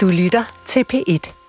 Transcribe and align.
Du 0.00 0.08
lytter 0.08 0.44
til 0.66 0.84
P1. 0.92 1.39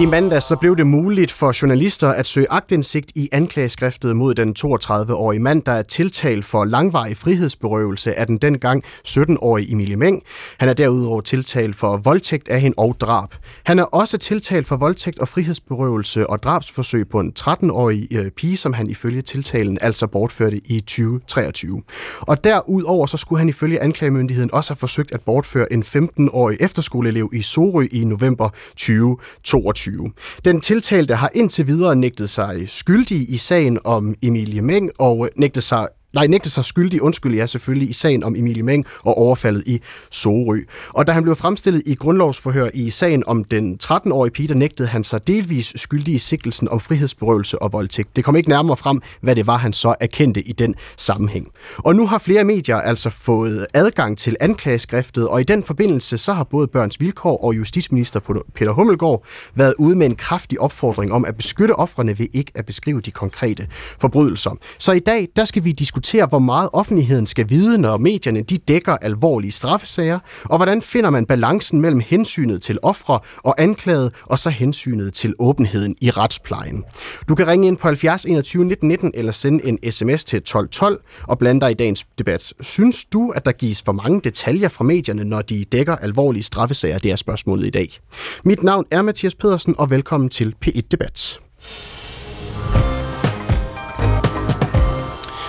I 0.00 0.06
mandags 0.06 0.44
så 0.44 0.56
blev 0.56 0.76
det 0.76 0.86
muligt 0.86 1.32
for 1.32 1.62
journalister 1.62 2.08
at 2.08 2.26
søge 2.26 2.46
agtindsigt 2.50 3.12
i 3.14 3.28
anklageskriftet 3.32 4.16
mod 4.16 4.34
den 4.34 4.54
32-årige 4.58 5.40
mand, 5.40 5.62
der 5.62 5.72
er 5.72 5.82
tiltalt 5.82 6.44
for 6.44 6.64
langvarig 6.64 7.16
frihedsberøvelse 7.16 8.14
af 8.14 8.26
den 8.26 8.38
dengang 8.38 8.84
17-årige 9.08 9.72
Emilie 9.72 9.96
Meng. 9.96 10.22
Han 10.58 10.68
er 10.68 10.72
derudover 10.72 11.20
tiltalt 11.20 11.76
for 11.76 11.96
voldtægt 11.96 12.48
af 12.48 12.60
hende 12.60 12.74
og 12.78 12.96
drab. 13.00 13.28
Han 13.64 13.78
er 13.78 13.82
også 13.82 14.18
tiltalt 14.18 14.66
for 14.66 14.76
voldtægt 14.76 15.18
og 15.18 15.28
frihedsberøvelse 15.28 16.26
og 16.26 16.42
drabsforsøg 16.42 17.08
på 17.08 17.20
en 17.20 17.32
13-årig 17.40 18.08
øh, 18.12 18.30
pige, 18.30 18.56
som 18.56 18.72
han 18.72 18.90
ifølge 18.90 19.22
tiltalen 19.22 19.78
altså 19.80 20.06
bortførte 20.06 20.60
i 20.64 20.80
2023. 20.80 21.82
Og 22.20 22.44
derudover 22.44 23.06
så 23.06 23.16
skulle 23.16 23.38
han 23.38 23.48
ifølge 23.48 23.82
anklagemyndigheden 23.82 24.54
også 24.54 24.70
have 24.70 24.78
forsøgt 24.78 25.12
at 25.12 25.20
bortføre 25.20 25.72
en 25.72 25.82
15-årig 25.82 26.56
efterskoleelev 26.60 27.30
i 27.32 27.42
Sorø 27.42 27.86
i 27.92 28.04
november 28.04 28.48
2022. 28.76 29.83
2020. 29.84 30.12
Den 30.44 30.60
tiltalte 30.60 31.14
har 31.14 31.30
indtil 31.34 31.66
videre 31.66 31.96
nægtet 31.96 32.30
sig 32.30 32.68
skyldig 32.68 33.30
i 33.30 33.36
sagen 33.36 33.78
om 33.84 34.14
Emilie 34.22 34.62
Meng 34.62 34.90
og 34.98 35.28
nægtet 35.36 35.62
sig 35.62 35.88
nej, 36.14 36.26
nægte 36.26 36.50
sig 36.50 36.64
skyldig, 36.64 37.02
undskyld, 37.02 37.34
ja 37.34 37.46
selvfølgelig, 37.46 37.90
i 37.90 37.92
sagen 37.92 38.24
om 38.24 38.36
Emilie 38.36 38.62
Meng 38.62 38.86
og 39.02 39.18
overfaldet 39.18 39.62
i 39.66 39.80
Sorø. 40.10 40.60
Og 40.88 41.06
da 41.06 41.12
han 41.12 41.22
blev 41.22 41.36
fremstillet 41.36 41.82
i 41.86 41.94
grundlovsforhør 41.94 42.70
i 42.74 42.90
sagen 42.90 43.22
om 43.26 43.44
den 43.44 43.78
13-årige 43.84 44.32
pige, 44.32 44.48
der 44.48 44.54
nægtede 44.54 44.88
han 44.88 45.04
sig 45.04 45.26
delvis 45.26 45.72
skyldig 45.76 46.14
i 46.14 46.18
sigtelsen 46.18 46.68
om 46.68 46.80
frihedsberøvelse 46.80 47.62
og 47.62 47.72
voldtægt. 47.72 48.16
Det 48.16 48.24
kom 48.24 48.36
ikke 48.36 48.48
nærmere 48.48 48.76
frem, 48.76 49.00
hvad 49.20 49.36
det 49.36 49.46
var, 49.46 49.56
han 49.56 49.72
så 49.72 49.94
erkendte 50.00 50.42
i 50.42 50.52
den 50.52 50.74
sammenhæng. 50.96 51.48
Og 51.78 51.96
nu 51.96 52.06
har 52.06 52.18
flere 52.18 52.44
medier 52.44 52.76
altså 52.76 53.10
fået 53.10 53.66
adgang 53.74 54.18
til 54.18 54.36
anklageskriftet, 54.40 55.28
og 55.28 55.40
i 55.40 55.44
den 55.44 55.64
forbindelse 55.64 56.18
så 56.18 56.32
har 56.32 56.44
både 56.44 56.66
Børns 56.66 57.00
Vilkår 57.00 57.44
og 57.44 57.56
justitsminister 57.56 58.42
Peter 58.54 58.72
Hummelgaard 58.72 59.24
været 59.54 59.74
ude 59.78 59.96
med 59.96 60.06
en 60.06 60.16
kraftig 60.16 60.60
opfordring 60.60 61.12
om 61.12 61.24
at 61.24 61.36
beskytte 61.36 61.76
ofrene 61.76 62.18
ved 62.18 62.26
ikke 62.32 62.52
at 62.54 62.66
beskrive 62.66 63.00
de 63.00 63.10
konkrete 63.10 63.68
forbrydelser. 63.98 64.50
Så 64.78 64.92
i 64.92 64.98
dag, 64.98 65.28
der 65.36 65.44
skal 65.44 65.64
vi 65.64 65.72
diskutere 65.72 66.03
diskutere, 66.04 66.26
hvor 66.26 66.38
meget 66.38 66.70
offentligheden 66.72 67.26
skal 67.26 67.50
vide, 67.50 67.78
når 67.78 67.96
medierne 67.96 68.42
de 68.42 68.56
dækker 68.56 68.96
alvorlige 68.96 69.52
straffesager, 69.52 70.18
og 70.44 70.58
hvordan 70.58 70.82
finder 70.82 71.10
man 71.10 71.26
balancen 71.26 71.80
mellem 71.80 72.00
hensynet 72.06 72.62
til 72.62 72.78
ofre 72.82 73.20
og 73.42 73.54
anklaget, 73.58 74.12
og 74.22 74.38
så 74.38 74.50
hensynet 74.50 75.14
til 75.14 75.34
åbenheden 75.38 75.96
i 76.00 76.10
retsplejen. 76.10 76.84
Du 77.28 77.34
kan 77.34 77.46
ringe 77.46 77.66
ind 77.66 77.76
på 77.76 77.88
70 77.88 78.24
21 78.24 78.64
19 78.64 78.88
19 78.88 79.10
eller 79.14 79.32
sende 79.32 79.66
en 79.66 79.78
sms 79.92 80.24
til 80.24 80.36
1212 80.36 81.00
og 81.22 81.38
blande 81.38 81.60
dig 81.60 81.70
i 81.70 81.74
dagens 81.74 82.06
debat. 82.18 82.52
Synes 82.60 83.04
du, 83.04 83.30
at 83.30 83.44
der 83.44 83.52
gives 83.52 83.82
for 83.82 83.92
mange 83.92 84.20
detaljer 84.20 84.68
fra 84.68 84.84
medierne, 84.84 85.24
når 85.24 85.42
de 85.42 85.64
dækker 85.64 85.96
alvorlige 85.96 86.42
straffesager? 86.42 86.98
Det 86.98 87.10
er 87.10 87.16
spørgsmålet 87.16 87.66
i 87.66 87.70
dag. 87.70 87.98
Mit 88.44 88.62
navn 88.62 88.84
er 88.90 89.02
Mathias 89.02 89.34
Pedersen, 89.34 89.74
og 89.78 89.90
velkommen 89.90 90.28
til 90.28 90.54
P1 90.66 90.80
Debat. 90.90 91.40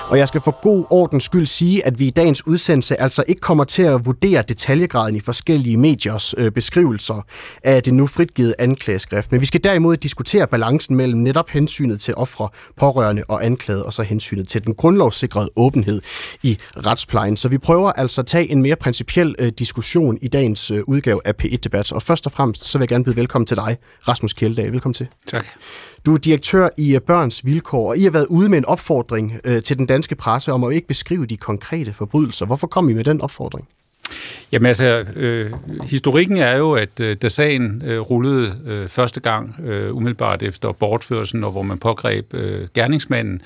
Og 0.09 0.17
jeg 0.17 0.28
skal 0.28 0.42
for 0.42 0.61
god 0.61 0.86
ordens 0.89 1.23
skyld 1.23 1.45
sige, 1.45 1.86
at 1.86 2.00
vi 2.00 2.08
i 2.08 2.09
dagens 2.09 2.48
udsendelse 2.48 3.02
altså 3.02 3.23
ikke 3.28 3.42
kommer 3.42 3.64
til 3.64 3.84
at 3.84 4.06
vurdere 4.06 4.42
detaljegraden 4.42 5.16
i 5.16 5.20
forskellige 5.20 5.78
mediers 5.78 6.36
øh, 6.38 6.52
beskrivelser 6.52 7.25
af 7.64 7.84
det 7.84 7.94
nu 7.94 8.08
fritgivet 8.08 8.56
anklageskrift. 8.59 9.31
Men 9.31 9.42
vi 9.42 9.45
skal 9.45 9.64
derimod 9.64 9.98
diskutere 9.98 10.48
balancen 10.48 10.95
mellem 10.95 11.20
netop 11.20 11.50
hensynet 11.50 12.02
til 12.02 12.14
ofre, 12.17 12.50
pårørende 12.78 13.23
og 13.28 13.45
anklaget, 13.45 13.83
og 13.83 13.94
så 13.94 14.03
hensynet 14.03 14.48
til 14.48 14.66
den 14.66 14.76
grundlovssikrede 14.76 15.50
åbenhed 15.56 16.02
i 16.44 16.58
retsplejen. 16.78 17.38
Så 17.38 17.48
vi 17.48 17.58
prøver 17.58 17.92
altså 17.92 18.22
at 18.22 18.28
tage 18.28 18.52
en 18.52 18.61
mere 18.61 18.76
principiel 18.76 19.36
øh, 19.39 19.52
diskussion 19.59 20.17
i 20.22 20.28
dagens 20.28 20.72
øh, 20.72 20.83
udgave 20.88 21.22
af 21.26 21.33
P1-debat. 21.44 21.92
Og 21.92 22.02
først 22.02 22.26
og 22.26 22.31
fremmest, 22.31 22.66
så 22.66 22.78
vil 22.78 22.83
jeg 22.83 22.89
gerne 22.89 23.03
byde 23.03 23.16
velkommen 23.16 23.45
til 23.45 23.58
dig, 23.58 23.78
Rasmus 24.08 24.33
Kjeldag. 24.33 24.72
Velkommen 24.72 24.94
til. 24.94 25.08
Tak. 25.28 25.45
Du 26.06 26.14
er 26.14 26.17
direktør 26.17 26.70
i 26.78 26.95
øh, 26.95 27.02
Børns 27.02 27.45
Vilkår, 27.45 27.89
og 27.89 27.98
I 27.98 28.03
har 28.03 28.11
været 28.11 28.27
ude 28.30 28.49
med 28.49 28.58
en 28.58 28.66
opfordring 28.66 29.33
øh, 29.43 29.64
til 29.64 29.77
den 29.77 29.86
danske 29.86 30.16
presse 30.16 30.52
om 30.52 30.64
at 30.64 30.73
ikke 30.73 30.88
beskrive 30.88 31.26
de 31.26 31.38
konkrete 31.38 31.93
forbrydelser. 31.93 32.45
Hvorfor 32.45 32.67
kom 32.67 32.89
I 32.89 32.93
med 32.93 33.04
den 33.04 33.21
opfordring? 33.21 33.67
Jamen 34.52 34.66
altså, 34.66 35.05
øh, 35.16 35.52
historikken 35.83 36.38
er 36.38 36.58
jo, 36.58 36.71
at 36.71 36.99
øh, 36.99 37.17
da 37.21 37.30
sagen 37.30 37.82
øh, 37.86 37.99
rullede 37.99 38.55
øh, 38.66 38.88
første 38.88 39.20
gang, 39.20 39.55
øh, 39.66 39.95
umiddelbart 39.95 40.43
efter 40.43 40.71
bortførelsen, 40.71 41.43
og 41.43 41.52
hvor 41.52 41.61
man 41.61 41.77
pågreb 41.77 42.33
øh, 42.33 42.67
gerningsmanden, 42.73 43.42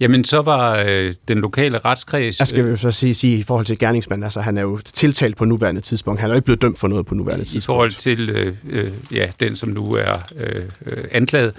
jamen 0.00 0.24
så 0.24 0.42
var 0.42 0.84
øh, 0.88 1.12
den 1.28 1.38
lokale 1.38 1.78
retskreds... 1.78 2.38
Jeg 2.38 2.46
skal 2.46 2.60
jo 2.60 2.76
så 2.76 2.90
sige, 2.90 3.14
sige 3.14 3.38
i 3.38 3.42
forhold 3.42 3.66
til 3.66 3.78
gerningsmanden, 3.78 4.24
altså 4.24 4.40
han 4.40 4.58
er 4.58 4.62
jo 4.62 4.78
tiltalt 4.78 5.36
på 5.36 5.44
nuværende 5.44 5.80
tidspunkt. 5.80 6.20
Han 6.20 6.30
er 6.30 6.34
jo 6.34 6.36
ikke 6.36 6.44
blevet 6.44 6.62
dømt 6.62 6.78
for 6.78 6.88
noget 6.88 7.06
på 7.06 7.14
nuværende 7.14 7.44
tidspunkt. 7.44 7.64
I 7.64 7.66
forhold 7.66 7.90
til 7.90 8.30
øh, 8.30 8.54
øh, 8.70 8.90
ja, 9.12 9.26
den, 9.40 9.56
som 9.56 9.68
nu 9.68 9.92
er 9.92 10.28
øh, 10.36 10.62
øh, 10.86 11.04
anklaget. 11.10 11.52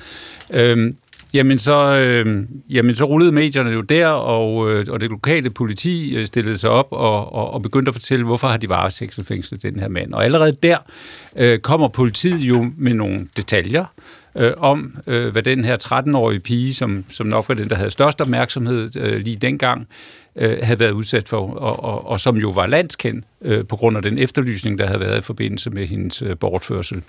Øh, 0.53 0.94
Jamen 1.34 1.58
så, 1.58 1.96
øh, 1.96 2.44
jamen 2.69 2.96
så 2.96 3.06
rullede 3.06 3.31
medierne 3.31 3.72
jo 3.72 3.81
der, 3.81 4.08
og, 4.08 4.72
øh, 4.72 4.86
og 4.90 5.02
det 5.02 5.09
lokale 5.09 5.50
politi 5.50 6.16
øh, 6.16 6.28
stillede 6.28 6.58
sig 6.58 6.69
op 6.69 6.88
og, 6.92 7.34
og, 7.34 7.53
og 7.53 7.62
begyndte 7.62 7.90
at 7.90 7.96
fortælle, 7.96 8.25
hvorfor 8.25 8.47
har 8.47 8.58
de 8.58 8.69
varetægtsfængslet 8.69 9.64
den 9.64 9.80
her 9.80 9.88
mand. 9.88 10.14
Og 10.14 10.25
allerede 10.25 10.58
der 10.64 10.78
øh, 11.36 11.59
kommer 11.59 11.88
politiet 11.88 12.40
jo 12.40 12.72
med 12.78 12.94
nogle 12.94 13.28
detaljer 13.38 13.86
øh, 14.36 14.52
om, 14.58 14.97
øh, 15.08 15.31
hvad 15.31 15.44
den 15.44 15.66
her 15.66 15.78
13-årige 15.84 16.40
pige, 16.40 16.74
som, 16.74 17.06
som 17.12 17.28
nok 17.28 17.50
var 17.50 17.56
den, 17.56 17.69
der 17.69 17.75
havde 17.75 17.92
størst 17.92 18.22
opmærksomhed 18.22 18.96
øh, 18.97 19.22
lige 19.22 19.36
dengang, 19.36 19.88
øh, 20.36 20.58
havde 20.62 20.80
været 20.80 20.92
udsat 20.92 21.30
for, 21.30 21.38
og, 21.38 21.84
og, 21.84 22.08
og 22.08 22.19
som 22.19 22.38
jo 22.38 22.50
var 22.50 22.68
landskendt 22.68 23.25
øh, 23.42 23.66
på 23.66 23.75
grund 23.75 23.97
af 23.97 24.03
den 24.03 24.18
efterlysning, 24.18 24.78
der 24.78 24.86
havde 24.86 25.00
været 25.00 25.18
i 25.18 25.22
forbindelse 25.22 25.69
med 25.69 25.88
hendes 25.88 26.22
øh, 26.22 26.38
bortførsel. 26.38 27.02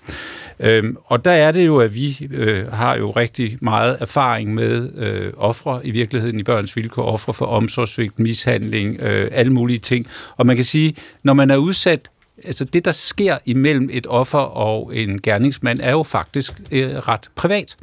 Øhm, 0.60 0.96
og 1.04 1.24
der 1.24 1.30
er 1.30 1.52
det 1.52 1.66
jo, 1.66 1.78
at 1.78 1.94
vi 1.94 2.28
øh, 2.30 2.72
har 2.72 2.96
jo 2.96 3.10
rigtig 3.10 3.58
meget 3.60 3.96
erfaring 4.00 4.54
med 4.54 4.90
øh, 4.96 5.32
ofre 5.36 5.86
i 5.86 5.90
virkeligheden 5.90 6.40
i 6.40 6.42
børns 6.42 6.76
vilkår, 6.76 7.02
ofre 7.02 7.34
for 7.34 7.46
omsorgsvigt, 7.46 8.18
mishandling, 8.18 9.00
øh, 9.00 9.28
alle 9.32 9.52
mulige 9.52 9.78
ting. 9.78 10.06
Og 10.36 10.46
man 10.46 10.56
kan 10.56 10.64
sige, 10.64 10.94
når 11.22 11.32
man 11.32 11.50
er 11.50 11.56
udsat 11.56 12.08
altså 12.44 12.64
det, 12.64 12.84
der 12.84 12.92
sker 12.92 13.38
imellem 13.44 13.88
et 13.92 14.06
offer 14.06 14.38
og 14.38 14.96
en 14.96 15.20
gerningsmand, 15.22 15.80
er 15.82 15.90
jo 15.90 16.02
faktisk 16.02 16.52
øh, 16.72 16.94
ret 16.94 17.30
privat. 17.34 17.76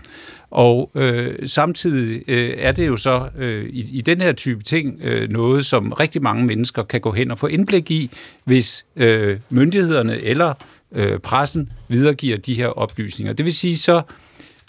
Og 0.51 0.91
øh, 0.95 1.49
samtidig 1.49 2.23
øh, 2.27 2.53
er 2.57 2.71
det 2.71 2.87
jo 2.87 2.97
så 2.97 3.29
øh, 3.37 3.69
i, 3.69 3.97
i 3.97 4.01
den 4.01 4.21
her 4.21 4.31
type 4.31 4.63
ting 4.63 4.99
øh, 5.03 5.29
noget, 5.29 5.65
som 5.65 5.91
rigtig 5.91 6.21
mange 6.21 6.45
mennesker 6.45 6.83
kan 6.83 7.01
gå 7.01 7.11
hen 7.11 7.31
og 7.31 7.39
få 7.39 7.47
indblik 7.47 7.91
i, 7.91 8.11
hvis 8.43 8.85
øh, 8.95 9.39
myndighederne 9.49 10.21
eller 10.21 10.53
øh, 10.91 11.19
pressen 11.19 11.71
videregiver 11.87 12.37
de 12.37 12.53
her 12.53 12.67
oplysninger. 12.67 13.33
Det 13.33 13.45
vil 13.45 13.53
sige, 13.53 13.77
så, 13.77 14.01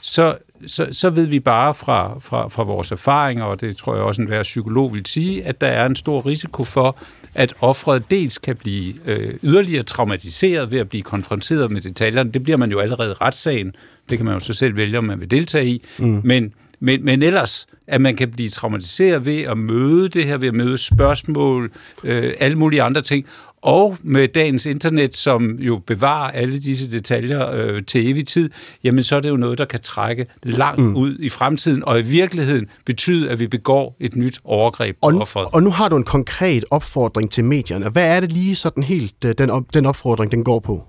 så, 0.03 0.37
så, 0.67 0.89
så 0.93 1.11
ved 1.11 1.27
vi 1.27 1.41
bare 1.41 1.75
fra, 1.75 2.19
fra, 2.21 2.49
fra 2.49 2.62
vores 2.62 2.93
erfaringer, 2.93 3.45
og 3.45 3.61
det 3.61 3.77
tror 3.77 3.95
jeg 3.95 4.05
også 4.05 4.22
en 4.22 4.28
hver 4.28 4.43
psykolog 4.43 4.93
vil 4.95 5.07
sige, 5.07 5.45
at 5.45 5.61
der 5.61 5.67
er 5.67 5.87
en 5.87 5.97
stor 5.97 6.27
risiko 6.27 6.65
for, 6.65 6.97
at 7.35 7.55
offret 7.61 8.11
dels 8.11 8.39
kan 8.39 8.57
blive 8.57 8.95
øh, 9.07 9.35
yderligere 9.43 9.83
traumatiseret 9.83 10.71
ved 10.71 10.79
at 10.79 10.89
blive 10.89 11.03
konfronteret 11.03 11.71
med 11.71 11.81
detaljerne. 11.81 12.33
Det 12.33 12.43
bliver 12.43 12.57
man 12.57 12.71
jo 12.71 12.79
allerede 12.79 13.13
retssagen. 13.13 13.73
Det 14.11 14.19
kan 14.19 14.25
man 14.25 14.35
jo 14.35 14.41
så 14.41 14.53
selv 14.53 14.77
vælge, 14.77 14.99
om 14.99 15.05
man 15.05 15.21
vil 15.21 15.31
deltage 15.31 15.67
i. 15.67 15.83
Mm. 15.99 16.21
Men, 16.25 16.53
men, 16.81 17.05
men 17.05 17.23
ellers, 17.23 17.67
at 17.87 18.01
man 18.01 18.17
kan 18.17 18.31
blive 18.31 18.49
traumatiseret 18.49 19.27
ved 19.27 19.41
at 19.41 19.59
møde 19.59 20.09
det 20.09 20.25
her, 20.25 20.37
ved 20.37 20.49
at 20.49 20.55
møde 20.55 20.79
spørgsmål, 20.79 21.73
øh, 22.05 22.33
alle 22.41 22.59
mulige 22.59 22.83
andre 22.83 23.01
ting. 23.01 23.27
Og 23.62 23.97
med 24.03 24.28
dagens 24.28 24.66
internet, 24.66 25.16
som 25.16 25.59
jo 25.59 25.81
bevarer 25.87 26.31
alle 26.31 26.59
disse 26.59 26.91
detaljer 26.91 27.50
øh, 27.50 27.82
til 27.82 28.10
evig 28.10 28.26
tid, 28.26 28.50
jamen 28.84 29.04
så 29.04 29.16
er 29.16 29.21
det 29.21 29.28
jo 29.28 29.37
noget, 29.37 29.59
der 29.59 29.65
kan 29.65 29.81
trække 29.81 30.26
langt 30.43 30.82
mm. 30.82 30.97
ud 30.97 31.16
i 31.19 31.28
fremtiden, 31.28 31.84
og 31.84 31.98
i 31.98 32.03
virkeligheden 32.03 32.66
betyde, 32.84 33.31
at 33.31 33.38
vi 33.38 33.47
begår 33.47 33.97
et 34.00 34.16
nyt 34.16 34.41
overgreb 34.44 34.97
og, 35.00 35.12
på 35.12 35.21
offeret. 35.21 35.48
Og 35.53 35.62
nu 35.62 35.71
har 35.71 35.88
du 35.88 35.97
en 35.97 36.04
konkret 36.04 36.65
opfordring 36.71 37.31
til 37.31 37.44
medierne. 37.44 37.88
Hvad 37.88 38.16
er 38.16 38.21
det 38.21 38.32
lige 38.32 38.54
sådan 38.54 38.82
helt, 38.82 39.25
øh, 39.25 39.34
den, 39.38 39.50
den 39.75 39.87
opfordring, 39.87 40.32
den 40.32 40.44
går 40.44 40.60
på? 40.60 40.84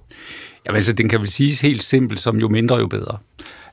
Jamen 0.66 0.76
altså, 0.76 0.94
den 0.94 1.10
kan 1.10 1.20
vel 1.20 1.30
siges 1.30 1.62
helt 1.62 1.84
simpelt, 1.84 2.20
som 2.20 2.40
jo 2.40 2.50
mindre, 2.50 2.76
jo 2.76 2.88
bedre. 2.88 3.18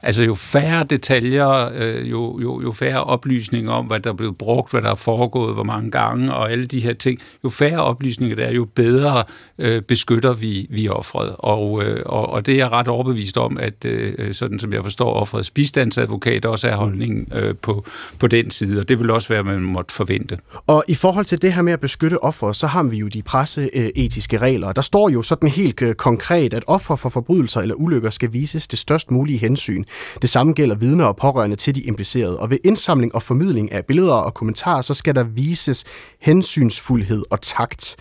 Altså 0.03 0.23
jo 0.23 0.35
færre 0.35 0.85
detaljer, 0.85 1.71
øh, 1.75 2.11
jo, 2.11 2.41
jo, 2.43 2.63
jo 2.63 2.73
færre 2.73 3.05
oplysninger 3.05 3.73
om, 3.73 3.87
hvad 3.87 4.01
der 4.01 4.11
er 4.11 4.15
blevet 4.15 4.39
brugt, 4.39 4.71
hvad 4.71 4.83
der 4.83 4.91
er 4.91 4.95
foregået, 4.95 5.55
hvor 5.55 5.63
mange 5.63 5.91
gange 5.91 6.35
og 6.35 6.53
alle 6.53 6.67
de 6.67 6.81
her 6.81 6.93
ting, 6.93 7.21
jo 7.45 7.49
færre 7.49 7.83
oplysninger 7.83 8.37
der 8.37 8.45
er, 8.45 8.53
jo 8.53 8.65
bedre 8.65 9.25
øh, 9.59 9.83
beskytter 9.83 10.33
vi, 10.33 10.67
vi 10.71 10.89
offret. 10.89 11.35
Og, 11.39 11.85
øh, 11.85 12.03
og, 12.07 12.29
og 12.29 12.47
det 12.47 12.55
er 12.55 12.59
jeg 12.59 12.73
ret 12.73 12.89
overbevist 12.89 13.39
om, 13.39 13.59
at 13.59 13.85
øh, 13.85 14.35
sådan 14.35 14.59
som 14.59 14.73
jeg 14.73 14.83
forstår 14.83 15.13
offrets 15.13 15.51
bistandsadvokat 15.51 16.45
også 16.45 16.69
er 16.69 16.77
holdningen 16.77 17.29
øh, 17.37 17.55
på, 17.63 17.85
på 18.19 18.27
den 18.27 18.51
side, 18.51 18.81
og 18.81 18.89
det 18.89 19.01
vil 19.01 19.11
også 19.11 19.29
være, 19.29 19.45
man 19.45 19.61
måtte 19.61 19.95
forvente. 19.95 20.39
Og 20.67 20.85
i 20.89 20.95
forhold 20.95 21.25
til 21.25 21.43
det 21.43 21.53
her 21.53 21.63
med 21.63 21.73
at 21.73 21.81
beskytte 21.81 22.25
offeret, 22.25 22.57
så 22.57 22.67
har 22.67 22.83
vi 22.83 22.97
jo 22.97 23.09
de 23.09 23.23
presseetiske 23.23 24.39
regler. 24.39 24.73
Der 24.73 24.83
står 24.83 25.09
jo 25.09 25.23
sådan 25.23 25.49
helt 25.49 25.83
øh, 25.83 25.95
konkret, 25.95 26.55
at 26.55 26.65
offer 26.67 26.97
for 26.97 27.09
forbrydelser 27.09 27.61
eller 27.61 27.75
ulykker 27.75 28.11
skal 28.11 28.33
vises 28.33 28.69
det 28.69 28.79
størst 28.79 29.11
mulige 29.11 29.39
hensyn. 29.39 29.85
Det 30.23 30.31
samme 30.31 30.53
gælder 30.53 30.75
vidner 30.77 31.05
og 31.05 31.17
pårørende 31.17 31.57
til 31.57 31.75
de 31.75 31.81
implicerede. 31.81 32.39
Og 32.39 32.51
ved 32.51 32.59
indsamling 32.65 33.15
og 33.15 33.23
formidling 33.23 33.73
af 33.73 33.85
billeder 33.85 34.13
og 34.13 34.35
kommentarer, 34.35 34.83
så 34.83 34.95
skal 34.95 35.15
der 35.15 35.25
vises 35.25 35.85
hensynsfuldhed 36.21 37.23
og 37.31 37.41
takt. 37.41 37.97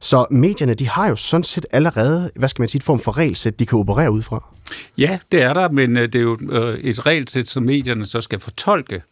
Så 0.00 0.26
medierne, 0.30 0.74
de 0.74 0.88
har 0.88 1.08
jo 1.08 1.16
sådan 1.16 1.44
set 1.44 1.66
allerede, 1.70 2.30
hvad 2.34 2.48
skal 2.48 2.62
man 2.62 2.68
sige, 2.68 2.78
et 2.78 2.84
form 2.84 3.00
for 3.00 3.16
regelsæt, 3.16 3.58
de 3.58 3.66
kan 3.66 3.78
operere 3.78 4.10
ud 4.10 4.22
fra. 4.22 4.44
Ja, 4.98 5.18
det 5.32 5.42
er 5.42 5.52
der, 5.52 5.70
men 5.70 5.96
øh, 5.96 6.02
det 6.02 6.14
er 6.14 6.22
jo 6.22 6.38
øh, 6.50 6.78
et 6.78 7.06
regelsæt, 7.06 7.48
som 7.48 7.62
medierne 7.62 8.06
så 8.06 8.20
skal 8.20 8.40
fortolke. 8.40 9.02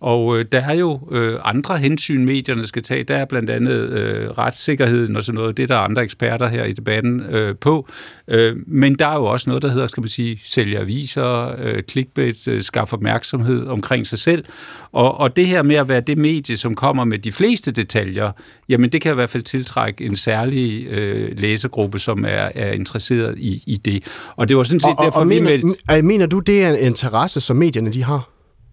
Og 0.00 0.38
øh, 0.38 0.44
der 0.52 0.60
er 0.60 0.74
jo 0.74 1.08
øh, 1.10 1.38
andre 1.44 1.78
hensyn, 1.78 2.24
medierne 2.24 2.66
skal 2.66 2.82
tage. 2.82 3.04
Der 3.04 3.16
er 3.16 3.24
blandt 3.24 3.50
andet 3.50 3.88
øh, 3.88 4.30
retssikkerheden 4.30 5.16
og 5.16 5.22
sådan 5.22 5.38
noget. 5.38 5.56
Det 5.56 5.62
er 5.62 5.66
der 5.66 5.78
andre 5.78 6.02
eksperter 6.02 6.48
her 6.48 6.64
i 6.64 6.72
debatten 6.72 7.20
øh, 7.20 7.54
på. 7.56 7.88
Øh, 8.28 8.56
men 8.66 8.94
der 8.94 9.06
er 9.06 9.14
jo 9.14 9.24
også 9.24 9.50
noget, 9.50 9.62
der 9.62 9.68
hedder, 9.68 9.86
skal 9.86 10.00
man 10.00 10.08
sige, 10.08 10.40
sælge 10.44 10.78
aviser, 10.78 11.54
øh, 11.58 11.82
clickbait, 11.82 12.48
øh, 12.48 12.62
skaffe 12.62 12.94
opmærksomhed 12.94 13.66
omkring 13.66 14.06
sig 14.06 14.18
selv. 14.18 14.44
Og, 14.92 15.18
og 15.18 15.36
det 15.36 15.46
her 15.46 15.62
med 15.62 15.76
at 15.76 15.88
være 15.88 16.00
det 16.00 16.18
medie, 16.18 16.56
som 16.56 16.74
kommer 16.74 17.04
med 17.04 17.18
de 17.18 17.32
fleste 17.32 17.72
detaljer, 17.72 18.32
jamen 18.68 18.92
det 18.92 19.00
kan 19.00 19.12
i 19.12 19.14
hvert 19.14 19.30
fald 19.30 19.42
tiltrække 19.42 20.04
en 20.04 20.16
særlig 20.16 20.86
øh, 20.86 21.38
læsergruppe, 21.38 21.98
som 21.98 22.24
er, 22.24 22.48
er 22.54 22.72
interesseret 22.72 23.38
i, 23.38 23.62
i 23.66 23.76
det. 23.76 24.04
Og 24.36 24.48
det 24.48 24.56
var 24.56 24.62
sådan 24.62 24.80
set 24.80 24.94
og, 24.98 25.04
derfor, 25.04 25.20
og 25.20 25.28
vi 25.28 25.40
mener, 25.40 25.74
med... 25.88 26.02
mener 26.02 26.26
du, 26.26 26.38
det 26.38 26.62
er 26.62 26.70
en 26.70 26.84
interesse, 26.84 27.40
som 27.40 27.56
medierne 27.56 27.92
de 27.92 28.04
har? 28.04 28.30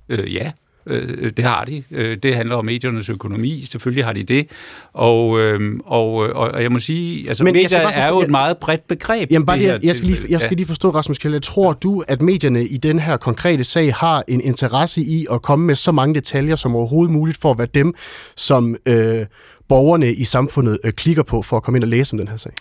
Øh, 0.10 0.34
ja, 0.34 0.52
Øh, 0.88 1.32
det 1.38 1.46
har 1.46 1.66
de. 1.66 1.84
Øh, 1.92 2.18
det 2.18 2.36
handler 2.36 2.56
om 2.56 2.66
mediernes 2.66 3.10
økonomi. 3.10 3.62
Selvfølgelig 3.62 4.06
har 4.06 4.14
de 4.14 4.24
det. 4.24 4.48
Og, 4.94 5.40
øh, 5.40 5.80
og, 5.86 6.14
og 6.16 6.64
jeg 6.64 6.72
må 6.72 6.80
sige, 6.80 7.28
altså 7.28 7.44
Men 7.44 7.54
medier 7.54 7.80
er 7.80 8.10
jo 8.10 8.22
et 8.22 8.30
meget 8.30 8.58
bredt 8.58 8.88
begreb. 8.88 9.32
Jamen 9.32 9.46
bare 9.46 9.58
det 9.58 9.66
her, 9.66 9.80
jeg, 9.84 9.96
skal 9.96 10.08
lige, 10.08 10.20
jeg 10.30 10.42
skal 10.42 10.58
lige 10.58 10.68
forstå, 10.68 10.90
Rasmus 10.90 11.18
Kjell. 11.18 11.42
Tror 11.42 11.74
du, 11.74 12.04
at 12.08 12.22
medierne 12.22 12.66
i 12.66 12.78
den 12.78 13.00
her 13.00 13.18
konkrete 13.18 13.64
sag 13.64 13.94
har 13.94 14.24
en 14.28 14.42
interesse 14.42 15.02
i 15.02 15.26
at 15.32 15.42
komme 15.42 15.66
med 15.66 15.76
så 15.76 15.92
mange 15.92 16.16
detaljer 16.16 16.56
som 16.56 16.76
overhovedet 16.76 17.14
muligt 17.14 17.38
for 17.38 17.52
at 17.52 17.58
være 17.58 17.68
dem, 17.74 17.94
som 18.36 18.76
øh, 18.86 19.26
borgerne 19.70 20.14
i 20.14 20.24
samfundet 20.24 20.80
øh, 20.84 20.92
klikker 20.92 21.24
på 21.24 21.42
for 21.42 21.58
at 21.58 21.64
komme 21.64 21.78
ind 21.78 21.84
og 21.84 21.90
læse 21.90 22.14
om 22.14 22.18
den 22.18 22.28
her 22.28 22.38
sag? 22.38 22.52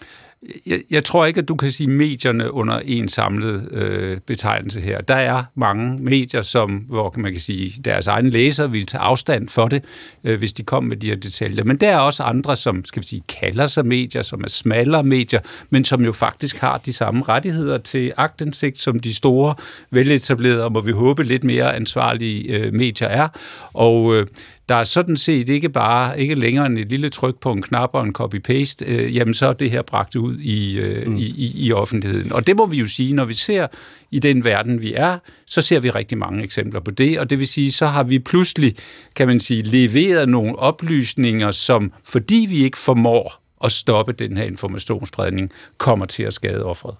Jeg, 0.67 0.83
jeg 0.91 1.05
tror 1.05 1.27
ikke, 1.27 1.41
at 1.41 1.49
du 1.49 1.55
kan 1.55 1.71
sige 1.71 1.91
medierne 1.91 2.53
under 2.53 2.79
en 2.79 3.09
samlet 3.09 3.69
øh, 3.73 4.19
betegnelse 4.27 4.81
her. 4.81 5.01
Der 5.01 5.15
er 5.15 5.45
mange 5.55 5.99
medier, 5.99 6.43
som, 6.43 6.71
hvor 6.71 7.15
man 7.17 7.33
kan 7.33 7.41
sige, 7.41 7.83
deres 7.83 8.07
egne 8.07 8.31
læsere 8.31 8.71
vil 8.71 8.87
tage 8.87 9.01
afstand 9.01 9.49
for 9.49 9.69
det, 9.69 9.85
øh, 10.25 10.39
hvis 10.39 10.53
de 10.53 10.63
kommer 10.63 10.89
med 10.89 10.97
de 10.97 11.07
her 11.07 11.17
detaljer. 11.17 11.65
Men 11.65 11.77
der 11.77 11.91
er 11.91 11.99
også 11.99 12.23
andre, 12.23 12.57
som 12.57 12.85
skal 12.85 13.03
vi 13.03 13.07
sige, 13.07 13.23
kalder 13.41 13.67
sig 13.67 13.87
medier, 13.87 14.23
som 14.23 14.45
er 14.45 14.49
smallere 14.49 15.03
medier, 15.03 15.41
men 15.71 15.85
som 15.85 16.05
jo 16.05 16.13
faktisk 16.13 16.59
har 16.59 16.79
de 16.79 16.93
samme 16.93 17.25
rettigheder 17.29 17.79
til 17.79 18.13
agtindsigt, 18.17 18.79
som 18.79 19.01
de 19.01 19.15
store, 19.15 19.55
veletablerede 19.91 20.65
og 20.65 20.73
må 20.73 20.81
vi 20.81 20.93
håbe 20.93 21.25
lidt 21.25 21.45
mere 21.45 21.77
ansvarlige 21.77 22.57
øh, 22.57 22.75
medier 22.75 23.09
er. 23.09 23.29
Og 23.73 24.17
øh, 24.17 24.27
der 24.69 24.75
er 24.75 24.85
sådan 24.85 25.17
set 25.17 25.49
ikke 25.49 25.69
bare, 25.69 26.21
ikke 26.21 26.35
længere 26.35 26.67
end 26.67 26.79
et 26.79 26.89
lille 26.89 27.09
tryk 27.09 27.41
på 27.41 27.53
en 27.53 27.63
knap 27.63 27.91
og 27.93 28.05
en 28.05 28.15
copy-paste, 28.19 28.85
øh, 28.87 29.17
jamen 29.17 29.35
så 29.35 29.47
er 29.47 29.53
det 29.53 29.71
her 29.71 29.83
bragt 29.83 30.17
ud 30.17 30.39
i, 30.39 30.79
øh, 30.79 31.07
mm. 31.07 31.17
i, 31.17 31.23
i, 31.23 31.53
i 31.67 31.73
offentligheden. 31.73 32.33
Og 32.33 32.47
det 32.47 32.57
må 32.57 32.67
vi 32.67 32.77
jo 32.77 32.87
sige, 32.87 33.15
når 33.15 33.25
vi 33.25 33.35
ser 33.35 33.67
i 34.11 34.19
den 34.19 34.45
verden, 34.45 34.83
vi 34.83 34.95
er, 34.95 35.19
så 35.47 35.61
ser 35.61 35.81
vi 35.81 35.91
rigtig 35.91 36.19
mange 36.19 36.43
eksempler 36.43 36.81
på 36.81 36.91
det, 36.91 37.19
og 37.19 37.31
det 37.31 37.39
vil 37.39 37.49
sige, 37.49 37.73
så 37.73 37.87
har 37.87 38.03
vi 38.03 38.19
pludselig, 38.19 38.77
kan 39.17 39.27
man 39.27 39.41
sige, 39.41 39.63
leveret 39.63 40.29
nogle 40.29 40.59
oplysninger, 40.59 41.51
som 41.51 41.93
fordi 42.05 42.47
vi 42.49 42.65
ikke 42.65 42.79
formår 42.79 43.43
at 43.65 43.73
stoppe 43.73 44.13
den 44.13 44.37
her 44.37 44.45
informationsspredning, 44.45 45.51
kommer 45.79 46.07
til 46.07 46.23
at 46.23 46.35
skade 46.35 46.65
offeret. 46.65 46.95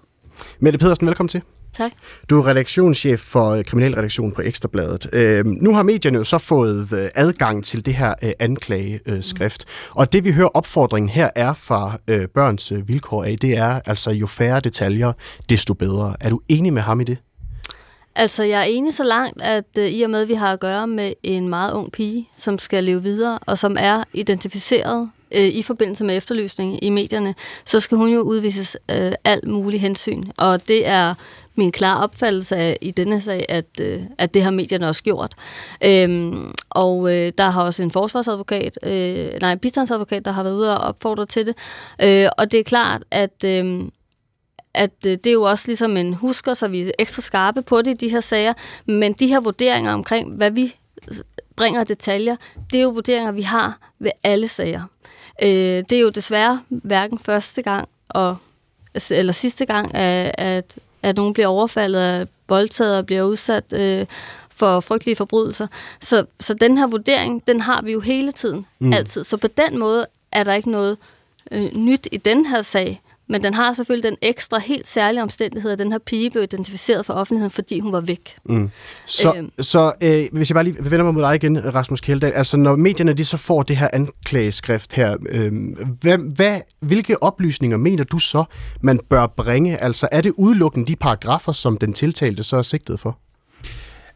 Mette 0.59 0.79
Pedersen, 0.79 1.07
velkommen 1.07 1.29
til. 1.29 1.41
Tak. 1.77 1.91
Du 2.29 2.39
er 2.39 2.47
redaktionschef 2.47 3.19
for 3.19 3.49
øh, 3.49 3.65
Kriminalredaktionen 3.65 4.31
på 4.31 4.41
Ekstrabladet. 4.41 5.09
Øh, 5.13 5.45
nu 5.45 5.75
har 5.75 5.83
medierne 5.83 6.17
jo 6.17 6.23
så 6.23 6.37
fået 6.37 6.93
øh, 6.93 7.09
adgang 7.15 7.63
til 7.63 7.85
det 7.85 7.95
her 7.95 8.13
øh, 8.21 8.31
anklageskrift. 8.39 9.65
Mm. 9.67 9.91
Og 9.95 10.13
det 10.13 10.23
vi 10.23 10.31
hører 10.31 10.47
opfordringen 10.47 11.09
her 11.09 11.29
er 11.35 11.53
fra 11.53 11.97
øh, 12.07 12.27
børns 12.27 12.71
øh, 12.71 12.87
vilkår 12.87 13.23
af, 13.23 13.37
det 13.41 13.57
er 13.57 13.79
altså 13.85 14.11
jo 14.11 14.27
færre 14.27 14.59
detaljer, 14.59 15.13
desto 15.49 15.73
bedre. 15.73 16.15
Er 16.19 16.29
du 16.29 16.41
enig 16.49 16.73
med 16.73 16.81
ham 16.81 17.01
i 17.01 17.03
det? 17.03 17.17
Altså, 18.15 18.43
jeg 18.43 18.59
er 18.59 18.63
enig 18.63 18.93
så 18.93 19.03
langt, 19.03 19.41
at 19.41 19.65
øh, 19.77 19.89
i 19.89 20.01
og 20.01 20.09
med, 20.09 20.21
at 20.21 20.27
vi 20.27 20.33
har 20.33 20.53
at 20.53 20.59
gøre 20.59 20.87
med 20.87 21.13
en 21.23 21.49
meget 21.49 21.73
ung 21.73 21.91
pige, 21.91 22.29
som 22.37 22.59
skal 22.59 22.83
leve 22.83 23.03
videre, 23.03 23.39
og 23.45 23.57
som 23.57 23.77
er 23.79 24.03
identificeret 24.13 25.09
øh, 25.31 25.47
i 25.47 25.61
forbindelse 25.61 26.03
med 26.03 26.17
efterlysning 26.17 26.83
i 26.83 26.89
medierne, 26.89 27.35
så 27.65 27.79
skal 27.79 27.97
hun 27.97 28.09
jo 28.09 28.19
udvises 28.19 28.77
øh, 28.91 29.11
alt 29.23 29.47
mulig 29.47 29.81
hensyn. 29.81 30.23
Og 30.37 30.67
det 30.67 30.87
er 30.87 31.13
min 31.55 31.71
klare 31.71 32.03
opfattelse 32.03 32.55
af, 32.55 32.77
i 32.81 32.91
denne 32.91 33.21
sag, 33.21 33.45
at, 33.49 33.65
øh, 33.81 34.01
at 34.17 34.33
det 34.33 34.43
har 34.43 34.51
medierne 34.51 34.87
også 34.87 35.03
gjort. 35.03 35.35
Øhm, 35.85 36.53
og 36.69 37.15
øh, 37.15 37.31
der 37.37 37.49
har 37.49 37.63
også 37.63 37.83
en 37.83 37.91
forsvarsadvokat, 37.91 38.79
øh, 38.83 39.29
nej, 39.41 39.55
bistandsadvokat, 39.55 40.25
der 40.25 40.31
har 40.31 40.43
været 40.43 40.55
ude 40.55 40.77
og 40.77 40.87
opfordre 40.87 41.25
til 41.25 41.45
det. 41.45 41.55
Øh, 42.03 42.29
og 42.37 42.51
det 42.51 42.59
er 42.59 42.63
klart, 42.63 43.03
at... 43.11 43.43
Øh, 43.45 43.83
at 44.75 44.91
øh, 45.05 45.11
det 45.11 45.27
er 45.27 45.33
jo 45.33 45.43
også 45.43 45.63
ligesom 45.67 45.97
en 45.97 46.13
husker, 46.13 46.53
så 46.53 46.67
vi 46.67 46.81
er 46.81 46.91
ekstra 46.99 47.21
skarpe 47.21 47.61
på 47.61 47.81
det 47.81 47.91
i 47.91 48.07
de 48.07 48.11
her 48.11 48.19
sager, 48.19 48.53
men 48.85 49.13
de 49.13 49.27
her 49.27 49.39
vurderinger 49.39 49.93
omkring, 49.93 50.33
hvad 50.33 50.51
vi 50.51 50.75
bringer 51.55 51.83
detaljer, 51.83 52.35
det 52.71 52.79
er 52.79 52.83
jo 52.83 52.89
vurderinger, 52.89 53.31
vi 53.31 53.41
har 53.41 53.79
ved 53.99 54.11
alle 54.23 54.47
sager. 54.47 54.83
Øh, 55.43 55.83
det 55.89 55.91
er 55.91 55.99
jo 55.99 56.09
desværre 56.09 56.61
hverken 56.69 57.19
første 57.19 57.61
gang 57.61 57.89
og 58.09 58.37
eller 59.09 59.33
sidste 59.33 59.65
gang, 59.65 59.95
at, 59.95 60.77
at 61.03 61.15
nogen 61.15 61.33
bliver 61.33 61.47
overfaldet, 61.47 62.27
voldtaget 62.49 62.97
og 62.97 63.05
bliver 63.05 63.23
udsat 63.23 63.73
øh, 63.73 64.05
for 64.49 64.79
frygtelige 64.79 65.15
forbrydelser. 65.15 65.67
Så, 66.01 66.25
så 66.39 66.53
den 66.53 66.77
her 66.77 66.87
vurdering, 66.87 67.47
den 67.47 67.61
har 67.61 67.81
vi 67.81 67.91
jo 67.91 67.99
hele 67.99 68.31
tiden, 68.31 68.65
mm. 68.79 68.93
altid. 68.93 69.23
Så 69.23 69.37
på 69.37 69.47
den 69.47 69.79
måde 69.79 70.05
er 70.31 70.43
der 70.43 70.53
ikke 70.53 70.71
noget 70.71 70.97
øh, 71.51 71.75
nyt 71.75 72.07
i 72.11 72.17
den 72.17 72.45
her 72.45 72.61
sag. 72.61 73.01
Men 73.33 73.43
den 73.43 73.53
har 73.53 73.73
selvfølgelig 73.73 74.09
den 74.09 74.17
ekstra, 74.21 74.59
helt 74.59 74.87
særlige 74.87 75.23
omstændighed, 75.23 75.71
at 75.71 75.79
den 75.79 75.91
her 75.91 75.99
pige 75.99 76.29
blev 76.29 76.43
identificeret 76.43 77.05
for 77.05 77.13
offentligheden, 77.13 77.51
fordi 77.51 77.79
hun 77.79 77.91
var 77.91 78.01
væk. 78.01 78.35
Mm. 78.45 78.69
Så, 79.05 79.33
øh, 79.37 79.43
så 79.59 79.93
øh, 80.01 80.27
hvis 80.31 80.49
jeg 80.49 80.55
bare 80.55 80.63
lige 80.63 80.77
vender 80.79 81.03
mig 81.03 81.13
mod 81.13 81.23
dig 81.23 81.35
igen, 81.35 81.75
Rasmus 81.75 82.01
Kjeldahl, 82.01 82.33
altså 82.33 82.57
når 82.57 82.75
medierne 82.75 83.13
de 83.13 83.25
så 83.25 83.37
får 83.37 83.63
det 83.63 83.77
her 83.77 83.87
anklageskrift 83.93 84.93
her, 84.93 85.17
øh, 85.29 85.51
hvad, 86.01 86.35
hvad, 86.35 86.59
hvilke 86.79 87.23
oplysninger 87.23 87.77
mener 87.77 88.03
du 88.03 88.19
så, 88.19 88.43
man 88.81 88.99
bør 89.09 89.27
bringe? 89.27 89.77
Altså 89.77 90.07
er 90.11 90.21
det 90.21 90.33
udelukkende 90.37 90.87
de 90.87 90.95
paragrafer, 90.95 91.51
som 91.51 91.77
den 91.77 91.93
tiltalte 91.93 92.43
så 92.43 92.57
er 92.57 92.61
sigtet 92.61 92.99
for? 92.99 93.19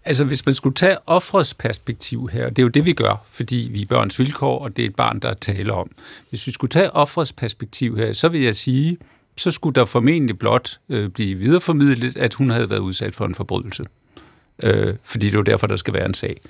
Altså, 0.08 0.24
hvis 0.24 0.46
man 0.46 0.56
skulle 0.56 0.76
tage 0.76 0.98
offrets 1.06 1.54
perspektiv 1.54 2.30
her, 2.32 2.50
det 2.50 2.60
er 2.60 2.64
jo 2.64 2.70
det, 2.70 2.86
vi 2.86 2.94
gør, 2.94 3.26
fordi 3.32 3.70
vi 3.72 3.82
er 3.82 3.86
børns 3.86 4.20
vilkår, 4.20 4.60
og 4.60 4.78
det 4.78 4.86
er 4.86 4.90
et 4.90 4.96
barn, 4.96 5.20
der 5.20 5.34
taler 5.34 5.74
om. 5.74 5.92
Hvis 6.30 6.48
vi 6.48 6.52
skulle 6.52 6.70
tage 6.70 6.92
offrets 6.92 7.34
perspektiv 7.34 7.98
her, 7.98 8.14
så 8.14 8.30
vil 8.30 8.42
jeg 8.42 8.56
sige, 8.56 8.98
så 9.38 9.52
skulle 9.52 9.76
der 9.76 9.86
formentlig 9.86 10.40
blot 10.40 10.80
øh, 10.90 11.10
blive 11.10 11.36
videreformidlet, 11.36 12.18
at 12.18 12.34
hun 12.34 12.50
havde 12.50 12.70
været 12.70 12.80
udsat 12.80 13.16
for 13.16 13.26
en 13.26 13.36
forbrydelse. 13.36 13.84
Øh, 14.64 14.96
fordi 15.04 15.26
det 15.26 15.34
er 15.34 15.40
jo 15.40 15.44
derfor, 15.44 15.68
der 15.68 15.76
skal 15.76 15.94
være 15.94 16.06
en 16.06 16.14
sag. 16.14 16.42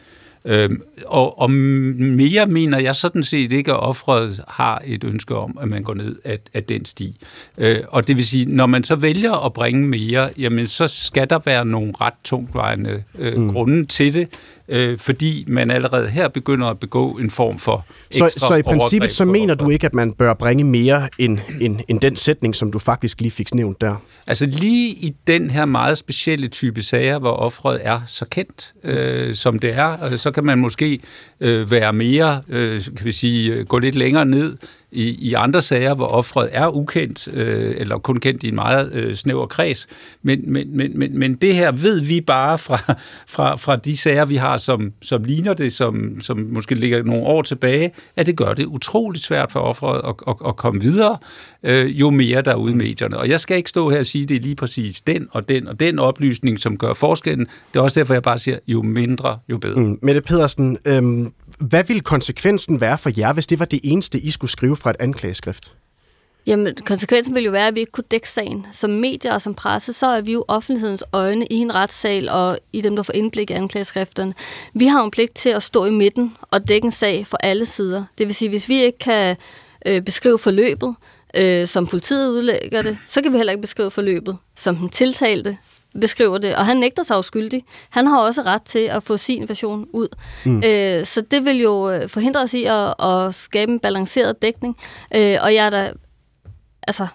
Øhm, 0.47 0.81
og, 1.05 1.39
og 1.39 1.51
mere 1.51 2.45
mener 2.47 2.79
jeg 2.79 2.95
sådan 2.95 3.23
set 3.23 3.51
ikke, 3.51 3.71
at 3.71 3.79
offeret 3.79 4.43
har 4.47 4.81
et 4.85 5.03
ønske 5.03 5.35
om, 5.35 5.57
at 5.61 5.67
man 5.67 5.83
går 5.83 5.93
ned 5.93 6.15
af, 6.23 6.39
af 6.53 6.63
den 6.63 6.85
sti. 6.85 7.15
Øh, 7.57 7.79
og 7.87 8.07
det 8.07 8.15
vil 8.15 8.25
sige, 8.25 8.45
når 8.45 8.65
man 8.65 8.83
så 8.83 8.95
vælger 8.95 9.45
at 9.45 9.53
bringe 9.53 9.87
mere, 9.87 10.29
jamen 10.37 10.67
så 10.67 10.87
skal 10.87 11.29
der 11.29 11.39
være 11.45 11.65
nogle 11.65 11.93
ret 12.01 12.13
tungtvejende 12.23 13.03
øh, 13.17 13.37
mm. 13.37 13.53
grunde 13.53 13.85
til 13.85 14.13
det, 14.13 14.29
øh, 14.69 14.97
fordi 14.97 15.45
man 15.47 15.71
allerede 15.71 16.09
her 16.09 16.27
begynder 16.27 16.67
at 16.67 16.79
begå 16.79 17.11
en 17.11 17.29
form 17.29 17.59
for 17.59 17.85
ekstra 18.11 18.29
Så, 18.29 18.39
så 18.47 18.55
i 18.55 18.61
princippet 18.61 19.11
så 19.11 19.25
mener 19.25 19.55
du 19.55 19.69
ikke, 19.69 19.85
at 19.85 19.93
man 19.93 20.13
bør 20.13 20.33
bringe 20.33 20.63
mere 20.63 21.09
end, 21.17 21.39
end, 21.61 21.79
end 21.87 21.99
den 21.99 22.15
sætning, 22.15 22.55
som 22.55 22.71
du 22.71 22.79
faktisk 22.79 23.21
lige 23.21 23.31
fik 23.31 23.53
nævnt 23.53 23.81
der? 23.81 23.95
Altså 24.27 24.45
lige 24.45 24.89
i 24.89 25.15
den 25.27 25.49
her 25.49 25.65
meget 25.65 25.97
specielle 25.97 26.47
type 26.47 26.83
sager, 26.83 27.19
hvor 27.19 27.31
offeret 27.31 27.79
er 27.83 28.01
så 28.07 28.25
kendt, 28.25 28.73
øh, 28.83 29.35
som 29.35 29.59
det 29.59 29.73
er, 29.73 30.17
så 30.17 30.31
kan 30.31 30.43
man 30.43 30.57
måske 30.57 30.99
øh, 31.39 31.71
være 31.71 31.93
mere, 31.93 32.41
øh, 32.49 32.81
kan 32.97 33.05
vi 33.05 33.11
sige, 33.11 33.63
gå 33.63 33.79
lidt 33.79 33.95
længere 33.95 34.25
ned 34.25 34.57
i, 34.91 35.29
i 35.29 35.33
andre 35.33 35.61
sager, 35.61 35.95
hvor 35.95 36.07
offret 36.07 36.49
er 36.51 36.75
ukendt, 36.75 37.27
øh, 37.33 37.75
eller 37.77 37.97
kun 37.97 38.19
kendt 38.19 38.43
i 38.43 38.47
en 38.47 38.55
meget 38.55 38.93
øh, 38.93 39.15
snæver 39.15 39.45
kreds. 39.45 39.87
Men, 40.23 40.53
men, 40.53 40.77
men, 40.77 40.99
men, 40.99 41.19
men 41.19 41.35
det 41.35 41.55
her 41.55 41.71
ved 41.71 42.01
vi 42.01 42.21
bare 42.21 42.57
fra, 42.57 42.77
fra, 43.27 43.55
fra 43.55 43.75
de 43.75 43.97
sager, 43.97 44.25
vi 44.25 44.35
har, 44.35 44.57
som, 44.57 44.93
som 45.01 45.23
ligner 45.23 45.53
det, 45.53 45.73
som, 45.73 46.21
som 46.21 46.37
måske 46.51 46.75
ligger 46.75 47.03
nogle 47.03 47.23
år 47.23 47.41
tilbage, 47.41 47.91
at 48.15 48.25
det 48.25 48.37
gør 48.37 48.53
det 48.53 48.65
utroligt 48.65 49.23
svært 49.23 49.51
for 49.51 49.59
offret 49.59 50.01
at, 50.03 50.15
at, 50.27 50.35
at 50.47 50.55
komme 50.55 50.81
videre, 50.81 51.17
øh, 51.63 51.99
jo 51.99 52.09
mere 52.09 52.41
der 52.41 52.51
er 52.51 52.55
ude 52.55 52.73
i 52.73 52.75
medierne. 52.75 53.17
Og 53.17 53.29
jeg 53.29 53.39
skal 53.39 53.57
ikke 53.57 53.69
stå 53.69 53.89
her 53.89 53.99
og 53.99 54.05
sige, 54.05 54.23
at 54.23 54.29
det 54.29 54.35
er 54.37 54.41
lige 54.41 54.55
præcis 54.55 55.01
den 55.01 55.27
og 55.31 55.49
den 55.49 55.67
og 55.67 55.79
den 55.79 55.99
oplysning, 55.99 56.59
som 56.59 56.77
gør 56.77 56.93
forskellen. 56.93 57.47
Det 57.73 57.79
er 57.79 57.83
også 57.83 57.99
derfor, 57.99 58.13
jeg 58.13 58.23
bare 58.23 58.39
siger, 58.39 58.57
jo 58.67 58.81
mindre, 58.81 59.39
jo 59.49 59.57
bedre. 59.57 59.79
Mm. 59.79 59.99
Mette 60.01 60.21
Pedersen, 60.21 60.77
øh, 60.85 61.27
hvad 61.57 61.83
ville 61.83 62.01
konsekvensen 62.01 62.81
være 62.81 62.97
for 62.97 63.11
jer, 63.17 63.33
hvis 63.33 63.47
det 63.47 63.59
var 63.59 63.65
det 63.65 63.79
eneste, 63.83 64.19
I 64.19 64.31
skulle 64.31 64.51
skrive 64.51 64.75
fra 64.75 64.89
et 64.89 64.95
anklageskrift? 64.99 65.73
Jamen, 66.47 66.75
konsekvensen 66.85 67.35
vil 67.35 67.43
jo 67.43 67.51
være, 67.51 67.67
at 67.67 67.75
vi 67.75 67.79
ikke 67.79 67.91
kunne 67.91 68.03
dække 68.11 68.29
sagen. 68.29 68.67
Som 68.71 68.89
medier 68.89 69.33
og 69.33 69.41
som 69.41 69.53
presse, 69.53 69.93
så 69.93 70.07
er 70.07 70.21
vi 70.21 70.33
jo 70.33 70.45
offentlighedens 70.47 71.03
øjne 71.13 71.45
i 71.45 71.55
en 71.55 71.75
retssal 71.75 72.29
og 72.29 72.59
i 72.73 72.81
dem, 72.81 72.95
der 72.95 73.03
får 73.03 73.13
indblik 73.13 73.49
i 73.49 73.53
anklageskrifterne. 73.53 74.33
Vi 74.73 74.87
har 74.87 74.99
jo 74.99 75.05
en 75.05 75.11
pligt 75.11 75.35
til 75.35 75.49
at 75.49 75.63
stå 75.63 75.85
i 75.85 75.91
midten 75.91 76.37
og 76.41 76.67
dække 76.67 76.85
en 76.85 76.91
sag 76.91 77.27
fra 77.27 77.37
alle 77.43 77.65
sider. 77.65 78.05
Det 78.17 78.27
vil 78.27 78.35
sige, 78.35 78.49
hvis 78.49 78.69
vi 78.69 78.83
ikke 78.83 78.97
kan 78.97 79.35
øh, 79.85 80.01
beskrive 80.01 80.39
forløbet, 80.39 80.95
øh, 81.37 81.67
som 81.67 81.87
politiet 81.87 82.29
udlægger 82.29 82.81
det, 82.81 82.97
så 83.05 83.21
kan 83.21 83.31
vi 83.31 83.37
heller 83.37 83.51
ikke 83.51 83.61
beskrive 83.61 83.91
forløbet, 83.91 84.37
som 84.55 84.75
den 84.75 84.89
tiltalte 84.89 85.57
beskriver 86.01 86.37
det, 86.37 86.55
og 86.55 86.65
han 86.65 86.77
nægter 86.77 87.03
sig 87.03 87.23
skyldig. 87.23 87.63
Han 87.89 88.07
har 88.07 88.19
også 88.19 88.41
ret 88.41 88.63
til 88.63 88.79
at 88.79 89.03
få 89.03 89.17
sin 89.17 89.49
version 89.49 89.87
ud. 89.93 90.07
Mm. 90.45 90.63
Øh, 90.65 91.05
så 91.05 91.21
det 91.21 91.45
vil 91.45 91.61
jo 91.61 91.91
øh, 91.91 92.09
forhindre 92.09 92.41
os 92.41 92.53
i 92.53 92.63
at, 92.65 93.03
at 93.03 93.35
skabe 93.35 93.71
en 93.71 93.79
balanceret 93.79 94.41
dækning. 94.41 94.77
Øh, 95.15 95.37
og 95.41 95.53
jeg 95.53 95.65
er 95.65 95.69
da, 95.69 95.93
altså, 96.87 97.07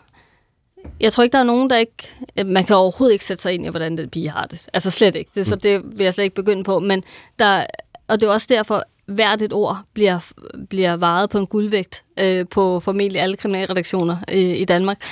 jeg 1.00 1.12
tror 1.12 1.24
ikke, 1.24 1.32
der 1.32 1.38
er 1.38 1.44
nogen, 1.44 1.70
der 1.70 1.76
ikke... 1.76 2.08
Man 2.46 2.64
kan 2.64 2.76
overhovedet 2.76 3.12
ikke 3.12 3.24
sætte 3.24 3.42
sig 3.42 3.54
ind 3.54 3.66
i, 3.66 3.68
hvordan 3.68 3.96
den 3.96 4.10
pige 4.10 4.30
har 4.30 4.46
det. 4.46 4.68
Altså 4.72 4.90
slet 4.90 5.14
ikke. 5.14 5.30
Det, 5.34 5.46
så 5.46 5.54
mm. 5.54 5.60
det 5.60 5.82
vil 5.98 6.04
jeg 6.04 6.14
slet 6.14 6.24
ikke 6.24 6.36
begynde 6.36 6.64
på. 6.64 6.78
Men 6.78 7.04
der, 7.38 7.66
og 8.08 8.20
det 8.20 8.26
er 8.26 8.30
også 8.30 8.46
derfor, 8.50 8.82
hvert 9.06 9.42
et 9.42 9.52
ord 9.52 9.78
bliver, 9.94 10.18
bliver 10.68 10.96
varet 10.96 11.30
på 11.30 11.38
en 11.38 11.46
guldvægt 11.46 12.04
øh, 12.18 12.46
på 12.48 12.80
formentlig 12.80 13.20
alle 13.20 13.36
kriminalredaktioner 13.36 14.16
øh, 14.28 14.58
i 14.58 14.64
Danmark. 14.64 15.02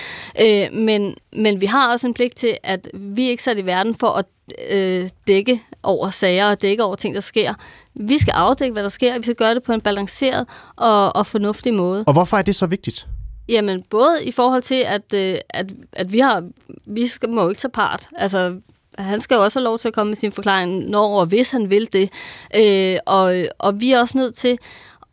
Øh, 0.42 0.72
men, 0.72 1.14
men 1.32 1.60
vi 1.60 1.66
har 1.66 1.92
også 1.92 2.06
en 2.06 2.14
pligt 2.14 2.36
til, 2.36 2.56
at 2.62 2.88
vi 2.94 3.28
ikke 3.28 3.42
sat 3.42 3.58
i 3.58 3.66
verden 3.66 3.94
for 3.94 4.06
at 4.06 4.24
øh, 4.70 5.08
dække 5.26 5.62
over 5.82 6.10
sager 6.10 6.50
og 6.50 6.62
dække 6.62 6.84
over 6.84 6.96
ting, 6.96 7.14
der 7.14 7.20
sker. 7.20 7.54
Vi 7.94 8.18
skal 8.18 8.32
afdække, 8.32 8.72
hvad 8.72 8.82
der 8.82 8.88
sker, 8.88 9.14
og 9.14 9.18
vi 9.18 9.22
skal 9.22 9.34
gøre 9.34 9.54
det 9.54 9.62
på 9.62 9.72
en 9.72 9.80
balanceret 9.80 10.46
og, 10.76 11.16
og 11.16 11.26
fornuftig 11.26 11.74
måde. 11.74 12.04
Og 12.06 12.12
hvorfor 12.12 12.36
er 12.36 12.42
det 12.42 12.56
så 12.56 12.66
vigtigt? 12.66 13.06
Jamen, 13.48 13.82
både 13.90 14.24
i 14.24 14.30
forhold 14.30 14.62
til, 14.62 14.84
at, 14.86 15.14
øh, 15.14 15.38
at, 15.50 15.72
at 15.92 16.12
vi 16.12 16.18
har 16.18 16.44
vi 16.86 17.06
skal, 17.06 17.28
må 17.28 17.42
jo 17.42 17.48
ikke 17.48 17.60
tage 17.60 17.70
part. 17.70 18.06
Altså, 18.16 18.56
han 18.98 19.20
skal 19.20 19.34
jo 19.34 19.42
også 19.42 19.58
have 19.58 19.64
lov 19.64 19.78
til 19.78 19.88
at 19.88 19.94
komme 19.94 20.10
med 20.10 20.16
sin 20.16 20.32
forklaring, 20.32 20.88
når 20.88 21.20
og 21.20 21.26
hvis 21.26 21.50
han 21.50 21.70
vil 21.70 21.92
det. 21.92 22.12
Øh, 22.56 22.98
og, 23.06 23.34
og 23.58 23.80
vi 23.80 23.92
er 23.92 24.00
også 24.00 24.18
nødt 24.18 24.34
til 24.34 24.58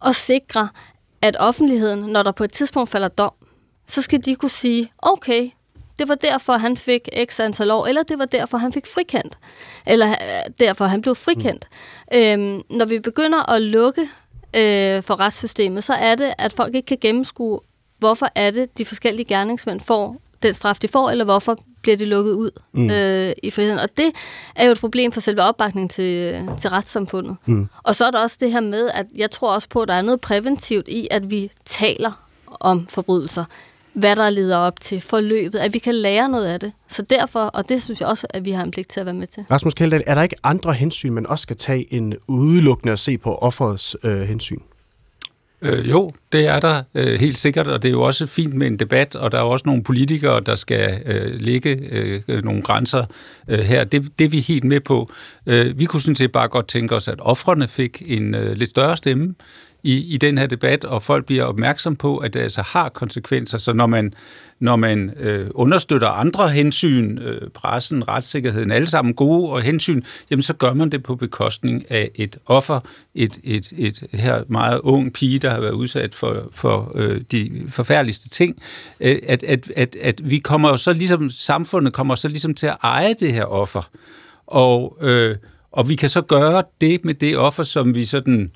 at 0.05 0.15
sikre, 0.15 0.69
at 1.21 1.35
offentligheden, 1.39 1.99
når 1.99 2.23
der 2.23 2.31
på 2.31 2.43
et 2.43 2.51
tidspunkt 2.51 2.89
falder 2.89 3.07
dom, 3.07 3.31
så 3.87 4.01
skal 4.01 4.25
de 4.25 4.35
kunne 4.35 4.49
sige, 4.49 4.91
okay, 4.97 5.49
det 5.99 6.07
var 6.07 6.15
derfor, 6.15 6.53
han 6.53 6.77
fik 6.77 7.09
x 7.29 7.39
antal 7.39 7.71
år, 7.71 7.85
eller 7.85 8.03
det 8.03 8.19
var 8.19 8.25
derfor, 8.25 8.57
han 8.57 8.73
fik 8.73 8.85
frikendt, 8.85 9.37
eller 9.85 10.09
øh, 10.09 10.51
derfor, 10.59 10.85
han 10.85 11.01
blev 11.01 11.15
frikendt. 11.15 11.67
Mm. 12.11 12.17
Øhm, 12.17 12.61
når 12.69 12.85
vi 12.85 12.99
begynder 12.99 13.49
at 13.51 13.61
lukke 13.61 14.01
øh, 14.53 15.03
for 15.03 15.19
retssystemet, 15.19 15.83
så 15.83 15.93
er 15.93 16.15
det, 16.15 16.33
at 16.37 16.53
folk 16.53 16.75
ikke 16.75 16.85
kan 16.85 16.97
gennemskue, 17.01 17.59
hvorfor 17.97 18.27
er 18.35 18.51
det, 18.51 18.77
de 18.77 18.85
forskellige 18.85 19.25
gerningsmænd 19.25 19.79
får 19.79 20.21
den 20.43 20.53
straf, 20.53 20.75
de 20.75 20.87
får, 20.87 21.09
eller 21.09 21.25
hvorfor 21.25 21.57
bliver 21.87 21.97
de 21.97 22.05
lukket 22.05 22.33
ud 22.33 22.51
mm. 22.73 22.89
øh, 22.89 23.33
i 23.43 23.49
friheden. 23.49 23.79
Og 23.79 23.89
det 23.97 24.11
er 24.55 24.65
jo 24.65 24.71
et 24.71 24.79
problem 24.79 25.11
for 25.11 25.21
selve 25.21 25.41
opbakningen 25.41 25.89
til, 25.89 26.41
til 26.61 26.69
retssamfundet. 26.69 27.35
Mm. 27.45 27.69
Og 27.83 27.95
så 27.95 28.05
er 28.05 28.11
der 28.11 28.19
også 28.19 28.37
det 28.39 28.51
her 28.51 28.59
med, 28.59 28.89
at 28.93 29.05
jeg 29.15 29.31
tror 29.31 29.53
også 29.53 29.69
på, 29.69 29.81
at 29.81 29.87
der 29.87 29.93
er 29.93 30.01
noget 30.01 30.21
præventivt 30.21 30.87
i, 30.87 31.07
at 31.11 31.31
vi 31.31 31.51
taler 31.65 32.11
om 32.59 32.87
forbrydelser 32.89 33.45
hvad 33.93 34.15
der 34.15 34.29
leder 34.29 34.57
op 34.57 34.79
til 34.79 35.01
forløbet, 35.01 35.59
at 35.59 35.73
vi 35.73 35.79
kan 35.79 35.95
lære 35.95 36.29
noget 36.29 36.45
af 36.45 36.59
det. 36.59 36.71
Så 36.87 37.01
derfor, 37.01 37.39
og 37.39 37.69
det 37.69 37.83
synes 37.83 38.01
jeg 38.01 38.09
også, 38.09 38.27
at 38.29 38.45
vi 38.45 38.51
har 38.51 38.63
en 38.63 38.71
pligt 38.71 38.89
til 38.89 38.99
at 38.99 39.05
være 39.05 39.15
med 39.15 39.27
til. 39.27 39.45
Rasmus 39.51 39.73
Kjeldahl, 39.73 40.03
er 40.07 40.15
der 40.15 40.23
ikke 40.23 40.35
andre 40.43 40.73
hensyn, 40.73 41.13
man 41.13 41.27
også 41.27 41.41
skal 41.41 41.57
tage 41.57 41.93
en 41.93 42.13
udelukkende 42.27 42.93
at 42.93 42.99
se 42.99 43.17
på 43.17 43.35
offerets 43.35 43.97
øh, 44.03 44.21
hensyn? 44.21 44.59
Øh, 45.61 45.89
jo, 45.89 46.11
det 46.31 46.47
er 46.47 46.59
der 46.59 46.83
øh, 46.95 47.19
helt 47.19 47.37
sikkert, 47.37 47.67
og 47.67 47.81
det 47.81 47.87
er 47.87 47.93
jo 47.93 48.01
også 48.01 48.25
fint 48.25 48.53
med 48.53 48.67
en 48.67 48.79
debat, 48.79 49.15
og 49.15 49.31
der 49.31 49.37
er 49.37 49.41
også 49.41 49.63
nogle 49.65 49.83
politikere, 49.83 50.39
der 50.39 50.55
skal 50.55 51.01
øh, 51.05 51.41
lægge 51.41 51.79
øh, 51.91 52.43
nogle 52.43 52.61
grænser 52.61 53.05
øh, 53.47 53.59
her. 53.59 53.83
Det, 53.83 54.19
det 54.19 54.25
er 54.25 54.29
vi 54.29 54.39
helt 54.39 54.63
med 54.63 54.79
på. 54.79 55.11
Øh, 55.45 55.79
vi 55.79 55.85
kunne 55.85 56.01
sådan 56.01 56.15
set 56.15 56.31
bare 56.31 56.47
godt 56.47 56.67
tænke 56.67 56.95
os, 56.95 57.07
at 57.07 57.19
offrene 57.19 57.67
fik 57.67 58.03
en 58.05 58.35
øh, 58.35 58.57
lidt 58.57 58.69
større 58.69 58.97
stemme 58.97 59.35
i, 59.87 60.13
i 60.13 60.17
den 60.17 60.37
her 60.37 60.47
debat, 60.47 60.85
og 60.85 61.03
folk 61.03 61.25
bliver 61.25 61.43
opmærksom 61.43 61.95
på, 61.95 62.17
at 62.17 62.33
det 62.33 62.39
altså 62.39 62.61
har 62.61 62.89
konsekvenser. 62.89 63.57
Så 63.57 63.73
når 63.73 63.87
man, 63.87 64.13
når 64.59 64.75
man 64.75 65.13
øh, 65.19 65.49
understøtter 65.53 66.07
andre 66.07 66.49
hensyn, 66.49 67.17
øh, 67.17 67.49
pressen, 67.49 68.07
retssikkerheden, 68.07 68.71
alle 68.71 68.87
sammen 68.87 69.13
gode 69.13 69.49
og 69.49 69.61
hensyn, 69.61 70.01
jamen 70.31 70.43
så 70.43 70.53
gør 70.53 70.73
man 70.73 70.89
det 70.89 71.03
på 71.03 71.15
bekostning 71.15 71.91
af 71.91 72.11
et 72.15 72.37
offer, 72.45 72.79
et, 73.15 73.39
et, 73.43 73.73
et 73.77 74.03
her 74.13 74.43
meget 74.47 74.79
ung 74.79 75.13
pige, 75.13 75.39
der 75.39 75.49
har 75.49 75.59
været 75.59 75.71
udsat 75.71 76.15
for, 76.15 76.49
for 76.51 76.91
øh, 76.95 77.21
de 77.31 77.51
forfærdeligste 77.69 78.29
ting. 78.29 78.61
Øh, 78.99 79.19
at, 79.27 79.43
at, 79.43 79.71
at, 79.75 79.95
at 80.01 80.29
vi 80.29 80.37
kommer 80.37 80.75
så 80.75 80.93
ligesom, 80.93 81.29
samfundet 81.29 81.93
kommer 81.93 82.15
så 82.15 82.27
ligesom 82.27 82.53
til 82.53 82.67
at 82.67 82.77
eje 82.83 83.13
det 83.19 83.33
her 83.33 83.43
offer. 83.45 83.89
Og, 84.47 84.97
øh, 85.01 85.35
og 85.71 85.89
vi 85.89 85.95
kan 85.95 86.09
så 86.09 86.21
gøre 86.21 86.63
det 86.81 87.05
med 87.05 87.13
det 87.13 87.37
offer, 87.37 87.63
som 87.63 87.95
vi 87.95 88.05
sådan 88.05 88.41
øh, 88.41 88.49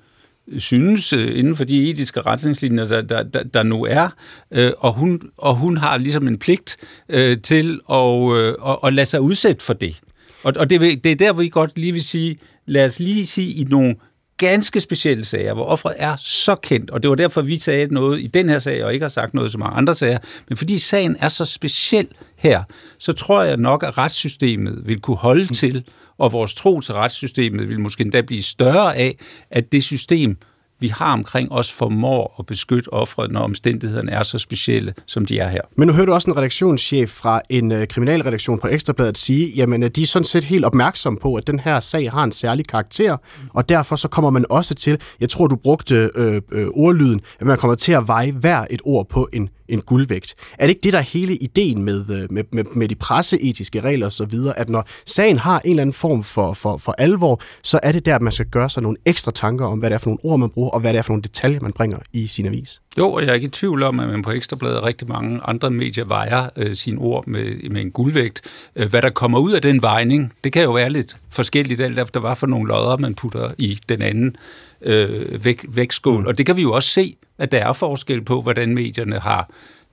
synes 0.57 1.13
øh, 1.13 1.39
inden 1.39 1.55
for 1.55 1.63
de 1.63 1.89
etiske 1.89 2.21
retningslinjer, 2.21 2.86
der, 2.86 3.01
der, 3.01 3.24
der, 3.24 3.43
der 3.43 3.63
nu 3.63 3.86
er, 3.86 4.10
øh, 4.51 4.71
og, 4.77 4.93
hun, 4.93 5.21
og 5.38 5.55
hun 5.55 5.77
har 5.77 5.98
ligesom 5.98 6.27
en 6.27 6.38
pligt 6.38 6.77
øh, 7.10 7.38
til 7.41 7.79
at, 7.91 8.38
øh, 8.38 8.55
at, 8.67 8.77
at 8.83 8.93
lade 8.93 9.05
sig 9.05 9.21
udsætte 9.21 9.63
for 9.63 9.74
det. 9.74 10.01
Og, 10.43 10.53
og 10.55 10.69
det, 10.69 11.03
det 11.03 11.12
er 11.12 11.15
der, 11.15 11.33
hvor 11.33 11.43
vi 11.43 11.50
godt 11.50 11.77
lige 11.77 11.91
vil 11.91 12.03
sige, 12.03 12.38
lad 12.65 12.86
os 12.86 13.00
lige 13.00 13.25
sige 13.25 13.53
i 13.53 13.63
nogle 13.63 13.95
ganske 14.38 14.79
specielle 14.79 15.25
sager, 15.25 15.53
hvor 15.53 15.65
offeret 15.65 15.95
er 15.98 16.15
så 16.17 16.55
kendt, 16.55 16.89
og 16.89 17.03
det 17.03 17.10
var 17.10 17.15
derfor, 17.15 17.41
vi 17.41 17.60
sagde 17.60 17.93
noget 17.93 18.21
i 18.21 18.27
den 18.27 18.50
her 18.50 18.60
sag, 18.60 18.86
og 18.86 18.93
ikke 18.93 19.03
har 19.03 19.10
sagt 19.10 19.33
noget 19.33 19.51
så 19.51 19.57
mange 19.57 19.77
andre 19.77 19.95
sager, 19.95 20.17
men 20.50 20.57
fordi 20.57 20.77
sagen 20.77 21.15
er 21.19 21.29
så 21.29 21.45
speciel 21.45 22.07
her, 22.36 22.63
så 23.00 23.13
tror 23.13 23.43
jeg 23.43 23.57
nok, 23.57 23.83
at 23.83 23.98
retssystemet 23.98 24.81
vil 24.86 25.00
kunne 25.00 25.17
holde 25.17 25.43
mm. 25.43 25.48
til 25.48 25.83
og 26.21 26.31
vores 26.31 26.53
tro 26.53 26.81
til 26.81 26.93
retssystemet 26.93 27.69
vil 27.69 27.79
måske 27.79 28.01
endda 28.01 28.21
blive 28.21 28.43
større 28.43 28.95
af, 28.95 29.17
at 29.51 29.71
det 29.71 29.83
system, 29.83 30.37
vi 30.79 30.87
har 30.87 31.13
omkring 31.13 31.51
os, 31.51 31.71
formår 31.71 32.35
at 32.39 32.45
beskytte 32.45 32.93
offeret, 32.93 33.31
når 33.31 33.39
omstændighederne 33.39 34.11
er 34.11 34.23
så 34.23 34.39
specielle, 34.39 34.93
som 35.05 35.25
de 35.25 35.39
er 35.39 35.49
her. 35.49 35.61
Men 35.77 35.87
nu 35.87 35.93
hører 35.93 36.05
du 36.05 36.13
også 36.13 36.31
en 36.31 36.37
redaktionschef 36.37 37.09
fra 37.09 37.41
en 37.49 37.71
øh, 37.71 37.87
kriminalredaktion 37.87 38.59
på 38.59 38.67
Ekstrabladet 38.67 39.17
sige, 39.17 39.53
jamen 39.55 39.83
øh, 39.83 39.89
de 39.89 40.01
er 40.01 40.05
sådan 40.05 40.25
set 40.25 40.43
helt 40.43 40.65
opmærksom 40.65 41.17
på, 41.21 41.35
at 41.35 41.47
den 41.47 41.59
her 41.59 41.79
sag 41.79 42.11
har 42.11 42.23
en 42.23 42.31
særlig 42.31 42.67
karakter, 42.67 43.17
og 43.49 43.69
derfor 43.69 43.95
så 43.95 44.07
kommer 44.07 44.29
man 44.29 44.45
også 44.49 44.75
til, 44.75 45.01
jeg 45.19 45.29
tror 45.29 45.47
du 45.47 45.55
brugte 45.55 46.09
øh, 46.15 46.41
øh, 46.51 46.67
ordlyden, 46.73 47.21
at 47.39 47.47
man 47.47 47.57
kommer 47.57 47.75
til 47.75 47.91
at 47.91 48.07
veje 48.07 48.31
hver 48.31 48.65
et 48.69 48.81
ord 48.85 49.07
på 49.09 49.29
en 49.33 49.49
en 49.71 49.81
guldvægt. 49.81 50.35
Er 50.59 50.65
det 50.65 50.69
ikke 50.69 50.81
det, 50.83 50.93
der 50.93 50.99
er 50.99 51.03
hele 51.03 51.35
ideen 51.35 51.83
med, 51.83 52.09
øh, 52.09 52.27
med, 52.31 52.43
med, 52.51 52.63
med 52.75 52.87
de 52.87 52.95
presseetiske 52.95 53.81
regler 53.81 54.07
osv., 54.07 54.39
at 54.57 54.69
når 54.69 54.87
sagen 55.05 55.37
har 55.37 55.59
en 55.59 55.69
eller 55.69 55.81
anden 55.81 55.93
form 55.93 56.23
for, 56.23 56.53
for, 56.53 56.77
for 56.77 56.95
alvor, 56.97 57.41
så 57.63 57.79
er 57.83 57.91
det 57.91 58.05
der, 58.05 58.15
at 58.15 58.21
man 58.21 58.31
skal 58.31 58.45
gøre 58.45 58.69
sig 58.69 58.83
nogle 58.83 58.97
ekstra 59.05 59.31
tanker 59.31 59.65
om, 59.65 59.79
hvad 59.79 59.89
det 59.89 59.95
er 59.95 59.99
for 59.99 60.09
nogle 60.09 60.25
ord, 60.25 60.39
man 60.39 60.49
bruger, 60.49 60.69
og 60.69 60.79
hvad 60.79 60.93
det 60.93 60.97
er 60.97 61.01
for 61.01 61.13
nogle 61.13 61.23
detaljer, 61.23 61.59
man 61.59 61.73
bringer 61.73 61.97
i 62.13 62.27
sin 62.27 62.45
avis? 62.45 62.81
Jo, 62.98 63.12
og 63.12 63.21
jeg 63.21 63.29
er 63.29 63.33
ikke 63.33 63.48
i 63.48 63.50
tvivl 63.50 63.83
om, 63.83 64.00
at 64.00 64.10
man 64.10 64.21
på 64.21 64.31
Ekstrabladet 64.31 64.83
rigtig 64.83 65.07
mange 65.07 65.41
andre 65.43 65.71
medier 65.71 66.05
vejer 66.05 66.50
øh, 66.55 66.75
sine 66.75 67.00
ord 67.00 67.27
med, 67.27 67.69
med 67.69 67.81
en 67.81 67.91
guldvægt. 67.91 68.41
Øh, 68.75 68.89
hvad 68.89 69.01
der 69.01 69.10
kommer 69.10 69.39
ud 69.39 69.51
af 69.51 69.62
den 69.62 69.81
vejning, 69.81 70.33
det 70.43 70.53
kan 70.53 70.63
jo 70.63 70.71
være 70.71 70.89
lidt 70.89 71.17
forskelligt, 71.29 71.81
alt 71.81 72.00
efter 72.00 72.19
hvad 72.19 72.36
for 72.36 72.48
nogle 72.48 72.67
lodder, 72.67 72.98
man 72.98 73.15
putter 73.15 73.51
i 73.57 73.79
den 73.89 74.01
anden 74.01 74.36
øh, 74.81 75.45
væk, 75.45 75.65
vægtskål. 75.69 76.21
Mm. 76.21 76.27
Og 76.27 76.38
det 76.38 76.45
kan 76.45 76.57
vi 76.57 76.62
jo 76.62 76.74
også 76.74 76.89
se, 76.89 77.15
at 77.38 77.51
der 77.51 77.57
er 77.57 77.74
forskel 77.74 78.21
på, 78.21 78.41
hvordan 78.41 78.74
medierne 78.75 79.19
har 79.19 79.50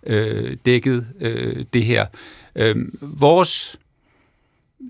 øh, 0.07 0.57
dækket 0.67 1.07
øh, 1.21 1.65
det 1.73 1.85
her. 1.85 2.07
Øh, 2.57 2.77
vores 3.03 3.79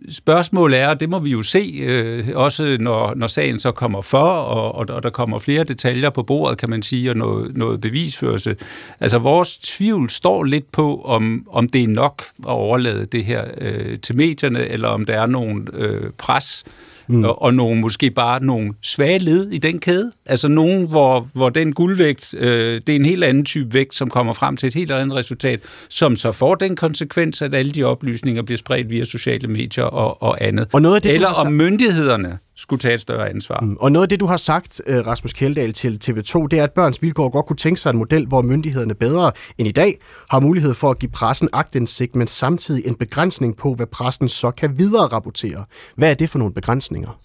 spørgsmålet 0.09 0.79
er, 0.79 0.89
og 0.89 1.01
det 1.01 1.09
må 1.09 1.19
vi 1.19 1.31
jo 1.31 1.43
se, 1.43 1.75
øh, 1.83 2.29
også 2.35 2.77
når, 2.81 3.15
når 3.15 3.27
sagen 3.27 3.61
så 3.61 3.73
kommer 3.73 4.03
for, 4.03 4.31
og, 4.31 4.75
og, 4.75 4.87
og 4.89 5.03
der 5.03 5.11
kommer 5.11 5.39
flere 5.39 5.65
detaljer 5.65 6.11
på 6.11 6.23
bordet, 6.23 6.59
kan 6.59 6.71
man 6.71 6.83
sige, 6.83 7.11
og 7.11 7.17
noget, 7.17 7.57
noget 7.57 7.81
bevisførelse. 7.81 8.57
Altså 9.01 9.19
vores 9.19 9.59
tvivl 9.59 10.11
står 10.11 10.45
lidt 10.45 10.73
på, 10.73 11.03
om, 11.05 11.47
om 11.51 11.69
det 11.69 11.83
er 11.83 11.89
nok 11.89 12.23
at 12.39 12.51
overlade 12.51 13.07
det 13.07 13.25
her 13.25 13.45
øh, 13.59 13.99
til 13.99 14.17
medierne, 14.17 14.67
eller 14.67 14.89
om 14.89 15.05
der 15.05 15.21
er 15.21 15.27
nogen 15.27 15.69
øh, 15.73 16.11
pres 16.19 16.65
mm. 17.09 17.25
og, 17.25 17.43
og 17.43 17.55
nogle, 17.55 17.81
måske 17.81 18.11
bare 18.11 18.45
nogle 18.45 18.73
svage 18.83 19.19
led 19.19 19.51
i 19.51 19.59
den 19.59 19.79
kæde. 19.79 20.13
Altså 20.27 20.49
nogen, 20.49 20.89
hvor, 20.89 21.29
hvor 21.33 21.49
den 21.49 21.73
guldvægt, 21.73 22.35
øh, 22.39 22.81
det 22.87 22.89
er 22.89 22.97
en 22.97 23.05
helt 23.05 23.25
anden 23.25 23.45
type 23.45 23.75
vægt, 23.75 23.95
som 23.95 24.11
kommer 24.11 24.33
frem 24.33 24.57
til 24.57 24.67
et 24.67 24.75
helt 24.75 24.91
andet 24.91 25.17
resultat, 25.17 25.61
som 25.89 26.17
så 26.17 26.33
får 26.33 26.55
den 26.55 26.77
konsekvens, 26.77 27.43
at 27.43 27.55
alle 27.55 27.73
de 27.73 27.85
oplysninger 27.85 28.43
bliver 28.43 28.59
spredt 28.59 28.91
via 28.91 29.05
sociale 29.05 29.49
medier 29.49 29.85
og, 29.85 30.23
og 30.23 30.45
andet. 30.45 30.69
Og 30.73 30.83
noget 30.83 30.97
af 30.97 31.03
det, 31.03 31.15
Eller 31.15 31.29
om 31.29 31.53
myndighederne 31.53 32.39
skulle 32.59 32.81
tage 32.81 32.95
et 32.95 33.01
større 33.01 33.29
ansvar. 33.29 33.61
Mm. 33.61 33.77
Og 33.81 33.93
noget 33.93 34.03
af 34.03 34.09
det, 34.09 34.21
du 34.21 34.27
har 34.27 34.37
sagt, 34.37 34.83
øh, 34.87 35.07
Rasmus 35.07 35.33
Kjeldahl, 35.33 35.73
til 35.73 35.99
TV2, 36.05 36.47
det 36.47 36.59
er, 36.59 36.65
at 36.65 36.73
Børns 36.73 37.03
Vilkår 37.03 37.29
godt 37.29 37.47
kunne 37.47 37.57
tænke 37.57 37.81
sig 37.81 37.91
en 37.91 37.97
model, 37.97 38.27
hvor 38.27 38.43
myndighederne 38.43 38.95
bedre 38.95 39.33
end 39.59 39.69
i 39.69 39.73
dag 39.73 39.99
har 40.31 40.41
mulighed 40.41 40.75
for 40.75 40.91
at 40.91 40.99
give 40.99 41.11
pressen 41.11 41.49
agtindsigt, 41.53 42.17
men 42.17 42.27
samtidig 42.27 42.87
en 42.87 42.95
begrænsning 42.95 43.57
på, 43.57 43.75
hvad 43.75 43.87
pressen 43.87 44.29
så 44.29 44.51
kan 44.51 44.79
videre 44.79 45.07
rapportere. 45.07 45.65
Hvad 45.97 46.11
er 46.11 46.15
det 46.15 46.31
for 46.31 46.39
nogle 46.39 46.55
begrænsninger? 46.55 47.21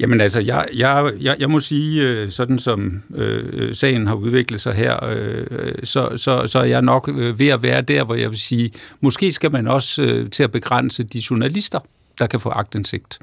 Jamen 0.00 0.20
altså, 0.20 0.40
jeg, 0.40 0.66
jeg, 0.74 1.12
jeg, 1.20 1.36
jeg 1.38 1.50
må 1.50 1.60
sige, 1.60 2.08
øh, 2.08 2.30
sådan 2.30 2.58
som 2.58 3.02
øh, 3.14 3.74
sagen 3.74 4.06
har 4.06 4.14
udviklet 4.14 4.60
sig 4.60 4.74
her, 4.74 5.04
øh, 5.04 5.74
så, 5.84 6.12
så, 6.16 6.46
så 6.46 6.58
er 6.58 6.64
jeg 6.64 6.82
nok 6.82 7.08
øh, 7.08 7.38
ved 7.38 7.48
at 7.48 7.62
være 7.62 7.82
der, 7.82 8.04
hvor 8.04 8.14
jeg 8.14 8.30
vil 8.30 8.38
sige, 8.38 8.70
måske 9.00 9.32
skal 9.32 9.52
man 9.52 9.68
også 9.68 10.02
øh, 10.02 10.30
til 10.30 10.42
at 10.42 10.52
begrænse 10.52 11.02
de 11.02 11.22
journalister, 11.30 11.78
der 12.18 12.26
kan 12.26 12.40
få 12.40 12.48
agtindsigt 12.48 13.18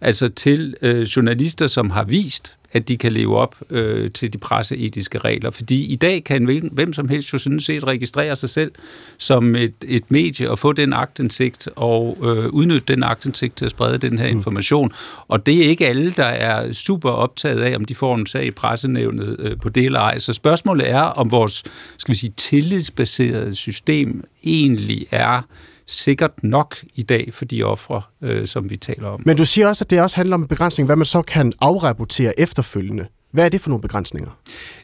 altså 0.00 0.28
til 0.28 0.74
øh, 0.82 1.02
journalister, 1.02 1.66
som 1.66 1.90
har 1.90 2.04
vist, 2.04 2.56
at 2.72 2.88
de 2.88 2.96
kan 2.96 3.12
leve 3.12 3.36
op 3.36 3.56
øh, 3.70 4.10
til 4.10 4.32
de 4.32 4.38
presseetiske 4.38 5.18
regler. 5.18 5.50
Fordi 5.50 5.84
i 5.84 5.96
dag 5.96 6.24
kan 6.24 6.70
hvem 6.72 6.92
som 6.92 7.08
helst 7.08 7.32
jo 7.32 7.38
sådan 7.38 7.60
set 7.60 7.84
registrere 7.84 8.36
sig 8.36 8.50
selv 8.50 8.72
som 9.18 9.56
et, 9.56 9.74
et 9.84 10.10
medie 10.10 10.50
og 10.50 10.58
få 10.58 10.72
den 10.72 10.92
agtindsigt 10.92 11.68
og 11.76 12.18
øh, 12.22 12.48
udnytte 12.48 12.94
den 12.94 13.02
agtindsigt 13.02 13.56
til 13.56 13.64
at 13.64 13.70
sprede 13.70 13.98
den 13.98 14.18
her 14.18 14.30
mm. 14.30 14.36
information. 14.36 14.92
Og 15.28 15.46
det 15.46 15.64
er 15.64 15.68
ikke 15.68 15.86
alle, 15.86 16.10
der 16.10 16.24
er 16.24 16.72
super 16.72 17.10
optaget 17.10 17.60
af, 17.60 17.76
om 17.76 17.84
de 17.84 17.94
får 17.94 18.14
en 18.14 18.26
sag 18.26 18.46
i 18.46 18.50
pressenævnet 18.50 19.36
øh, 19.38 19.56
på 19.60 19.68
det 19.68 19.84
eller 19.84 20.00
ej. 20.00 20.18
Så 20.18 20.32
spørgsmålet 20.32 20.90
er, 20.90 21.02
om 21.02 21.30
vores 21.30 21.64
skal 21.98 22.12
vi 22.12 22.18
sige, 22.18 22.32
tillidsbaserede 22.36 23.54
system 23.54 24.24
egentlig 24.44 25.06
er 25.10 25.42
sikkert 25.86 26.44
nok 26.44 26.76
i 26.94 27.02
dag 27.02 27.28
for 27.32 27.44
de 27.44 27.62
ofre, 27.62 28.02
øh, 28.22 28.46
som 28.46 28.70
vi 28.70 28.76
taler 28.76 29.08
om. 29.08 29.22
Men 29.24 29.36
du 29.36 29.44
siger 29.44 29.68
også, 29.68 29.84
at 29.84 29.90
det 29.90 30.00
også 30.00 30.16
handler 30.16 30.34
om 30.34 30.48
begrænsning, 30.48 30.86
hvad 30.86 30.96
man 30.96 31.06
så 31.06 31.22
kan 31.22 31.52
afrapportere 31.60 32.40
efterfølgende. 32.40 33.06
Hvad 33.30 33.44
er 33.44 33.48
det 33.48 33.60
for 33.60 33.68
nogle 33.68 33.82
begrænsninger? 33.82 34.30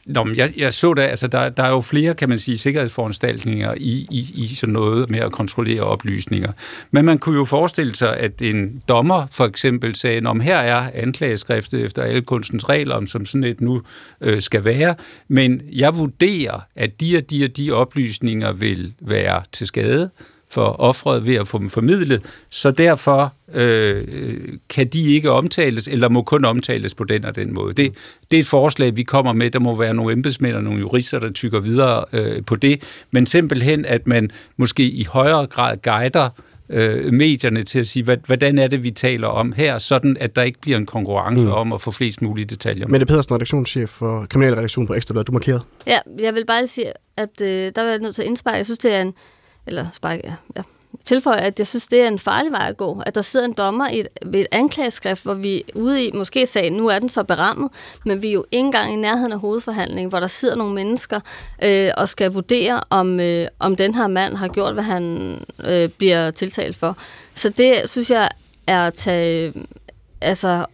Nå, 0.06 0.24
men 0.24 0.36
jeg, 0.36 0.52
jeg 0.56 0.74
så 0.74 0.94
da, 0.94 1.02
altså 1.02 1.26
der, 1.26 1.48
der 1.48 1.62
er 1.62 1.68
jo 1.68 1.80
flere, 1.80 2.14
kan 2.14 2.28
man 2.28 2.38
sige, 2.38 2.58
sikkerhedsforanstaltninger 2.58 3.74
i, 3.76 4.06
i, 4.10 4.32
i 4.34 4.46
sådan 4.46 4.72
noget 4.72 5.10
med 5.10 5.18
at 5.18 5.32
kontrollere 5.32 5.82
oplysninger. 5.82 6.52
Men 6.90 7.04
man 7.04 7.18
kunne 7.18 7.38
jo 7.38 7.44
forestille 7.44 7.94
sig, 7.94 8.16
at 8.16 8.42
en 8.42 8.82
dommer 8.88 9.26
for 9.30 9.44
eksempel 9.44 9.96
sagde, 9.96 10.26
om 10.26 10.40
her 10.40 10.56
er 10.56 10.90
anklageskriftet 10.94 11.84
efter 11.84 12.02
alle 12.02 12.22
kunstens 12.22 12.68
regler, 12.68 13.06
som 13.06 13.26
sådan 13.26 13.44
et 13.44 13.60
nu 13.60 13.82
øh, 14.20 14.40
skal 14.40 14.64
være, 14.64 14.94
men 15.28 15.62
jeg 15.72 15.96
vurderer, 15.96 16.60
at 16.76 17.00
de 17.00 17.16
og 17.16 17.30
de 17.30 17.44
og 17.44 17.56
de 17.56 17.72
oplysninger 17.72 18.52
vil 18.52 18.94
være 19.00 19.42
til 19.52 19.66
skade 19.66 20.10
for 20.52 20.80
offret 20.80 21.26
ved 21.26 21.34
at 21.34 21.48
få 21.48 21.58
dem 21.58 21.70
formidlet, 21.70 22.22
så 22.50 22.70
derfor 22.70 23.34
øh, 23.54 24.02
kan 24.68 24.88
de 24.88 25.14
ikke 25.14 25.30
omtales, 25.30 25.88
eller 25.88 26.08
må 26.08 26.22
kun 26.22 26.44
omtales 26.44 26.94
på 26.94 27.04
den 27.04 27.24
og 27.24 27.36
den 27.36 27.54
måde. 27.54 27.72
Det, 27.72 27.94
det 28.30 28.36
er 28.36 28.40
et 28.40 28.46
forslag, 28.46 28.96
vi 28.96 29.02
kommer 29.02 29.32
med. 29.32 29.50
Der 29.50 29.58
må 29.58 29.76
være 29.76 29.94
nogle 29.94 30.12
embedsmænd 30.12 30.56
og 30.56 30.64
nogle 30.64 30.80
jurister, 30.80 31.18
der 31.18 31.32
tykker 31.32 31.60
videre 31.60 32.04
øh, 32.12 32.44
på 32.44 32.56
det, 32.56 32.82
men 33.10 33.26
simpelthen, 33.26 33.84
at 33.84 34.06
man 34.06 34.30
måske 34.56 34.82
i 34.82 35.04
højere 35.04 35.46
grad 35.46 35.76
guider 35.82 36.28
øh, 36.68 37.12
medierne 37.12 37.62
til 37.62 37.78
at 37.78 37.86
sige, 37.86 38.02
hvad, 38.02 38.16
hvordan 38.26 38.58
er 38.58 38.66
det, 38.66 38.82
vi 38.82 38.90
taler 38.90 39.28
om 39.28 39.52
her, 39.52 39.78
sådan 39.78 40.16
at 40.20 40.36
der 40.36 40.42
ikke 40.42 40.60
bliver 40.60 40.78
en 40.78 40.86
konkurrence 40.86 41.44
mm. 41.44 41.52
om 41.52 41.72
at 41.72 41.80
få 41.80 41.90
flest 41.90 42.22
mulige 42.22 42.44
detaljer. 42.44 42.86
Mette 42.86 43.06
Pedersen, 43.06 43.34
redaktionschef 43.34 43.90
for 43.90 44.26
kriminalredaktion 44.30 44.86
på 44.86 44.94
Ekstrabladet, 44.94 45.26
du 45.26 45.32
markeret. 45.32 45.62
Ja, 45.86 45.98
jeg 46.20 46.34
vil 46.34 46.46
bare 46.46 46.66
sige, 46.66 46.92
at 47.16 47.40
øh, 47.40 47.72
der 47.76 47.82
var 47.82 47.90
jeg 47.90 47.98
nødt 47.98 48.14
til 48.14 48.22
at 48.22 48.28
indsparke. 48.28 48.56
Jeg 48.56 48.64
synes, 48.64 48.78
det 48.78 48.94
er 48.94 49.00
en 49.00 49.14
eller 49.66 49.86
sparke, 49.92 50.20
ja, 50.24 50.34
ja, 50.56 50.62
tilføje, 51.04 51.40
at 51.40 51.58
jeg 51.58 51.66
synes, 51.66 51.86
det 51.86 52.00
er 52.00 52.08
en 52.08 52.18
farlig 52.18 52.52
vej 52.52 52.68
at 52.68 52.76
gå. 52.76 53.02
At 53.06 53.14
der 53.14 53.22
sidder 53.22 53.46
en 53.46 53.52
dommer 53.52 53.88
i 53.88 54.00
et, 54.00 54.08
ved 54.26 54.40
et 54.40 54.46
anklageskrift, 54.52 55.22
hvor 55.22 55.34
vi 55.34 55.64
ude 55.74 56.04
i 56.04 56.12
måske 56.12 56.46
sagen, 56.46 56.72
nu 56.72 56.88
er 56.88 56.98
den 56.98 57.08
så 57.08 57.22
berammet, 57.22 57.70
men 58.04 58.22
vi 58.22 58.28
er 58.28 58.32
jo 58.32 58.44
ikke 58.50 58.66
engang 58.66 58.92
i 58.92 58.96
nærheden 58.96 59.32
af 59.32 59.38
hovedforhandlingen, 59.38 60.08
hvor 60.08 60.20
der 60.20 60.26
sidder 60.26 60.54
nogle 60.54 60.74
mennesker 60.74 61.20
øh, 61.62 61.90
og 61.96 62.08
skal 62.08 62.32
vurdere, 62.32 62.80
om, 62.90 63.20
øh, 63.20 63.48
om 63.58 63.76
den 63.76 63.94
her 63.94 64.06
mand 64.06 64.36
har 64.36 64.48
gjort, 64.48 64.74
hvad 64.74 64.84
han 64.84 65.38
øh, 65.64 65.88
bliver 65.88 66.30
tiltalt 66.30 66.76
for. 66.76 66.96
Så 67.34 67.48
det 67.48 67.90
synes 67.90 68.10
jeg 68.10 68.30
er 68.66 68.86
at 68.86 68.94
tage, 68.94 69.46
øh, 69.46 69.64
altså, 70.20 70.66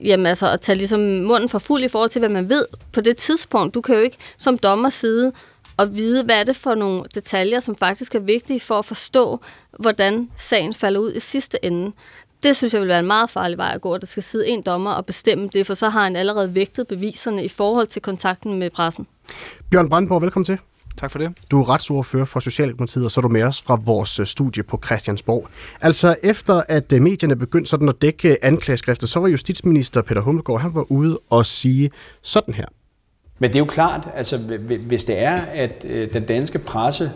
jamen 0.00 0.26
altså, 0.26 0.50
at 0.50 0.60
tage 0.60 0.78
ligesom 0.78 1.00
munden 1.00 1.48
for 1.48 1.58
fuld 1.58 1.84
i 1.84 1.88
forhold 1.88 2.10
til, 2.10 2.18
hvad 2.18 2.28
man 2.28 2.48
ved 2.48 2.64
på 2.92 3.00
det 3.00 3.16
tidspunkt. 3.16 3.74
Du 3.74 3.80
kan 3.80 3.94
jo 3.94 4.00
ikke 4.00 4.16
som 4.38 4.58
dommer 4.58 4.88
sidde 4.88 5.32
at 5.78 5.96
vide, 5.96 6.24
hvad 6.24 6.40
er 6.40 6.44
det 6.44 6.56
for 6.56 6.74
nogle 6.74 7.04
detaljer, 7.14 7.60
som 7.60 7.76
faktisk 7.76 8.14
er 8.14 8.20
vigtige 8.20 8.60
for 8.60 8.78
at 8.78 8.84
forstå, 8.84 9.40
hvordan 9.78 10.30
sagen 10.36 10.74
falder 10.74 11.00
ud 11.00 11.14
i 11.14 11.20
sidste 11.20 11.64
ende. 11.64 11.92
Det 12.42 12.56
synes 12.56 12.74
jeg 12.74 12.80
vil 12.80 12.88
være 12.88 12.98
en 12.98 13.06
meget 13.06 13.30
farlig 13.30 13.58
vej 13.58 13.72
at 13.74 13.80
gå, 13.80 13.94
at 13.94 14.00
der 14.00 14.06
skal 14.06 14.22
sidde 14.22 14.48
en 14.48 14.62
dommer 14.62 14.90
og 14.90 15.06
bestemme 15.06 15.48
det, 15.52 15.66
for 15.66 15.74
så 15.74 15.88
har 15.88 16.04
han 16.04 16.16
allerede 16.16 16.54
vægtet 16.54 16.86
beviserne 16.86 17.44
i 17.44 17.48
forhold 17.48 17.86
til 17.86 18.02
kontakten 18.02 18.58
med 18.58 18.70
pressen. 18.70 19.06
Bjørn 19.70 19.88
Brandborg, 19.88 20.22
velkommen 20.22 20.44
til. 20.44 20.58
Tak 20.96 21.10
for 21.10 21.18
det. 21.18 21.32
Du 21.50 21.60
er 21.60 21.68
retsordfører 21.68 22.24
for 22.24 22.40
Socialdemokratiet, 22.40 23.04
og 23.04 23.10
så 23.10 23.20
er 23.20 23.22
du 23.22 23.28
med 23.28 23.42
os 23.42 23.62
fra 23.62 23.80
vores 23.84 24.20
øh, 24.20 24.26
studie 24.26 24.62
på 24.62 24.80
Christiansborg. 24.86 25.48
Altså 25.80 26.16
efter 26.22 26.62
at 26.68 26.92
øh, 26.92 27.02
medierne 27.02 27.36
begyndte 27.36 27.70
sådan 27.70 27.88
at 27.88 28.02
dække 28.02 28.44
anklageskriftet, 28.44 29.08
så 29.08 29.20
var 29.20 29.28
justitsminister 29.28 30.02
Peter 30.02 30.20
Hummelgaard, 30.20 30.60
han 30.60 30.74
var 30.74 30.92
ude 30.92 31.18
og 31.30 31.46
sige 31.46 31.90
sådan 32.22 32.54
her. 32.54 32.66
Men 33.38 33.50
det 33.50 33.56
er 33.56 33.60
jo 33.60 33.64
klart, 33.64 34.08
altså 34.16 34.38
hvis 34.86 35.04
det 35.04 35.18
er, 35.18 35.36
at 35.36 35.84
øh, 35.88 36.12
den 36.12 36.22
danske 36.24 36.58
presse 36.58 37.12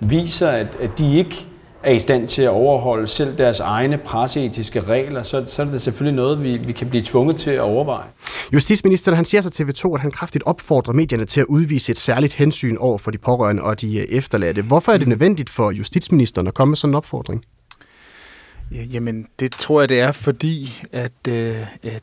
viser, 0.00 0.48
at, 0.48 0.76
at 0.80 0.90
de 0.98 1.16
ikke 1.16 1.46
er 1.82 1.92
i 1.92 1.98
stand 1.98 2.28
til 2.28 2.42
at 2.42 2.50
overholde 2.50 3.06
selv 3.06 3.38
deres 3.38 3.60
egne 3.60 3.98
presseetiske 3.98 4.80
regler, 4.80 5.22
så, 5.22 5.44
så 5.46 5.62
er 5.62 5.66
det 5.66 5.82
selvfølgelig 5.82 6.16
noget, 6.16 6.42
vi, 6.42 6.56
vi 6.56 6.72
kan 6.72 6.88
blive 6.88 7.02
tvunget 7.04 7.36
til 7.36 7.50
at 7.50 7.60
overveje. 7.60 8.06
Justitsministeren 8.52 9.16
han 9.16 9.24
siger 9.24 9.40
så 9.40 9.50
til 9.50 9.64
TV2, 9.64 9.94
at 9.94 10.00
han 10.00 10.10
kraftigt 10.10 10.44
opfordrer 10.46 10.92
medierne 10.92 11.24
til 11.24 11.40
at 11.40 11.46
udvise 11.46 11.92
et 11.92 11.98
særligt 11.98 12.34
hensyn 12.34 12.76
over 12.76 12.98
for 12.98 13.10
de 13.10 13.18
pårørende 13.18 13.62
og 13.62 13.80
de 13.80 13.96
øh, 13.96 14.04
efterladte. 14.04 14.62
Hvorfor 14.62 14.92
er 14.92 14.98
det 14.98 15.08
nødvendigt 15.08 15.50
for 15.50 15.70
justitsministeren 15.70 16.46
at 16.46 16.54
komme 16.54 16.70
med 16.70 16.76
sådan 16.76 16.90
en 16.90 16.96
opfordring? 16.96 17.44
Jamen, 18.70 19.26
det 19.40 19.52
tror 19.52 19.80
jeg, 19.80 19.88
det 19.88 20.00
er, 20.00 20.12
fordi 20.12 20.82
at 20.92 21.28
øh, 21.28 21.56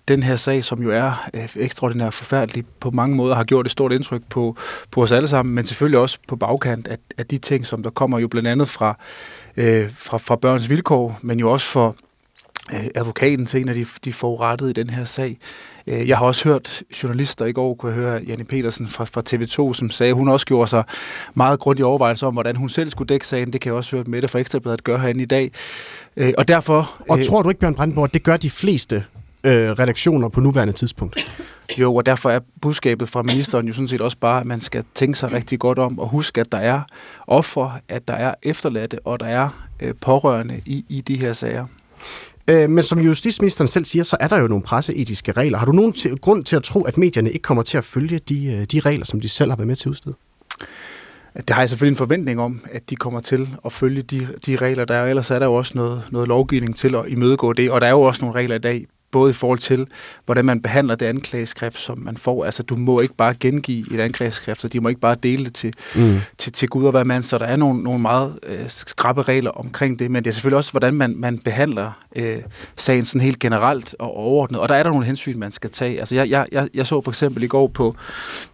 den 0.08 0.24
her 0.24 0.36
sag, 0.36 0.64
som 0.64 0.84
jo 0.84 0.92
er 0.92 1.30
øh, 1.34 1.50
ekstraordinært 1.56 2.14
forfærdelig, 2.14 2.66
på 2.80 2.92
mange 2.92 3.16
måder 3.16 3.36
har 3.36 3.44
gjort 3.44 3.66
et 3.66 3.72
stort 3.72 3.92
indtryk 3.92 4.22
på, 4.30 4.58
på 4.92 5.04
os 5.04 5.12
alle 5.12 5.28
sammen, 5.28 5.56
men 5.56 5.66
selvfølgelig 5.66 6.00
også 6.00 6.20
på 6.28 6.36
bagkant 6.36 6.88
af, 6.88 6.98
af 7.18 7.26
de 7.26 7.38
ting, 7.38 7.66
som 7.66 7.84
der 7.84 7.90
kommer 7.90 8.20
jo 8.20 8.28
blandt 8.28 8.48
andet 8.48 8.70
fra, 8.70 8.98
øh, 9.58 9.92
fra, 9.94 10.18
fra 10.18 10.36
børns 10.36 10.70
vilkår, 10.70 11.20
men 11.22 11.40
jo 11.40 11.52
også 11.52 11.66
for 11.66 11.96
øh, 12.74 12.88
advokaten 12.96 13.46
til 13.46 13.62
en 13.62 13.70
af 13.70 13.76
de, 13.76 13.86
de 14.06 14.14
forurettede 14.14 14.70
i 14.70 14.74
den 14.74 14.90
her 14.90 15.06
sag. 15.06 15.38
Øh, 15.88 16.08
jeg 16.08 16.18
har 16.18 16.26
også 16.26 16.50
hørt 16.50 16.84
journalister 17.04 17.46
i 17.46 17.52
går, 17.52 17.74
kunne 17.74 17.92
jeg 17.92 18.02
høre 18.02 18.22
Janne 18.28 18.44
Petersen 18.44 18.88
fra, 18.88 19.04
fra 19.04 19.22
TV2, 19.30 19.74
som 19.74 19.90
sagde, 19.90 20.10
at 20.10 20.16
hun 20.16 20.30
også 20.30 20.46
gjorde 20.46 20.68
sig 20.68 20.84
meget 21.34 21.60
grundig 21.60 21.86
overvejelse 21.86 22.28
om, 22.28 22.34
hvordan 22.34 22.56
hun 22.56 22.70
selv 22.70 22.90
skulle 22.90 23.08
dække 23.08 23.28
sagen. 23.28 23.54
Det 23.54 23.62
kan 23.62 23.70
jeg 23.70 23.78
også 23.78 23.96
høre 23.96 24.06
Mette 24.08 24.28
fra 24.28 24.40
Ekstrabladet 24.40 24.84
gøre 24.84 25.00
herinde 25.00 25.24
i 25.24 25.26
dag. 25.26 25.52
Øh, 26.18 26.34
og 26.38 26.48
derfor... 26.48 27.02
Og 27.10 27.18
øh, 27.18 27.24
tror 27.24 27.42
du 27.42 27.50
ikke, 27.50 27.60
Bjørn 27.60 27.76
Brandenborg, 27.76 28.14
det 28.14 28.24
gør 28.24 28.38
de 28.38 28.50
fleste 28.50 29.04
øh, 29.44 29.70
redaktioner 29.72 30.30
på 30.30 30.40
nuværende 30.40 30.74
tidspunkt? 30.74 31.42
Jo, 31.78 31.96
og 31.96 32.06
derfor 32.06 32.30
er 32.30 32.40
budskabet 32.62 33.10
fra 33.10 33.22
ministeren 33.22 33.68
jo 33.68 33.74
sådan 33.74 33.88
set 33.88 34.02
også 34.02 34.18
bare, 34.18 34.40
at 34.40 34.46
man 34.46 34.62
skal 34.62 34.84
tænke 34.96 35.18
sig 35.18 35.32
rigtig 35.32 35.60
godt 35.60 35.80
om 35.80 36.00
og 36.00 36.10
huske, 36.10 36.42
at 36.42 36.52
der 36.52 36.58
er 36.58 36.82
ofre, 37.28 37.72
at 37.90 38.08
der 38.08 38.14
er 38.14 38.34
efterladte, 38.44 39.00
og 39.06 39.20
der 39.20 39.26
er 39.26 39.50
øh, 39.80 39.94
pårørende 40.02 40.62
i, 40.66 40.86
i 40.90 41.02
de 41.02 41.16
her 41.16 41.34
sager. 41.34 41.66
Øh, 42.52 42.70
men 42.70 42.84
som 42.84 43.00
justitsministeren 43.00 43.68
selv 43.68 43.86
siger, 43.86 44.04
så 44.04 44.18
er 44.20 44.28
der 44.28 44.38
jo 44.38 44.48
nogle 44.48 44.64
presseetiske 44.64 45.32
regler. 45.32 45.58
Har 45.58 45.66
du 45.66 45.72
nogen 45.72 45.94
til, 45.94 46.18
grund 46.18 46.44
til 46.44 46.56
at 46.56 46.64
tro, 46.64 46.82
at 46.82 46.98
medierne 46.98 47.32
ikke 47.32 47.44
kommer 47.44 47.64
til 47.64 47.78
at 47.78 47.84
følge 47.84 48.20
de, 48.20 48.46
øh, 48.46 48.66
de 48.66 48.80
regler, 48.80 49.06
som 49.06 49.22
de 49.22 49.30
selv 49.30 49.52
har 49.52 49.58
været 49.58 49.68
med 49.68 49.76
til 49.76 49.90
at 49.90 49.92
udstede? 49.92 50.16
Det 51.38 51.50
har 51.50 51.62
jeg 51.62 51.70
selvfølgelig 51.70 51.94
en 51.94 51.98
forventning 51.98 52.40
om, 52.40 52.60
at 52.72 52.90
de 52.90 52.96
kommer 52.96 53.20
til 53.20 53.50
at 53.66 53.74
følge 53.74 54.02
de, 54.02 54.28
de 54.46 54.56
regler, 54.56 54.86
der 54.86 54.96
er. 54.96 55.06
Ellers 55.06 55.32
er 55.32 55.40
der 55.40 55.46
jo 55.46 55.54
også 55.54 55.72
noget, 55.76 56.04
noget 56.12 56.28
lovgivning 56.28 56.76
til 56.76 56.96
at 56.96 57.04
imødegå 57.08 57.54
det. 57.54 57.72
Og 57.72 57.82
der 57.82 57.88
er 57.88 57.92
jo 57.92 58.02
også 58.02 58.22
nogle 58.22 58.40
regler 58.40 58.56
i 58.56 58.60
dag 58.60 58.86
både 59.12 59.30
i 59.30 59.34
forhold 59.34 59.60
til, 59.60 59.88
hvordan 60.26 60.46
man 60.46 60.62
behandler 60.62 60.96
det 60.96 61.06
anklageskrift, 61.06 61.80
som 61.80 62.00
man 62.00 62.18
får. 62.18 62.46
Altså, 62.46 62.64
du 62.64 62.76
må 62.76 63.00
ikke 63.00 63.14
bare 63.14 63.36
gengive 63.40 63.94
et 63.94 64.02
anklageskrift, 64.02 64.66
og 64.66 64.74
de 64.74 64.80
må 64.80 64.90
ikke 64.90 65.02
bare 65.02 65.16
dele 65.24 65.46
det 65.46 65.54
til, 65.54 65.74
mm. 65.96 66.20
til, 66.38 66.54
til 66.54 66.70
Gud 66.70 66.86
og 66.86 66.92
hvad 66.92 67.06
man. 67.06 67.24
Så 67.24 67.38
der 67.38 67.46
er 67.46 67.56
nogle, 67.56 67.84
nogle 67.84 68.02
meget 68.02 68.40
øh, 68.44 68.64
skrappe 68.68 69.22
regler 69.22 69.52
omkring 69.52 70.00
det, 70.00 70.12
men 70.12 70.24
det 70.24 70.30
er 70.30 70.34
selvfølgelig 70.34 70.58
også, 70.58 70.72
hvordan 70.72 70.94
man, 70.94 71.16
man 71.18 71.40
behandler 71.40 71.92
øh, 72.16 72.38
sagen 72.78 73.06
sådan 73.06 73.22
helt 73.22 73.40
generelt 73.40 73.96
og 74.00 74.18
overordnet. 74.18 74.62
Og 74.62 74.70
der 74.70 74.76
er 74.76 74.84
der 74.84 74.90
nogle 74.90 75.06
hensyn, 75.06 75.40
man 75.40 75.52
skal 75.52 75.70
tage. 75.70 76.00
Altså, 76.00 76.16
jeg, 76.16 76.30
jeg, 76.30 76.46
jeg, 76.52 76.68
jeg 76.74 76.88
så 76.88 77.02
for 77.02 77.12
eksempel 77.12 77.44
i 77.44 77.48
går 77.48 77.68
på, 77.68 77.96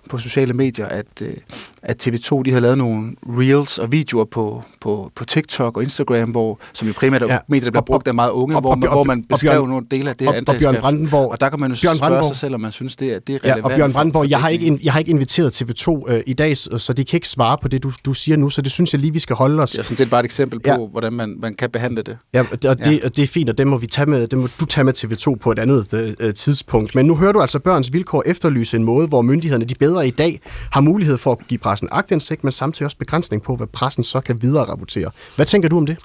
på 0.10 0.17
sociale 0.17 0.54
medier, 0.54 0.86
at, 0.86 1.06
øh, 1.22 1.34
at 1.82 2.08
TV2 2.08 2.43
de 2.43 2.52
har 2.52 2.60
lavet 2.60 2.78
nogle 2.78 3.15
reels 3.24 3.78
og 3.78 3.91
videoer 3.91 4.26
på, 4.26 4.63
på, 4.82 5.12
på 5.15 5.26
TikTok 5.26 5.78
og 5.78 5.84
Instagram, 5.84 6.30
hvor, 6.30 6.60
som 6.74 6.88
jo 6.88 6.93
primært 6.98 7.22
er 7.22 7.28
ja. 7.28 7.38
medier, 7.48 7.63
der 7.63 7.72
bliver 7.72 7.82
brugt 7.82 8.08
af 8.08 8.13
meget 8.13 8.32
unge, 8.32 8.56
og, 8.56 8.62
hvor, 8.62 8.76
man, 8.76 8.89
hvor 8.89 9.04
man 9.04 9.24
beskrev 9.24 9.67
nogle 9.67 9.86
dele 9.91 10.10
af 10.10 10.15
det 10.15 10.28
her 10.28 10.36
og, 10.36 10.43
og 10.48 10.56
Bjørn 10.60 10.76
Brandenborg, 10.76 11.32
og 11.32 11.39
der 11.39 11.50
kan 11.50 11.60
man 11.60 11.72
jo 11.72 11.78
Bjørn 11.82 11.98
spørge 11.98 12.24
sig 12.24 12.36
selv, 12.38 12.56
om 12.56 12.62
man 12.62 12.72
synes, 12.72 12.96
det 12.96 13.13
er, 13.13 13.20
det 13.20 13.36
er 13.36 13.39
relevant. 13.43 13.65
Ja, 13.65 13.72
og 13.72 13.78
Bjørn 13.78 13.93
Brandenborg, 13.93 14.30
jeg 14.30 14.39
har, 14.39 14.50
ikke, 14.50 14.80
jeg 14.84 14.93
har 14.93 15.00
ikke 15.00 15.12
inviteret 15.12 15.62
TV2 15.62 16.12
øh, 16.12 16.24
i 16.26 16.34
dag, 16.34 16.58
så 16.58 16.93
de 16.98 17.06
kan 17.06 17.17
ikke 17.17 17.28
svare 17.28 17.58
på 17.62 17.67
det, 17.67 17.84
du, 17.84 17.91
du 18.06 18.13
siger 18.13 18.38
nu, 18.38 18.50
så 18.50 18.62
det 18.62 18.72
synes 18.72 18.93
jeg 18.93 19.02
lige, 19.02 19.13
vi 19.13 19.20
skal 19.20 19.36
holde 19.36 19.63
os. 19.63 19.72
Det 19.72 19.80
er 19.80 19.84
sådan 19.84 19.98
set 19.98 20.10
bare 20.10 20.20
et 20.20 20.26
eksempel 20.26 20.60
på, 20.60 20.70
ja. 20.70 20.78
hvordan 20.78 21.13
man, 21.13 21.36
man 21.39 21.56
kan 21.56 21.70
behandle 21.70 22.02
det. 22.02 22.17
Ja, 22.34 22.39
og 22.52 22.63
det, 22.63 22.86
ja. 22.86 23.06
og 23.06 23.17
det 23.17 23.24
er 23.24 23.28
fint, 23.28 23.47
og 23.50 23.58
det 23.58 23.68
må, 23.68 23.78
vi 23.78 23.88
tage 23.88 24.06
med, 24.06 24.28
det 24.28 24.40
må 24.40 24.48
du 24.60 24.66
tage 24.66 24.84
med 24.84 24.94
TV2 24.98 25.36
på 25.36 25.52
et 25.52 25.60
andet 25.60 25.94
øh, 25.94 26.14
øh, 26.20 26.34
tidspunkt. 26.34 26.96
Men 26.96 27.06
nu 27.06 27.16
hører 27.16 27.32
du 27.32 27.42
altså 27.42 27.60
børns 27.60 27.94
vilkår 27.94 28.24
efterlyse 28.26 28.78
en 28.78 28.84
måde, 28.84 29.08
hvor 29.08 29.22
myndighederne 29.22 29.66
de 29.66 29.76
bedre 29.76 30.08
i 30.08 30.12
dag 30.12 30.42
har 30.72 30.82
mulighed 30.82 31.18
for 31.18 31.32
at 31.32 31.48
give 31.48 31.58
pressen 31.58 31.88
agtindsigt, 31.92 32.44
men 32.44 32.52
samtidig 32.52 32.86
også 32.86 32.98
begrænsning 32.98 33.44
på, 33.44 33.56
hvad 33.56 33.68
pressen 33.68 34.04
så 34.04 34.22
kan 34.22 34.42
videre 34.42 34.66
rapportere. 34.66 35.12
Hvad 35.36 35.46
tænker 35.46 35.70
du 35.70 35.78
om 35.78 35.86
det? 35.86 35.98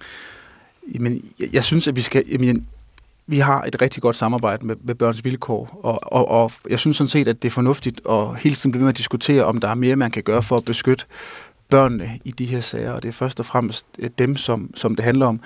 Jamen, 0.94 1.24
jeg, 1.40 1.48
jeg 1.52 1.64
synes, 1.64 1.88
at 1.88 1.96
vi 1.96 2.00
skal... 2.00 2.24
Jamen, 2.30 2.66
vi 3.26 3.38
har 3.38 3.62
et 3.62 3.82
rigtig 3.82 4.02
godt 4.02 4.16
samarbejde 4.16 4.66
med, 4.66 4.76
med 4.84 4.94
børns 4.94 5.24
vilkår, 5.24 5.80
og, 5.82 5.98
og, 6.12 6.28
og 6.28 6.52
jeg 6.70 6.78
synes 6.78 6.96
sådan 6.96 7.08
set, 7.08 7.28
at 7.28 7.42
det 7.42 7.48
er 7.48 7.52
fornuftigt 7.52 8.00
at 8.10 8.36
hele 8.38 8.54
tiden 8.54 8.72
blive 8.72 8.82
med 8.82 8.88
at 8.88 8.98
diskutere, 8.98 9.44
om 9.44 9.58
der 9.58 9.68
er 9.68 9.74
mere, 9.74 9.96
man 9.96 10.10
kan 10.10 10.22
gøre 10.22 10.42
for 10.42 10.56
at 10.56 10.64
beskytte 10.64 11.04
børnene 11.72 12.18
i 12.24 12.30
de 12.30 12.46
her 12.46 12.60
sager, 12.60 12.92
og 12.92 13.02
det 13.02 13.08
er 13.08 13.12
først 13.12 13.40
og 13.40 13.46
fremmest 13.46 13.86
øh, 13.98 14.10
dem, 14.18 14.36
som, 14.36 14.70
som 14.74 14.96
det 14.96 15.04
handler 15.04 15.26
om. 15.26 15.40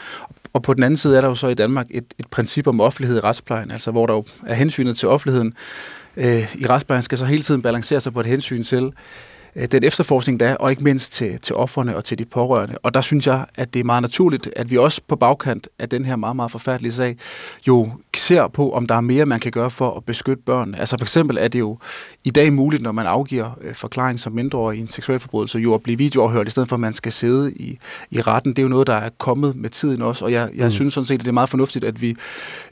Og 0.52 0.62
på 0.62 0.74
den 0.74 0.82
anden 0.82 0.96
side 0.96 1.16
er 1.16 1.20
der 1.20 1.28
jo 1.28 1.34
så 1.34 1.48
i 1.48 1.54
Danmark 1.54 1.86
et, 1.90 2.04
et 2.18 2.26
princip 2.30 2.66
om 2.66 2.80
offentlighed 2.80 3.16
i 3.16 3.20
retsplejen, 3.20 3.70
altså 3.70 3.90
hvor 3.90 4.06
der 4.06 4.14
jo 4.14 4.24
er 4.46 4.54
hensynet 4.54 4.98
til 4.98 5.08
offentligheden 5.08 5.54
øh, 6.16 6.56
i 6.56 6.66
retsplejen 6.66 7.02
skal 7.02 7.18
så 7.18 7.24
hele 7.24 7.42
tiden 7.42 7.62
balancere 7.62 8.00
sig 8.00 8.12
på 8.12 8.20
et 8.20 8.26
hensyn 8.26 8.62
til 8.62 8.92
øh, 9.56 9.66
den 9.72 9.84
efterforskning, 9.84 10.40
der 10.40 10.48
er, 10.48 10.54
og 10.54 10.70
ikke 10.70 10.84
mindst 10.84 11.12
til, 11.12 11.40
til 11.40 11.54
offerne 11.56 11.96
og 11.96 12.04
til 12.04 12.18
de 12.18 12.24
pårørende. 12.24 12.78
Og 12.82 12.94
der 12.94 13.00
synes 13.00 13.26
jeg, 13.26 13.44
at 13.54 13.74
det 13.74 13.80
er 13.80 13.84
meget 13.84 14.02
naturligt, 14.02 14.48
at 14.56 14.70
vi 14.70 14.78
også 14.78 15.00
på 15.08 15.16
bagkant 15.16 15.68
af 15.78 15.88
den 15.88 16.04
her 16.04 16.16
meget, 16.16 16.36
meget 16.36 16.50
forfærdelige 16.50 16.92
sag, 16.92 17.16
jo 17.68 17.92
ser 18.18 18.48
på, 18.48 18.72
om 18.72 18.86
der 18.86 18.94
er 18.94 19.00
mere, 19.00 19.26
man 19.26 19.40
kan 19.40 19.52
gøre 19.52 19.70
for 19.70 19.96
at 19.96 20.04
beskytte 20.04 20.42
børn. 20.46 20.74
Altså 20.74 20.98
for 20.98 21.04
eksempel 21.04 21.38
er 21.40 21.48
det 21.48 21.58
jo 21.58 21.78
i 22.24 22.30
dag 22.30 22.52
muligt, 22.52 22.82
når 22.82 22.92
man 22.92 23.06
afgiver 23.06 23.58
øh, 23.62 23.74
forklaring 23.74 24.20
som 24.20 24.32
mindreårig 24.32 24.78
i 24.78 24.80
en 24.80 24.88
seksuel 24.88 25.18
forbrydelse, 25.18 25.58
jo 25.58 25.74
at 25.74 25.82
blive 25.82 25.98
videoafhørt, 25.98 26.46
i 26.46 26.50
stedet 26.50 26.68
for 26.68 26.76
at 26.76 26.80
man 26.80 26.94
skal 26.94 27.12
sidde 27.12 27.52
i, 27.52 27.78
i 28.10 28.20
retten. 28.20 28.52
Det 28.52 28.58
er 28.58 28.62
jo 28.62 28.68
noget, 28.68 28.86
der 28.86 28.94
er 28.94 29.10
kommet 29.18 29.56
med 29.56 29.70
tiden 29.70 30.02
også, 30.02 30.24
og 30.24 30.32
jeg, 30.32 30.50
jeg 30.56 30.64
mm. 30.64 30.70
synes 30.70 30.94
sådan 30.94 31.06
set, 31.06 31.14
at 31.14 31.20
det 31.20 31.28
er 31.28 31.32
meget 31.32 31.48
fornuftigt, 31.48 31.84
at 31.84 32.02
vi 32.02 32.16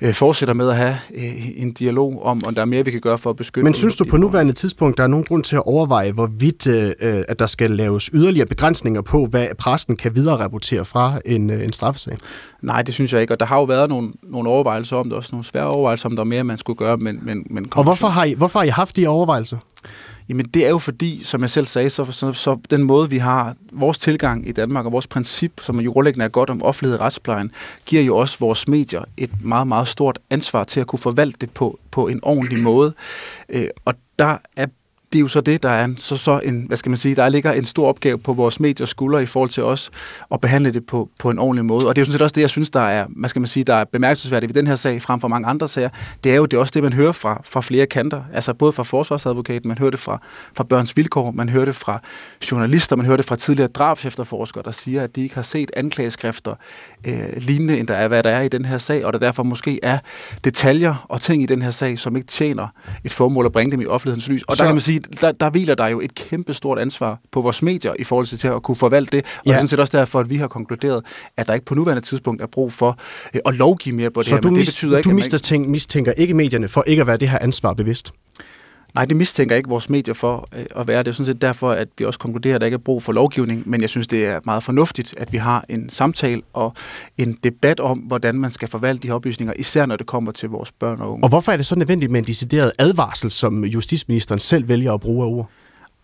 øh, 0.01 0.15
fortsætter 0.15 0.55
med 0.55 0.69
at 0.69 0.77
have 0.77 0.97
øh, 1.15 1.49
en 1.57 1.73
dialog 1.73 2.23
om, 2.23 2.45
om 2.45 2.55
der 2.55 2.63
er 2.63 2.67
mere, 2.67 2.85
vi 2.85 2.91
kan 2.91 3.01
gøre 3.01 3.19
for 3.19 3.31
at 3.31 3.37
beskytte 3.37 3.65
Men 3.65 3.75
synes 3.75 3.97
du 3.97 4.05
på 4.05 4.17
nuværende 4.17 4.53
tidspunkt, 4.53 4.99
der 4.99 5.03
er 5.05 5.09
nogen 5.09 5.25
grund 5.25 5.45
til 5.45 5.57
at 5.57 5.63
overveje, 5.67 6.13
hvorvidt 6.13 6.67
øh, 6.67 7.25
at 7.29 7.39
der 7.39 7.47
skal 7.47 7.71
laves 7.71 8.11
yderligere 8.13 8.47
begrænsninger 8.47 9.01
på, 9.01 9.27
hvad 9.27 9.49
præsten 9.59 9.97
kan 9.97 10.15
vidererapportere 10.15 10.85
fra 10.85 11.21
en, 11.25 11.51
øh, 11.51 11.65
en 11.65 11.73
straffesag? 11.73 12.17
Nej, 12.63 12.83
det 12.83 12.95
synes 12.95 13.13
jeg 13.13 13.21
ikke, 13.21 13.35
og 13.35 13.41
der 13.41 13.47
har 13.47 13.57
jo 13.57 13.65
været 13.65 13.89
nogle, 13.89 14.13
nogle 14.23 14.49
overvejelser 14.49 14.97
om 14.97 15.09
det, 15.09 15.13
også 15.13 15.34
nogle 15.35 15.45
svære 15.45 15.69
overvejelser 15.69 16.09
om, 16.09 16.17
der 16.17 16.23
er 16.23 16.25
mere, 16.25 16.45
man 16.45 16.59
skulle 16.59 16.77
gøre. 16.77 16.97
Men, 16.97 17.19
men, 17.23 17.47
men 17.51 17.67
og 17.75 17.83
hvorfor 17.83 18.07
har, 18.07 18.25
I, 18.25 18.33
hvorfor 18.33 18.59
har 18.59 18.67
I 18.67 18.69
haft 18.69 18.97
de 18.97 19.07
overvejelser? 19.07 19.59
Jamen 20.29 20.47
det 20.47 20.67
er 20.67 20.71
jo 20.71 20.79
fordi, 20.79 21.25
som 21.25 21.41
jeg 21.41 21.51
selv 21.51 21.67
sagde, 21.67 21.91
så, 21.91 22.05
så, 22.05 22.33
så 22.33 22.59
den 22.71 22.83
måde, 22.83 23.11
vi 23.11 23.19
har 23.19 23.55
vores 23.73 23.99
tilgang 23.99 24.49
i 24.49 24.53
Danmark, 24.53 24.87
og 24.87 24.93
vores 24.93 25.07
princip, 25.07 25.53
som 25.61 25.81
jo 25.81 25.93
grundlæggende 25.93 26.25
er 26.25 26.29
godt 26.29 26.51
om 26.51 26.63
offentlighed 26.63 26.99
og 26.99 27.05
retsplejen, 27.05 27.51
giver 27.87 28.03
jo 28.03 28.17
også 28.17 28.39
vores 28.41 28.69
medier 28.69 29.05
et 29.17 29.31
meget, 29.45 29.67
meget 29.67 29.89
stort 29.89 30.19
ansvar 30.31 30.65
til 30.65 30.81
at 30.81 30.87
kunne 30.87 30.99
forvalte 30.99 31.37
det 31.41 31.51
på, 31.51 31.79
på 31.91 32.09
en 32.09 32.21
ordentlig 32.23 32.63
måde. 32.63 32.95
Øh, 33.49 33.69
og 33.85 33.95
der 34.19 34.39
er 34.57 34.67
det 35.15 35.19
er 35.19 35.23
jo 35.23 35.29
så 35.29 35.41
det, 35.41 35.63
der 35.63 35.69
er 35.69 35.89
så, 35.97 36.17
så 36.17 36.41
en, 36.45 36.65
hvad 36.67 36.77
skal 36.77 36.91
man 36.91 36.97
sige, 36.97 37.15
der 37.15 37.29
ligger 37.29 37.53
en 37.53 37.65
stor 37.65 37.89
opgave 37.89 38.19
på 38.19 38.33
vores 38.33 38.61
mediers 38.61 38.89
skuldre 38.89 39.23
i 39.23 39.27
forhold 39.27 39.51
til 39.51 39.63
os 39.63 39.91
at 40.33 40.41
behandle 40.41 40.73
det 40.73 40.87
på, 40.87 41.09
på 41.19 41.31
en 41.31 41.39
ordentlig 41.39 41.65
måde. 41.65 41.89
Og 41.89 41.97
det 41.97 42.03
er 42.03 42.03
jo 42.03 42.07
sådan 42.07 42.13
set 42.13 42.23
også 42.23 42.33
det, 42.33 42.41
jeg 42.41 42.51
synes, 42.51 42.71
der 42.71 42.81
er, 42.81 43.07
hvad 43.17 43.29
skal 43.29 43.41
man 43.41 43.47
sige, 43.47 43.65
der 43.65 43.75
er 43.75 43.85
bemærkelsesværdigt 43.85 44.55
ved 44.55 44.63
den 44.63 44.67
her 44.67 44.77
sag 44.77 45.03
frem 45.03 45.21
for 45.21 45.29
mange 45.29 45.49
andre 45.49 45.69
sager. 45.69 45.89
Det 46.25 46.33
er 46.33 46.37
jo 46.37 46.47
det 46.47 46.57
er 46.57 46.61
også 46.61 46.73
det, 46.75 46.83
man 46.83 46.93
hører 46.93 47.13
fra, 47.13 47.43
fra 47.45 47.61
flere 47.61 47.87
kanter. 47.87 48.23
Altså 48.33 48.55
både 48.55 48.73
fra 48.73 48.83
forsvarsadvokaten, 48.83 49.69
man 49.69 49.79
hører 49.79 49.91
det 49.91 50.01
fra, 50.01 50.21
fra 50.57 50.65
børns 50.65 50.97
vilkår, 50.97 51.31
man 51.31 51.49
hører 51.49 51.65
det 51.65 51.75
fra 51.75 52.01
journalister, 52.51 52.97
man 52.97 53.07
hører 53.07 53.17
det 53.17 53.27
fra 53.27 53.37
tidligere 53.37 53.69
drabsefterforskere, 53.69 54.63
der 54.65 54.71
siger, 54.71 55.03
at 55.03 55.17
de 55.17 55.23
ikke 55.23 55.35
har 55.35 55.43
set 55.43 55.71
anklageskrifter 55.77 56.55
øh, 57.05 57.37
lignende, 57.37 57.79
end 57.79 57.89
der 57.89 57.95
er, 57.95 58.09
hvad 58.09 58.23
der 58.23 58.31
er 58.31 58.41
i 58.41 58.49
den 58.49 58.65
her 58.65 58.79
sag, 58.79 59.05
og 59.05 59.13
der 59.13 59.19
derfor 59.19 59.43
måske 59.43 59.81
er 59.83 59.99
detaljer 60.45 61.07
og 61.09 61.21
ting 61.21 61.43
i 61.43 61.47
den 61.47 61.63
her 61.63 61.71
sag, 61.71 61.99
som 61.99 62.17
ikke 62.17 62.29
tjener 62.29 62.69
et 63.05 63.13
formål 63.13 63.47
at 63.47 63.53
bringe 63.53 63.73
dem 63.73 63.81
i 63.81 63.87
offentlighedens 63.87 64.29
lys. 64.29 64.43
Og 64.43 64.57
så, 64.57 64.63
der 64.63 64.69
kan 64.69 64.75
man 64.75 64.81
sige, 64.81 65.01
der, 65.21 65.33
der 65.33 65.51
hviler 65.51 65.75
der 65.75 65.87
jo 65.87 66.01
et 66.01 66.15
kæmpe 66.15 66.55
stort 66.55 66.79
ansvar 66.79 67.19
på 67.33 67.41
vores 67.41 67.63
medier 67.63 67.95
i 67.99 68.05
forhold 68.05 68.27
til 68.27 68.49
at 68.49 68.63
kunne 68.63 68.77
forvalte 68.77 69.17
det. 69.17 69.25
Og 69.25 69.47
ja. 69.47 69.51
det 69.51 69.55
er 69.55 69.59
sådan 69.59 69.69
set 69.69 69.81
også 69.81 69.99
derfor, 69.99 70.21
at 70.21 70.31
vi 70.31 70.37
har 70.37 70.49
konkluderet, 70.49 71.05
at 71.37 71.47
der 71.47 71.55
ikke 71.55 71.67
på 71.67 71.75
nuværende 71.75 72.03
tidspunkt 72.03 72.43
er 72.43 72.47
brug 72.47 72.73
for 72.73 72.99
øh, 73.35 73.41
at 73.47 73.55
lovgive 73.55 73.97
mere 73.97 74.11
på 74.11 74.21
det 74.21 74.29
så 74.29 74.35
her. 74.35 74.41
Men 74.45 74.55
du 74.55 74.59
det 74.59 74.67
betyder 74.67 74.97
ikke, 74.97 75.11
du 75.11 75.15
mistænker, 75.15 75.71
mistænker 75.71 76.13
ikke 76.13 76.35
medierne 76.35 76.69
for 76.69 76.85
ikke 76.87 77.01
at 77.01 77.07
være 77.07 77.17
det 77.17 77.29
her 77.29 77.39
ansvar 77.39 77.73
bevidst? 77.73 78.13
Nej, 78.95 79.05
det 79.05 79.17
mistænker 79.17 79.57
ikke 79.57 79.69
vores 79.69 79.91
medier 79.91 80.15
for 80.15 80.47
øh, 80.57 80.67
at 80.77 80.89
være. 80.89 80.99
Det 80.99 81.09
er 81.09 81.13
sådan 81.13 81.27
set 81.27 81.43
derfor, 81.43 81.71
at 81.71 81.89
vi 81.99 82.05
også 82.05 82.19
konkluderer, 82.19 82.55
at 82.55 82.61
der 82.61 82.65
ikke 82.65 82.75
er 82.75 82.79
brug 82.79 83.03
for 83.03 83.13
lovgivning, 83.13 83.63
men 83.67 83.81
jeg 83.81 83.89
synes, 83.89 84.07
det 84.07 84.27
er 84.27 84.41
meget 84.45 84.63
fornuftigt, 84.63 85.15
at 85.17 85.33
vi 85.33 85.39
har 85.39 85.65
en 85.69 85.89
samtale 85.89 86.43
og 86.53 86.73
en 87.19 87.39
debat 87.43 87.81
om, 87.81 87.99
hvordan 87.99 88.35
man 88.35 88.51
skal 88.51 88.69
forvalte 88.69 89.03
de 89.03 89.09
her 89.09 89.15
oplysninger, 89.15 89.55
især 89.59 89.87
når 89.87 89.97
det 89.97 90.07
kommer 90.07 90.33
til 90.33 90.49
vores 90.49 90.73
børn 90.73 91.01
og 91.01 91.13
unge. 91.13 91.25
Og 91.25 91.29
hvorfor 91.29 91.53
er 91.53 91.57
det 91.57 91.67
så 91.67 91.79
nødvendigt 91.79 92.13
med 92.13 92.21
en 92.21 92.27
decideret 92.27 92.73
advarsel, 92.79 93.31
som 93.31 93.65
justitsministeren 93.65 94.41
selv 94.41 94.69
vælger 94.69 94.93
at 94.93 95.01
bruge 95.01 95.25
af 95.25 95.29
ord? 95.29 95.51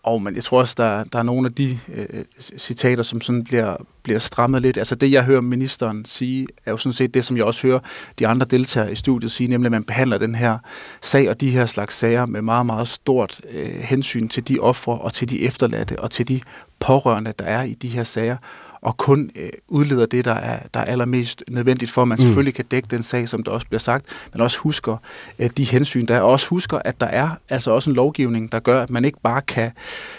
Og 0.03 0.21
men 0.21 0.35
jeg 0.35 0.43
tror 0.43 0.59
også, 0.59 0.73
der, 0.77 1.03
der 1.03 1.19
er 1.19 1.23
nogle 1.23 1.47
af 1.47 1.53
de 1.53 1.79
øh, 1.93 2.25
citater, 2.57 3.03
som 3.03 3.21
sådan 3.21 3.43
bliver, 3.43 3.75
bliver 4.03 4.19
strammet 4.19 4.61
lidt. 4.61 4.77
Altså 4.77 4.95
det, 4.95 5.11
jeg 5.11 5.23
hører 5.23 5.41
ministeren 5.41 6.05
sige, 6.05 6.47
er 6.65 6.71
jo 6.71 6.77
sådan 6.77 6.93
set 6.93 7.13
det, 7.13 7.25
som 7.25 7.37
jeg 7.37 7.45
også 7.45 7.67
hører 7.67 7.79
de 8.19 8.27
andre 8.27 8.45
deltagere 8.45 8.91
i 8.91 8.95
studiet 8.95 9.31
sige, 9.31 9.47
nemlig 9.47 9.67
at 9.67 9.71
man 9.71 9.83
behandler 9.83 10.17
den 10.17 10.35
her 10.35 10.57
sag 11.01 11.29
og 11.29 11.41
de 11.41 11.49
her 11.49 11.65
slags 11.65 11.95
sager 11.95 12.25
med 12.25 12.41
meget, 12.41 12.65
meget 12.65 12.87
stort 12.87 13.41
øh, 13.51 13.79
hensyn 13.79 14.27
til 14.27 14.47
de 14.47 14.59
ofre 14.59 14.93
og 14.93 15.13
til 15.13 15.29
de 15.29 15.41
efterladte 15.41 15.99
og 15.99 16.11
til 16.11 16.27
de 16.27 16.41
pårørende, 16.79 17.33
der 17.39 17.45
er 17.45 17.63
i 17.63 17.73
de 17.73 17.87
her 17.87 18.03
sager 18.03 18.37
og 18.81 18.97
kun 18.97 19.31
øh, 19.35 19.49
udleder 19.67 20.05
det, 20.05 20.25
der 20.25 20.33
er, 20.33 20.59
der 20.73 20.79
er 20.79 20.85
allermest 20.85 21.43
nødvendigt 21.49 21.91
for, 21.91 22.01
at 22.01 22.07
man 22.07 22.15
mm. 22.15 22.21
selvfølgelig 22.21 22.53
kan 22.53 22.65
dække 22.65 22.87
den 22.91 23.03
sag, 23.03 23.29
som 23.29 23.43
der 23.43 23.51
også 23.51 23.67
bliver 23.67 23.79
sagt, 23.79 24.05
men 24.33 24.41
også 24.41 24.57
husker 24.59 24.97
øh, 25.39 25.49
de 25.57 25.63
hensyn, 25.63 26.05
der 26.05 26.15
er. 26.15 26.21
Og 26.21 26.29
også 26.29 26.47
husker, 26.47 26.79
at 26.85 26.99
der 26.99 27.07
er 27.07 27.29
altså 27.49 27.71
også 27.71 27.89
en 27.89 27.95
lovgivning, 27.95 28.51
der 28.51 28.59
gør, 28.59 28.83
at 28.83 28.89
man 28.89 29.05
ikke 29.05 29.19
bare 29.23 29.41
kan 29.41 29.71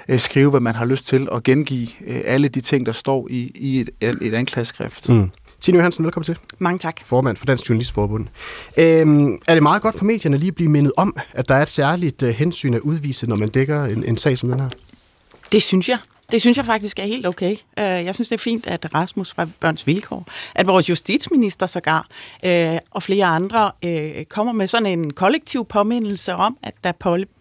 øh, 0.08 0.18
skrive, 0.18 0.50
hvad 0.50 0.60
man 0.60 0.74
har 0.74 0.84
lyst 0.84 1.06
til, 1.06 1.30
og 1.30 1.42
gengive 1.42 1.88
øh, 2.06 2.20
alle 2.24 2.48
de 2.48 2.60
ting, 2.60 2.86
der 2.86 2.92
står 2.92 3.28
i, 3.30 3.50
i 3.54 3.80
et, 3.80 3.90
et 4.20 4.34
anklageskrift. 4.34 5.08
Mm. 5.08 5.30
Tine 5.60 5.76
Johansen, 5.76 6.04
velkommen 6.04 6.24
til. 6.24 6.36
Mange 6.58 6.78
tak. 6.78 7.00
Formand 7.04 7.36
for 7.36 7.46
Dansk 7.46 7.68
Journalistforbund. 7.68 8.26
Øhm, 8.78 9.38
er 9.48 9.54
det 9.54 9.62
meget 9.62 9.82
godt 9.82 9.98
for 9.98 10.04
medierne 10.04 10.36
lige 10.36 10.48
at 10.48 10.54
blive 10.54 10.70
mindet 10.70 10.92
om, 10.96 11.16
at 11.32 11.48
der 11.48 11.54
er 11.54 11.62
et 11.62 11.68
særligt 11.68 12.22
uh, 12.22 12.28
hensyn 12.28 12.74
at 12.74 12.80
udvise, 12.80 13.26
når 13.26 13.36
man 13.36 13.48
dækker 13.48 13.84
en, 13.84 14.04
en 14.04 14.16
sag 14.16 14.38
som 14.38 14.48
den 14.48 14.60
her? 14.60 14.68
Det 15.52 15.62
synes 15.62 15.88
jeg. 15.88 15.98
Det 16.32 16.40
synes 16.40 16.56
jeg 16.56 16.66
faktisk 16.66 16.98
er 16.98 17.04
helt 17.04 17.26
okay. 17.26 17.52
Øh, 17.52 17.84
jeg 17.84 18.14
synes, 18.14 18.28
det 18.28 18.34
er 18.34 18.42
fint, 18.42 18.66
at 18.66 18.94
Rasmus 18.94 19.32
fra 19.34 19.46
Børns 19.60 19.86
Vilkår, 19.86 20.26
at 20.54 20.66
vores 20.66 20.88
justitsminister 20.88 21.66
sågar, 21.66 22.06
øh, 22.44 22.78
og 22.90 23.02
flere 23.02 23.26
andre 23.26 23.72
øh, 23.84 24.24
kommer 24.24 24.52
med 24.52 24.66
sådan 24.66 24.86
en 24.86 25.12
kollektiv 25.12 25.64
påmindelse 25.64 26.34
om, 26.34 26.56
at 26.62 26.74
der 26.84 26.92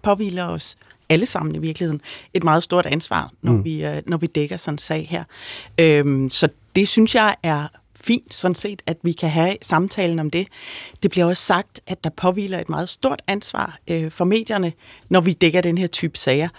påviler 0.02 0.46
os 0.46 0.76
alle 1.10 1.26
sammen 1.26 1.56
i 1.56 1.58
virkeligheden 1.58 2.02
et 2.34 2.44
meget 2.44 2.64
stort 2.64 2.86
ansvar, 2.86 3.32
når, 3.42 3.52
mm. 3.52 3.66
vi, 3.66 3.86
når 4.06 4.18
vi 4.18 4.28
dækker 4.28 4.58
sådan 4.58 4.74
en 4.74 4.78
sag 4.78 5.08
her. 5.10 5.24
Så 6.30 6.48
det 6.76 6.88
synes 6.88 7.16
jeg 7.16 7.36
er 7.44 7.68
fint, 7.96 8.34
sådan 8.34 8.56
set, 8.56 8.82
at 8.86 8.98
vi 9.04 9.12
kan 9.12 9.30
have 9.30 9.58
samtalen 9.62 10.20
om 10.20 10.30
det. 10.30 10.48
Det 11.04 11.12
bliver 11.12 11.26
også 11.26 11.44
sagt, 11.44 11.82
at 11.88 12.04
der 12.04 12.10
påviler 12.10 12.60
et 12.60 12.70
meget 12.70 12.90
stort 12.90 13.22
ansvar 13.28 13.80
øh, 13.88 14.12
for 14.12 14.26
medierne, 14.26 14.74
når 15.10 15.22
vi 15.22 15.34
dækker 15.34 15.62
den 15.62 15.78
her 15.78 15.88
type 15.88 16.18
sager. 16.18 16.50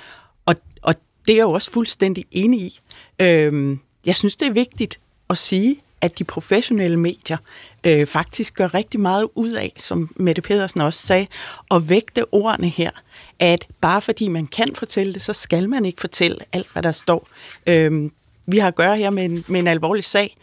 Det 1.27 1.33
er 1.33 1.37
jeg 1.37 1.43
jo 1.43 1.53
også 1.53 1.71
fuldstændig 1.71 2.25
enig 2.31 2.61
i. 2.61 2.81
Øhm, 3.19 3.81
jeg 4.07 4.17
synes, 4.17 4.37
det 4.37 4.49
er 4.49 4.53
vigtigt 4.53 5.01
at 5.31 5.39
sige, 5.39 5.81
at 6.01 6.19
de 6.19 6.25
professionelle 6.25 6.97
medier 6.97 7.37
øh, 7.85 8.07
faktisk 8.07 8.55
gør 8.55 8.75
rigtig 8.75 9.01
meget 9.01 9.29
ud 9.35 9.53
af, 9.53 9.73
som 9.77 10.15
Mette 10.17 10.43
Pedersen 10.43 10.81
også 10.81 11.07
sagde, 11.07 11.27
at 11.71 11.89
vægte 11.89 12.35
ordene 12.35 12.69
her, 12.69 12.91
at 13.39 13.67
bare 13.81 14.03
fordi 14.03 14.29
man 14.29 14.47
kan 14.47 14.75
fortælle 14.75 15.13
det, 15.13 15.23
så 15.23 15.33
skal 15.33 15.69
man 15.69 15.85
ikke 15.85 16.01
fortælle 16.01 16.39
alt, 16.53 16.73
hvad 16.73 16.83
der 16.83 16.93
står. 16.93 17.29
Øhm, 17.67 18.13
vi 18.47 18.59
har 18.59 18.69
at 18.69 18.75
gøre 18.75 18.97
her 18.97 19.11
med 19.11 19.25
en, 19.25 19.45
med 19.49 19.61
en 19.61 19.67
alvorlig 19.67 20.05
sag, 20.05 20.37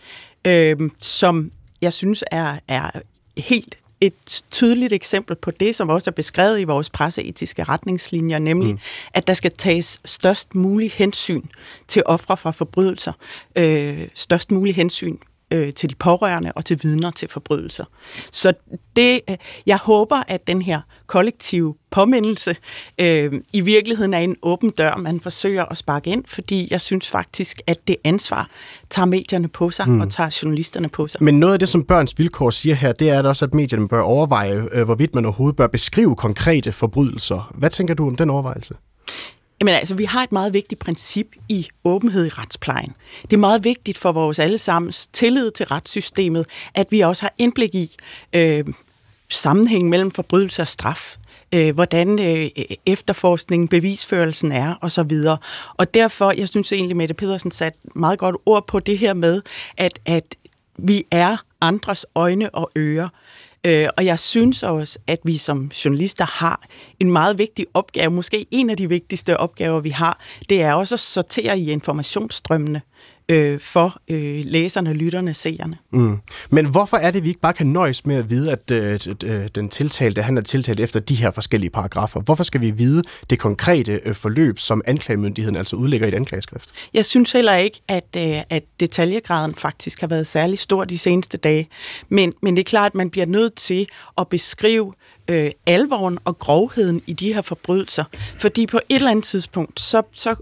øhm, 0.45 0.91
som 0.97 1.51
jeg 1.81 1.93
synes 1.93 2.23
er, 2.31 2.59
er 2.67 2.91
helt 3.37 3.77
et 4.01 4.43
tydeligt 4.51 4.93
eksempel 4.93 5.35
på 5.35 5.51
det, 5.51 5.75
som 5.75 5.89
også 5.89 6.09
er 6.09 6.13
beskrevet 6.13 6.59
i 6.59 6.63
vores 6.63 6.89
presseetiske 6.89 7.63
retningslinjer, 7.63 8.39
nemlig 8.39 8.73
mm. 8.73 8.79
at 9.13 9.27
der 9.27 9.33
skal 9.33 9.51
tages 9.51 10.01
størst 10.05 10.55
mulig 10.55 10.91
hensyn 10.91 11.43
til 11.87 12.03
ofre 12.05 12.37
for 12.37 12.51
forbrydelser, 12.51 13.13
øh, 13.55 14.07
størst 14.13 14.51
mulig 14.51 14.75
hensyn 14.75 15.17
øh, 15.51 15.73
til 15.73 15.89
de 15.89 15.95
pårørende 15.95 16.51
og 16.55 16.65
til 16.65 16.79
vidner 16.83 17.11
til 17.11 17.27
forbrydelser. 17.29 17.85
Så 18.31 18.53
det, 18.95 19.21
øh, 19.29 19.37
jeg 19.65 19.77
håber, 19.77 20.23
at 20.27 20.47
den 20.47 20.61
her 20.61 20.81
kollektive 21.07 21.75
påmindelse 21.91 22.55
øh, 22.99 23.33
i 23.53 23.61
virkeligheden 23.61 24.13
er 24.13 24.19
en 24.19 24.35
åben 24.41 24.69
dør, 24.69 24.95
man 24.95 25.19
forsøger 25.19 25.65
at 25.65 25.77
sparke 25.77 26.09
ind, 26.09 26.23
fordi 26.27 26.67
jeg 26.71 26.81
synes 26.81 27.07
faktisk, 27.07 27.61
at 27.67 27.87
det 27.87 27.95
ansvar 28.03 28.49
tager 28.89 29.05
medierne 29.05 29.47
på 29.47 29.69
sig 29.69 29.89
mm. 29.89 30.01
og 30.01 30.11
tager 30.11 30.39
journalisterne 30.43 30.89
på 30.89 31.07
sig. 31.07 31.23
Men 31.23 31.39
noget 31.39 31.53
af 31.53 31.59
det, 31.59 31.69
som 31.69 31.83
Børns 31.83 32.19
Vilkår 32.19 32.49
siger 32.49 32.75
her, 32.75 32.91
det 32.91 33.09
er 33.09 33.23
også, 33.23 33.45
at 33.45 33.53
medierne 33.53 33.87
bør 33.87 34.01
overveje, 34.01 34.63
øh, 34.71 34.83
hvorvidt 34.83 35.15
man 35.15 35.25
overhovedet 35.25 35.55
bør 35.55 35.67
beskrive 35.67 36.15
konkrete 36.15 36.71
forbrydelser. 36.71 37.51
Hvad 37.57 37.69
tænker 37.69 37.93
du 37.93 38.07
om 38.07 38.15
den 38.15 38.29
overvejelse? 38.29 38.73
Jamen 39.61 39.73
altså, 39.73 39.95
vi 39.95 40.03
har 40.03 40.23
et 40.23 40.31
meget 40.31 40.53
vigtigt 40.53 40.81
princip 40.81 41.27
i 41.49 41.67
åbenhed 41.83 42.25
i 42.25 42.29
retsplejen. 42.29 42.93
Det 43.21 43.33
er 43.33 43.37
meget 43.37 43.63
vigtigt 43.63 43.97
for 43.97 44.11
vores 44.11 44.39
allesammens 44.39 45.07
tillid 45.07 45.51
til 45.51 45.65
retssystemet, 45.65 46.45
at 46.73 46.87
vi 46.91 46.99
også 46.99 47.23
har 47.23 47.33
indblik 47.37 47.75
i 47.75 47.97
øh, 48.33 48.65
sammenhæng 49.29 49.89
mellem 49.89 50.11
forbrydelse 50.11 50.61
og 50.61 50.67
straf 50.67 51.17
øh, 51.53 51.73
hvordan 51.73 52.19
øh, 52.19 52.49
efterforskningen, 52.85 53.67
bevisførelsen 53.67 54.51
er 54.51 54.75
osv. 54.81 55.11
Og 55.77 55.93
derfor, 55.93 56.33
jeg 56.37 56.49
synes 56.49 56.71
egentlig, 56.71 56.97
Mette 56.97 57.13
Pedersen 57.13 57.51
satte 57.51 57.79
meget 57.95 58.19
godt 58.19 58.35
ord 58.45 58.67
på 58.67 58.79
det 58.79 58.97
her 58.97 59.13
med, 59.13 59.41
at, 59.77 59.99
at 60.05 60.35
vi 60.77 61.03
er 61.11 61.37
andres 61.61 62.05
øjne 62.15 62.49
og 62.49 62.71
ører. 62.77 63.09
Øh, 63.65 63.87
og 63.97 64.05
jeg 64.05 64.19
synes 64.19 64.63
også, 64.63 64.99
at 65.07 65.19
vi 65.23 65.37
som 65.37 65.71
journalister 65.85 66.25
har 66.25 66.67
en 66.99 67.11
meget 67.11 67.37
vigtig 67.37 67.65
opgave, 67.73 68.11
måske 68.11 68.45
en 68.51 68.69
af 68.69 68.77
de 68.77 68.89
vigtigste 68.89 69.37
opgaver, 69.37 69.79
vi 69.79 69.89
har, 69.89 70.19
det 70.49 70.61
er 70.61 70.73
også 70.73 70.95
at 70.95 70.99
sortere 70.99 71.59
i 71.59 71.71
informationsstrømmene 71.71 72.81
øh, 73.29 73.59
for 73.59 74.01
øh, 74.09 74.41
læserne, 74.45 74.93
lytterne, 74.93 75.33
seerne. 75.33 75.77
Mm. 75.91 76.17
Men 76.49 76.65
hvorfor 76.65 76.97
er 76.97 77.11
det, 77.11 77.23
vi 77.23 77.27
ikke 77.27 77.39
bare 77.39 77.53
kan 77.53 77.67
nøjes 77.67 78.05
med 78.05 78.15
at 78.15 78.29
vide, 78.29 78.51
at 78.51 78.71
øh, 78.71 78.99
øh, 79.23 79.47
den 79.55 79.69
tiltalte, 79.69 80.21
han 80.21 80.37
er 80.37 80.41
tiltalt 80.41 80.79
efter 80.79 80.99
de 80.99 81.15
her 81.15 81.31
forskellige 81.31 81.69
paragrafer? 81.69 82.21
Hvorfor 82.21 82.43
skal 82.43 82.61
vi 82.61 82.71
vide 82.71 83.03
det 83.29 83.39
konkrete 83.39 84.01
øh, 84.05 84.15
forløb, 84.15 84.59
som 84.59 84.81
anklagemyndigheden 84.85 85.57
altså 85.57 85.75
udlægger 85.75 86.07
i 86.07 86.09
et 86.09 86.15
anklageskrift? 86.15 86.69
Jeg 86.93 87.05
synes 87.05 87.31
heller 87.31 87.55
ikke, 87.55 87.81
at, 87.87 88.15
øh, 88.17 88.41
at 88.49 88.63
detaljegraden 88.79 89.55
faktisk 89.55 90.01
har 90.01 90.07
været 90.07 90.27
særlig 90.27 90.59
stor 90.59 90.85
de 90.85 90.97
seneste 90.97 91.37
dage. 91.37 91.69
Men, 92.09 92.33
men 92.41 92.55
det 92.55 92.61
er 92.61 92.69
klart, 92.69 92.91
at 92.91 92.95
man 92.95 93.09
bliver 93.09 93.25
nødt 93.25 93.55
til 93.55 93.87
at 94.17 94.27
beskrive 94.27 94.93
øh, 95.29 95.51
alvoren 95.65 96.17
og 96.25 96.39
grovheden 96.39 97.01
i 97.07 97.13
de 97.13 97.33
her 97.33 97.41
forbrydelser. 97.41 98.03
Fordi 98.39 98.65
på 98.65 98.79
et 98.89 98.95
eller 98.95 99.11
andet 99.11 99.25
tidspunkt, 99.25 99.79
så, 99.81 100.01
så 100.15 100.35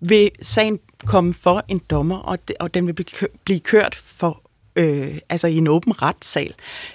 vil 0.00 0.30
sagen 0.42 0.78
komme 1.06 1.34
for 1.34 1.64
en 1.68 1.78
dommer, 1.78 2.18
og, 2.18 2.48
de, 2.48 2.54
og 2.60 2.74
den 2.74 2.86
vil 2.86 2.92
blive, 2.92 3.28
blive 3.44 3.60
kørt 3.60 3.94
for, 3.94 4.42
øh, 4.76 5.18
altså 5.28 5.46
i 5.46 5.56
en 5.56 5.68
åben 5.68 6.02
retssal. 6.02 6.54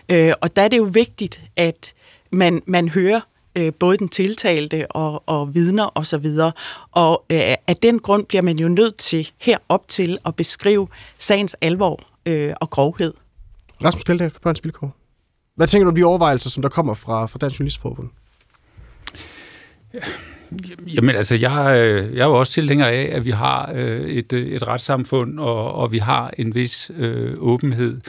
Øh, 0.10 0.34
og 0.42 0.56
der 0.56 0.62
er 0.62 0.68
det 0.68 0.78
jo 0.78 0.84
vigtigt, 0.84 1.42
at 1.56 1.94
man, 2.32 2.62
man 2.66 2.90
hører 2.90 3.22
øh, 3.56 3.74
både 3.74 3.98
den 3.98 4.10
tiltalte 4.10 4.92
og, 4.92 5.24
og 5.26 5.56
vidner 5.56 5.98
osv. 5.98 6.26
Og, 6.26 6.54
og 6.92 7.26
øh, 7.30 7.56
af 7.68 7.76
den 7.82 8.00
grund 8.00 8.26
bliver 8.26 8.42
man 8.42 8.60
jo 8.60 8.68
nødt 8.68 8.96
til 8.96 9.32
herop 9.38 9.88
til 9.88 10.18
at 10.26 10.36
beskrive 10.36 10.88
sagens 11.18 11.56
alvor 11.62 12.04
øh, 12.26 12.54
og 12.62 12.70
grovhed. 12.70 13.14
Rasmus 13.84 14.04
Kjeldahl 14.04 14.32
for 14.32 14.40
Børns 14.40 14.64
Vilkår. 14.64 14.96
Hvad 15.56 15.68
tænker 15.68 15.84
du 15.84 15.90
om 15.90 15.96
de 15.96 16.04
overvejelser, 16.04 16.50
som 16.50 16.62
der 16.62 16.70
kommer 16.70 16.94
fra, 16.94 17.26
fra 17.26 17.40
Dansk 17.40 17.60
Journalistforbund? 17.60 18.10
Ja 19.94 20.00
Jamen 20.88 21.16
altså, 21.16 21.36
jeg, 21.36 21.78
øh, 21.80 22.16
jeg 22.16 22.22
er 22.22 22.28
jo 22.28 22.40
også 22.40 22.52
tilhænger 22.52 22.86
af, 22.86 23.10
at 23.12 23.26
vi 23.26 23.32
har 23.32 23.72
øh, 23.76 24.02
et, 24.02 24.34
øh, 24.34 24.48
et 24.48 24.68
retssamfund, 24.68 25.40
og, 25.40 25.74
og 25.74 25.92
vi 25.92 25.98
har 25.98 26.32
en 26.38 26.56
vis 26.56 26.92
øh, 26.98 27.34
åbenhed. 27.38 28.02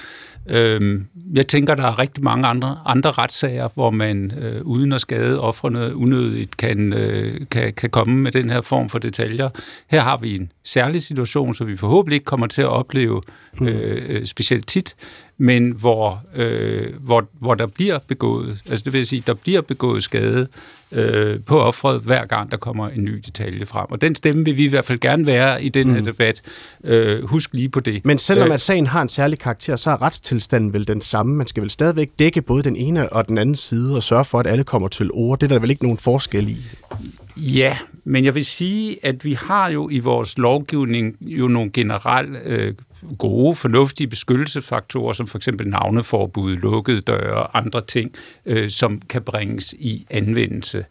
Øh, 0.50 1.00
jeg 1.34 1.48
tænker, 1.48 1.74
der 1.74 1.84
er 1.84 1.98
rigtig 1.98 2.24
mange 2.24 2.46
andre, 2.46 2.78
andre 2.84 3.10
retssager, 3.10 3.68
hvor 3.74 3.90
man 3.90 4.32
øh, 4.40 4.62
uden 4.62 4.92
at 4.92 5.00
skade 5.00 5.40
offrene 5.40 5.96
unødigt 5.96 6.56
kan, 6.56 6.92
øh, 6.92 7.40
kan, 7.50 7.72
kan 7.72 7.90
komme 7.90 8.16
med 8.16 8.32
den 8.32 8.50
her 8.50 8.60
form 8.60 8.88
for 8.88 8.98
detaljer. 8.98 9.48
Her 9.90 10.00
har 10.00 10.16
vi 10.16 10.34
en 10.34 10.52
særlig 10.64 11.02
situation, 11.02 11.54
så 11.54 11.64
vi 11.64 11.76
forhåbentlig 11.76 12.14
ikke 12.14 12.24
kommer 12.24 12.46
til 12.46 12.62
at 12.62 12.68
opleve 12.68 13.22
mm. 13.60 13.66
øh, 13.66 14.26
specielt 14.26 14.66
tit, 14.66 14.96
men 15.38 15.70
hvor, 15.70 16.22
øh, 16.36 16.86
hvor, 17.00 17.28
hvor 17.40 17.54
der 17.54 17.66
bliver 17.66 17.98
begået, 18.08 18.58
altså 18.70 18.84
det 18.84 18.92
vil 18.92 19.06
sige, 19.06 19.22
der 19.26 19.34
bliver 19.34 19.60
begået 19.60 20.02
skade 20.02 20.48
øh, 20.92 21.40
på 21.46 21.60
offret, 21.60 22.00
hver 22.00 22.26
gang 22.26 22.50
der 22.50 22.56
kommer 22.56 22.88
en 22.88 23.04
ny 23.04 23.22
detalje 23.26 23.66
frem. 23.66 23.86
Og 23.90 24.00
den 24.00 24.14
stemme 24.14 24.44
vil 24.44 24.56
vi 24.56 24.64
i 24.64 24.68
hvert 24.68 24.84
fald 24.84 24.98
gerne 24.98 25.26
være 25.26 25.64
i 25.64 25.68
den 25.68 25.90
her 25.90 25.98
mm. 25.98 26.04
debat. 26.04 26.42
Øh, 26.84 27.24
husk 27.24 27.54
lige 27.54 27.68
på 27.68 27.80
det. 27.80 28.04
Men 28.04 28.18
selvom 28.18 28.48
øh, 28.48 28.54
at 28.54 28.60
sagen 28.60 28.86
har 28.86 29.02
en 29.02 29.08
særlig 29.08 29.38
karakter, 29.38 29.76
så 29.76 29.90
er 29.90 30.02
retstilstanden 30.02 30.72
vel 30.72 30.88
den 30.88 31.00
samme. 31.00 31.34
Man 31.34 31.46
skal 31.46 31.60
vel 31.60 31.70
stadigvæk 31.70 32.08
dække 32.18 32.42
både 32.42 32.62
den 32.62 32.76
ene 32.76 33.12
og 33.12 33.28
den 33.28 33.38
anden 33.38 33.54
side 33.54 33.96
og 33.96 34.02
sørge 34.02 34.24
for, 34.24 34.38
at 34.38 34.46
alle 34.46 34.64
kommer 34.64 34.88
til 34.88 35.10
ord. 35.12 35.38
Det 35.38 35.46
er 35.46 35.54
der 35.54 35.58
vel 35.58 35.70
ikke 35.70 35.82
nogen 35.82 35.98
forskel 35.98 36.48
i? 36.48 36.58
Ja, 37.36 37.76
men 38.08 38.24
jeg 38.24 38.34
vil 38.34 38.44
sige, 38.44 38.98
at 39.02 39.24
vi 39.24 39.32
har 39.32 39.70
jo 39.70 39.88
i 39.88 39.98
vores 39.98 40.38
lovgivning 40.38 41.16
jo 41.20 41.48
nogle 41.48 41.70
generelle 41.70 42.40
øh, 42.44 42.74
gode, 43.18 43.54
fornuftige 43.54 44.06
beskyttelsesfaktorer, 44.06 45.12
som 45.12 45.26
for 45.26 45.38
eksempel 45.38 45.68
navneforbud, 45.68 46.56
lukkede 46.56 47.00
døre 47.00 47.34
og 47.34 47.58
andre 47.58 47.80
ting, 47.80 48.14
øh, 48.46 48.70
som 48.70 49.00
kan 49.08 49.22
bringes 49.22 49.74
i 49.78 50.06
anvendelse. 50.10 50.84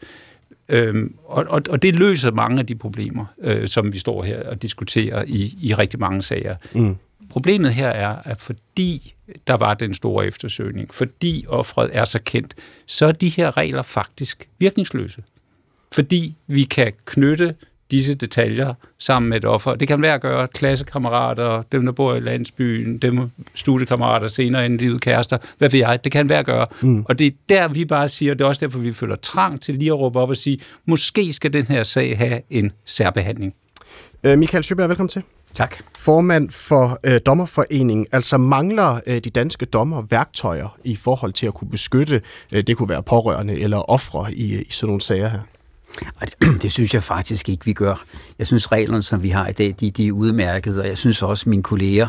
Øhm, 0.69 1.15
og, 1.25 1.45
og, 1.49 1.61
og 1.69 1.81
det 1.81 1.95
løser 1.95 2.31
mange 2.31 2.59
af 2.59 2.65
de 2.65 2.75
problemer, 2.75 3.25
øh, 3.41 3.67
som 3.67 3.93
vi 3.93 3.99
står 3.99 4.23
her 4.23 4.49
og 4.49 4.61
diskuterer 4.61 5.23
i, 5.27 5.57
i 5.61 5.73
rigtig 5.73 5.99
mange 5.99 6.21
sager. 6.21 6.55
Mm. 6.73 6.97
Problemet 7.29 7.73
her 7.73 7.89
er, 7.89 8.15
at 8.25 8.41
fordi 8.41 9.13
der 9.47 9.57
var 9.57 9.73
den 9.73 9.93
store 9.93 10.27
eftersøgning, 10.27 10.93
fordi 10.93 11.45
offret 11.47 11.89
er 11.93 12.05
så 12.05 12.19
kendt, 12.25 12.55
så 12.85 13.05
er 13.05 13.11
de 13.11 13.29
her 13.29 13.57
regler 13.57 13.81
faktisk 13.81 14.47
virkningsløse. 14.59 15.23
Fordi 15.91 16.35
vi 16.47 16.63
kan 16.63 16.93
knytte 17.05 17.55
disse 17.91 18.13
detaljer 18.13 18.73
sammen 18.99 19.29
med 19.29 19.37
et 19.37 19.45
offer. 19.45 19.75
Det 19.75 19.87
kan 19.87 20.01
være 20.01 20.13
at 20.13 20.21
gøre 20.21 20.47
klassekammerater, 20.47 21.63
dem 21.71 21.85
der 21.85 21.91
bor 21.91 22.15
i 22.15 22.19
landsbyen, 22.19 22.97
dem 22.97 23.31
studiekammerater 23.55 24.27
senere 24.27 24.65
end 24.65 24.79
livet 24.79 25.01
kærester, 25.01 25.37
hvad 25.57 25.69
ved 25.69 25.79
jeg, 25.79 26.03
det 26.03 26.11
kan 26.11 26.29
være 26.29 26.39
at 26.39 26.45
gøre. 26.45 26.67
Mm. 26.81 27.05
Og 27.09 27.19
det 27.19 27.27
er 27.27 27.31
der, 27.49 27.67
vi 27.67 27.85
bare 27.85 28.09
siger, 28.09 28.31
og 28.31 28.39
det 28.39 28.45
er 28.45 28.49
også 28.49 28.65
derfor, 28.65 28.79
vi 28.79 28.93
føler 28.93 29.15
trang 29.15 29.61
til 29.61 29.75
lige 29.75 29.91
at 29.91 29.99
råbe 29.99 30.19
op 30.19 30.29
og 30.29 30.37
sige, 30.37 30.59
måske 30.85 31.33
skal 31.33 31.53
den 31.53 31.67
her 31.67 31.83
sag 31.83 32.17
have 32.17 32.41
en 32.49 32.71
særbehandling. 32.85 33.53
Øh, 34.23 34.37
Michael 34.37 34.63
Søberg, 34.63 34.89
velkommen 34.89 35.09
til. 35.09 35.23
Tak. 35.53 35.75
Formand 35.97 36.49
for 36.49 36.99
øh, 37.03 37.21
Dommerforeningen. 37.25 38.07
Altså 38.11 38.37
mangler 38.37 38.99
øh, 39.07 39.23
de 39.23 39.29
danske 39.29 39.65
dommer 39.65 40.03
værktøjer 40.09 40.77
i 40.83 40.95
forhold 40.95 41.33
til 41.33 41.47
at 41.47 41.53
kunne 41.53 41.69
beskytte, 41.69 42.21
øh, 42.51 42.63
det 42.67 42.77
kunne 42.77 42.89
være 42.89 43.03
pårørende 43.03 43.59
eller 43.59 43.77
ofre 43.77 44.33
i, 44.33 44.61
i 44.61 44.71
sådan 44.71 44.87
nogle 44.87 45.01
sager 45.01 45.29
her? 45.29 45.39
Det, 45.99 46.35
det 46.61 46.71
synes 46.71 46.93
jeg 46.93 47.03
faktisk 47.03 47.49
ikke, 47.49 47.65
vi 47.65 47.73
gør. 47.73 48.03
Jeg 48.39 48.47
synes, 48.47 48.71
reglerne, 48.71 49.03
som 49.03 49.23
vi 49.23 49.29
har 49.29 49.47
i 49.47 49.51
dag, 49.51 49.75
de, 49.79 49.91
de 49.91 50.07
er 50.07 50.11
udmærket, 50.11 50.79
og 50.79 50.87
jeg 50.87 50.97
synes 50.97 51.21
også, 51.21 51.43
at 51.43 51.47
mine 51.47 51.63
kolleger 51.63 52.07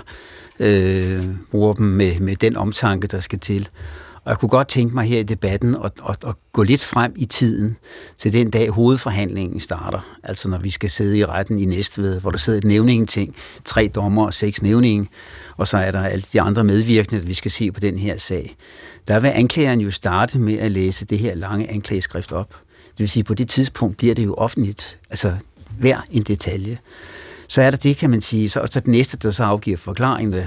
øh, 0.60 1.24
bruger 1.50 1.72
dem 1.72 1.86
med, 1.86 2.20
med 2.20 2.36
den 2.36 2.56
omtanke, 2.56 3.06
der 3.06 3.20
skal 3.20 3.38
til. 3.38 3.68
Og 4.24 4.30
jeg 4.30 4.38
kunne 4.38 4.48
godt 4.48 4.68
tænke 4.68 4.94
mig 4.94 5.04
her 5.04 5.18
i 5.18 5.22
debatten 5.22 5.76
at, 5.84 5.92
at, 6.08 6.16
at 6.26 6.34
gå 6.52 6.62
lidt 6.62 6.84
frem 6.84 7.12
i 7.16 7.24
tiden 7.24 7.76
til 8.18 8.32
den 8.32 8.50
dag, 8.50 8.68
hovedforhandlingen 8.68 9.60
starter. 9.60 10.18
Altså 10.22 10.48
når 10.48 10.58
vi 10.58 10.70
skal 10.70 10.90
sidde 10.90 11.18
i 11.18 11.24
retten 11.24 11.58
i 11.58 11.64
Næstved, 11.64 12.20
hvor 12.20 12.30
der 12.30 12.38
sidder 12.38 12.58
et 12.58 12.64
nævningeting, 12.64 13.36
tre 13.64 13.90
dommer 13.94 14.24
og 14.24 14.34
seks 14.34 14.62
nævninge, 14.62 15.08
og 15.56 15.66
så 15.66 15.76
er 15.78 15.90
der 15.90 16.02
alle 16.02 16.24
de 16.32 16.40
andre 16.40 16.64
medvirkende, 16.64 17.26
vi 17.26 17.34
skal 17.34 17.50
se 17.50 17.72
på 17.72 17.80
den 17.80 17.98
her 17.98 18.16
sag. 18.16 18.56
Der 19.08 19.20
vil 19.20 19.28
anklageren 19.28 19.80
jo 19.80 19.90
starte 19.90 20.38
med 20.38 20.58
at 20.58 20.70
læse 20.70 21.04
det 21.04 21.18
her 21.18 21.34
lange 21.34 21.70
anklageskrift 21.70 22.32
op. 22.32 22.54
Det 22.98 23.02
vil 23.02 23.08
sige, 23.08 23.24
på 23.24 23.34
det 23.34 23.48
tidspunkt 23.48 23.96
bliver 23.96 24.14
det 24.14 24.24
jo 24.24 24.34
offentligt, 24.34 24.98
altså 25.10 25.34
hver 25.78 25.96
en 26.10 26.22
detalje. 26.22 26.78
Så 27.48 27.62
er 27.62 27.70
der 27.70 27.76
det, 27.76 27.96
kan 27.96 28.10
man 28.10 28.20
sige, 28.20 28.48
så, 28.48 28.60
og 28.60 28.68
så 28.70 28.80
den 28.80 28.92
næste, 28.92 29.16
der 29.16 29.30
så 29.30 29.44
afgiver 29.44 29.76
forklaringen, 29.76 30.42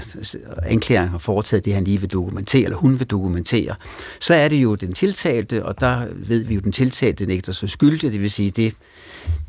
anklageren 0.62 1.08
har 1.08 1.18
foretaget 1.18 1.64
det, 1.64 1.74
han 1.74 1.84
lige 1.84 2.00
vil 2.00 2.10
dokumentere, 2.10 2.64
eller 2.64 2.76
hun 2.76 2.98
vil 2.98 3.06
dokumentere, 3.06 3.74
så 4.20 4.34
er 4.34 4.48
det 4.48 4.56
jo 4.56 4.74
den 4.74 4.92
tiltalte, 4.92 5.64
og 5.64 5.80
der 5.80 6.06
ved 6.14 6.44
vi 6.44 6.54
jo, 6.54 6.60
den 6.60 6.72
tiltalte 6.72 7.26
nægter 7.26 7.52
så 7.52 7.66
skyldig, 7.66 8.12
det 8.12 8.20
vil 8.20 8.30
sige, 8.30 8.50
det, 8.50 8.74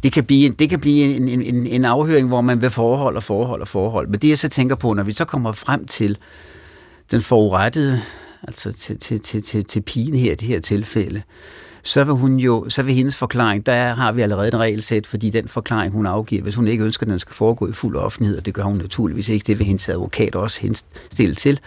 det 0.03 0.11
kan 0.11 0.23
blive, 0.23 0.45
en, 0.45 0.53
det 0.53 0.69
kan 0.69 0.79
blive 0.79 1.15
en, 1.15 1.27
en, 1.27 1.67
en 1.67 1.85
afhøring, 1.85 2.27
hvor 2.27 2.41
man 2.41 2.61
vil 2.61 2.69
forhold 2.69 3.15
og 3.15 3.23
forhold 3.23 3.61
og 3.61 3.67
forhold. 3.67 4.07
Men 4.07 4.19
det 4.19 4.29
jeg 4.29 4.39
så 4.39 4.49
tænker 4.49 4.75
på, 4.75 4.93
når 4.93 5.03
vi 5.03 5.13
så 5.13 5.25
kommer 5.25 5.51
frem 5.51 5.87
til 5.87 6.17
den 7.11 7.21
forurettede, 7.21 8.01
altså 8.43 8.71
til, 8.71 8.99
til, 8.99 9.19
til, 9.19 9.43
til, 9.43 9.65
til 9.65 9.81
pigen 9.81 10.15
her 10.15 10.31
i 10.31 10.35
det 10.35 10.47
her 10.47 10.59
tilfælde, 10.59 11.21
så 11.83 12.03
vil 12.03 12.13
hun 12.13 12.37
jo, 12.37 12.65
så 12.69 12.83
vil 12.83 12.95
hendes 12.95 13.15
forklaring, 13.15 13.65
der 13.65 13.93
har 13.93 14.11
vi 14.11 14.21
allerede 14.21 14.47
en 14.47 14.59
regelsæt, 14.59 15.07
fordi 15.07 15.29
den 15.29 15.47
forklaring, 15.47 15.93
hun 15.93 16.05
afgiver, 16.05 16.41
hvis 16.41 16.55
hun 16.55 16.67
ikke 16.67 16.83
ønsker, 16.83 17.03
at 17.03 17.11
den 17.11 17.19
skal 17.19 17.33
foregå 17.33 17.67
i 17.67 17.71
fuld 17.71 17.95
offentlighed, 17.95 18.37
og 18.37 18.45
det 18.45 18.53
gør 18.53 18.63
hun 18.63 18.77
naturligvis 18.77 19.29
ikke, 19.29 19.47
det 19.47 19.59
vil 19.59 19.67
hendes 19.67 19.89
advokat 19.89 20.35
også 20.35 20.61
henstille 20.61 21.35
til. 21.35 21.59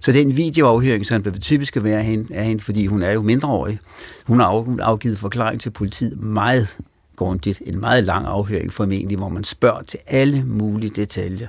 Så 0.00 0.12
den 0.12 0.36
videoafhøring, 0.36 1.06
som 1.06 1.24
vil 1.24 1.40
typisk 1.40 1.76
være 1.80 2.02
hende, 2.02 2.34
er 2.34 2.42
hende, 2.42 2.62
fordi 2.62 2.86
hun 2.86 3.02
er 3.02 3.12
jo 3.12 3.22
mindreårig. 3.22 3.78
Hun 4.26 4.40
har 4.40 4.76
afgivet 4.80 5.18
forklaring 5.18 5.60
til 5.60 5.70
politiet 5.70 6.20
meget 6.20 6.78
grundigt. 7.18 7.62
En 7.66 7.80
meget 7.80 8.04
lang 8.04 8.26
afhøring 8.26 8.72
formentlig, 8.72 9.18
hvor 9.18 9.28
man 9.28 9.44
spørger 9.44 9.82
til 9.82 9.98
alle 10.06 10.44
mulige 10.46 10.90
detaljer. 10.90 11.48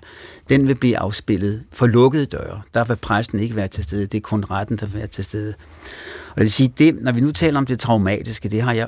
Den 0.49 0.67
vil 0.67 0.75
blive 0.75 0.97
afspillet 0.97 1.63
for 1.71 1.87
lukkede 1.87 2.25
døre. 2.25 2.61
Der 2.73 2.83
vil 2.83 2.95
præsten 2.95 3.39
ikke 3.39 3.55
være 3.55 3.67
til 3.67 3.83
stede. 3.83 4.05
Det 4.05 4.17
er 4.17 4.21
kun 4.21 4.45
retten, 4.51 4.77
der 4.77 4.85
vil 4.85 4.95
være 4.95 5.07
til 5.07 5.23
stede. 5.23 5.53
Og 6.29 6.35
det 6.35 6.41
vil 6.41 6.51
sige, 6.51 6.73
det, 6.77 7.01
når 7.01 7.11
vi 7.11 7.21
nu 7.21 7.31
taler 7.31 7.57
om 7.57 7.65
det 7.65 7.79
traumatiske, 7.79 8.49
det 8.49 8.61
har 8.61 8.73
jeg 8.73 8.87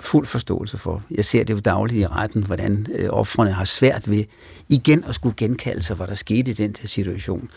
fuld 0.00 0.26
forståelse 0.26 0.78
for. 0.78 1.02
Jeg 1.10 1.24
ser 1.24 1.44
det 1.44 1.54
jo 1.54 1.58
dagligt 1.58 2.00
i 2.00 2.06
retten, 2.06 2.42
hvordan 2.42 2.86
øh, 2.94 3.08
offrene 3.10 3.52
har 3.52 3.64
svært 3.64 4.10
ved 4.10 4.24
igen 4.68 5.04
at 5.04 5.14
skulle 5.14 5.34
genkalde 5.36 5.82
sig, 5.82 5.96
hvad 5.96 6.06
der 6.06 6.14
skete 6.14 6.50
i 6.50 6.54
den 6.54 6.72
der 6.72 6.88
situation. 6.88 7.50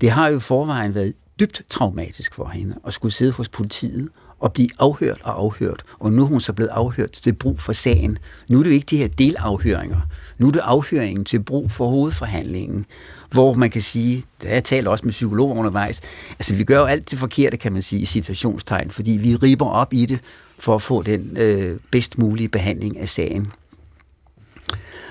Det 0.00 0.10
har 0.10 0.28
jo 0.28 0.38
forvejen 0.38 0.94
været 0.94 1.14
dybt 1.40 1.62
traumatisk 1.68 2.34
for 2.34 2.48
hende 2.48 2.74
at 2.86 2.94
skulle 2.94 3.12
sidde 3.12 3.32
hos 3.32 3.48
politiet 3.48 4.08
og 4.40 4.52
blive 4.52 4.68
afhørt 4.78 5.20
og 5.22 5.38
afhørt. 5.38 5.82
Og 5.98 6.12
nu 6.12 6.22
er 6.22 6.26
hun 6.26 6.40
så 6.40 6.52
blevet 6.52 6.70
afhørt 6.70 7.10
til 7.10 7.32
brug 7.32 7.60
for 7.60 7.72
sagen. 7.72 8.18
Nu 8.48 8.58
er 8.58 8.62
det 8.62 8.70
jo 8.70 8.74
ikke 8.74 8.86
de 8.86 8.96
her 8.96 9.08
delafhøringer. 9.08 10.00
Nu 10.38 10.46
er 10.46 10.50
det 10.50 10.60
afhøringen 10.64 11.24
til 11.24 11.42
brug 11.42 11.70
for 11.70 11.86
hovedforhandlingen, 11.86 12.86
hvor 13.30 13.54
man 13.54 13.70
kan 13.70 13.82
sige, 13.82 14.24
det 14.42 14.48
jeg 14.48 14.64
taler 14.64 14.90
også 14.90 15.04
med 15.04 15.12
psykologer 15.12 15.54
undervejs, 15.54 16.00
altså 16.30 16.54
vi 16.54 16.64
gør 16.64 16.78
jo 16.78 16.84
alt 16.84 17.10
det 17.10 17.18
forkerte, 17.18 17.56
kan 17.56 17.72
man 17.72 17.82
sige, 17.82 18.02
i 18.02 18.06
citationstegn, 18.06 18.90
fordi 18.90 19.10
vi 19.10 19.36
riber 19.36 19.66
op 19.66 19.92
i 19.92 20.06
det 20.06 20.18
for 20.58 20.74
at 20.74 20.82
få 20.82 21.02
den 21.02 21.36
øh, 21.36 21.78
bedst 21.90 22.18
mulige 22.18 22.48
behandling 22.48 22.98
af 22.98 23.08
sagen. 23.08 23.52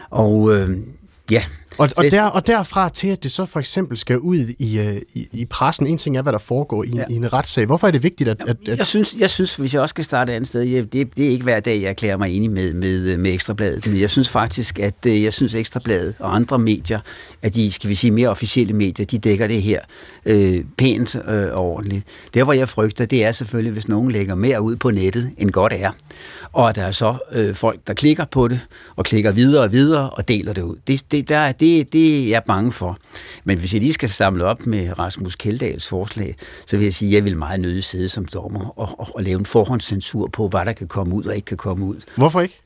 Og 0.10 0.56
øh, 0.56 0.78
ja, 1.32 1.44
og, 1.80 1.90
og, 1.98 2.04
der, 2.12 2.24
og 2.24 2.48
derfra 2.48 2.90
til, 2.90 3.08
at 3.08 3.24
det 3.24 3.32
så 3.32 3.46
for 3.46 3.60
eksempel 3.60 3.98
skal 3.98 4.20
ud 4.20 4.38
i, 4.60 4.80
øh, 4.80 5.02
i, 5.14 5.28
i 5.32 5.46
pressen, 5.46 5.88
en 5.88 5.98
ting 5.98 6.18
er, 6.18 6.22
hvad 6.22 6.34
der 6.34 6.40
foregår 6.40 6.84
i, 6.84 6.90
ja. 6.96 7.04
i 7.10 7.14
en 7.14 7.34
retssag. 7.34 7.66
Hvorfor 7.66 7.88
er 7.88 7.92
det 7.92 8.04
vigtigt, 8.04 8.30
at... 8.30 8.38
at, 8.48 8.58
at... 8.68 8.78
Jeg, 8.78 8.88
synes, 8.88 9.16
jeg 9.20 9.30
synes, 9.30 9.56
hvis 9.56 9.74
jeg 9.74 9.82
også 9.82 9.94
skal 9.94 10.06
starte 10.06 10.32
et 10.32 10.36
andet 10.36 10.48
sted, 10.48 10.62
jeg, 10.62 10.94
det, 10.94 11.16
det 11.18 11.26
er 11.26 11.30
ikke 11.30 11.44
hver 11.44 11.60
dag, 11.60 11.82
jeg 11.82 11.90
erklærer 11.90 12.18
mig 12.18 12.36
enig 12.36 12.52
med, 12.52 12.74
med, 12.74 13.18
med 13.18 13.34
Ekstrabladet, 13.34 13.88
men 13.88 14.00
jeg 14.00 14.10
synes 14.10 14.30
faktisk, 14.30 14.80
at 14.80 14.94
øh, 15.08 15.24
jeg 15.24 15.34
synes 15.34 15.56
Ekstrabladet 15.56 16.14
og 16.20 16.36
andre 16.36 16.60
medier, 16.60 17.00
at 17.42 17.56
de, 17.56 17.72
skal 17.72 17.90
vi 17.90 17.96
sige, 17.96 18.12
mere 18.12 18.30
officielle 18.30 18.74
medier, 18.74 19.06
de 19.06 19.18
dækker 19.18 19.48
det 19.48 19.62
her 19.62 19.82
øh, 20.26 20.64
pænt 20.78 21.16
øh, 21.16 21.52
og 21.52 21.60
ordentligt. 21.60 22.04
Der, 22.34 22.44
hvor 22.44 22.54
jeg 22.54 22.70
frygter, 22.70 23.06
det 23.06 23.26
er 23.26 23.32
selvfølgelig, 23.32 23.74
hvis 23.74 23.88
nogen 23.88 24.12
lægger 24.12 24.36
mere 24.36 24.62
ud 24.62 24.76
på 24.76 24.92
nettet, 24.92 25.32
end 25.38 25.52
godt 25.52 25.74
er. 25.76 25.92
Og 26.54 26.76
der 26.76 26.84
er 26.84 26.92
så 26.92 27.18
øh, 27.32 27.56
folk, 27.56 27.80
der 27.88 27.94
klikker 27.94 28.26
på 28.26 28.48
det, 28.48 28.60
og 28.96 29.06
klikker 29.06 29.32
videre 29.32 29.64
og 29.64 29.72
videre, 29.72 30.10
og 30.10 30.28
deler 30.28 30.54
det 30.54 30.62
ud. 30.62 30.76
Det, 30.88 31.12
det, 31.12 31.30
der, 31.30 31.52
det, 31.52 31.69
det 31.78 32.26
er 32.26 32.30
jeg 32.30 32.44
bange 32.44 32.72
for. 32.72 32.98
Men 33.44 33.58
hvis 33.58 33.74
jeg 33.74 33.82
lige 33.82 33.94
skal 33.94 34.10
samle 34.10 34.46
op 34.46 34.66
med 34.66 35.00
Rasmus 35.00 35.36
Keldals 35.36 35.88
forslag, 35.88 36.36
så 36.66 36.78
vil 36.78 36.84
jeg 36.84 36.94
sige, 36.94 37.10
at 37.10 37.16
jeg 37.16 37.24
vil 37.24 37.38
meget 37.38 37.60
nødig 37.60 37.84
sidde 37.84 38.10
som 38.10 38.26
dommer 38.26 38.80
og, 38.80 39.00
og, 39.00 39.08
og 39.16 39.24
lave 39.24 39.40
en 39.40 39.46
forhåndscensur 39.46 40.28
på, 40.28 40.48
hvad 40.48 40.66
der 40.66 40.74
kan 40.74 40.88
komme 40.88 41.16
ud 41.16 41.24
og 41.24 41.36
ikke 41.36 41.46
kan 41.46 41.58
komme 41.58 41.86
ud. 41.86 41.96
Hvorfor 42.16 42.42
ikke? 42.42 42.62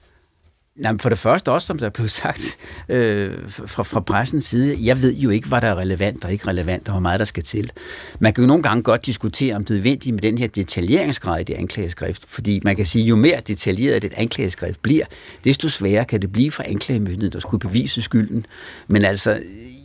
Jamen 0.81 0.99
for 0.99 1.09
det 1.09 1.17
første 1.17 1.51
også, 1.51 1.67
som 1.67 1.77
der 1.77 1.89
blev 1.89 2.07
sagt 2.07 2.57
øh, 2.89 3.31
fra, 3.47 3.83
fra 3.83 3.99
pressens 3.99 4.45
side, 4.45 4.77
jeg 4.81 5.01
ved 5.01 5.13
jo 5.13 5.29
ikke, 5.29 5.47
hvad 5.47 5.62
der 5.62 5.67
er 5.67 5.75
relevant 5.75 6.25
og 6.25 6.31
ikke 6.31 6.47
relevant, 6.47 6.88
og 6.88 6.91
hvor 6.91 6.99
meget 6.99 7.19
der 7.19 7.25
skal 7.25 7.43
til. 7.43 7.71
Man 8.19 8.33
kan 8.33 8.43
jo 8.43 8.47
nogle 8.47 8.63
gange 8.63 8.83
godt 8.83 9.05
diskutere, 9.05 9.55
om 9.55 9.65
det 9.65 9.73
er 9.73 9.75
nødvendigt 9.75 10.13
med 10.13 10.21
den 10.21 10.38
her 10.38 10.47
detaljeringsgrad 10.47 11.41
i 11.41 11.43
det 11.43 11.53
anklageskrift, 11.53 12.23
fordi 12.27 12.62
man 12.63 12.75
kan 12.75 12.86
sige, 12.86 13.05
jo 13.05 13.15
mere 13.15 13.39
detaljeret 13.47 14.03
et 14.03 14.13
anklageskrift 14.17 14.81
bliver, 14.81 15.05
desto 15.43 15.69
sværere 15.69 16.05
kan 16.05 16.21
det 16.21 16.31
blive 16.31 16.51
for 16.51 16.63
anklagemyndigheden, 16.63 17.33
der 17.33 17.39
skulle 17.39 17.62
bevise 17.62 18.01
skylden. 18.01 18.45
Men 18.88 19.05
altså, 19.05 19.39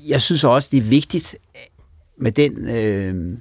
jeg 0.07 0.22
synes 0.22 0.44
også, 0.44 0.68
det 0.72 0.79
er 0.79 0.83
vigtigt 0.83 1.37
med 2.16 2.33
den... 2.33 2.68
Øh, 2.68 3.38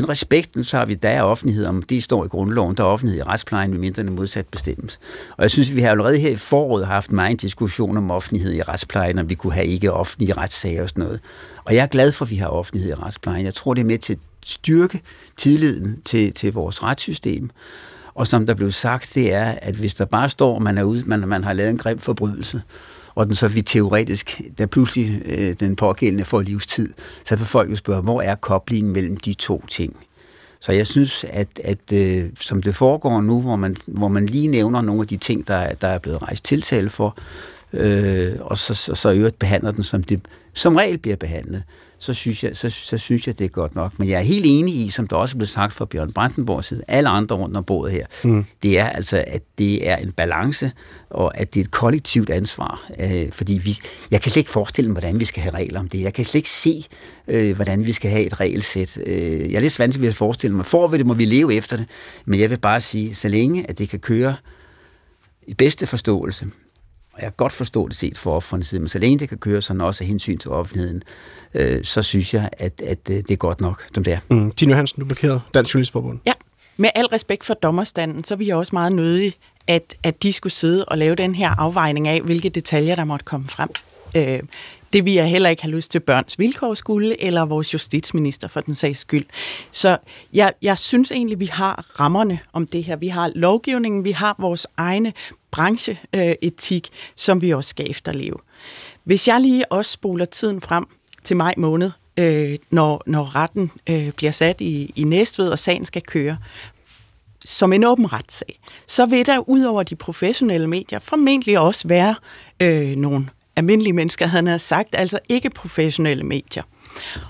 den 0.00 0.08
respekten 0.08 0.64
så 0.64 0.76
har 0.76 0.86
vi, 0.86 0.94
der 0.94 1.08
er 1.08 1.22
offentlighed 1.22 1.66
om, 1.66 1.82
det 1.82 2.04
står 2.04 2.24
i 2.24 2.28
grundloven, 2.28 2.76
der 2.76 2.82
er 2.82 2.88
offentlighed 2.88 3.20
i 3.20 3.22
retsplejen, 3.22 3.70
med 3.70 3.78
mindre 3.78 4.02
den 4.02 4.14
modsat 4.14 4.46
bestemmes. 4.46 5.00
Og 5.36 5.42
jeg 5.42 5.50
synes, 5.50 5.74
vi 5.74 5.80
har 5.80 5.90
allerede 5.90 6.18
her 6.18 6.30
i 6.30 6.36
foråret 6.36 6.86
haft 6.86 7.12
meget 7.12 7.30
en 7.30 7.36
diskussion 7.36 7.96
om 7.96 8.10
offentlighed 8.10 8.52
i 8.52 8.62
retsplejen, 8.62 9.18
om 9.18 9.28
vi 9.28 9.34
kunne 9.34 9.52
have 9.52 9.66
ikke 9.66 9.92
offentlige 9.92 10.32
retssager 10.32 10.82
og 10.82 10.88
sådan 10.88 11.04
noget. 11.04 11.20
Og 11.64 11.74
jeg 11.74 11.82
er 11.82 11.86
glad 11.86 12.12
for, 12.12 12.24
at 12.24 12.30
vi 12.30 12.36
har 12.36 12.46
offentlighed 12.46 12.90
i 12.90 12.94
retsplejen. 12.94 13.44
Jeg 13.44 13.54
tror, 13.54 13.74
det 13.74 13.80
er 13.80 13.86
med 13.86 13.98
til 13.98 14.12
at 14.12 14.18
styrke 14.44 15.00
tilliden 15.36 16.02
til, 16.04 16.32
til 16.32 16.52
vores 16.52 16.82
retssystem. 16.82 17.50
Og 18.14 18.26
som 18.26 18.46
der 18.46 18.54
blev 18.54 18.70
sagt, 18.70 19.10
det 19.14 19.32
er, 19.32 19.54
at 19.62 19.74
hvis 19.74 19.94
der 19.94 20.04
bare 20.04 20.28
står, 20.28 20.56
at 20.56 20.62
man, 20.62 20.78
er 20.78 20.82
ude, 20.82 21.02
man, 21.06 21.28
man 21.28 21.44
har 21.44 21.52
lavet 21.52 21.70
en 21.70 21.78
grim 21.78 21.98
forbrydelse, 21.98 22.62
og 23.18 23.26
den 23.26 23.34
så 23.34 23.48
vi 23.48 23.62
teoretisk, 23.62 24.40
da 24.58 24.66
pludselig 24.66 25.22
øh, 25.24 25.56
den 25.60 25.76
pågældende 25.76 26.24
får 26.24 26.40
livstid, 26.40 26.92
så 27.24 27.36
vil 27.36 27.46
folk 27.46 27.70
jo 27.70 27.76
spørge, 27.76 28.02
hvor 28.02 28.22
er 28.22 28.34
koblingen 28.34 28.92
mellem 28.92 29.16
de 29.16 29.34
to 29.34 29.64
ting? 29.68 29.96
Så 30.60 30.72
jeg 30.72 30.86
synes, 30.86 31.24
at, 31.28 31.48
at 31.64 31.92
øh, 31.92 32.30
som 32.40 32.62
det 32.62 32.74
foregår 32.74 33.20
nu, 33.20 33.40
hvor 33.40 33.56
man, 33.56 33.76
hvor 33.86 34.08
man 34.08 34.26
lige 34.26 34.46
nævner 34.46 34.80
nogle 34.80 35.00
af 35.00 35.06
de 35.06 35.16
ting, 35.16 35.48
der, 35.48 35.72
der 35.72 35.88
er 35.88 35.98
blevet 35.98 36.22
rejst 36.22 36.44
tiltale 36.44 36.90
for, 36.90 37.18
øh, 37.72 38.32
og 38.40 38.58
så, 38.58 38.74
så, 38.74 38.94
så 38.94 39.12
øvrigt 39.12 39.38
behandler 39.38 39.70
den, 39.70 39.82
som 39.82 40.02
det 40.02 40.20
som 40.54 40.76
regel 40.76 40.98
bliver 40.98 41.16
behandlet, 41.16 41.62
så 41.98 42.14
synes, 42.14 42.44
jeg, 42.44 42.56
så, 42.56 42.70
så 42.70 42.98
synes 42.98 43.26
jeg, 43.26 43.38
det 43.38 43.44
er 43.44 43.48
godt 43.48 43.74
nok. 43.74 43.98
Men 43.98 44.08
jeg 44.08 44.18
er 44.18 44.24
helt 44.24 44.44
enig 44.48 44.74
i, 44.74 44.90
som 44.90 45.06
der 45.06 45.16
også 45.16 45.36
blev 45.36 45.46
sagt 45.46 45.74
fra 45.74 45.84
Bjørn 45.84 46.12
Brandenborg 46.12 46.64
side, 46.64 46.82
alle 46.88 47.08
andre 47.08 47.36
rundt 47.36 47.56
om 47.56 47.64
bordet 47.64 47.92
her, 47.92 48.06
mm. 48.24 48.44
det 48.62 48.78
er 48.78 48.88
altså, 48.88 49.24
at 49.26 49.42
det 49.58 49.88
er 49.88 49.96
en 49.96 50.12
balance, 50.12 50.72
og 51.10 51.38
at 51.38 51.54
det 51.54 51.60
er 51.60 51.64
et 51.64 51.70
kollektivt 51.70 52.30
ansvar. 52.30 52.90
Øh, 53.00 53.32
fordi 53.32 53.52
vi, 53.52 53.78
jeg 54.10 54.22
kan 54.22 54.30
slet 54.30 54.40
ikke 54.40 54.50
forestille 54.50 54.90
mig, 54.90 54.94
hvordan 55.00 55.20
vi 55.20 55.24
skal 55.24 55.42
have 55.42 55.54
regler 55.54 55.80
om 55.80 55.88
det. 55.88 56.00
Jeg 56.00 56.14
kan 56.14 56.24
slet 56.24 56.38
ikke 56.38 56.50
se, 56.50 56.84
øh, 57.28 57.56
hvordan 57.56 57.86
vi 57.86 57.92
skal 57.92 58.10
have 58.10 58.24
et 58.24 58.40
regelsæt. 58.40 58.98
Øh, 59.06 59.50
jeg 59.50 59.56
er 59.56 59.60
lidt 59.60 59.78
vanskeligt 59.78 60.02
ved 60.02 60.08
at 60.08 60.14
forestille 60.14 60.56
mig. 60.56 60.66
For 60.66 60.86
vi 60.86 60.98
det, 60.98 61.06
må 61.06 61.14
vi 61.14 61.24
leve 61.24 61.54
efter 61.54 61.76
det. 61.76 61.86
Men 62.24 62.40
jeg 62.40 62.50
vil 62.50 62.58
bare 62.58 62.80
sige, 62.80 63.14
så 63.14 63.28
længe 63.28 63.70
at 63.70 63.78
det 63.78 63.88
kan 63.88 63.98
køre 63.98 64.36
i 65.46 65.54
bedste 65.54 65.86
forståelse, 65.86 66.46
og 67.18 67.24
jeg 67.24 67.30
kan 67.30 67.36
godt 67.36 67.52
forstå 67.52 67.88
det 67.88 67.96
set 67.96 68.18
for 68.18 68.34
offrene 68.34 68.64
side, 68.64 68.80
men 68.80 68.88
så 68.88 68.98
længe 68.98 69.18
det 69.18 69.28
kan 69.28 69.38
køre 69.38 69.62
sådan 69.62 69.80
også 69.80 70.04
af 70.04 70.08
hensyn 70.08 70.38
til 70.38 70.50
offentligheden, 70.50 71.02
øh, 71.54 71.84
så 71.84 72.02
synes 72.02 72.34
jeg, 72.34 72.48
at, 72.52 72.80
at 72.84 72.98
øh, 73.10 73.16
det 73.16 73.30
er 73.30 73.36
godt 73.36 73.60
nok, 73.60 73.84
som 73.94 74.04
det 74.04 74.12
er. 74.12 74.18
Mm. 74.30 74.50
Tine 74.50 74.74
Hansen, 74.74 75.00
du 75.00 75.06
markerer 75.06 75.40
Dansk 75.54 75.74
Journalistforbund. 75.74 76.18
Ja, 76.26 76.32
med 76.76 76.90
al 76.94 77.06
respekt 77.06 77.44
for 77.44 77.54
dommerstanden, 77.54 78.24
så 78.24 78.36
vil 78.36 78.46
jeg 78.46 78.56
også 78.56 78.70
meget 78.72 78.92
nødig, 78.92 79.34
at, 79.66 79.96
at 80.02 80.22
de 80.22 80.32
skulle 80.32 80.52
sidde 80.52 80.84
og 80.84 80.98
lave 80.98 81.14
den 81.14 81.34
her 81.34 81.60
afvejning 81.60 82.08
af, 82.08 82.20
hvilke 82.20 82.48
detaljer, 82.48 82.94
der 82.94 83.04
måtte 83.04 83.24
komme 83.24 83.48
frem. 83.48 83.68
Øh, 84.14 84.40
det 84.92 85.04
vil 85.04 85.12
jeg 85.12 85.26
heller 85.26 85.48
ikke 85.48 85.62
have 85.62 85.74
lyst 85.74 85.90
til 85.90 86.00
børns 86.00 86.38
vilkår 86.38 86.74
skulle, 86.74 87.22
eller 87.22 87.44
vores 87.44 87.72
justitsminister 87.72 88.48
for 88.48 88.60
den 88.60 88.74
sags 88.74 88.98
skyld. 88.98 89.26
Så 89.72 89.96
jeg, 90.32 90.52
jeg 90.62 90.78
synes 90.78 91.12
egentlig, 91.12 91.40
vi 91.40 91.46
har 91.46 92.00
rammerne 92.00 92.38
om 92.52 92.66
det 92.66 92.84
her. 92.84 92.96
Vi 92.96 93.08
har 93.08 93.30
lovgivningen, 93.34 94.04
vi 94.04 94.10
har 94.10 94.36
vores 94.38 94.66
egne 94.76 95.12
brancheetik, 95.50 96.88
som 97.16 97.42
vi 97.42 97.50
også 97.50 97.70
skal 97.70 97.90
efterleve. 97.90 98.36
Hvis 99.04 99.28
jeg 99.28 99.40
lige 99.40 99.72
også 99.72 99.90
spoler 99.92 100.24
tiden 100.24 100.60
frem 100.60 100.86
til 101.24 101.36
maj 101.36 101.54
måned, 101.56 101.90
øh, 102.18 102.58
når, 102.70 103.02
når 103.06 103.34
retten 103.34 103.70
øh, 103.90 104.10
bliver 104.12 104.32
sat 104.32 104.60
i, 104.60 104.92
i 104.96 105.04
Næstved, 105.04 105.48
og 105.48 105.58
sagen 105.58 105.84
skal 105.84 106.02
køre, 106.02 106.38
som 107.44 107.72
en 107.72 107.84
åben 107.84 108.12
retssag, 108.12 108.60
så 108.86 109.06
vil 109.06 109.26
der 109.26 109.48
ud 109.48 109.62
over 109.62 109.82
de 109.82 109.96
professionelle 109.96 110.66
medier 110.66 110.98
formentlig 110.98 111.58
også 111.58 111.88
være 111.88 112.14
øh, 112.60 112.96
nogle 112.96 113.28
almindelige 113.56 113.92
mennesker, 113.92 114.26
han 114.26 114.46
har 114.46 114.58
sagt, 114.58 114.88
altså 114.92 115.18
ikke 115.28 115.50
professionelle 115.50 116.24
medier. 116.24 116.62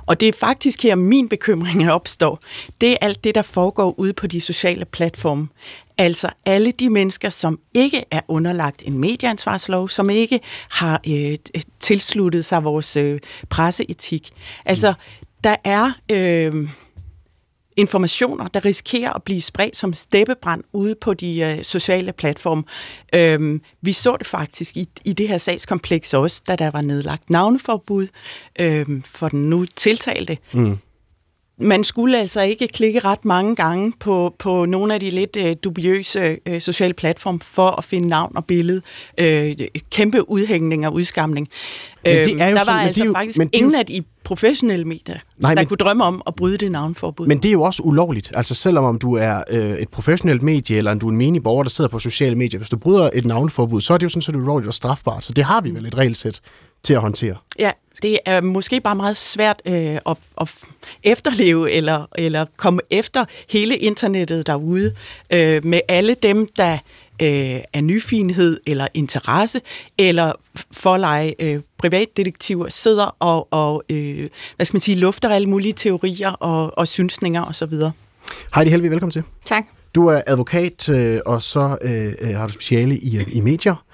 Og 0.07 0.21
det 0.21 0.29
er 0.29 0.33
faktisk 0.33 0.83
her, 0.83 0.95
min 0.95 1.29
bekymring 1.29 1.91
opstår. 1.93 2.39
Det 2.81 2.93
er 2.93 2.97
alt 3.01 3.25
det, 3.25 3.35
der 3.35 3.43
foregår 3.43 3.95
ude 3.99 4.13
på 4.13 4.27
de 4.27 4.41
sociale 4.41 4.85
platforme. 4.85 5.49
Altså 5.99 6.29
alle 6.47 6.73
de 6.73 6.91
mennesker, 6.91 7.29
som 7.31 7.61
ikke 7.75 8.05
er 8.11 8.21
underlagt 8.29 8.83
en 8.87 8.99
medieansvarslov, 8.99 9.89
som 9.89 10.11
ikke 10.11 10.41
har 10.71 11.01
øh, 11.09 11.39
øh, 11.55 11.63
tilsluttet 11.81 12.45
sig 12.45 12.65
vores 12.65 12.97
øh, 12.97 13.21
presseetik. 13.49 14.31
Altså, 14.65 14.95
der 15.45 15.57
er... 15.65 15.93
Øh, 16.13 16.69
informationer, 17.77 18.49
der 18.49 18.65
risikerer 18.65 19.13
at 19.13 19.23
blive 19.23 19.43
spredt 19.43 19.77
som 19.77 19.93
steppebrand 19.93 20.65
ude 20.73 20.95
på 21.01 21.15
de 21.15 21.41
øh, 21.41 21.65
sociale 21.65 22.13
platforme. 22.13 22.65
Øhm, 23.15 23.63
vi 23.83 23.93
så 23.93 24.17
det 24.19 24.27
faktisk 24.27 24.77
i, 24.77 24.89
i 25.05 25.13
det 25.13 25.29
her 25.29 25.39
sagskompleks 25.39 26.15
også, 26.15 26.43
da 26.49 26.57
der 26.57 26.71
var 26.71 26.81
nedlagt 26.81 27.31
navneforbud 27.31 28.07
øhm, 28.61 29.03
for 29.03 29.29
den 29.29 29.51
nu 29.51 29.65
tiltalte. 29.77 30.39
Mm 30.53 30.79
man 31.61 31.85
skulle 31.85 32.19
altså 32.19 32.43
ikke 32.43 32.69
klikke 32.69 32.99
ret 32.99 33.25
mange 33.25 33.57
gange 33.57 33.93
på, 34.01 34.35
på 34.39 34.65
nogle 34.65 34.95
af 34.95 35.01
de 35.01 35.11
lidt 35.11 35.37
øh, 35.37 35.57
dubiøse 35.65 36.39
øh, 36.47 36.61
sociale 36.61 36.95
platforme 36.95 37.41
for 37.43 37.71
at 37.71 37.85
finde 37.85 38.09
navn 38.09 38.33
og 38.37 38.45
billede. 38.45 38.83
Øh, 39.19 39.55
kæmpe 39.91 40.31
udhængning 40.31 40.87
og 40.87 40.95
udskamning. 40.95 41.49
Øh, 42.07 42.13
der 42.13 42.53
var 42.53 42.65
sådan, 42.65 42.87
altså 42.87 43.05
jo, 43.05 43.13
faktisk 43.13 43.39
men 43.39 43.51
ingen 43.53 43.73
jo... 43.73 43.79
af 43.79 43.87
de 43.87 44.03
professionelle 44.25 44.85
medier, 44.85 45.17
Nej, 45.39 45.55
der 45.55 45.61
men, 45.61 45.69
kunne 45.69 45.77
drømme 45.77 46.05
om 46.05 46.23
at 46.27 46.35
bryde 46.35 46.57
det 46.57 46.73
navnforbud. 46.73 47.27
Men 47.27 47.39
det 47.39 47.49
er 47.49 47.53
jo 47.53 47.63
også 47.63 47.83
ulovligt. 47.83 48.31
Altså 48.35 48.55
selvom 48.55 48.85
om 48.85 48.99
du 48.99 49.15
er 49.15 49.43
øh, 49.51 49.79
et 49.79 49.89
professionelt 49.89 50.43
medie, 50.43 50.77
eller 50.77 50.95
du 50.95 51.07
er 51.07 51.11
en 51.11 51.17
menig 51.17 51.43
borger, 51.43 51.63
der 51.63 51.71
sidder 51.71 51.91
på 51.91 51.99
sociale 51.99 52.35
medier, 52.35 52.59
hvis 52.59 52.71
du 52.71 52.77
bryder 52.77 53.11
et 53.15 53.27
navnforbud, 53.27 53.81
så 53.81 53.95
er 53.95 53.99
det 53.99 54.05
jo 54.05 54.09
sådan, 54.09 54.35
det 54.35 54.41
er 54.41 54.43
ulovligt 54.43 54.69
og 54.69 54.75
strafbart. 54.75 55.25
Så 55.25 55.33
det 55.33 55.45
har 55.45 55.61
vi 55.61 55.71
vel 55.71 55.87
et 55.87 55.99
regelsæt 55.99 56.41
til 56.83 56.95
at 56.95 57.01
håndtere. 57.01 57.37
Ja, 57.59 57.73
det 58.03 58.19
er 58.25 58.41
måske 58.41 58.81
bare 58.81 58.97
meget 58.97 59.17
svært 59.17 59.63
øh, 59.65 59.99
at, 60.07 60.17
at 60.41 60.55
efterleve 61.03 61.71
eller, 61.71 62.07
eller 62.19 62.47
komme 62.57 62.81
efter 62.91 63.25
hele 63.51 63.77
internettet 63.77 64.47
derude 64.47 64.95
øh, 65.33 65.65
med 65.65 65.81
alle 65.89 66.15
dem, 66.15 66.49
der 66.57 66.73
øh, 67.23 67.61
er 67.73 67.81
nyfinhed 67.81 68.61
eller 68.67 68.87
interesse, 68.95 69.61
eller 69.99 70.33
forleje 70.73 71.35
øh, 71.39 71.61
privatdetektiver 71.79 72.69
sidder 72.69 73.17
og, 73.19 73.49
og 73.51 73.83
øh, 73.91 74.27
hvad 74.57 74.67
skal 74.67 74.75
man 74.75 74.81
sige, 74.81 74.99
lufter 74.99 75.29
alle 75.29 75.49
mulige 75.49 75.73
teorier 75.73 76.31
og, 76.31 76.79
og 76.79 76.89
synsninger 76.89 77.45
osv. 77.45 77.73
Heidi 78.55 78.71
Helvig, 78.71 78.91
velkommen 78.91 79.13
til. 79.13 79.23
Tak. 79.45 79.78
Du 79.95 80.07
er 80.07 80.23
advokat, 80.27 80.89
øh, 80.89 81.21
og 81.27 81.43
så 81.43 81.79
øh, 81.83 82.15
øh 82.19 82.37
har 82.37 82.47
du 82.47 82.53
speciale 82.53 82.99
i, 82.99 83.17
øh, 83.17 83.37
i 83.37 83.41
medier. 83.41 83.85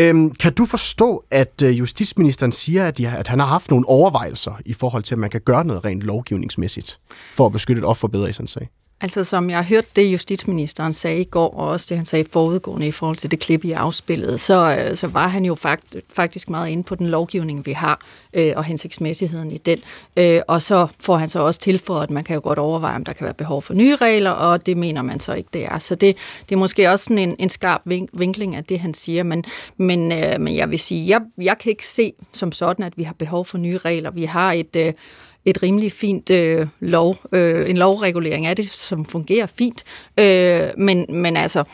Øhm, 0.00 0.30
kan 0.30 0.54
du 0.54 0.66
forstå, 0.66 1.24
at 1.30 1.62
øh, 1.64 1.78
justitsministeren 1.78 2.52
siger, 2.52 2.86
at, 2.86 2.98
de, 2.98 3.08
at 3.08 3.28
han 3.28 3.38
har 3.38 3.46
haft 3.46 3.70
nogle 3.70 3.88
overvejelser 3.88 4.60
i 4.66 4.72
forhold 4.72 5.02
til, 5.02 5.14
at 5.14 5.18
man 5.18 5.30
kan 5.30 5.40
gøre 5.40 5.64
noget 5.64 5.84
rent 5.84 6.02
lovgivningsmæssigt 6.02 6.98
for 7.36 7.46
at 7.46 7.52
beskytte 7.52 7.80
et 7.80 7.86
offer 7.86 8.08
bedre 8.08 8.30
i 8.30 8.32
sådan 8.32 8.44
en 8.44 8.48
sag? 8.48 8.68
Altså 9.02 9.24
som 9.24 9.50
jeg 9.50 9.58
har 9.58 9.64
hørt 9.64 9.96
det, 9.96 10.02
justitsministeren 10.02 10.92
sagde 10.92 11.20
i 11.20 11.24
går, 11.24 11.54
og 11.54 11.68
også 11.68 11.86
det, 11.88 11.96
han 11.96 12.06
sagde 12.06 12.24
forudgående 12.32 12.86
i 12.86 12.90
forhold 12.90 13.16
til 13.16 13.30
det 13.30 13.40
klip 13.40 13.64
i 13.64 13.72
afspillet, 13.72 14.40
så, 14.40 14.76
øh, 14.78 14.96
så 14.96 15.06
var 15.06 15.28
han 15.28 15.44
jo 15.44 15.54
fakt, 15.54 15.96
faktisk 16.14 16.50
meget 16.50 16.68
inde 16.68 16.82
på 16.82 16.94
den 16.94 17.06
lovgivning, 17.06 17.66
vi 17.66 17.72
har, 17.72 18.00
øh, 18.34 18.52
og 18.56 18.64
hensigtsmæssigheden 18.64 19.50
i 19.50 19.58
den. 19.58 19.78
Øh, 20.16 20.40
og 20.48 20.62
så 20.62 20.86
får 21.00 21.16
han 21.16 21.28
så 21.28 21.40
også 21.40 21.60
tilføjet, 21.60 22.02
at 22.02 22.10
man 22.10 22.24
kan 22.24 22.34
jo 22.34 22.40
godt 22.44 22.58
overveje, 22.58 22.96
om 22.96 23.04
der 23.04 23.12
kan 23.12 23.24
være 23.24 23.34
behov 23.34 23.62
for 23.62 23.74
nye 23.74 23.96
regler, 23.96 24.30
og 24.30 24.66
det 24.66 24.76
mener 24.76 25.02
man 25.02 25.20
så 25.20 25.32
ikke, 25.32 25.48
det 25.52 25.64
er. 25.64 25.78
Så 25.78 25.94
det, 25.94 26.16
det 26.48 26.54
er 26.54 26.58
måske 26.58 26.90
også 26.90 27.04
sådan 27.04 27.18
en, 27.18 27.36
en 27.38 27.48
skarp 27.48 27.80
vinkling 28.12 28.56
af 28.56 28.64
det, 28.64 28.80
han 28.80 28.94
siger, 28.94 29.22
men, 29.22 29.44
men, 29.76 30.12
øh, 30.12 30.40
men 30.40 30.56
jeg 30.56 30.70
vil 30.70 30.78
sige, 30.78 31.08
jeg, 31.08 31.20
jeg 31.38 31.58
kan 31.58 31.70
ikke 31.70 31.86
se 31.88 32.12
som 32.32 32.52
sådan, 32.52 32.84
at 32.84 32.98
vi 32.98 33.02
har 33.02 33.14
behov 33.14 33.46
for 33.46 33.58
nye 33.58 33.78
regler. 33.78 34.10
Vi 34.10 34.24
har 34.24 34.52
et... 34.52 34.76
Øh, 34.76 34.92
et 35.44 35.62
rimelig 35.62 35.92
fint 35.92 36.30
øh, 36.30 36.66
lov, 36.80 37.16
øh, 37.32 37.70
en 37.70 37.76
lovregulering 37.76 38.46
af 38.46 38.56
det, 38.56 38.66
som 38.66 39.04
fungerer 39.04 39.46
fint. 39.46 39.84
Øh, 40.18 40.68
men, 40.76 41.06
men 41.08 41.36
altså, 41.36 41.64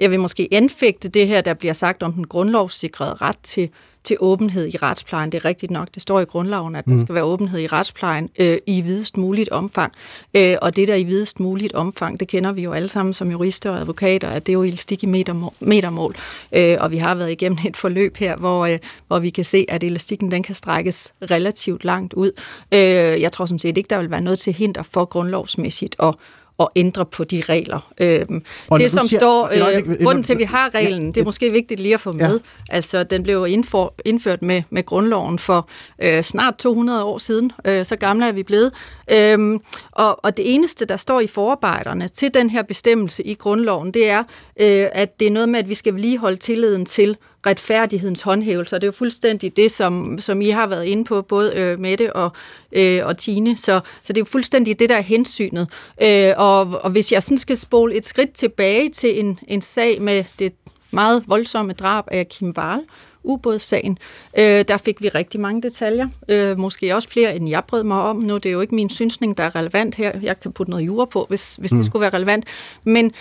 jeg 0.00 0.10
vil 0.10 0.20
måske 0.20 0.48
anfægte 0.52 1.08
det 1.08 1.28
her, 1.28 1.40
der 1.40 1.54
bliver 1.54 1.74
sagt 1.74 2.02
om 2.02 2.12
den 2.12 2.26
grundlovssikrede 2.26 3.14
ret 3.14 3.38
til 3.42 3.70
til 4.08 4.16
åbenhed 4.20 4.68
i 4.74 4.76
retsplejen. 4.76 5.32
Det 5.32 5.38
er 5.38 5.44
rigtigt 5.44 5.72
nok, 5.72 5.88
det 5.94 6.02
står 6.02 6.20
i 6.20 6.24
grundloven, 6.24 6.76
at 6.76 6.84
der 6.84 6.90
mm. 6.90 6.98
skal 6.98 7.14
være 7.14 7.24
åbenhed 7.24 7.60
i 7.60 7.66
retsplejen 7.66 8.30
øh, 8.38 8.58
i 8.66 8.80
videst 8.80 9.16
muligt 9.16 9.48
omfang. 9.48 9.92
Øh, 10.34 10.56
og 10.62 10.76
det 10.76 10.88
der 10.88 10.94
i 10.94 11.04
videst 11.04 11.40
muligt 11.40 11.74
omfang, 11.74 12.20
det 12.20 12.28
kender 12.28 12.52
vi 12.52 12.62
jo 12.62 12.72
alle 12.72 12.88
sammen 12.88 13.14
som 13.14 13.30
jurister 13.30 13.70
og 13.70 13.78
advokater, 13.78 14.28
at 14.28 14.46
det 14.46 14.52
er 14.52 14.54
jo 14.54 14.62
elastik 14.62 15.02
i 15.02 15.06
metermål. 15.06 15.52
metermål. 15.60 16.14
Øh, 16.52 16.76
og 16.80 16.90
vi 16.90 16.96
har 16.96 17.14
været 17.14 17.30
igennem 17.30 17.58
et 17.66 17.76
forløb 17.76 18.16
her, 18.16 18.36
hvor, 18.36 18.66
øh, 18.66 18.78
hvor 19.06 19.18
vi 19.18 19.30
kan 19.30 19.44
se, 19.44 19.66
at 19.68 19.84
elastikken 19.84 20.30
den 20.30 20.42
kan 20.42 20.54
strækkes 20.54 21.12
relativt 21.30 21.84
langt 21.84 22.14
ud. 22.14 22.32
Øh, 22.74 22.80
jeg 23.20 23.32
tror 23.32 23.46
sådan 23.46 23.58
set 23.58 23.76
ikke, 23.76 23.88
der 23.90 23.98
vil 23.98 24.10
være 24.10 24.20
noget 24.20 24.38
til 24.38 24.52
hinder 24.52 24.82
for 24.82 25.04
grundlovsmæssigt 25.04 25.96
at, 26.02 26.14
at 26.60 26.68
ændre 26.76 27.06
på 27.06 27.24
de 27.24 27.42
regler. 27.48 27.92
Øhm, 28.00 28.42
det, 28.78 28.90
som 28.90 29.06
siger, 29.06 29.20
står, 29.20 29.50
øh, 29.52 30.04
grunden 30.04 30.22
til, 30.22 30.32
at 30.32 30.38
vi 30.38 30.44
har 30.44 30.74
reglen, 30.74 31.06
det 31.06 31.20
er 31.20 31.24
måske 31.24 31.52
vigtigt 31.52 31.80
lige 31.80 31.94
at 31.94 32.00
få 32.00 32.12
med. 32.12 32.32
Ja. 32.32 32.74
Altså, 32.74 33.04
den 33.04 33.22
blev 33.22 33.46
indfor, 33.48 33.94
indført 34.04 34.42
med, 34.42 34.62
med 34.70 34.86
grundloven 34.86 35.38
for 35.38 35.68
øh, 36.02 36.22
snart 36.22 36.56
200 36.58 37.04
år 37.04 37.18
siden. 37.18 37.52
Øh, 37.64 37.86
så 37.86 37.96
gamle 37.96 38.26
er 38.26 38.32
vi 38.32 38.42
blevet. 38.42 38.72
Øhm, 39.10 39.60
og, 39.92 40.24
og 40.24 40.36
det 40.36 40.54
eneste, 40.54 40.84
der 40.84 40.96
står 40.96 41.20
i 41.20 41.26
forarbejderne 41.26 42.08
til 42.08 42.34
den 42.34 42.50
her 42.50 42.62
bestemmelse 42.62 43.22
i 43.22 43.34
grundloven, 43.34 43.94
det 43.94 44.10
er, 44.10 44.18
øh, 44.60 44.86
at 44.92 45.20
det 45.20 45.26
er 45.26 45.32
noget 45.32 45.48
med, 45.48 45.58
at 45.58 45.68
vi 45.68 45.74
skal 45.74 45.94
lige 45.94 46.18
holde 46.18 46.36
tilliden 46.36 46.86
til 46.86 47.16
retfærdighedens 47.48 48.22
håndhævelse, 48.22 48.76
og 48.76 48.80
det 48.80 48.86
er 48.86 48.88
jo 48.88 48.92
fuldstændig 48.92 49.56
det, 49.56 49.70
som, 49.70 50.18
som 50.20 50.40
I 50.40 50.50
har 50.50 50.66
været 50.66 50.84
inde 50.84 51.04
på, 51.04 51.22
både 51.22 51.54
øh, 51.54 51.80
Mette 51.80 52.16
og, 52.16 52.32
øh, 52.72 53.06
og 53.06 53.18
Tine, 53.18 53.56
så, 53.56 53.80
så 54.02 54.12
det 54.12 54.16
er 54.16 54.20
jo 54.20 54.24
fuldstændig 54.24 54.78
det, 54.78 54.88
der 54.88 54.96
er 54.96 55.00
hensynet. 55.00 55.68
Øh, 56.02 56.32
og, 56.36 56.60
og 56.60 56.90
hvis 56.90 57.12
jeg 57.12 57.22
sådan 57.22 57.38
skal 57.38 57.56
spole 57.56 57.94
et 57.94 58.06
skridt 58.06 58.32
tilbage 58.32 58.90
til 58.90 59.20
en, 59.20 59.38
en 59.48 59.62
sag 59.62 60.02
med 60.02 60.24
det 60.38 60.52
meget 60.90 61.24
voldsomme 61.26 61.72
drab 61.72 62.04
af 62.08 62.28
Kim 62.28 62.54
Wahl, 62.58 62.80
ubådssagen. 63.22 63.98
Øh, 64.38 64.64
der 64.68 64.76
fik 64.76 65.02
vi 65.02 65.08
rigtig 65.08 65.40
mange 65.40 65.62
detaljer. 65.62 66.08
Øh, 66.28 66.58
måske 66.58 66.94
også 66.94 67.08
flere, 67.08 67.36
end 67.36 67.48
jeg 67.48 67.62
brød 67.68 67.84
mig 67.84 68.02
om. 68.02 68.16
Nu 68.16 68.36
det 68.36 68.46
er 68.46 68.52
jo 68.52 68.60
ikke 68.60 68.74
min 68.74 68.90
synsning, 68.90 69.36
der 69.36 69.44
er 69.44 69.56
relevant 69.56 69.94
her. 69.94 70.12
Jeg 70.22 70.40
kan 70.40 70.52
putte 70.52 70.70
noget 70.70 70.86
jura 70.86 71.04
på, 71.04 71.26
hvis, 71.28 71.56
hvis 71.56 71.72
mm. 71.72 71.78
det 71.78 71.86
skulle 71.86 72.00
være 72.00 72.14
relevant. 72.14 72.44
Men 72.84 73.12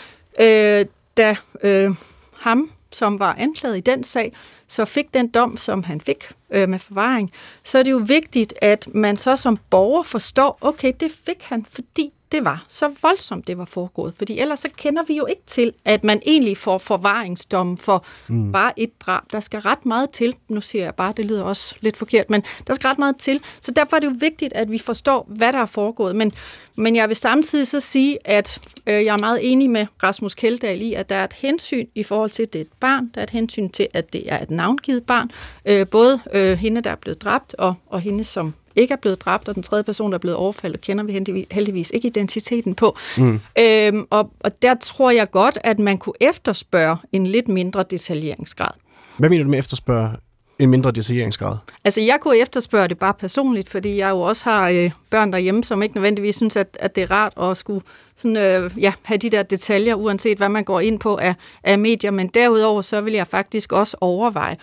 øh, 0.42 0.86
da 1.18 1.36
øh, 1.64 1.92
ham, 2.40 2.70
som 2.98 3.20
var 3.20 3.36
anklaget 3.38 3.78
i 3.78 3.82
den 3.82 4.04
sag, 4.04 4.34
så 4.68 4.86
fik 4.86 5.14
den 5.14 5.28
dom, 5.28 5.58
som 5.58 5.84
han 5.84 6.02
fik 6.02 6.32
øh, 6.50 6.70
med 6.70 6.80
forvaring, 6.80 7.32
så 7.64 7.80
er 7.80 7.84
det 7.84 7.92
jo 7.92 8.02
vigtigt, 8.08 8.54
at 8.62 8.88
man 8.94 9.18
så 9.18 9.36
som 9.36 9.58
borger 9.70 10.04
forstår, 10.04 10.58
okay, 10.62 10.94
det 11.00 11.12
fik 11.26 11.44
han, 11.44 11.66
fordi 11.72 12.14
det 12.32 12.46
var 12.46 12.66
så 12.68 12.92
voldsomt, 13.02 13.48
det 13.48 13.58
var 13.58 13.66
foregået. 13.66 14.14
Fordi 14.18 14.40
ellers 14.40 14.60
så 14.60 14.70
kender 14.78 15.04
vi 15.08 15.18
jo 15.18 15.26
ikke 15.26 15.42
til, 15.46 15.74
at 15.86 16.04
man 16.04 16.22
egentlig 16.26 16.58
får 16.58 16.78
forvaringsdom 16.78 17.78
for 17.78 18.06
mm. 18.28 18.52
bare 18.52 18.80
et 18.80 19.02
drab. 19.02 19.24
Der 19.32 19.40
skal 19.40 19.60
ret 19.60 19.86
meget 19.86 20.10
til. 20.10 20.36
Nu 20.48 20.62
siger 20.62 20.84
jeg 20.84 20.96
bare, 20.96 21.14
det 21.18 21.26
lyder 21.26 21.44
også 21.44 21.76
lidt 21.82 21.98
forkert, 21.98 22.30
men 22.30 22.44
der 22.68 22.74
skal 22.74 22.88
ret 22.88 23.00
meget 23.00 23.18
til. 23.18 23.40
Så 23.62 23.72
derfor 23.72 23.96
er 23.96 24.00
det 24.00 24.08
jo 24.08 24.16
vigtigt, 24.20 24.54
at 24.54 24.72
vi 24.72 24.78
forstår, 24.78 25.26
hvad 25.30 25.54
der 25.54 25.60
er 25.60 25.66
foregået. 25.66 26.16
Men, 26.16 26.32
men 26.76 26.96
jeg 26.96 27.08
vil 27.08 27.16
samtidig 27.16 27.68
så 27.68 27.80
sige, 27.80 28.18
at 28.28 28.60
øh, 28.88 28.94
jeg 28.94 29.14
er 29.14 29.20
meget 29.20 29.52
enig 29.52 29.70
med 29.70 29.86
Rasmus 30.04 30.34
Keldahl 30.34 30.82
i, 30.82 30.94
at 30.94 31.10
der 31.10 31.16
er 31.16 31.24
et 31.24 31.34
hensyn 31.34 31.88
i 31.96 32.04
forhold 32.04 32.30
til, 32.30 32.44
at 32.44 32.54
det 32.54 32.60
er 32.60 32.64
et 32.66 32.74
barn. 32.80 33.12
Der 33.16 33.22
er 33.22 33.24
et 33.24 33.30
hensyn 33.30 33.70
til, 33.70 33.88
at 33.94 34.14
det 34.14 34.32
er 34.32 34.44
et 34.44 34.52
navngivet 34.52 35.06
barn. 35.06 35.32
Øh, 35.66 35.88
både 35.88 36.20
øh, 36.34 36.58
hende, 36.58 36.82
der 36.82 36.92
er 36.92 36.96
blevet 36.96 37.22
dræbt, 37.22 37.56
og, 37.58 37.76
og 37.88 38.02
hende, 38.02 38.24
som 38.24 38.54
ikke 38.78 38.92
er 38.92 38.98
blevet 38.98 39.22
dræbt, 39.22 39.50
og 39.50 39.56
den 39.56 39.64
tredje 39.64 39.84
person, 39.84 40.12
der 40.12 40.18
er 40.18 40.20
blevet 40.20 40.38
overfaldet, 40.38 40.82
kender 40.82 41.04
vi 41.04 41.48
heldigvis 41.52 41.92
ikke 41.94 42.08
identiteten 42.08 42.76
på. 42.76 42.98
Mm. 43.18 43.40
Øhm, 43.60 44.08
og, 44.10 44.32
og 44.40 44.62
der 44.62 44.76
tror 44.76 45.12
jeg 45.12 45.32
godt, 45.32 45.58
at 45.64 45.80
man 45.80 45.98
kunne 45.98 46.16
efterspørge 46.22 46.98
en 47.12 47.28
lidt 47.28 47.48
mindre 47.48 47.84
detaljeringsgrad. 47.90 48.72
Hvad 49.18 49.30
mener 49.30 49.44
du 49.44 49.50
med 49.50 49.60
efterspørge 49.60 50.12
en 50.60 50.70
mindre 50.70 50.92
detaljeringsgrad? 50.92 51.58
Altså, 51.84 52.02
jeg 52.02 52.18
kunne 52.22 52.38
efterspørge 52.38 52.88
det 52.88 53.00
bare 53.00 53.14
personligt, 53.14 53.70
fordi 53.70 53.98
jeg 53.98 54.10
jo 54.10 54.22
også 54.22 54.44
har 54.44 54.70
øh, 54.70 54.92
børn 55.10 55.32
derhjemme, 55.32 55.64
som 55.64 55.84
ikke 55.84 55.96
nødvendigvis 55.96 56.36
synes, 56.36 56.56
at, 56.56 56.78
at 56.80 56.96
det 56.96 57.04
er 57.04 57.12
rart 57.12 57.34
at 57.52 57.58
skulle 57.58 57.82
sådan, 58.16 58.38
øh, 58.38 58.72
ja, 58.80 58.94
have 59.04 59.18
de 59.18 59.30
der 59.30 59.44
detaljer, 59.44 59.96
uanset 59.96 60.38
hvad 60.38 60.50
man 60.50 60.64
går 60.64 60.80
ind 60.80 61.00
på 61.00 61.18
af, 61.18 61.36
af 61.64 61.80
medier. 61.80 62.12
Men 62.12 62.28
derudover, 62.28 62.82
så 62.82 63.02
vil 63.02 63.14
jeg 63.14 63.28
faktisk 63.28 63.72
også 63.72 63.98
overveje, 64.02 64.58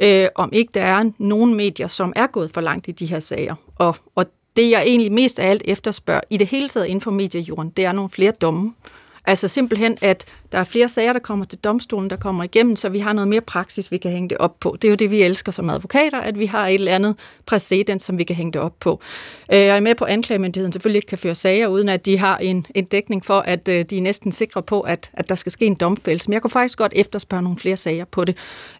øh, 0.00 0.28
om 0.34 0.50
ikke 0.52 0.70
der 0.74 0.82
er 0.82 1.10
nogen 1.18 1.54
medier, 1.54 1.86
som 1.86 2.12
er 2.16 2.26
gået 2.26 2.50
for 2.50 2.60
langt 2.60 2.88
i 2.88 2.90
de 2.90 3.06
her 3.06 3.20
sager. 3.20 3.54
Og, 3.76 3.96
og 4.14 4.26
det, 4.56 4.70
jeg 4.70 4.82
egentlig 4.82 5.12
mest 5.12 5.38
af 5.38 5.50
alt 5.50 5.62
efterspørger 5.64 6.20
i 6.30 6.36
det 6.36 6.46
hele 6.46 6.68
taget 6.68 6.86
inden 6.86 7.00
for 7.00 7.10
mediejorden, 7.10 7.70
det 7.70 7.84
er 7.84 7.92
nogle 7.92 8.10
flere 8.10 8.32
domme. 8.40 8.74
Altså 9.26 9.48
simpelthen, 9.48 9.98
at 10.00 10.24
der 10.52 10.58
er 10.58 10.64
flere 10.64 10.88
sager, 10.88 11.12
der 11.12 11.20
kommer 11.20 11.44
til 11.44 11.58
domstolen, 11.58 12.10
der 12.10 12.16
kommer 12.16 12.44
igennem, 12.44 12.76
så 12.76 12.88
vi 12.88 12.98
har 12.98 13.12
noget 13.12 13.28
mere 13.28 13.40
praksis, 13.40 13.92
vi 13.92 13.98
kan 13.98 14.10
hænge 14.10 14.28
det 14.28 14.38
op 14.38 14.60
på. 14.60 14.76
Det 14.82 14.88
er 14.88 14.90
jo 14.90 14.94
det, 14.94 15.10
vi 15.10 15.22
elsker 15.22 15.52
som 15.52 15.70
advokater, 15.70 16.20
at 16.20 16.38
vi 16.38 16.46
har 16.46 16.66
et 16.66 16.74
eller 16.74 16.94
andet 16.94 17.16
præcedens, 17.46 18.02
som 18.02 18.18
vi 18.18 18.24
kan 18.24 18.36
hænge 18.36 18.52
det 18.52 18.60
op 18.60 18.74
på. 18.80 19.00
Øh, 19.52 19.58
jeg 19.58 19.76
er 19.76 19.80
med 19.80 19.94
på, 19.94 20.04
at 20.04 20.12
anklagemyndigheden 20.12 20.72
selvfølgelig 20.72 20.98
ikke 20.98 21.08
kan 21.08 21.18
føre 21.18 21.34
sager, 21.34 21.66
uden 21.66 21.88
at 21.88 22.06
de 22.06 22.18
har 22.18 22.38
en, 22.38 22.66
en 22.74 22.84
dækning 22.84 23.24
for, 23.24 23.38
at 23.40 23.68
øh, 23.68 23.84
de 23.84 23.96
er 23.96 24.02
næsten 24.02 24.32
sikre 24.32 24.62
på, 24.62 24.80
at, 24.80 25.10
at 25.12 25.28
der 25.28 25.34
skal 25.34 25.52
ske 25.52 25.66
en 25.66 25.74
domfældelse. 25.74 26.28
Men 26.28 26.32
jeg 26.32 26.42
kunne 26.42 26.50
faktisk 26.50 26.78
godt 26.78 26.92
efterspørge 26.96 27.42
nogle 27.42 27.58
flere 27.58 27.76
sager 27.76 28.04
på 28.04 28.24
det. 28.24 28.36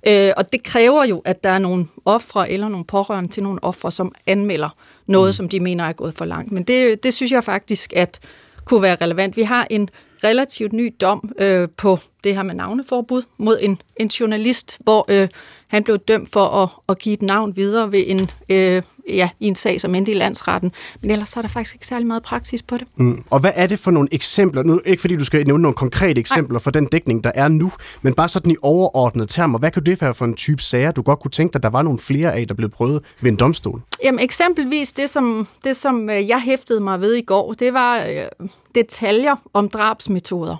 Øh, 0.07 0.33
og 0.37 0.53
det 0.53 0.63
kræver 0.63 1.05
jo, 1.05 1.23
at 1.25 1.45
der 1.45 1.51
er 1.51 1.59
nogle 1.59 1.87
ofre 2.05 2.51
eller 2.51 2.69
nogle 2.69 2.85
pårørende 2.85 3.31
til 3.31 3.43
nogle 3.43 3.65
ofre, 3.65 3.91
som 3.91 4.15
anmelder 4.27 4.77
noget, 5.07 5.29
mm. 5.29 5.33
som 5.33 5.49
de 5.49 5.61
mener 5.61 5.85
er 5.85 5.93
gået 5.93 6.15
for 6.15 6.25
langt. 6.25 6.53
Men 6.53 6.63
det, 6.63 7.03
det 7.03 7.15
synes 7.15 7.33
jeg 7.33 7.45
faktisk, 7.45 7.93
at 7.97 8.21
kunne 8.65 8.83
være 8.83 8.97
relevant. 9.01 9.37
Vi 9.37 9.43
har 9.43 9.67
en 9.71 9.89
relativt 10.25 10.73
ny 10.73 10.95
dom 11.01 11.33
øh, 11.39 11.69
på 11.77 11.99
det 12.25 12.35
her 12.35 12.43
med 12.43 12.55
navneforbud 12.55 13.23
mod 13.39 13.59
en, 13.61 13.81
en 13.97 14.09
journalist, 14.09 14.79
hvor 14.81 15.07
øh, 15.09 15.29
han 15.71 15.85
blev 15.85 15.99
dømt 15.99 16.33
for 16.33 16.45
at, 16.45 16.69
at 16.89 16.99
give 16.99 17.13
et 17.13 17.23
navn 17.23 17.57
videre 17.57 17.93
ved 17.93 18.05
en, 18.07 18.31
øh, 18.49 18.83
ja, 19.09 19.31
i 19.41 19.47
en 19.47 19.55
sag, 19.55 19.81
som 19.81 19.95
endte 19.95 20.13
i 20.13 20.15
landsretten. 20.15 20.73
Men 21.01 21.11
ellers 21.11 21.29
så 21.29 21.41
er 21.41 21.43
der 21.43 21.49
faktisk 21.49 21.77
ikke 21.77 21.87
særlig 21.87 22.07
meget 22.07 22.23
praksis 22.23 22.63
på 22.63 22.77
det. 22.77 22.87
Mm. 22.97 23.25
Og 23.31 23.41
hvad 23.41 23.53
er 23.55 23.67
det 23.67 23.79
for 23.79 23.91
nogle 23.91 24.09
eksempler? 24.13 24.63
Nu, 24.63 24.81
ikke 24.85 25.01
fordi 25.01 25.17
du 25.17 25.25
skal 25.25 25.47
nævne 25.47 25.63
nogle 25.63 25.75
konkrete 25.75 26.21
eksempler 26.21 26.55
Nej. 26.55 26.63
for 26.63 26.71
den 26.71 26.87
dækning, 26.87 27.25
der 27.25 27.33
er 27.35 27.49
nu, 27.49 27.73
men 28.03 28.15
bare 28.15 28.29
sådan 28.29 28.53
i 28.53 28.57
overordnede 28.63 29.27
termer. 29.27 29.59
Hvad 29.59 29.71
kan 29.71 29.87
det 29.87 30.01
være 30.01 30.15
for 30.15 30.25
en 30.25 30.35
type 30.35 30.63
sager, 30.63 30.93
du 30.93 31.03
godt 31.03 31.21
kunne 31.21 31.31
tænke 31.31 31.53
dig, 31.53 31.63
der 31.63 31.71
var 31.71 31.83
nogle 31.83 31.99
flere 31.99 32.35
af, 32.35 32.49
der 32.49 32.55
blev 32.55 32.69
prøvet 32.69 33.03
ved 33.21 33.31
en 33.31 33.37
domstol? 33.37 33.83
Jamen 34.05 34.21
eksempelvis 34.25 34.93
det, 34.93 35.11
som, 35.11 35.47
det, 35.65 35.77
som 35.77 36.11
øh, 36.11 36.29
jeg 36.29 36.41
hæftede 36.41 36.81
mig 36.81 37.01
ved 37.01 37.15
i 37.15 37.23
går, 37.23 37.53
det 37.53 37.73
var 37.73 37.99
øh, 37.99 38.49
detaljer 38.75 39.37
om 39.55 39.69
drabsmetoder. 39.69 40.57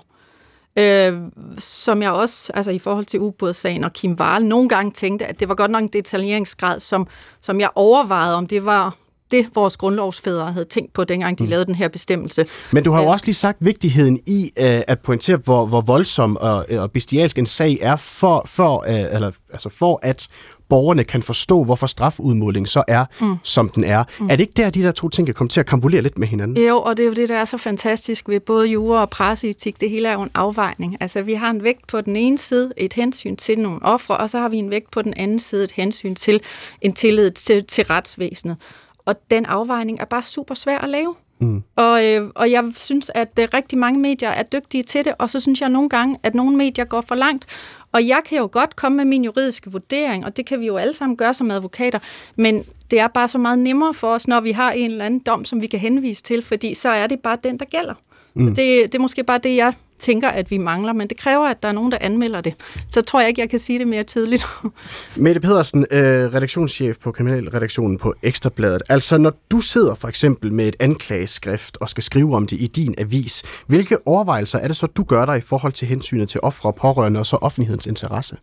Øh, 0.75 1.13
som 1.57 2.01
jeg 2.01 2.11
også, 2.11 2.51
altså 2.53 2.71
i 2.71 2.79
forhold 2.79 3.05
til 3.05 3.19
ubådssagen 3.19 3.83
og 3.83 3.93
Kim 3.93 4.13
Wahl, 4.19 4.45
nogle 4.45 4.69
gange 4.69 4.91
tænkte, 4.91 5.25
at 5.25 5.39
det 5.39 5.49
var 5.49 5.55
godt 5.55 5.71
nok 5.71 5.83
en 5.83 5.89
detaljeringsgrad, 5.93 6.79
som, 6.79 7.07
som 7.41 7.59
jeg 7.59 7.69
overvejede, 7.75 8.35
om 8.35 8.47
det 8.47 8.65
var 8.65 8.95
det, 9.31 9.49
vores 9.55 9.77
grundlovsfædre 9.77 10.51
havde 10.51 10.65
tænkt 10.65 10.93
på, 10.93 11.03
dengang 11.03 11.39
de 11.39 11.43
mm. 11.43 11.49
lavede 11.49 11.65
den 11.65 11.75
her 11.75 11.87
bestemmelse. 11.87 12.45
Men 12.71 12.83
du 12.83 12.91
har 12.91 13.01
jo 13.01 13.07
også 13.07 13.25
lige 13.25 13.35
sagt 13.35 13.57
vigtigheden 13.61 14.19
i 14.27 14.51
uh, 14.59 14.65
at 14.65 14.99
pointere, 14.99 15.37
hvor, 15.37 15.65
hvor 15.65 15.81
voldsom 15.81 16.37
og, 16.37 16.65
og 16.69 16.91
bestialsk 16.91 17.37
en 17.37 17.45
sag 17.45 17.77
er, 17.81 17.95
for, 17.95 18.43
for, 18.45 18.77
uh, 18.87 19.15
eller, 19.15 19.31
altså 19.51 19.69
for 19.69 19.99
at 20.03 20.27
borgerne 20.71 21.03
kan 21.03 21.21
forstå, 21.21 21.63
hvorfor 21.63 21.87
strafudmåling 21.87 22.67
så 22.67 22.83
er, 22.87 23.05
mm. 23.21 23.35
som 23.43 23.69
den 23.69 23.83
er. 23.83 24.03
Mm. 24.19 24.29
Er 24.29 24.35
det 24.35 24.39
ikke 24.39 24.53
der, 24.57 24.69
de 24.69 24.81
der 24.81 24.91
to 24.91 25.09
ting 25.09 25.27
kan 25.27 25.35
komme 25.35 25.49
til 25.49 25.59
at 25.59 25.65
kambolere 25.65 26.01
lidt 26.01 26.17
med 26.17 26.27
hinanden? 26.27 26.65
Jo, 26.65 26.81
og 26.81 26.97
det 26.97 27.03
er 27.03 27.07
jo 27.07 27.13
det, 27.13 27.29
der 27.29 27.35
er 27.35 27.45
så 27.45 27.57
fantastisk 27.57 28.29
ved 28.29 28.39
både 28.39 28.67
jura 28.67 29.01
og 29.01 29.09
presseetik. 29.09 29.81
Det 29.81 29.89
hele 29.89 30.07
er 30.07 30.13
jo 30.13 30.21
en 30.21 30.31
afvejning. 30.33 30.97
Altså, 30.99 31.21
vi 31.21 31.33
har 31.33 31.49
en 31.49 31.63
vægt 31.63 31.87
på 31.87 32.01
den 32.01 32.15
ene 32.15 32.37
side, 32.37 32.71
et 32.77 32.93
hensyn 32.93 33.35
til 33.35 33.59
nogle 33.59 33.79
ofre, 33.81 34.17
og 34.17 34.29
så 34.29 34.39
har 34.39 34.49
vi 34.49 34.57
en 34.57 34.69
vægt 34.69 34.91
på 34.91 35.01
den 35.01 35.13
anden 35.17 35.39
side, 35.39 35.63
et 35.63 35.71
hensyn 35.71 36.15
til 36.15 36.41
en 36.81 36.93
tillid 36.93 37.31
til, 37.31 37.65
til 37.65 37.83
retsvæsenet. 37.83 38.57
Og 39.05 39.15
den 39.31 39.45
afvejning 39.45 39.99
er 39.99 40.05
bare 40.05 40.23
super 40.23 40.55
svær 40.55 40.77
at 40.77 40.89
lave. 40.89 41.15
Mm. 41.41 41.63
Og, 41.75 42.05
øh, 42.05 42.29
og 42.35 42.51
jeg 42.51 42.63
synes, 42.75 43.11
at 43.15 43.39
øh, 43.39 43.47
rigtig 43.53 43.77
mange 43.77 43.99
medier 43.99 44.29
er 44.29 44.43
dygtige 44.43 44.83
til 44.83 45.05
det, 45.05 45.13
og 45.19 45.29
så 45.29 45.39
synes 45.39 45.61
jeg 45.61 45.69
nogle 45.69 45.89
gange, 45.89 46.15
at 46.23 46.35
nogle 46.35 46.57
medier 46.57 46.85
går 46.85 47.01
for 47.01 47.15
langt. 47.15 47.45
Og 47.91 48.07
jeg 48.07 48.21
kan 48.25 48.37
jo 48.37 48.49
godt 48.51 48.75
komme 48.75 48.95
med 48.95 49.05
min 49.05 49.23
juridiske 49.23 49.71
vurdering, 49.71 50.25
og 50.25 50.37
det 50.37 50.45
kan 50.45 50.59
vi 50.59 50.65
jo 50.65 50.77
alle 50.77 50.93
sammen 50.93 51.17
gøre 51.17 51.33
som 51.33 51.51
advokater, 51.51 51.99
men 52.35 52.65
det 52.91 52.99
er 52.99 53.07
bare 53.07 53.27
så 53.27 53.37
meget 53.37 53.59
nemmere 53.59 53.93
for 53.93 54.07
os, 54.07 54.27
når 54.27 54.41
vi 54.41 54.51
har 54.51 54.71
en 54.71 54.91
eller 54.91 55.05
anden 55.05 55.19
dom, 55.19 55.45
som 55.45 55.61
vi 55.61 55.67
kan 55.67 55.79
henvise 55.79 56.23
til, 56.23 56.41
fordi 56.41 56.73
så 56.73 56.89
er 56.89 57.07
det 57.07 57.19
bare 57.19 57.37
den, 57.43 57.59
der 57.59 57.65
gælder. 57.65 57.93
Mm. 58.33 58.47
Det, 58.47 58.55
det 58.55 58.95
er 58.95 58.99
måske 58.99 59.23
bare 59.23 59.37
det, 59.37 59.55
jeg 59.55 59.73
tænker, 60.01 60.29
at 60.29 60.51
vi 60.51 60.57
mangler, 60.57 60.93
men 60.93 61.07
det 61.07 61.17
kræver, 61.17 61.45
at 61.45 61.63
der 61.63 61.69
er 61.69 61.73
nogen, 61.73 61.91
der 61.91 61.97
anmelder 62.01 62.41
det. 62.41 62.53
Så 62.87 63.01
tror 63.01 63.19
jeg 63.19 63.29
ikke, 63.29 63.41
jeg 63.41 63.49
kan 63.49 63.59
sige 63.59 63.79
det 63.79 63.87
mere 63.87 64.03
tydeligt. 64.03 64.45
Mette 65.15 65.41
Pedersen, 65.41 65.85
øh, 65.91 66.33
redaktionschef 66.33 66.97
på 66.97 67.11
kriminalredaktionen 67.11 67.97
på 67.97 68.13
Ekstrabladet. 68.23 68.81
Altså, 68.89 69.17
når 69.17 69.33
du 69.51 69.59
sidder 69.59 69.95
for 69.95 70.07
eksempel 70.07 70.53
med 70.53 70.67
et 70.67 70.75
anklageskrift 70.79 71.77
og 71.81 71.89
skal 71.89 72.03
skrive 72.03 72.35
om 72.35 72.47
det 72.47 72.61
i 72.61 72.67
din 72.67 72.95
avis, 72.97 73.43
hvilke 73.67 74.07
overvejelser 74.07 74.59
er 74.59 74.67
det 74.67 74.77
så, 74.77 74.87
du 74.87 75.03
gør 75.03 75.25
dig 75.25 75.37
i 75.37 75.41
forhold 75.41 75.73
til 75.73 75.87
hensynet 75.87 76.29
til 76.29 76.39
ofre 76.43 76.69
og 76.69 76.75
pårørende 76.75 77.19
og 77.19 77.25
så 77.25 77.35
offentlighedens 77.35 77.87
interesse? 77.87 78.37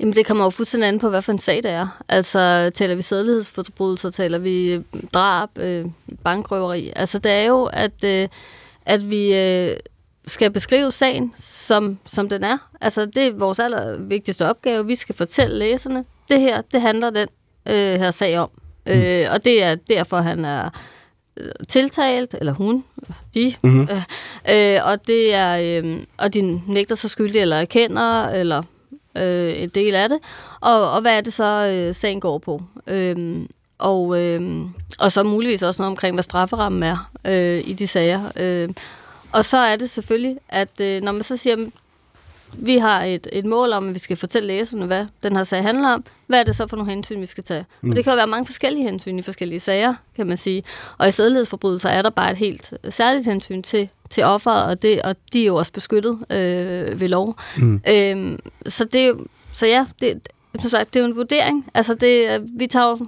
Jamen, 0.00 0.14
det 0.14 0.26
kommer 0.26 0.44
jo 0.44 0.50
fuldstændig 0.50 0.88
an 0.88 0.98
på, 0.98 1.08
hvad 1.08 1.22
for 1.22 1.32
en 1.32 1.38
sag 1.38 1.56
det 1.56 1.70
er. 1.70 2.02
Altså, 2.08 2.70
taler 2.74 2.94
vi 2.94 3.02
sædelighedsforbrydelser, 3.02 4.10
taler 4.10 4.38
vi 4.38 4.82
drab, 5.12 5.48
øh, 5.58 5.86
bankrøveri. 6.24 6.92
Altså, 6.96 7.18
det 7.18 7.32
er 7.32 7.44
jo, 7.44 7.64
at, 7.64 8.04
øh, 8.04 8.28
at 8.86 9.10
vi 9.10 9.34
øh, 9.34 9.76
skal 10.26 10.50
beskrive 10.50 10.92
sagen, 10.92 11.34
som, 11.38 11.98
som 12.06 12.28
den 12.28 12.44
er. 12.44 12.58
Altså, 12.80 13.06
det 13.06 13.26
er 13.26 13.32
vores 13.32 13.58
allervigtigste 13.58 14.48
opgave. 14.48 14.86
Vi 14.86 14.94
skal 14.94 15.14
fortælle 15.14 15.58
læserne, 15.58 16.04
det 16.28 16.40
her, 16.40 16.62
det 16.72 16.80
handler 16.80 17.10
den 17.10 17.28
øh, 17.66 18.00
her 18.00 18.10
sag 18.10 18.38
om. 18.38 18.50
Mm. 18.86 18.92
Øh, 18.92 19.26
og 19.32 19.44
det 19.44 19.62
er 19.62 19.74
derfor, 19.74 20.16
han 20.16 20.44
er 20.44 20.70
øh, 21.36 21.52
tiltalt, 21.68 22.34
eller 22.38 22.52
hun, 22.52 22.84
de, 23.34 23.54
mm-hmm. 23.62 23.88
øh, 23.90 24.76
øh, 24.76 24.80
og 24.84 25.06
det 25.06 25.34
er, 25.34 25.82
øh, 25.82 26.00
og 26.18 26.34
de 26.34 26.60
nægter 26.66 26.94
sig 26.94 27.10
skyldig, 27.10 27.40
eller 27.40 27.56
erkender, 27.56 28.28
eller 28.28 28.62
øh, 29.16 29.62
en 29.62 29.68
del 29.68 29.94
af 29.94 30.08
det, 30.08 30.18
og, 30.60 30.90
og 30.90 31.00
hvad 31.00 31.16
er 31.16 31.20
det 31.20 31.32
så, 31.32 31.70
øh, 31.72 31.94
sagen 31.94 32.20
går 32.20 32.38
på. 32.38 32.62
Øh, 32.86 33.46
og, 33.78 34.22
øh, 34.22 34.66
og 34.98 35.12
så 35.12 35.22
muligvis 35.22 35.62
også 35.62 35.82
noget 35.82 35.90
omkring, 35.90 36.14
hvad 36.14 36.22
strafferammen 36.22 36.82
er 36.82 37.10
øh, 37.24 37.68
i 37.68 37.72
de 37.72 37.86
sager. 37.86 38.20
Øh, 38.36 38.68
og 39.34 39.44
så 39.44 39.56
er 39.56 39.76
det 39.76 39.90
selvfølgelig, 39.90 40.38
at 40.48 40.80
øh, 40.80 41.02
når 41.02 41.12
man 41.12 41.22
så 41.22 41.36
siger, 41.36 41.56
vi 42.58 42.78
har 42.78 43.04
et, 43.04 43.26
et 43.32 43.44
mål 43.44 43.72
om, 43.72 43.88
at 43.88 43.94
vi 43.94 43.98
skal 43.98 44.16
fortælle 44.16 44.46
læserne, 44.46 44.86
hvad 44.86 45.06
den 45.22 45.36
her 45.36 45.44
sag 45.44 45.62
handler 45.62 45.88
om. 45.88 46.04
Hvad 46.26 46.40
er 46.40 46.44
det 46.44 46.56
så 46.56 46.66
for 46.66 46.76
nogle 46.76 46.92
hensyn, 46.92 47.20
vi 47.20 47.26
skal 47.26 47.44
tage? 47.44 47.66
Mm. 47.80 47.90
Og 47.90 47.96
det 47.96 48.04
kan 48.04 48.12
jo 48.12 48.16
være 48.16 48.26
mange 48.26 48.46
forskellige 48.46 48.84
hensyn 48.84 49.18
i 49.18 49.22
forskellige 49.22 49.60
sager, 49.60 49.94
kan 50.16 50.26
man 50.26 50.36
sige. 50.36 50.64
Og 50.98 51.08
i 51.08 51.10
sædelighedsforbrydelser 51.10 51.88
er 51.88 52.02
der 52.02 52.10
bare 52.10 52.30
et 52.30 52.36
helt 52.36 52.74
særligt 52.88 53.26
hensyn 53.26 53.62
til, 53.62 53.88
til 54.10 54.24
offeret, 54.24 54.64
og, 54.64 54.82
det, 54.82 55.02
og 55.02 55.16
de 55.32 55.42
er 55.42 55.46
jo 55.46 55.56
også 55.56 55.72
beskyttet 55.72 56.18
øh, 56.30 57.00
ved 57.00 57.08
lov. 57.08 57.38
Mm. 57.56 57.82
Øhm, 57.88 58.38
så, 58.66 58.84
det, 58.84 59.16
så 59.52 59.66
ja, 59.66 59.86
det, 60.00 60.28
det 60.52 60.74
er 60.74 61.00
jo 61.00 61.04
en 61.04 61.16
vurdering. 61.16 61.66
Altså 61.74 61.94
det, 61.94 62.42
vi 62.58 62.66
tager 62.66 62.88
jo 62.88 63.06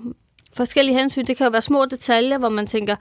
forskellige 0.55 0.99
hensyn. 0.99 1.24
Det 1.24 1.37
kan 1.37 1.45
jo 1.45 1.51
være 1.51 1.62
små 1.62 1.85
detaljer, 1.85 2.39
hvor 2.39 2.49
man 2.49 2.66
tænker, 2.66 2.97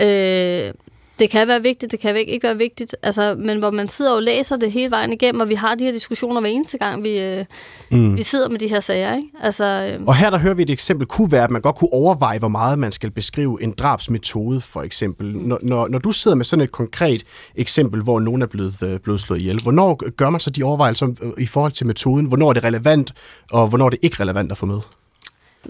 øh, 0.00 0.72
det 1.20 1.30
kan 1.30 1.48
være 1.48 1.62
vigtigt, 1.62 1.92
det 1.92 2.00
kan 2.00 2.16
ikke 2.16 2.42
være 2.42 2.58
vigtigt, 2.58 2.96
altså, 3.02 3.34
men 3.38 3.58
hvor 3.58 3.70
man 3.70 3.88
sidder 3.88 4.14
og 4.14 4.22
læser 4.22 4.56
det 4.56 4.72
hele 4.72 4.90
vejen 4.90 5.12
igennem, 5.12 5.40
og 5.40 5.48
vi 5.48 5.54
har 5.54 5.74
de 5.74 5.84
her 5.84 5.92
diskussioner 5.92 6.40
hver 6.40 6.50
eneste 6.50 6.78
gang, 6.78 7.04
vi, 7.04 7.18
øh, 7.18 7.44
mm. 7.90 8.16
vi 8.16 8.22
sidder 8.22 8.48
med 8.48 8.58
de 8.58 8.68
her 8.68 8.80
sager. 8.80 9.16
Ikke? 9.16 9.28
Altså, 9.42 9.64
øh. 9.64 10.04
Og 10.06 10.16
her 10.16 10.30
der 10.30 10.38
hører 10.38 10.54
vi 10.54 10.62
et 10.62 10.70
eksempel, 10.70 11.06
kunne 11.06 11.32
være, 11.32 11.44
at 11.44 11.50
man 11.50 11.62
godt 11.62 11.76
kunne 11.76 11.92
overveje, 11.92 12.38
hvor 12.38 12.48
meget 12.48 12.78
man 12.78 12.92
skal 12.92 13.10
beskrive 13.10 13.62
en 13.62 13.72
drabsmetode, 13.78 14.60
for 14.60 14.82
eksempel. 14.82 15.36
Mm. 15.36 15.42
Når, 15.42 15.58
når, 15.62 15.88
når 15.88 15.98
du 15.98 16.12
sidder 16.12 16.36
med 16.36 16.44
sådan 16.44 16.62
et 16.62 16.72
konkret 16.72 17.24
eksempel, 17.56 18.02
hvor 18.02 18.20
nogen 18.20 18.42
er 18.42 18.46
blevet, 18.46 18.82
øh, 18.82 18.98
blevet 18.98 19.20
slået 19.20 19.40
ihjel, 19.40 19.62
hvornår 19.62 20.10
gør 20.10 20.30
man 20.30 20.40
så 20.40 20.50
de 20.50 20.62
overvejelser 20.62 21.34
i 21.38 21.46
forhold 21.46 21.72
til 21.72 21.86
metoden? 21.86 22.26
Hvornår 22.26 22.48
er 22.48 22.52
det 22.52 22.64
relevant, 22.64 23.12
og 23.50 23.68
hvornår 23.68 23.86
er 23.86 23.90
det 23.90 23.98
ikke 24.02 24.22
relevant 24.22 24.52
at 24.52 24.58
få 24.58 24.66
med? 24.66 24.80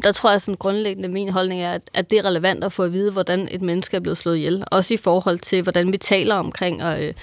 Der 0.05 0.13
tror 0.13 0.31
jeg 0.31 0.41
sådan 0.41 0.57
grundlæggende, 0.57 1.09
min 1.09 1.29
holdning 1.29 1.63
er, 1.63 1.73
at, 1.73 1.91
at 1.95 2.11
det 2.11 2.19
er 2.19 2.25
relevant 2.25 2.65
at 2.65 2.73
få 2.73 2.83
at 2.83 2.93
vide, 2.93 3.13
hvordan 3.13 3.49
et 3.51 3.63
menneske 3.63 3.97
er 3.97 4.01
blevet 4.01 4.17
slået 4.17 4.37
ihjel. 4.37 4.65
Også 4.67 4.95
i 4.95 4.97
forhold 4.97 5.39
til, 5.39 5.63
hvordan 5.63 5.93
vi 5.93 5.97
taler 5.97 6.35
omkring. 6.35 6.83
Og, 6.85 7.05
øh, 7.05 7.15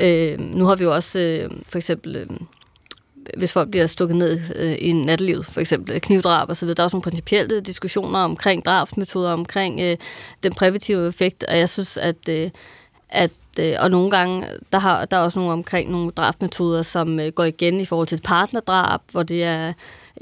øh, 0.00 0.40
nu 0.40 0.64
har 0.64 0.76
vi 0.76 0.84
jo 0.84 0.94
også 0.94 1.18
øh, 1.18 1.50
for 1.68 1.78
eksempel... 1.78 2.16
Øh, 2.16 2.26
hvis 3.36 3.52
folk 3.52 3.70
bliver 3.70 3.86
stukket 3.86 4.16
ned 4.16 4.40
øh, 4.54 4.76
i 4.78 4.92
nattelivet, 4.92 5.46
for 5.46 5.60
eksempel 5.60 5.94
øh, 5.94 6.00
knivdrab 6.00 6.50
osv., 6.50 6.68
der 6.68 6.74
er 6.78 6.84
også 6.84 6.96
nogle 6.96 7.02
principielle 7.02 7.60
diskussioner 7.60 8.18
omkring 8.18 8.64
drabsmetoder, 8.64 9.32
omkring 9.32 9.80
øh, 9.80 9.96
den 10.42 10.54
præventive 10.54 11.08
effekt, 11.08 11.44
og 11.44 11.58
jeg 11.58 11.68
synes, 11.68 11.96
at, 11.96 12.28
øh, 12.28 12.50
at 13.08 13.30
øh, 13.58 13.74
og 13.78 13.90
nogle 13.90 14.10
gange, 14.10 14.46
der, 14.72 14.78
har, 14.78 15.04
der 15.04 15.16
er 15.16 15.20
også 15.20 15.38
nogle 15.38 15.52
omkring 15.52 15.90
nogle 15.90 16.10
drabsmetoder, 16.10 16.82
som 16.82 17.20
øh, 17.20 17.32
går 17.32 17.44
igen 17.44 17.80
i 17.80 17.84
forhold 17.84 18.06
til 18.06 18.16
et 18.16 18.22
partnerdrab, 18.22 19.00
hvor 19.12 19.22
det 19.22 19.44
er 19.44 19.72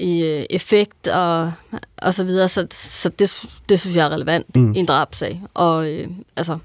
øh, 0.01 0.45
effekt 0.49 1.07
og, 1.07 1.51
og 1.97 2.13
så 2.13 2.23
videre. 2.23 2.47
Så, 2.47 2.67
så 2.71 3.09
det, 3.09 3.45
det 3.69 3.79
synes 3.79 3.95
jeg 3.95 4.05
er 4.05 4.09
relevant 4.09 4.55
mm. 4.55 4.73
i 4.73 4.79
en 4.79 4.85
drabsag. 4.85 5.41
Og 5.53 5.91
øh, 5.91 6.07
altså... 6.35 6.57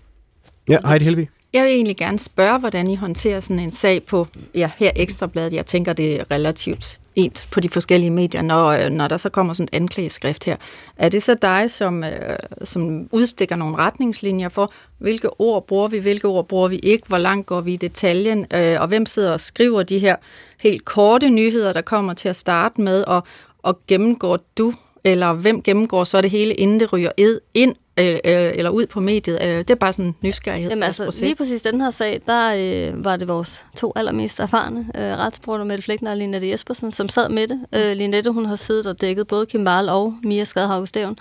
Ja, 0.68 0.78
Heidi 0.86 1.04
Helvi. 1.04 1.28
Jeg 1.52 1.64
vil 1.64 1.72
egentlig 1.72 1.96
gerne 1.96 2.18
spørge, 2.18 2.58
hvordan 2.58 2.86
I 2.86 2.96
håndterer 2.96 3.40
sådan 3.40 3.58
en 3.58 3.72
sag 3.72 4.02
på 4.02 4.26
ja, 4.54 4.70
her 4.76 4.90
Ekstrabladet. 4.96 5.52
Jeg 5.52 5.66
tænker, 5.66 5.92
det 5.92 6.20
er 6.20 6.30
relativt 6.30 7.00
ens 7.14 7.46
på 7.50 7.60
de 7.60 7.68
forskellige 7.68 8.10
medier, 8.10 8.42
når, 8.42 8.66
øh, 8.66 8.90
når 8.90 9.08
der 9.08 9.16
så 9.16 9.28
kommer 9.28 9.52
sådan 9.52 9.68
et 9.72 9.76
anklageskrift 9.76 10.44
her. 10.44 10.56
Er 10.96 11.08
det 11.08 11.22
så 11.22 11.34
dig, 11.34 11.70
som, 11.70 12.04
øh, 12.04 12.36
som 12.64 13.08
udstikker 13.12 13.56
nogle 13.56 13.76
retningslinjer 13.76 14.48
for, 14.48 14.72
hvilke 14.98 15.40
ord 15.40 15.66
bruger 15.66 15.88
vi, 15.88 15.98
hvilke 15.98 16.28
ord 16.28 16.48
bruger 16.48 16.68
vi 16.68 16.76
ikke, 16.76 17.08
hvor 17.08 17.18
langt 17.18 17.46
går 17.46 17.60
vi 17.60 17.72
i 17.72 17.76
detaljen, 17.76 18.46
øh, 18.54 18.80
og 18.80 18.88
hvem 18.88 19.06
sidder 19.06 19.32
og 19.32 19.40
skriver 19.40 19.82
de 19.82 19.98
her 19.98 20.16
helt 20.62 20.84
korte 20.84 21.30
nyheder, 21.30 21.72
der 21.72 21.82
kommer 21.82 22.14
til 22.14 22.28
at 22.28 22.36
starte 22.36 22.80
med, 22.80 23.04
og, 23.04 23.22
og 23.62 23.78
gennemgår 23.86 24.38
du, 24.58 24.72
eller 25.04 25.32
hvem 25.32 25.62
gennemgår 25.62 26.04
så 26.04 26.20
det 26.20 26.30
hele, 26.30 26.54
inden 26.54 26.80
det 26.80 26.92
ryger 26.92 27.10
ind, 27.54 27.74
øh, 27.96 28.12
øh, 28.12 28.20
eller 28.24 28.70
ud 28.70 28.86
på 28.86 29.00
mediet. 29.00 29.42
Øh, 29.42 29.58
det 29.58 29.70
er 29.70 29.74
bare 29.74 29.92
sådan 29.92 30.04
en 30.04 30.14
nysgerrighed. 30.20 30.70
Jamen 30.70 30.82
altså, 30.82 31.04
proces. 31.04 31.20
lige 31.20 31.36
præcis 31.36 31.62
den 31.62 31.80
her 31.80 31.90
sag, 31.90 32.20
der 32.26 32.54
øh, 32.56 33.04
var 33.04 33.16
det 33.16 33.28
vores 33.28 33.62
to 33.76 33.92
allermest 33.96 34.40
erfarne 34.40 34.86
øh, 34.94 35.02
retsbrugere, 35.02 35.64
Mette 35.64 35.82
Flækner 35.82 36.10
og 36.10 36.16
Linette 36.16 36.48
Jespersen, 36.48 36.92
som 36.92 37.08
sad 37.08 37.28
med 37.28 37.48
det. 37.48 37.60
Øh, 37.72 37.96
Linette, 37.96 38.30
hun 38.30 38.44
har 38.44 38.56
siddet 38.56 38.86
og 38.86 39.00
dækket 39.00 39.26
både 39.26 39.46
Kim 39.46 39.66
Wahl 39.66 39.88
og 39.88 40.14
Mia 40.22 40.44
Skadhavg 40.44 40.88
Stævn. 40.88 41.18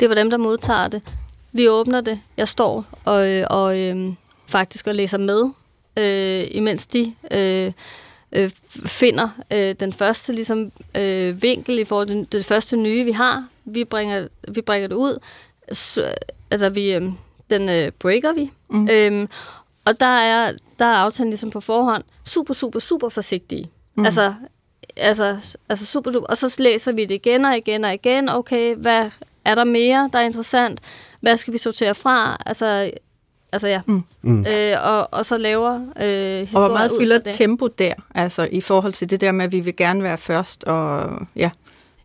Det 0.00 0.08
var 0.08 0.14
dem, 0.14 0.30
der 0.30 0.36
modtager 0.36 0.88
det. 0.88 1.02
Vi 1.52 1.68
åbner 1.68 2.00
det. 2.00 2.20
Jeg 2.36 2.48
står 2.48 2.84
og, 3.04 3.44
og 3.50 3.78
øh, 3.78 4.12
faktisk 4.46 4.86
og 4.86 4.94
læser 4.94 5.18
med, 5.18 5.44
øh, 5.96 6.46
imens 6.50 6.86
de... 6.86 7.14
Øh, 7.30 7.72
øh, 8.32 8.50
finder 8.86 9.28
øh, 9.52 9.74
den 9.80 9.92
første 9.92 10.32
ligesom, 10.32 10.72
øh, 10.94 11.42
vinkel 11.42 11.78
i 11.78 11.84
forhold 11.84 12.08
til 12.08 12.32
det 12.32 12.44
første 12.44 12.76
nye, 12.76 13.04
vi 13.04 13.12
har. 13.12 13.48
Vi 13.64 13.84
bringer, 13.84 14.28
vi 14.48 14.60
bringer 14.60 14.88
det 14.88 14.96
ud. 14.96 15.18
Så, 15.72 16.14
altså, 16.50 16.68
vi, 16.68 16.94
øh, 16.94 17.02
den 17.50 17.68
øh, 17.68 17.92
breaker 17.92 18.32
vi. 18.32 18.50
Mm. 18.70 18.88
Øhm, 18.90 19.28
og 19.84 20.00
der 20.00 20.18
er, 20.18 20.52
der 20.78 20.84
er 20.84 20.94
aftalen 20.94 21.30
ligesom 21.30 21.50
på 21.50 21.60
forhånd 21.60 22.04
super, 22.24 22.54
super, 22.54 22.78
super 22.78 23.08
forsigtige. 23.08 23.70
Mm. 23.94 24.04
Altså, 24.04 24.34
altså, 24.96 25.56
altså 25.68 25.86
super, 25.86 26.12
super. 26.12 26.26
Og 26.26 26.36
så 26.36 26.54
læser 26.58 26.92
vi 26.92 27.04
det 27.04 27.14
igen 27.14 27.44
og 27.44 27.56
igen 27.56 27.84
og 27.84 27.94
igen. 27.94 28.28
Okay, 28.28 28.74
hvad 28.74 29.10
er 29.44 29.54
der 29.54 29.64
mere, 29.64 30.10
der 30.12 30.18
er 30.18 30.22
interessant? 30.22 30.80
Hvad 31.20 31.36
skal 31.36 31.52
vi 31.52 31.58
sortere 31.58 31.94
fra? 31.94 32.36
Altså, 32.46 32.90
Altså 33.52 33.68
ja. 33.68 33.80
Mm. 33.86 34.04
Mm. 34.22 34.46
Øh, 34.46 34.76
og, 34.82 35.08
og 35.12 35.24
så 35.24 35.36
laver 35.36 35.74
øh, 35.74 36.48
Og 36.54 36.60
hvor 36.60 36.68
meget 36.68 36.92
fylder 37.00 37.18
tempo 37.18 37.66
der, 37.66 37.94
altså 38.14 38.48
i 38.52 38.60
forhold 38.60 38.92
til 38.92 39.10
det 39.10 39.20
der 39.20 39.32
med, 39.32 39.44
at 39.44 39.52
vi 39.52 39.60
vil 39.60 39.76
gerne 39.76 40.02
være 40.02 40.18
først, 40.18 40.64
og 40.64 41.10
ja. 41.36 41.50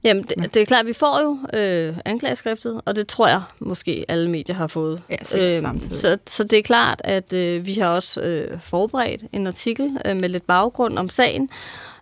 Jamen, 0.03 0.23
det, 0.23 0.53
det 0.53 0.61
er 0.61 0.65
klart, 0.65 0.79
at 0.79 0.87
vi 0.87 0.93
får 0.93 1.21
jo 1.21 1.59
øh, 1.59 1.97
anklageskriftet, 2.05 2.81
og 2.85 2.95
det 2.95 3.07
tror 3.07 3.27
jeg 3.27 3.41
måske 3.59 4.05
alle 4.07 4.29
medier 4.29 4.55
har 4.55 4.67
fået. 4.67 5.01
Ja, 5.09 5.15
øh, 5.39 5.81
så, 5.91 6.17
så 6.27 6.43
det 6.43 6.59
er 6.59 6.63
klart, 6.63 7.01
at 7.03 7.33
øh, 7.33 7.65
vi 7.65 7.73
har 7.73 7.87
også 7.87 8.21
øh, 8.21 8.61
forberedt 8.61 9.23
en 9.33 9.47
artikel 9.47 9.97
øh, 10.05 10.15
med 10.15 10.29
lidt 10.29 10.47
baggrund 10.47 10.99
om 10.99 11.09
sagen, 11.09 11.49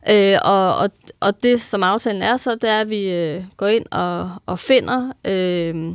øh, 0.10 0.38
og, 0.42 0.76
og, 0.76 0.90
og 1.20 1.44
det, 1.44 1.62
som 1.62 1.84
aftalen 1.84 2.22
er 2.22 2.38
så, 2.38 2.56
det 2.56 2.70
er, 2.70 2.82
at 2.82 2.90
vi 2.90 3.12
øh, 3.12 3.44
går 3.58 3.68
ind 3.68 3.86
og, 3.92 4.30
og 4.46 4.60
finder 4.60 5.12
øh, 5.26 5.94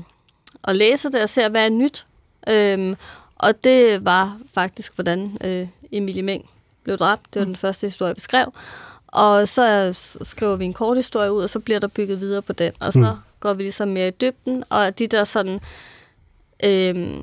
og 0.63 0.75
læser 0.75 1.09
det 1.09 1.23
og 1.23 1.29
ser, 1.29 1.49
hvad 1.49 1.65
er 1.65 1.71
nyt. 1.71 2.07
Øh, 2.49 2.97
og 3.37 3.65
det 3.65 4.05
var 4.05 4.39
faktisk, 4.55 4.95
hvordan 4.95 5.39
øh, 5.45 5.69
Emilie 5.93 6.23
Meng 6.23 6.51
blev 6.83 6.99
dræbt. 6.99 7.35
Det 7.35 7.41
var 7.41 7.47
mm. 7.47 7.49
den 7.49 7.57
første 7.57 7.87
historie, 7.87 8.15
vi 8.15 8.21
skrev. 8.21 8.53
Og 9.07 9.49
så 9.49 9.93
skriver 10.23 10.57
vi 10.57 10.65
en 10.65 10.73
kort 10.73 10.97
historie 10.97 11.33
ud, 11.33 11.43
og 11.43 11.51
så 11.51 11.59
bliver 11.59 11.81
der 11.81 11.87
bygget 11.87 12.21
videre 12.21 12.43
på 12.43 12.53
den. 12.53 12.73
Og 12.81 12.93
så 12.93 12.99
mm. 12.99 13.21
går 13.41 13.55
vi 13.55 13.63
ligesom 13.63 13.89
mere 13.89 14.09
i 14.09 14.11
dybden, 14.11 14.65
og 14.69 14.99
de 14.99 15.07
der 15.07 15.25
sådan... 15.25 15.61
Øh, 16.65 17.19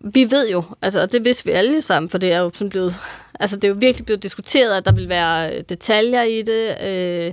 vi 0.00 0.30
ved 0.30 0.50
jo, 0.50 0.62
altså 0.82 1.06
det 1.06 1.24
vidste 1.24 1.44
vi 1.44 1.50
alle 1.50 1.82
sammen, 1.82 2.10
for 2.10 2.18
det 2.18 2.32
er 2.32 2.38
jo 2.38 2.50
sådan 2.54 2.68
blevet, 2.70 2.94
altså 3.40 3.56
det 3.56 3.64
er 3.64 3.68
jo 3.68 3.76
virkelig 3.78 4.04
blevet 4.06 4.22
diskuteret, 4.22 4.76
at 4.76 4.84
der 4.84 4.92
vil 4.92 5.08
være 5.08 5.62
detaljer 5.62 6.22
i 6.22 6.42
det, 6.42 6.82
øh, 6.82 7.32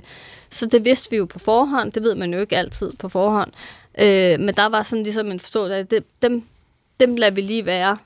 så 0.50 0.66
det 0.66 0.84
vidste 0.84 1.10
vi 1.10 1.16
jo 1.16 1.24
på 1.24 1.38
forhånd, 1.38 1.92
det 1.92 2.02
ved 2.02 2.14
man 2.14 2.34
jo 2.34 2.40
ikke 2.40 2.56
altid 2.56 2.92
på 2.98 3.08
forhånd, 3.08 3.52
øh, 3.98 4.40
men 4.40 4.54
der 4.54 4.66
var 4.66 4.82
sådan 4.82 5.02
ligesom 5.02 5.30
en 5.30 5.40
forståelse 5.40 5.76
af, 5.76 5.86
det, 5.86 6.04
dem, 6.22 6.42
dem 7.00 7.16
lader 7.16 7.34
vi 7.34 7.40
lige 7.40 7.66
være, 7.66 7.98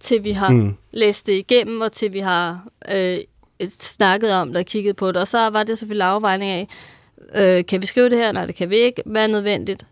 til 0.00 0.24
vi 0.24 0.30
har 0.30 0.50
mm. 0.50 0.76
læst 0.90 1.26
det 1.26 1.32
igennem, 1.32 1.80
og 1.80 1.92
til 1.92 2.12
vi 2.12 2.18
har 2.18 2.66
øh, 2.92 3.18
snakket 3.68 4.32
om 4.32 4.48
det 4.48 4.56
og 4.56 4.66
kigget 4.66 4.96
på 4.96 5.08
det. 5.08 5.16
Og 5.16 5.28
så 5.28 5.48
var 5.50 5.62
det 5.62 5.78
selvfølgelig 5.78 6.06
afvejning 6.06 6.50
af, 6.50 6.68
øh, 7.34 7.66
kan 7.66 7.82
vi 7.82 7.86
skrive 7.86 8.10
det 8.10 8.18
her? 8.18 8.32
Nej, 8.32 8.46
det 8.46 8.54
kan 8.54 8.70
vi 8.70 8.76
ikke. 8.76 9.02
Hvad 9.06 9.22
er 9.22 9.26
nødvendigt? 9.26 9.86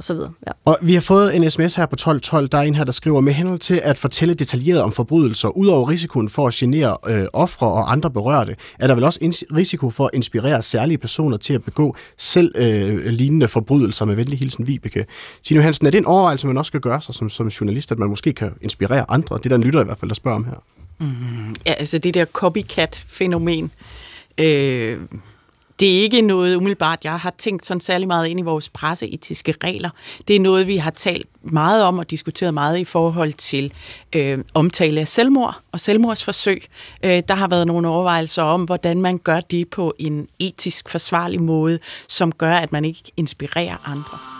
Så 0.00 0.14
videre. 0.14 0.32
Ja. 0.46 0.52
Og 0.64 0.78
vi 0.82 0.94
har 0.94 1.00
fået 1.00 1.36
en 1.36 1.50
sms 1.50 1.76
her 1.76 1.86
på 1.86 1.94
1212. 1.94 2.48
Der 2.48 2.58
er 2.58 2.62
en 2.62 2.74
her, 2.74 2.84
der 2.84 2.92
skriver, 2.92 3.20
med 3.20 3.32
henhold 3.32 3.58
til 3.58 3.80
at 3.84 3.98
fortælle 3.98 4.34
detaljeret 4.34 4.82
om 4.82 4.92
forbrydelser, 4.92 5.48
udover 5.48 5.88
risikoen 5.88 6.28
for 6.28 6.46
at 6.46 6.54
genere 6.54 6.96
øh, 7.08 7.26
ofre 7.32 7.66
og 7.66 7.92
andre 7.92 8.10
berørte, 8.10 8.56
er 8.78 8.86
der 8.86 8.94
vel 8.94 9.04
også 9.04 9.18
risiko 9.54 9.90
for 9.90 10.04
at 10.04 10.10
inspirere 10.14 10.62
særlige 10.62 10.98
personer 10.98 11.36
til 11.36 11.54
at 11.54 11.64
begå 11.64 11.96
selv 12.18 12.52
øh, 12.54 13.06
lignende 13.06 13.48
forbrydelser 13.48 14.04
med 14.04 14.14
venlig 14.14 14.38
hilsen 14.38 14.66
Vibeke. 14.66 15.06
Tine 15.42 15.62
Hansen, 15.62 15.86
er 15.86 15.90
det 15.90 15.98
en 15.98 16.06
overvejelse, 16.06 16.46
man 16.46 16.58
også 16.58 16.68
skal 16.68 16.80
gøre 16.80 17.00
sig 17.00 17.14
som, 17.14 17.28
som 17.28 17.48
journalist, 17.48 17.92
at 17.92 17.98
man 17.98 18.08
måske 18.08 18.32
kan 18.32 18.50
inspirere 18.60 19.04
andre? 19.08 19.38
Det 19.38 19.44
er 19.46 19.48
der 19.48 19.56
en 19.56 19.62
lytter 19.62 19.80
i 19.80 19.84
hvert 19.84 19.98
fald, 19.98 20.08
der 20.08 20.14
spørger 20.14 20.36
om 20.36 20.44
her. 20.44 20.62
Mm, 20.98 21.54
ja, 21.66 21.72
altså 21.72 21.98
det 21.98 22.14
der 22.14 22.24
copycat-fænomen, 22.24 23.70
øh, 24.38 24.98
det 25.80 25.98
er 25.98 26.02
ikke 26.02 26.20
noget 26.20 26.56
umiddelbart, 26.56 27.04
jeg 27.04 27.20
har 27.20 27.34
tænkt 27.38 27.66
sådan 27.66 27.80
særlig 27.80 28.08
meget 28.08 28.26
ind 28.26 28.40
i 28.40 28.42
vores 28.42 28.68
presseetiske 28.68 29.54
regler. 29.64 29.90
Det 30.28 30.36
er 30.36 30.40
noget, 30.40 30.66
vi 30.66 30.76
har 30.76 30.90
talt 30.90 31.26
meget 31.42 31.82
om 31.82 31.98
og 31.98 32.10
diskuteret 32.10 32.54
meget 32.54 32.78
i 32.78 32.84
forhold 32.84 33.32
til 33.32 33.72
øh, 34.12 34.38
omtale 34.54 35.00
af 35.00 35.08
selvmord 35.08 35.60
og 35.72 35.80
selvmordsforsøg. 35.80 36.64
Øh, 37.02 37.22
der 37.28 37.34
har 37.34 37.48
været 37.48 37.66
nogle 37.66 37.88
overvejelser 37.88 38.42
om, 38.42 38.64
hvordan 38.64 39.00
man 39.00 39.18
gør 39.18 39.40
det 39.40 39.68
på 39.68 39.94
en 39.98 40.28
etisk 40.38 40.88
forsvarlig 40.88 41.42
måde, 41.42 41.78
som 42.08 42.32
gør, 42.32 42.54
at 42.54 42.72
man 42.72 42.84
ikke 42.84 43.02
inspirerer 43.16 43.76
andre. 43.84 44.35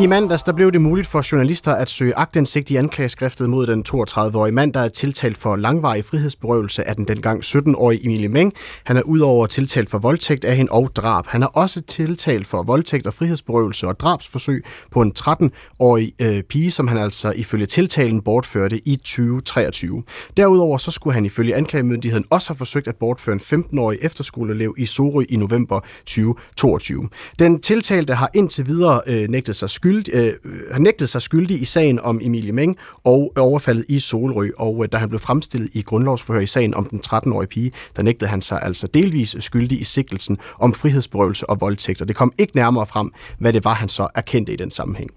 I 0.00 0.06
mandags 0.06 0.42
der 0.42 0.52
blev 0.52 0.72
det 0.72 0.80
muligt 0.80 1.06
for 1.06 1.32
journalister 1.32 1.72
at 1.72 1.90
søge 1.90 2.16
agtindsigt 2.16 2.70
i 2.70 2.76
anklageskriftet 2.76 3.50
mod 3.50 3.66
den 3.66 3.84
32-årige 3.88 4.52
mand, 4.52 4.72
der 4.72 4.80
er 4.80 4.88
tiltalt 4.88 5.38
for 5.38 5.56
langvarig 5.56 6.04
frihedsberøvelse 6.04 6.88
af 6.88 6.96
den 6.96 7.08
dengang 7.08 7.44
17-årige 7.44 8.04
Emilie 8.04 8.28
Meng. 8.28 8.52
Han 8.84 8.96
er 8.96 9.02
udover 9.02 9.46
tiltalt 9.46 9.90
for 9.90 9.98
voldtægt 9.98 10.44
af 10.44 10.56
hende 10.56 10.72
og 10.72 10.90
drab. 10.96 11.26
Han 11.26 11.42
er 11.42 11.46
også 11.46 11.82
tiltalt 11.82 12.46
for 12.46 12.62
voldtægt 12.62 13.06
og 13.06 13.14
frihedsberøvelse 13.14 13.86
og 13.86 14.00
drabsforsøg 14.00 14.64
på 14.90 15.02
en 15.02 15.12
13-årig 15.18 16.12
øh, 16.18 16.42
pige, 16.42 16.70
som 16.70 16.88
han 16.88 16.98
altså 16.98 17.30
ifølge 17.30 17.66
tiltalen 17.66 18.22
bortførte 18.22 18.88
i 18.88 18.96
2023. 18.96 20.02
Derudover 20.36 20.78
så 20.78 20.90
skulle 20.90 21.14
han 21.14 21.24
ifølge 21.24 21.56
anklagemyndigheden 21.56 22.24
også 22.30 22.48
have 22.48 22.58
forsøgt 22.58 22.88
at 22.88 22.96
bortføre 22.96 23.38
en 23.52 23.64
15-årig 23.64 23.98
efterskoleelev 24.02 24.74
i 24.78 24.86
Sorø 24.86 25.24
i 25.28 25.36
november 25.36 25.80
2022. 25.98 27.08
Den 27.38 27.60
tiltalte 27.60 28.14
har 28.14 28.30
indtil 28.34 28.66
videre 28.66 29.00
øh, 29.06 29.28
nægtet 29.28 29.56
sig 29.56 29.70
skyld, 29.84 30.04
øh, 30.12 30.34
har 30.72 30.78
nægtet 30.78 31.08
sig 31.08 31.22
skyldig 31.22 31.60
i 31.60 31.64
sagen 31.64 32.00
om 32.00 32.20
Emilie 32.22 32.52
Meng 32.52 32.76
og 33.04 33.32
overfaldet 33.36 33.84
i 33.88 33.98
Solrø, 33.98 34.50
og 34.56 34.84
øh, 34.84 34.88
da 34.92 34.96
han 34.96 35.08
blev 35.08 35.20
fremstillet 35.20 35.70
i 35.72 35.82
grundlovsforhør 35.82 36.40
i 36.40 36.46
sagen 36.46 36.74
om 36.74 36.84
den 36.84 37.00
13-årige 37.06 37.48
pige, 37.48 37.72
der 37.96 38.02
nægtede 38.02 38.30
han 38.30 38.42
sig 38.42 38.62
altså 38.62 38.86
delvis 38.86 39.36
skyldig 39.38 39.80
i 39.80 39.84
sigtelsen 39.84 40.38
om 40.58 40.74
frihedsberøvelse 40.74 41.50
og 41.50 41.60
voldtægt, 41.60 42.00
og 42.00 42.08
det 42.08 42.16
kom 42.16 42.32
ikke 42.38 42.56
nærmere 42.56 42.86
frem, 42.86 43.12
hvad 43.38 43.52
det 43.52 43.64
var, 43.64 43.74
han 43.74 43.88
så 43.88 44.08
erkendte 44.14 44.52
i 44.52 44.56
den 44.56 44.70
sammenhæng. 44.70 45.10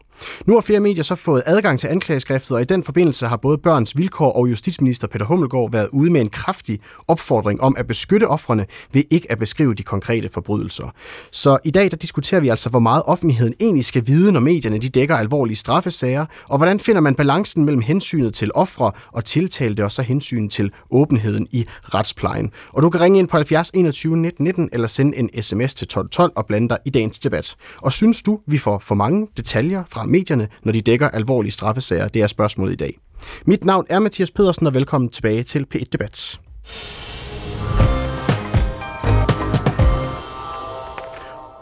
Nu 0.45 0.53
har 0.53 0.61
flere 0.61 0.79
medier 0.79 1.03
så 1.03 1.15
fået 1.15 1.43
adgang 1.45 1.79
til 1.79 1.87
anklageskriftet, 1.87 2.51
og 2.51 2.61
i 2.61 2.65
den 2.65 2.83
forbindelse 2.83 3.27
har 3.27 3.37
både 3.37 3.57
Børns 3.57 3.97
Vilkår 3.97 4.31
og 4.31 4.49
justitsminister 4.49 5.07
Peter 5.07 5.25
Hummelgaard 5.25 5.71
været 5.71 5.89
ude 5.91 6.11
med 6.11 6.21
en 6.21 6.29
kraftig 6.29 6.79
opfordring 7.07 7.61
om 7.61 7.75
at 7.77 7.87
beskytte 7.87 8.27
offrene 8.27 8.65
ved 8.93 9.03
ikke 9.09 9.31
at 9.31 9.39
beskrive 9.39 9.73
de 9.73 9.83
konkrete 9.83 10.29
forbrydelser. 10.29 10.93
Så 11.31 11.57
i 11.63 11.71
dag 11.71 11.91
der 11.91 11.97
diskuterer 11.97 12.41
vi 12.41 12.49
altså, 12.49 12.69
hvor 12.69 12.79
meget 12.79 13.03
offentligheden 13.05 13.53
egentlig 13.59 13.85
skal 13.85 14.07
vide, 14.07 14.31
når 14.31 14.39
medierne 14.39 14.77
de 14.77 14.89
dækker 14.89 15.15
alvorlige 15.15 15.55
straffesager, 15.55 16.25
og 16.47 16.57
hvordan 16.57 16.79
finder 16.79 17.01
man 17.01 17.15
balancen 17.15 17.65
mellem 17.65 17.81
hensynet 17.81 18.33
til 18.33 18.51
ofre 18.55 18.91
og 19.11 19.25
tiltalte, 19.25 19.83
og 19.83 19.91
så 19.91 20.01
hensynet 20.01 20.51
til 20.51 20.71
åbenheden 20.91 21.47
i 21.51 21.65
retsplejen. 21.81 22.51
Og 22.73 22.83
du 22.83 22.89
kan 22.89 23.01
ringe 23.01 23.19
ind 23.19 23.27
på 23.27 23.37
70 23.37 23.71
21 23.73 24.17
19 24.17 24.47
19 24.47 24.69
eller 24.73 24.87
sende 24.87 25.17
en 25.17 25.29
sms 25.41 25.73
til 25.73 25.85
1212 25.85 26.31
og 26.35 26.45
blande 26.45 26.69
dig 26.69 26.77
i 26.85 26.89
dagens 26.89 27.19
debat. 27.19 27.55
Og 27.81 27.93
synes 27.93 28.21
du, 28.21 28.39
vi 28.47 28.57
får 28.57 28.79
for 28.79 28.95
mange 28.95 29.27
detaljer 29.37 29.83
fra 29.89 30.05
medierne, 30.07 30.47
når 30.63 30.71
de 30.71 30.81
dækker 30.81 31.09
alvorlige 31.09 31.51
straffesager? 31.51 32.07
Det 32.07 32.21
er 32.21 32.27
spørgsmålet 32.27 32.73
i 32.73 32.75
dag. 32.75 32.97
Mit 33.45 33.65
navn 33.65 33.85
er 33.89 33.99
Mathias 33.99 34.31
Pedersen, 34.31 34.67
og 34.67 34.73
velkommen 34.73 35.09
tilbage 35.09 35.43
til 35.43 35.65
P1 35.75 35.83
Debat. 35.93 36.39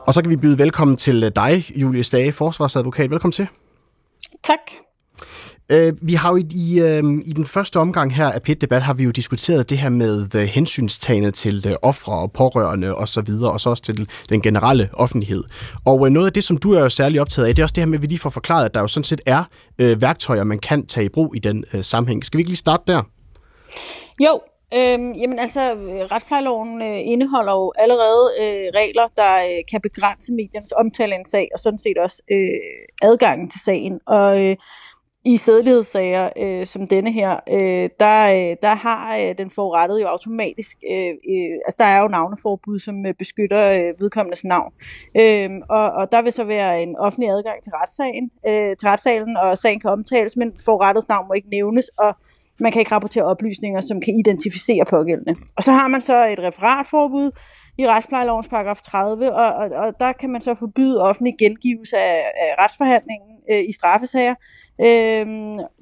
Og 0.08 0.14
så 0.14 0.22
kan 0.22 0.30
vi 0.30 0.36
byde 0.36 0.58
velkommen 0.58 0.98
til 0.98 1.32
dig, 1.36 1.66
Julie 1.76 2.04
Stage, 2.04 2.32
forsvarsadvokat. 2.32 3.12
Velkommen 3.12 3.32
til. 3.32 3.48
Tak. 4.43 4.72
Øh, 5.70 5.93
vi 6.01 6.13
har 6.13 6.30
jo 6.30 6.36
i, 6.36 6.45
i, 6.55 6.80
øh, 6.80 7.03
i 7.26 7.34
den 7.34 7.45
første 7.45 7.80
omgang 7.80 8.16
her 8.16 8.26
af 8.26 8.41
pit 8.41 8.61
debat 8.61 8.82
har 8.82 8.93
vi 8.93 9.03
jo 9.03 9.11
diskuteret 9.11 9.70
det 9.70 9.78
her 9.78 9.89
med 9.89 10.28
øh, 10.36 10.41
uh, 10.41 10.47
hensynstagende 10.47 11.32
til 11.32 11.68
øh, 11.68 11.76
ofre 11.82 12.13
og 12.13 12.32
pårørende 12.32 12.95
og 12.95 13.07
så 13.07 13.22
videre, 13.22 13.51
og 13.51 13.59
så 13.59 13.70
også 13.70 13.84
til 13.84 14.09
den 14.30 14.41
generelle 14.41 14.89
offentlighed. 14.93 15.43
Og 15.86 16.05
øh, 16.05 16.11
noget 16.11 16.28
af 16.28 16.34
det, 16.34 16.43
som 16.43 16.57
du 16.57 16.74
er 16.74 16.80
jo 16.80 16.89
særlig 16.89 17.22
optaget 17.22 17.47
af, 17.47 17.55
det 17.55 17.61
er 17.61 17.66
også 17.66 17.74
det 17.74 17.82
her 17.82 17.86
med, 17.86 17.97
at 17.97 18.01
vi 18.01 18.07
lige 18.07 18.20
får 18.20 18.30
forklaret, 18.30 18.66
at 18.66 18.74
der 18.74 18.82
jo 18.82 18.88
sådan 18.88 19.03
set 19.03 19.22
er 19.26 19.43
øh, 19.80 20.01
værktøjer, 20.01 20.43
man 20.43 20.59
kan 20.59 20.86
tage 20.86 21.05
i 21.05 21.09
brug 21.09 21.36
i 21.36 21.39
den 21.39 21.66
øh, 21.74 21.84
sammenhæng. 21.84 22.26
Skal 22.26 22.38
vi 22.38 22.41
ikke 22.41 22.51
lige 22.51 22.57
starte 22.57 22.84
der? 22.88 23.03
Jo, 24.20 24.41
Øhm, 24.74 25.11
jamen 25.13 25.39
altså, 25.39 25.61
retsplejeloven 26.11 26.82
øh, 26.82 26.99
indeholder 27.13 27.53
jo 27.53 27.74
allerede 27.78 28.26
øh, 28.41 28.68
regler, 28.80 29.07
der 29.16 29.34
øh, 29.36 29.63
kan 29.72 29.82
begrænse 29.82 30.34
mediernes 30.34 30.72
omtale 30.72 31.13
af 31.13 31.20
en 31.20 31.26
sag, 31.26 31.47
og 31.53 31.59
sådan 31.59 31.80
set 31.80 31.97
også 31.97 32.22
øh, 32.32 33.09
adgangen 33.09 33.49
til 33.49 33.59
sagen. 33.59 33.99
Og 34.07 34.43
øh, 34.43 34.55
i 35.26 35.38
sædelighedssager 35.38 36.30
øh, 36.42 36.66
som 36.66 36.88
denne 36.88 37.12
her, 37.12 37.40
øh, 37.50 37.90
der, 38.00 38.26
øh, 38.36 38.58
der 38.62 38.76
har 38.76 39.18
øh, 39.18 39.38
den 39.38 39.50
forurettede 39.50 40.02
jo 40.02 40.08
automatisk, 40.08 40.78
øh, 40.92 41.08
øh, 41.08 41.56
altså 41.66 41.76
der 41.80 41.86
er 41.86 42.02
jo 42.02 42.08
navneforbud, 42.08 42.80
som 42.80 43.06
øh, 43.06 43.14
beskytter 43.14 43.72
øh, 43.72 43.94
vedkommendes 44.00 44.44
navn. 44.44 44.74
Øh, 45.22 45.50
og, 45.70 45.92
og 45.92 46.12
der 46.12 46.22
vil 46.22 46.32
så 46.32 46.44
være 46.44 46.84
en 46.84 46.98
offentlig 46.98 47.30
adgang 47.30 47.64
til 47.64 47.72
retssagen, 47.72 48.32
øh, 48.48 48.76
til 48.78 48.88
retssalen, 48.88 49.38
og 49.38 49.58
sagen 49.58 49.80
kan 49.80 49.90
omtales, 49.90 50.38
men 50.38 50.54
forurettets 50.66 51.08
navn 51.08 51.28
må 51.28 51.34
ikke 51.34 51.50
nævnes, 51.50 51.90
og 51.98 52.16
man 52.60 52.72
kan 52.72 52.80
ikke 52.80 52.91
rapportere 52.91 53.24
oplysninger, 53.24 53.82
som 53.82 54.01
kan 54.01 54.20
identificere 54.20 54.86
pågældende. 54.86 55.36
Og 55.58 55.64
så 55.64 55.72
har 55.72 55.88
man 55.88 56.01
så 56.01 56.26
et 56.28 56.39
referatforbud 56.39 57.32
i 57.78 57.88
retsplejelovens 57.88 58.47
paragraf 58.47 58.82
30, 58.82 59.34
og, 59.34 59.53
og, 59.53 59.70
og 59.70 59.93
der 59.99 60.12
kan 60.12 60.30
man 60.30 60.41
så 60.41 60.56
forbyde 60.56 61.01
offentlig 61.01 61.34
gengivelse 61.39 61.97
af, 61.97 62.24
af 62.43 62.64
retsforhandlingen 62.64 63.36
øh, 63.51 63.64
i 63.70 63.72
straffesager, 63.72 64.36
øh, 64.82 65.26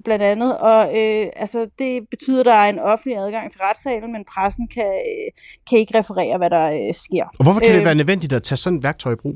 blandt 0.04 0.24
andet. 0.24 0.58
Og 0.58 0.82
øh, 0.86 1.26
altså, 1.36 1.68
det 1.80 2.10
betyder, 2.10 2.40
at 2.40 2.46
der 2.46 2.54
er 2.54 2.70
en 2.70 2.80
offentlig 2.80 3.18
adgang 3.18 3.52
til 3.52 3.62
retssalen, 3.62 4.12
men 4.12 4.26
pressen 4.34 4.68
kan, 4.68 4.86
øh, 4.86 5.32
kan 5.70 5.80
ikke 5.80 6.00
referere, 6.00 6.38
hvad 6.38 6.50
der 6.50 6.66
øh, 6.72 6.94
sker. 6.94 7.26
Og 7.40 7.44
hvorfor 7.44 7.60
kan 7.60 7.70
øh, 7.70 7.76
det 7.78 7.86
være 7.86 7.96
nødvendigt 7.96 8.34
at 8.34 8.44
tage 8.44 8.58
sådan 8.58 8.78
et 8.78 8.84
værktøj 8.84 9.14
i 9.14 9.16
brug? 9.16 9.36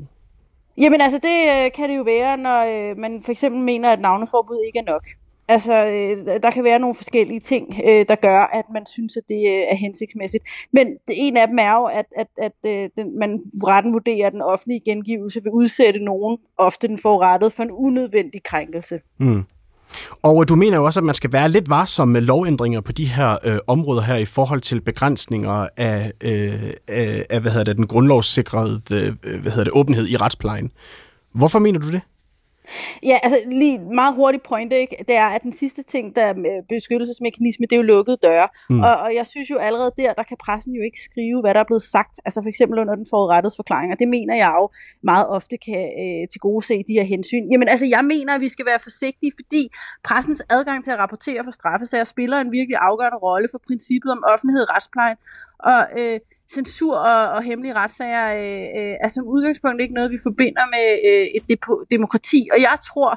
Jamen 0.78 1.00
altså, 1.00 1.18
det 1.18 1.38
øh, 1.52 1.72
kan 1.76 1.88
det 1.90 1.96
jo 1.96 2.02
være, 2.02 2.36
når 2.36 2.60
øh, 2.74 2.98
man 2.98 3.22
for 3.24 3.30
eksempel 3.30 3.60
mener, 3.60 3.92
at 3.92 4.00
navneforbud 4.00 4.60
ikke 4.66 4.78
er 4.78 4.92
nok. 4.92 5.04
Altså, 5.48 5.72
øh, 5.72 6.42
der 6.42 6.50
kan 6.50 6.64
være 6.64 6.78
nogle 6.78 6.94
forskellige 6.94 7.40
ting, 7.40 7.80
øh, 7.88 8.04
der 8.08 8.14
gør, 8.14 8.40
at 8.40 8.64
man 8.74 8.86
synes, 8.86 9.16
at 9.16 9.22
det 9.28 9.40
øh, 9.48 9.62
er 9.70 9.74
hensigtsmæssigt. 9.76 10.44
Men 10.72 10.86
det, 10.86 11.14
en 11.16 11.36
af 11.36 11.48
dem 11.48 11.58
er 11.58 11.72
jo, 11.72 11.84
at, 11.84 12.06
at, 12.16 12.26
at 12.38 12.52
øh, 12.66 12.88
den, 12.96 13.18
man 13.18 13.40
retten 13.66 13.92
vurderer, 13.92 14.26
at 14.26 14.32
den 14.32 14.42
offentlige 14.42 14.80
gengivelse 14.84 15.40
vil 15.42 15.52
udsætte 15.52 16.04
nogen, 16.04 16.38
ofte 16.58 16.88
den 16.88 16.98
forurettede, 16.98 17.50
for 17.50 17.62
en 17.62 17.70
unødvendig 17.70 18.42
krænkelse. 18.42 18.98
Mm. 19.18 19.44
Og 20.22 20.42
øh, 20.42 20.48
du 20.48 20.56
mener 20.56 20.76
jo 20.76 20.84
også, 20.84 21.00
at 21.00 21.04
man 21.04 21.14
skal 21.14 21.32
være 21.32 21.48
lidt 21.48 21.70
varsom 21.70 22.08
med 22.08 22.20
lovændringer 22.20 22.80
på 22.80 22.92
de 22.92 23.06
her 23.06 23.36
øh, 23.44 23.58
områder 23.66 24.02
her 24.02 24.16
i 24.16 24.24
forhold 24.24 24.60
til 24.60 24.80
begrænsninger 24.80 25.68
af, 25.76 26.12
øh, 26.20 26.72
af, 26.88 27.26
af 27.30 27.40
hvad 27.40 27.50
hedder 27.50 27.64
det, 27.64 27.76
den 27.76 27.86
grundlovssikrede 27.86 28.82
øh, 28.90 29.40
hvad 29.40 29.52
hedder 29.52 29.64
det, 29.64 29.72
åbenhed 29.72 30.08
i 30.08 30.16
retsplejen. 30.16 30.70
Hvorfor 31.32 31.58
mener 31.58 31.78
du 31.78 31.90
det? 31.90 32.00
Ja, 33.02 33.18
altså 33.22 33.38
lige 33.50 33.78
meget 34.00 34.14
hurtigt 34.14 34.42
point, 34.42 34.72
ikke? 34.72 34.96
det 35.08 35.16
er, 35.16 35.26
at 35.26 35.42
den 35.42 35.52
sidste 35.52 35.82
ting, 35.82 36.16
der 36.16 36.22
er 36.22 36.34
beskyttelsesmekanisme, 36.68 37.66
det 37.66 37.72
er 37.72 37.76
jo 37.76 37.82
lukkede 37.82 38.18
døre. 38.22 38.48
Mm. 38.70 38.80
Og, 38.80 38.94
og 38.96 39.14
jeg 39.14 39.26
synes 39.26 39.50
jo 39.50 39.56
allerede 39.56 39.92
der, 39.96 40.12
der 40.12 40.22
kan 40.22 40.36
pressen 40.44 40.72
jo 40.74 40.82
ikke 40.82 40.98
skrive, 41.08 41.40
hvad 41.40 41.54
der 41.54 41.60
er 41.60 41.68
blevet 41.70 41.82
sagt, 41.82 42.14
altså 42.24 42.42
for 42.42 42.48
eksempel 42.48 42.78
under 42.78 42.94
den 42.94 43.06
forudrettede 43.10 43.54
forklaring, 43.56 43.92
og 43.92 43.98
det 43.98 44.08
mener 44.08 44.34
jeg 44.44 44.52
jo 44.60 44.70
meget 45.02 45.26
ofte 45.28 45.56
kan 45.56 45.82
øh, 46.02 46.28
til 46.32 46.40
gode 46.40 46.64
se 46.66 46.74
de 46.88 46.92
her 46.92 47.06
hensyn. 47.14 47.44
Jamen 47.52 47.68
altså, 47.68 47.86
jeg 47.86 48.04
mener, 48.04 48.34
at 48.34 48.40
vi 48.40 48.48
skal 48.48 48.66
være 48.66 48.80
forsigtige, 48.88 49.32
fordi 49.40 49.62
pressens 50.04 50.42
adgang 50.50 50.84
til 50.84 50.90
at 50.90 50.98
rapportere 50.98 51.44
for 51.44 51.50
straffesager 51.50 52.04
spiller 52.04 52.38
en 52.40 52.52
virkelig 52.52 52.76
afgørende 52.88 53.18
rolle 53.28 53.48
for 53.52 53.60
princippet 53.66 54.10
om 54.16 54.20
offentlighed 54.32 54.62
i 54.66 54.70
retsplejen, 54.74 55.16
og 55.58 55.80
øh, 56.00 56.20
censur 56.54 56.96
og, 56.96 57.28
og 57.36 57.42
hemmelige 57.42 57.74
retssager 57.74 58.26
øh, 58.40 58.66
øh, 58.78 58.94
er 59.04 59.08
som 59.08 59.24
udgangspunkt 59.24 59.82
ikke 59.82 59.94
noget, 59.94 60.10
vi 60.10 60.18
forbinder 60.22 60.64
med 60.74 60.86
øh, 61.08 61.26
et 61.36 61.44
depo- 61.52 61.86
demokrati. 61.90 62.48
Og 62.52 62.58
jeg 62.60 62.76
tror 62.88 63.10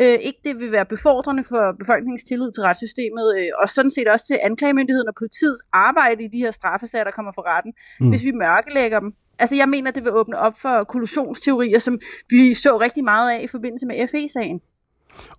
øh, 0.00 0.18
ikke, 0.28 0.40
det 0.44 0.60
vil 0.60 0.72
være 0.72 0.86
befordrende 0.86 1.44
for 1.50 1.62
befolkningens 1.78 2.24
tillid 2.24 2.52
til 2.52 2.62
retssystemet, 2.62 3.26
øh, 3.38 3.48
og 3.60 3.68
sådan 3.68 3.90
set 3.90 4.08
også 4.08 4.26
til 4.26 4.38
anklagemyndigheden 4.42 5.08
og 5.08 5.14
politiets 5.18 5.60
arbejde 5.72 6.24
i 6.24 6.28
de 6.28 6.38
her 6.38 6.50
straffesager, 6.50 7.04
der 7.04 7.10
kommer 7.18 7.32
for 7.34 7.44
retten, 7.52 7.72
mm. 8.00 8.08
hvis 8.08 8.24
vi 8.24 8.32
mørkelægger 8.32 9.00
dem. 9.00 9.12
Altså 9.38 9.54
jeg 9.56 9.68
mener, 9.68 9.90
det 9.90 10.04
vil 10.04 10.12
åbne 10.12 10.38
op 10.38 10.56
for 10.58 10.84
kollusionsteorier, 10.84 11.78
som 11.78 11.98
vi 12.30 12.54
så 12.54 12.76
rigtig 12.76 13.04
meget 13.04 13.30
af 13.34 13.40
i 13.42 13.46
forbindelse 13.46 13.86
med 13.86 14.08
FE-sagen. 14.08 14.60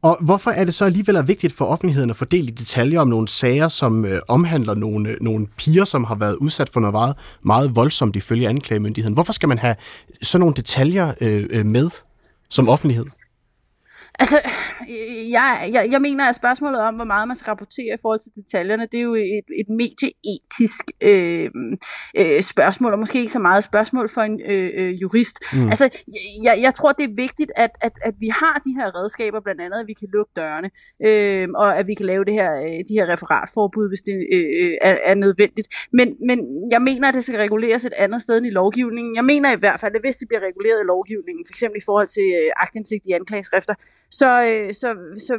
Og 0.01 0.17
hvorfor 0.21 0.51
er 0.51 0.63
det 0.63 0.73
så 0.73 0.85
alligevel 0.85 1.27
vigtigt 1.27 1.53
for 1.53 1.65
offentligheden 1.65 2.09
at 2.09 2.15
fordele 2.15 2.51
detaljer 2.51 2.99
om 2.99 3.07
nogle 3.07 3.27
sager, 3.27 3.67
som 3.67 4.05
øh, 4.05 4.21
omhandler 4.27 4.73
nogle, 4.73 5.09
øh, 5.09 5.17
nogle 5.21 5.47
piger, 5.57 5.83
som 5.83 6.03
har 6.03 6.15
været 6.15 6.35
udsat 6.35 6.69
for 6.69 6.79
noget 6.79 6.93
meget, 6.93 7.15
meget 7.41 7.75
voldsomt 7.75 8.15
ifølge 8.15 8.49
anklagemyndigheden? 8.49 9.13
Hvorfor 9.13 9.33
skal 9.33 9.49
man 9.49 9.59
have 9.59 9.75
sådan 10.21 10.39
nogle 10.39 10.55
detaljer 10.55 11.13
øh, 11.21 11.45
øh 11.49 11.65
med 11.65 11.89
som 12.49 12.69
offentlighed? 12.69 13.05
Altså, 14.19 14.39
jeg, 15.31 15.69
jeg, 15.73 15.87
jeg 15.91 16.01
mener, 16.01 16.29
at 16.29 16.35
spørgsmålet 16.35 16.79
om, 16.79 16.95
hvor 16.95 17.05
meget 17.05 17.27
man 17.27 17.37
skal 17.37 17.49
rapportere 17.49 17.93
i 17.93 18.01
forhold 18.01 18.19
til 18.19 18.31
detaljerne, 18.35 18.83
det 18.91 18.97
er 18.97 19.01
jo 19.01 19.15
et, 19.15 19.47
et 19.61 19.69
medieetisk 19.69 20.83
øh, 21.01 21.49
øh, 22.17 22.41
spørgsmål, 22.41 22.93
og 22.93 22.99
måske 22.99 23.19
ikke 23.19 23.31
så 23.31 23.39
meget 23.39 23.63
spørgsmål 23.63 24.09
for 24.09 24.21
en 24.21 24.41
øh, 24.45 24.69
øh, 24.75 25.01
jurist. 25.01 25.39
Mm. 25.53 25.67
Altså, 25.67 25.85
jeg, 26.43 26.55
jeg 26.61 26.73
tror, 26.73 26.91
det 26.91 27.03
er 27.03 27.15
vigtigt, 27.15 27.51
at, 27.55 27.71
at, 27.81 27.91
at 28.01 28.13
vi 28.19 28.27
har 28.27 28.61
de 28.65 28.71
her 28.79 28.87
redskaber, 28.99 29.39
blandt 29.39 29.61
andet, 29.61 29.79
at 29.79 29.87
vi 29.87 29.93
kan 29.93 30.07
lukke 30.13 30.31
dørene, 30.35 30.69
øh, 31.07 31.47
og 31.55 31.77
at 31.79 31.87
vi 31.87 31.93
kan 31.93 32.05
lave 32.05 32.25
det 32.25 32.33
her, 32.33 32.51
øh, 32.65 32.79
de 32.89 32.93
her 32.97 33.05
referatforbud, 33.13 33.87
hvis 33.87 34.01
det 34.01 34.15
øh, 34.33 34.47
øh, 34.61 34.73
er, 34.81 34.97
er 35.05 35.15
nødvendigt. 35.15 35.67
Men, 35.93 36.07
men 36.27 36.37
jeg 36.71 36.81
mener, 36.81 37.07
at 37.07 37.13
det 37.13 37.23
skal 37.23 37.39
reguleres 37.39 37.85
et 37.85 37.93
andet 37.97 38.21
sted 38.21 38.37
end 38.37 38.47
i 38.47 38.49
lovgivningen. 38.49 39.15
Jeg 39.15 39.25
mener 39.25 39.51
i 39.51 39.59
hvert 39.59 39.79
fald, 39.79 39.95
at 39.95 40.01
hvis 40.01 40.15
det 40.15 40.27
bliver 40.27 40.41
reguleret 40.49 40.79
i 40.83 40.87
lovgivningen, 40.93 41.45
f.eks. 41.47 41.63
i 41.81 41.83
forhold 41.85 42.07
til 42.07 42.27
øh, 42.39 42.51
aktindsigt 42.55 43.05
i 43.09 43.11
anklageskrifter, 43.11 43.75
så, 44.11 44.29
øh, 44.49 44.73
så, 44.75 44.95
så 45.27 45.33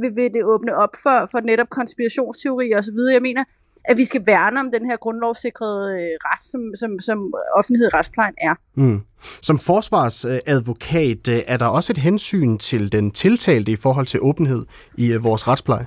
vil, 0.00 0.16
vil 0.16 0.30
det 0.34 0.44
åbne 0.44 0.76
op 0.76 0.94
for, 1.02 1.28
for 1.30 1.40
netop 1.40 1.70
konspirationsteorier 1.70 2.78
osv. 2.78 2.98
Jeg 3.12 3.22
mener, 3.22 3.44
at 3.84 3.96
vi 3.96 4.04
skal 4.04 4.22
værne 4.26 4.60
om 4.60 4.70
den 4.72 4.90
her 4.90 4.96
grundlovssikrede 4.96 5.92
øh, 5.92 6.18
ret, 6.20 6.44
som, 6.44 6.60
som, 6.74 7.00
som 7.00 7.34
offentlighed 7.54 7.86
og 7.86 7.98
retsplejen 7.98 8.34
er. 8.38 8.54
Mm. 8.74 9.00
Som 9.42 9.58
forsvarsadvokat 9.58 11.28
øh, 11.28 11.42
er 11.46 11.56
der 11.56 11.66
også 11.66 11.92
et 11.92 11.98
hensyn 11.98 12.58
til 12.58 12.92
den 12.92 13.10
tiltalte 13.10 13.72
i 13.72 13.76
forhold 13.76 14.06
til 14.06 14.20
åbenhed 14.22 14.66
i 14.96 15.12
øh, 15.12 15.24
vores 15.24 15.48
retspleje? 15.48 15.86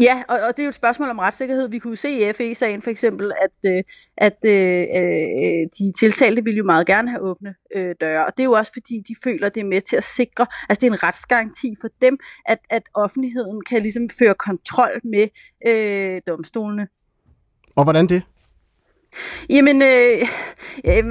Ja, 0.00 0.22
og, 0.28 0.38
og 0.48 0.56
det 0.56 0.58
er 0.58 0.64
jo 0.64 0.68
et 0.68 0.74
spørgsmål 0.74 1.10
om 1.10 1.18
retssikkerhed. 1.18 1.68
Vi 1.68 1.78
kunne 1.78 1.90
jo 1.90 1.96
se 1.96 2.10
i 2.10 2.32
FE-sagen 2.32 2.82
for 2.82 2.90
eksempel, 2.90 3.32
at, 3.42 3.72
øh, 3.72 3.82
at 4.16 4.38
øh, 4.46 4.84
øh, 5.00 5.66
de 5.78 5.92
tiltalte 6.00 6.44
ville 6.44 6.58
jo 6.58 6.64
meget 6.64 6.86
gerne 6.86 7.10
have 7.10 7.20
åbne 7.20 7.54
øh, 7.74 7.94
døre. 8.00 8.26
Og 8.26 8.32
det 8.36 8.40
er 8.40 8.44
jo 8.44 8.52
også 8.52 8.72
fordi, 8.72 8.94
de 9.08 9.14
føler, 9.24 9.48
det 9.48 9.60
er 9.60 9.64
med 9.64 9.80
til 9.80 9.96
at 9.96 10.04
sikre, 10.04 10.46
altså 10.68 10.80
det 10.80 10.86
er 10.86 10.92
en 10.92 11.02
retsgaranti 11.02 11.74
for 11.80 11.88
dem, 12.02 12.18
at, 12.46 12.58
at 12.70 12.82
offentligheden 12.94 13.64
kan 13.64 13.82
ligesom 13.82 14.08
føre 14.18 14.34
kontrol 14.34 15.00
med 15.04 15.28
øh, 15.66 16.20
domstolene. 16.26 16.88
Og 17.76 17.84
hvordan 17.84 18.06
det? 18.06 18.22
Jamen, 19.50 19.82
øh, 19.82 20.14
øh, 20.88 21.04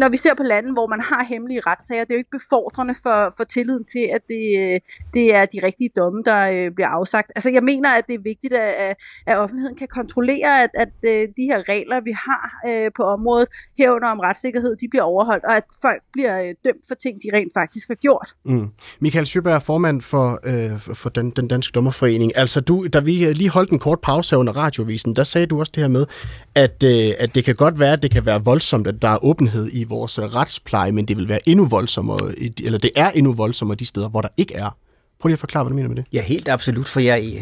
når 0.00 0.08
vi 0.08 0.16
ser 0.16 0.34
på 0.34 0.42
lande, 0.42 0.72
hvor 0.72 0.86
man 0.86 1.00
har 1.00 1.24
hemmelige 1.24 1.60
retssager, 1.66 2.04
det 2.04 2.10
er 2.10 2.14
jo 2.14 2.24
ikke 2.24 2.38
befordrende 2.40 2.94
for, 3.02 3.34
for 3.36 3.44
tilliden 3.44 3.84
til, 3.84 4.04
at 4.16 4.22
det, 4.28 4.44
øh, 4.62 4.80
det 5.14 5.34
er 5.34 5.44
de 5.46 5.58
rigtige 5.66 5.90
domme, 5.96 6.22
der 6.24 6.40
øh, 6.54 6.70
bliver 6.76 6.88
afsagt. 6.88 7.32
Altså, 7.36 7.50
jeg 7.50 7.62
mener, 7.62 7.88
at 7.98 8.04
det 8.08 8.14
er 8.14 8.22
vigtigt, 8.24 8.54
at, 8.54 8.94
at 9.26 9.36
offentligheden 9.38 9.76
kan 9.76 9.88
kontrollere, 9.88 10.62
at, 10.64 10.70
at 10.74 10.94
øh, 11.12 11.28
de 11.36 11.44
her 11.50 11.68
regler, 11.68 12.00
vi 12.00 12.12
har 12.26 12.44
øh, 12.68 12.90
på 12.96 13.02
området, 13.02 13.48
herunder 13.78 14.08
om 14.08 14.20
retssikkerhed, 14.20 14.76
de 14.76 14.88
bliver 14.90 15.02
overholdt, 15.02 15.44
og 15.44 15.56
at 15.56 15.64
folk 15.82 16.02
bliver 16.12 16.42
øh, 16.42 16.54
dømt 16.64 16.84
for 16.88 16.94
ting, 16.94 17.14
de 17.22 17.36
rent 17.36 17.52
faktisk 17.58 17.88
har 17.88 17.94
gjort. 17.94 18.34
Mm. 18.44 18.68
Michael 19.00 19.26
Sjøberg 19.26 19.54
er 19.54 19.58
formand 19.58 20.00
for, 20.00 20.40
øh, 20.44 20.80
for 20.80 21.08
den, 21.08 21.30
den 21.30 21.48
danske 21.48 21.72
dommerforening. 21.72 22.36
Altså, 22.36 22.60
du, 22.60 22.86
da 22.86 23.00
vi 23.00 23.26
øh, 23.26 23.30
lige 23.30 23.50
holdt 23.50 23.70
en 23.70 23.78
kort 23.78 24.00
pause 24.00 24.30
her 24.30 24.38
under 24.38 24.52
radiovisen, 24.52 25.16
der 25.16 25.24
sagde 25.24 25.46
du 25.46 25.58
også 25.60 25.72
det 25.74 25.82
her 25.82 25.88
med, 25.88 26.06
at, 26.54 26.84
øh, 26.84 27.14
at 27.18 27.34
det 27.34 27.39
kan 27.44 27.54
godt 27.54 27.78
være, 27.78 27.92
at 27.92 28.02
det 28.02 28.10
kan 28.10 28.26
være 28.26 28.44
voldsomt, 28.44 28.86
at 28.86 29.02
der 29.02 29.08
er 29.08 29.24
åbenhed 29.24 29.68
i 29.72 29.84
vores 29.84 30.18
øh, 30.18 30.24
retspleje, 30.24 30.92
men 30.92 31.08
det 31.08 31.16
vil 31.16 31.28
være 31.28 31.48
endnu 31.48 31.66
voldsommere, 31.66 32.18
eller 32.62 32.78
det 32.78 32.90
er 32.96 33.10
endnu 33.10 33.32
voldsommere 33.32 33.76
de 33.76 33.86
steder, 33.86 34.08
hvor 34.08 34.20
der 34.20 34.28
ikke 34.36 34.54
er. 34.54 34.76
Prøv 35.20 35.28
lige 35.28 35.34
at 35.34 35.38
forklare, 35.38 35.64
hvad 35.64 35.70
du 35.70 35.76
mener 35.76 35.88
med 35.88 35.96
det. 35.96 36.04
Ja, 36.12 36.22
helt 36.22 36.48
absolut, 36.48 36.86
for 36.86 37.00
jeg 37.00 37.18
er 37.18 37.40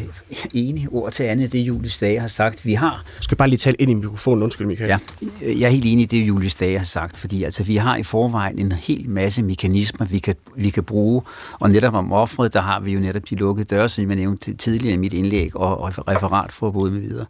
enig 0.55 0.89
ord 0.93 1.13
til 1.13 1.23
andet, 1.23 1.53
det 1.53 1.59
Julius 1.59 1.99
Dage 1.99 2.21
har 2.21 2.29
sagt. 2.29 2.67
Vi 2.67 2.73
har... 2.73 3.05
Du 3.19 3.23
skal 3.23 3.37
bare 3.37 3.49
lige 3.49 3.59
tale 3.59 3.77
ind 3.79 3.91
i 3.91 3.95
mikrofonen, 3.95 4.43
undskyld 4.43 4.67
Michael. 4.67 4.89
Ja, 4.89 4.99
jeg 5.43 5.67
er 5.67 5.69
helt 5.69 5.85
enig 5.85 6.03
i 6.03 6.07
det, 6.07 6.29
Julius 6.29 6.55
Dage 6.55 6.79
har 6.79 6.85
sagt, 6.85 7.17
fordi 7.17 7.45
altså, 7.45 7.63
vi 7.63 7.77
har 7.77 7.97
i 7.97 8.03
forvejen 8.03 8.59
en 8.59 8.73
hel 8.73 9.11
masse 9.11 9.43
mekanismer, 9.43 10.07
vi 10.07 10.19
kan, 10.19 10.35
vi 10.57 10.71
kan 10.71 10.85
bruge, 10.85 11.23
og 11.53 11.71
netop 11.71 11.95
om 11.95 12.13
offret, 12.13 12.53
der 12.53 12.61
har 12.61 12.81
vi 12.81 12.93
jo 12.93 13.01
netop 13.01 13.23
de 13.31 13.35
lukkede 13.35 13.65
døre, 13.65 13.89
som 13.89 14.09
jeg 14.09 14.17
nævnte 14.17 14.55
tidligere 14.55 14.95
i 14.95 14.99
mit 14.99 15.13
indlæg, 15.13 15.57
og, 15.57 15.81
og 15.81 16.09
referatforbud 16.09 16.91
med 16.91 17.01
videre. 17.01 17.27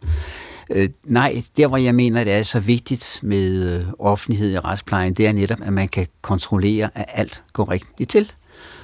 Øh, 0.69 0.89
nej, 1.03 1.43
der 1.57 1.67
hvor 1.67 1.77
jeg 1.77 1.95
mener, 1.95 2.23
det 2.23 2.33
er 2.33 2.43
så 2.43 2.59
vigtigt 2.59 3.19
med 3.23 3.79
øh, 3.79 3.85
offentlighed 3.99 4.51
i 4.51 4.59
retsplejen, 4.59 5.13
det 5.13 5.27
er 5.27 5.31
netop, 5.33 5.61
at 5.61 5.73
man 5.73 5.87
kan 5.87 6.07
kontrollere, 6.21 6.89
at 6.95 7.05
alt 7.07 7.43
går 7.53 7.71
rigtigt 7.71 8.09
til. 8.09 8.31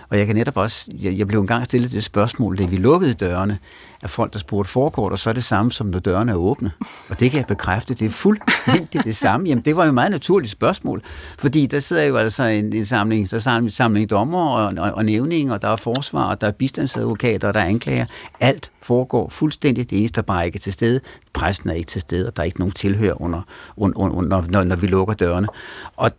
Og 0.09 0.17
jeg 0.17 0.25
kan 0.25 0.35
netop 0.35 0.57
også, 0.57 0.91
jeg, 1.01 1.17
jeg 1.17 1.27
blev 1.27 1.41
engang 1.41 1.65
stillet 1.65 1.91
det 1.91 2.03
spørgsmål, 2.03 2.57
da 2.57 2.65
vi 2.65 2.75
lukkede 2.75 3.13
dørene, 3.13 3.59
af 4.05 4.09
folk, 4.09 4.33
der 4.33 4.39
spurgte, 4.39 4.71
foregår 4.71 5.09
der 5.09 5.15
så 5.15 5.33
det 5.33 5.43
samme, 5.43 5.71
som 5.71 5.87
når 5.87 5.99
dørene 5.99 6.31
er 6.31 6.35
åbne? 6.35 6.71
Og 7.09 7.19
det 7.19 7.31
kan 7.31 7.37
jeg 7.37 7.45
bekræfte, 7.47 7.93
det 7.93 8.05
er 8.05 8.09
fuldstændig 8.09 9.03
det 9.03 9.15
samme. 9.15 9.47
Jamen, 9.47 9.63
det 9.63 9.75
var 9.75 9.83
jo 9.83 9.87
et 9.87 9.93
meget 9.93 10.11
naturligt 10.11 10.51
spørgsmål, 10.51 11.01
fordi 11.39 11.65
der 11.65 11.79
sidder 11.79 12.03
jo 12.03 12.17
altså 12.17 12.43
en, 12.43 12.73
en 12.73 12.85
samling, 12.85 13.31
der 13.31 13.39
samling, 13.39 13.71
samling 13.71 14.09
dommer 14.09 14.49
og, 14.49 14.73
og, 14.77 14.91
og 14.91 15.05
nævning, 15.05 15.51
og 15.51 15.61
der 15.61 15.67
er 15.67 15.75
forsvar, 15.75 16.23
og 16.23 16.41
der 16.41 16.47
er 16.47 16.51
bistandsadvokater, 16.51 17.47
og 17.47 17.53
der 17.53 17.59
er 17.59 17.65
anklager. 17.65 18.05
Alt 18.39 18.71
foregår 18.81 19.29
fuldstændig. 19.29 19.89
Det 19.89 19.99
eneste, 19.99 20.15
der 20.15 20.21
bare 20.21 20.45
ikke 20.45 20.57
er 20.57 20.61
til 20.61 20.73
stede, 20.73 20.99
præsten 21.33 21.69
er 21.69 21.73
ikke 21.73 21.87
til 21.87 22.01
stede, 22.01 22.27
og 22.27 22.35
der 22.35 22.41
er 22.41 22.45
ikke 22.45 22.59
nogen 22.59 22.71
tilhør 22.71 23.21
under, 23.21 23.41
under, 23.77 24.15
under 24.15 24.43
når, 24.49 24.63
når 24.63 24.75
vi 24.75 24.87
lukker 24.87 25.13
dørene. 25.13 25.47
Og 25.95 26.11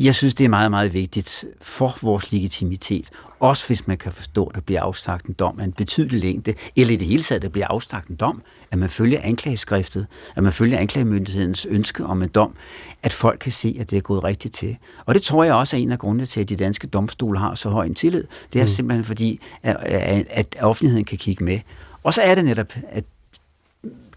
jeg 0.00 0.14
synes, 0.14 0.34
det 0.34 0.44
er 0.44 0.48
meget, 0.48 0.70
meget 0.70 0.94
vigtigt 0.94 1.44
for 1.62 1.98
vores 2.02 2.32
legitimitet. 2.32 3.08
Også 3.40 3.66
hvis 3.66 3.86
man 3.86 3.98
kan 3.98 4.12
forstå, 4.12 4.44
at 4.44 4.54
der 4.54 4.60
bliver 4.60 4.82
afsagt 4.82 5.26
en 5.26 5.34
dom 5.34 5.60
af 5.60 5.64
en 5.64 5.72
betydelig 5.72 6.20
længde, 6.20 6.54
eller 6.76 6.94
i 6.94 6.96
det 6.96 7.06
hele 7.06 7.22
taget, 7.22 7.38
at 7.38 7.42
der 7.42 7.48
bliver 7.48 7.66
afsagt 7.66 8.08
en 8.08 8.16
dom, 8.16 8.42
at 8.70 8.78
man 8.78 8.90
følger 8.90 9.20
anklageskriftet, 9.22 10.06
at 10.36 10.42
man 10.42 10.52
følger 10.52 10.78
anklagemyndighedens 10.78 11.66
ønske 11.70 12.04
om 12.04 12.22
en 12.22 12.28
dom, 12.28 12.54
at 13.02 13.12
folk 13.12 13.38
kan 13.38 13.52
se, 13.52 13.76
at 13.80 13.90
det 13.90 13.96
er 13.96 14.00
gået 14.00 14.24
rigtigt 14.24 14.54
til. 14.54 14.76
Og 15.06 15.14
det 15.14 15.22
tror 15.22 15.44
jeg 15.44 15.54
også 15.54 15.76
er 15.76 15.80
en 15.80 15.92
af 15.92 15.98
grundene 15.98 16.26
til, 16.26 16.40
at 16.40 16.48
de 16.48 16.56
danske 16.56 16.86
domstole 16.86 17.38
har 17.38 17.54
så 17.54 17.68
høj 17.68 17.86
en 17.86 17.94
tillid. 17.94 18.24
Det 18.52 18.58
er 18.60 18.64
mm. 18.64 18.68
simpelthen 18.68 19.04
fordi, 19.04 19.40
at, 19.62 20.26
at 20.30 20.56
offentligheden 20.60 21.04
kan 21.04 21.18
kigge 21.18 21.44
med. 21.44 21.60
Og 22.02 22.14
så 22.14 22.22
er 22.22 22.34
det 22.34 22.44
netop 22.44 22.72
at 22.88 23.04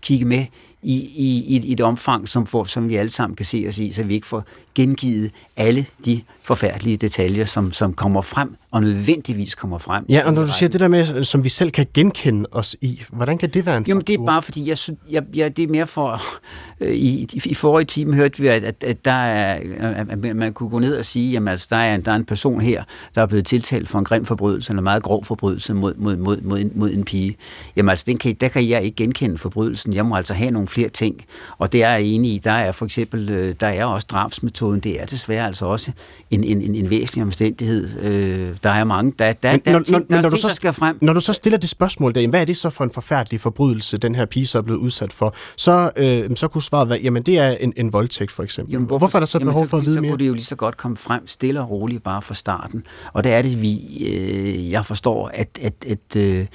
kigge 0.02 0.26
med 0.26 0.46
i, 0.82 0.96
i, 0.96 1.58
i 1.58 1.72
et 1.74 1.82
omfang, 1.82 2.30
som, 2.30 2.46
for, 2.46 2.64
som 2.64 2.90
vi 2.90 2.96
alle 2.96 3.12
sammen 3.12 3.36
kan 3.36 3.46
se 3.46 3.66
os 3.70 3.78
i, 3.78 3.92
så 3.94 4.04
vi 4.04 4.14
ikke 4.14 4.28
får 4.28 4.44
gengivet 4.76 5.32
alle 5.58 5.86
de 6.06 6.22
forfærdelige 6.44 6.98
detaljer, 6.98 7.46
som, 7.46 7.72
som 7.72 7.94
kommer 7.94 8.22
frem, 8.22 8.56
og 8.72 8.82
nødvendigvis 8.82 9.56
kommer 9.56 9.78
frem. 9.78 10.06
Ja, 10.10 10.26
og 10.26 10.34
når 10.34 10.42
du 10.42 10.50
siger 10.50 10.70
det 10.70 10.80
der 10.80 10.88
med, 10.88 11.24
som 11.24 11.44
vi 11.44 11.50
selv 11.50 11.72
kan 11.72 11.86
genkende 11.94 12.46
os 12.52 12.76
i, 12.82 13.02
hvordan 13.10 13.38
kan 13.38 13.50
det 13.50 13.66
være 13.66 13.78
en 13.78 13.86
Jamen, 13.88 14.04
det 14.08 14.20
er 14.20 14.26
bare 14.26 14.42
fordi, 14.42 14.70
jeg, 14.70 14.78
jeg, 15.12 15.24
jeg, 15.36 15.58
det 15.58 15.64
er 15.64 15.68
mere 15.68 15.88
for, 15.88 16.22
øh, 16.80 16.94
i, 16.94 17.28
i, 17.34 17.42
i 17.46 17.54
forrige 17.54 17.86
time 17.86 18.16
hørte 18.16 18.42
vi, 18.42 18.48
at, 18.48 18.64
at, 18.64 18.84
at 18.84 19.06
der 19.06 19.12
er, 19.12 19.60
at 20.10 20.36
man 20.36 20.54
kunne 20.54 20.70
gå 20.70 20.80
ned 20.80 20.98
og 20.98 21.06
sige, 21.06 21.32
jamen 21.32 21.48
altså, 21.48 21.68
der 21.70 21.76
er, 21.76 21.98
der 21.98 22.12
er 22.12 22.16
en 22.16 22.26
person 22.26 22.62
her, 22.62 22.84
der 23.16 23.22
er 23.22 23.26
blevet 23.26 23.46
tiltalt 23.46 23.90
for 23.90 24.00
en 24.00 24.06
grim 24.06 24.26
forbrydelse, 24.26 24.72
eller 24.72 24.80
en 24.80 24.84
meget 24.84 25.04
grov 25.04 25.26
forbrydelse 25.26 25.74
mod, 25.74 25.94
mod, 25.96 26.18
mod, 26.18 26.42
mod, 26.42 26.60
en, 26.60 26.72
mod 26.76 26.92
en 26.92 27.04
pige. 27.04 27.38
Jamen 27.76 27.90
altså, 27.90 28.04
den 28.08 28.18
kan, 28.18 28.36
der 28.42 28.48
kan 28.48 28.70
jeg 28.70 28.84
ikke 28.84 28.96
genkende 28.96 29.38
forbrydelsen. 29.38 29.94
Jeg 29.94 30.06
må 30.06 30.16
altså 30.16 30.34
have 30.34 30.52
nogle 30.52 30.68
flere 30.68 30.90
ting, 30.90 31.26
og 31.58 31.72
det 31.72 31.84
er 31.84 31.90
jeg 31.90 32.04
enig 32.04 32.32
i. 32.32 32.38
Der 32.38 32.52
er 32.52 32.72
for 32.72 32.86
eksempel, 32.86 33.30
øh, 33.30 33.56
der 33.60 33.68
er 33.68 33.86
også 33.86 34.08
drabsmetoden, 34.10 34.80
det 34.80 35.02
er 35.02 35.06
desværre 35.06 35.46
altså 35.46 35.66
også 35.66 35.92
en, 36.32 36.44
en, 36.44 36.62
en, 36.62 36.76
en 36.76 36.90
væsentlig 36.90 37.24
omstændighed. 37.24 38.00
Øh, 38.02 38.59
der 38.64 38.70
er 38.70 38.84
mange, 38.84 39.14
der, 39.20 39.34
der, 39.34 39.52
men, 39.52 39.62
der, 39.66 39.72
når, 39.72 39.80
ting, 39.80 40.06
når, 40.10 40.22
når, 40.22 40.30
du 40.30 40.36
så, 40.36 40.50
skal 40.50 40.74
frem. 40.74 40.98
Når 41.02 41.14
du 41.14 41.20
så 41.20 41.34
stiller 41.34 41.60
det 41.60 41.70
spørgsmål 41.70 42.16
der, 42.16 42.28
hvad 42.28 42.42
er 42.42 42.46
det 42.46 42.58
så 42.58 42.70
for 42.70 42.84
en 42.84 42.92
forfærdelig 42.92 43.42
forbrydelse, 43.42 43.98
den 43.98 44.16
her 44.16 44.26
pige 44.26 44.48
så 44.48 44.58
er 44.58 44.62
blevet 44.62 44.80
udsat 44.80 45.14
for, 45.14 45.36
så, 45.56 45.92
øh, 45.96 46.30
så 46.36 46.48
kunne 46.48 46.62
svaret 46.62 46.90
være, 46.90 47.00
jamen 47.04 47.24
det 47.24 47.38
er 47.38 47.50
en, 47.50 47.74
en 47.78 47.94
voldtægt 47.94 48.32
for 48.32 48.44
eksempel. 48.44 48.72
Jamen, 48.72 48.88
hvorfor, 48.88 49.00
hvorfor 49.00 49.18
er 49.18 49.20
der 49.20 49.28
så 49.28 49.38
jamen, 49.38 49.52
behov 49.52 49.68
for 49.68 49.78
at 49.78 49.86
vide 49.86 49.94
så 49.94 50.02
mere? 50.02 50.10
Så 50.10 50.12
kunne 50.12 50.20
det 50.20 50.28
jo 50.28 50.34
lige 50.34 50.44
så 50.44 50.56
godt 50.56 50.78
komme 50.78 50.98
frem 50.98 51.28
stille 51.28 51.62
og 51.62 51.70
roligt 51.70 52.04
bare 52.04 52.22
fra 52.22 52.34
starten. 52.34 52.84
Og 53.14 53.24
det 53.24 53.34
er 53.34 53.42
det, 53.42 53.62
vi, 53.62 54.06
øh, 54.08 54.72
jeg 54.72 54.86
forstår, 54.86 55.32
at, 55.34 55.60
at, 55.62 55.74
at 55.88 56.16
øh, 56.16 56.46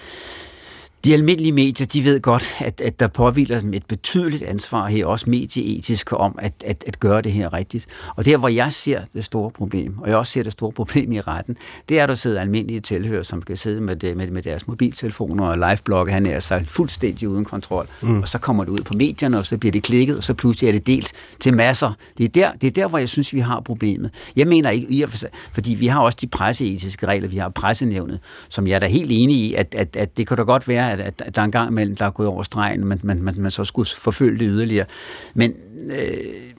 de 1.04 1.14
almindelige 1.14 1.52
medier, 1.52 1.86
de 1.86 2.04
ved 2.04 2.20
godt, 2.20 2.54
at, 2.58 2.80
at 2.80 3.00
der 3.00 3.06
påviler 3.06 3.60
dem 3.60 3.74
et 3.74 3.86
betydeligt 3.86 4.42
ansvar 4.42 4.86
her, 4.86 5.06
også 5.06 5.30
medieetisk, 5.30 6.12
om 6.12 6.38
at, 6.38 6.52
at, 6.64 6.84
at 6.86 7.00
gøre 7.00 7.22
det 7.22 7.32
her 7.32 7.52
rigtigt. 7.52 7.86
Og 8.16 8.24
der, 8.24 8.36
hvor 8.36 8.48
jeg 8.48 8.72
ser 8.72 9.00
det 9.14 9.24
store 9.24 9.50
problem, 9.50 9.98
og 9.98 10.08
jeg 10.08 10.16
også 10.16 10.32
ser 10.32 10.42
det 10.42 10.52
store 10.52 10.72
problem 10.72 11.12
i 11.12 11.20
retten, 11.20 11.56
det 11.88 11.98
er, 11.98 12.02
at 12.02 12.08
der 12.08 12.14
sidder 12.14 12.40
almindelige 12.40 12.80
tilhører, 12.80 13.22
som 13.22 13.42
skal 13.42 13.58
sidde 13.58 13.80
med, 13.80 14.14
med, 14.14 14.30
med 14.30 14.42
deres 14.42 14.66
mobiltelefoner 14.66 15.44
og 15.44 15.56
liveblogge, 15.56 16.12
han 16.12 16.26
er 16.26 16.40
så 16.40 16.62
fuldstændig 16.66 17.28
uden 17.28 17.44
kontrol. 17.44 17.86
Mm. 18.02 18.20
Og 18.20 18.28
så 18.28 18.38
kommer 18.38 18.64
det 18.64 18.70
ud 18.70 18.80
på 18.80 18.94
medierne, 18.94 19.38
og 19.38 19.46
så 19.46 19.58
bliver 19.58 19.72
det 19.72 19.82
klikket, 19.82 20.16
og 20.16 20.24
så 20.24 20.34
pludselig 20.34 20.68
er 20.68 20.72
det 20.72 20.86
delt 20.86 21.12
til 21.40 21.56
masser. 21.56 21.92
Det 22.18 22.24
er 22.24 22.28
der, 22.28 22.52
det 22.52 22.66
er 22.66 22.70
der 22.70 22.88
hvor 22.88 22.98
jeg 22.98 23.08
synes, 23.08 23.32
vi 23.32 23.38
har 23.38 23.60
problemet. 23.60 24.10
Jeg 24.36 24.46
mener 24.46 24.70
ikke 24.70 24.86
i 24.90 25.02
og 25.02 25.10
for 25.10 25.16
sig, 25.16 25.28
fordi 25.52 25.74
vi 25.74 25.86
har 25.86 26.00
også 26.00 26.18
de 26.20 26.26
presseetiske 26.26 27.06
regler, 27.06 27.28
vi 27.28 27.36
har 27.36 27.48
pressenævnet, 27.48 28.20
som 28.48 28.66
jeg 28.66 28.74
er 28.74 28.78
da 28.78 28.86
helt 28.86 29.10
enig 29.12 29.36
i, 29.36 29.54
at, 29.54 29.74
at, 29.74 29.96
at 29.96 30.16
det 30.16 30.26
kan 30.26 30.36
da 30.36 30.42
godt 30.42 30.68
være, 30.68 30.93
at, 31.00 31.22
at 31.24 31.34
der 31.34 31.40
er 31.40 31.44
en 31.44 31.52
gang 31.52 31.70
imellem, 31.70 31.96
der 31.96 32.04
er 32.04 32.10
gået 32.10 32.28
over 32.28 32.42
stregen, 32.42 32.84
men 32.84 33.00
man, 33.02 33.22
man, 33.22 33.34
man 33.36 33.50
så 33.50 33.64
skulle 33.64 33.88
forfølge 33.98 34.38
det 34.38 34.48
yderligere. 34.50 34.86
Men 35.34 35.52
øh, 35.90 36.54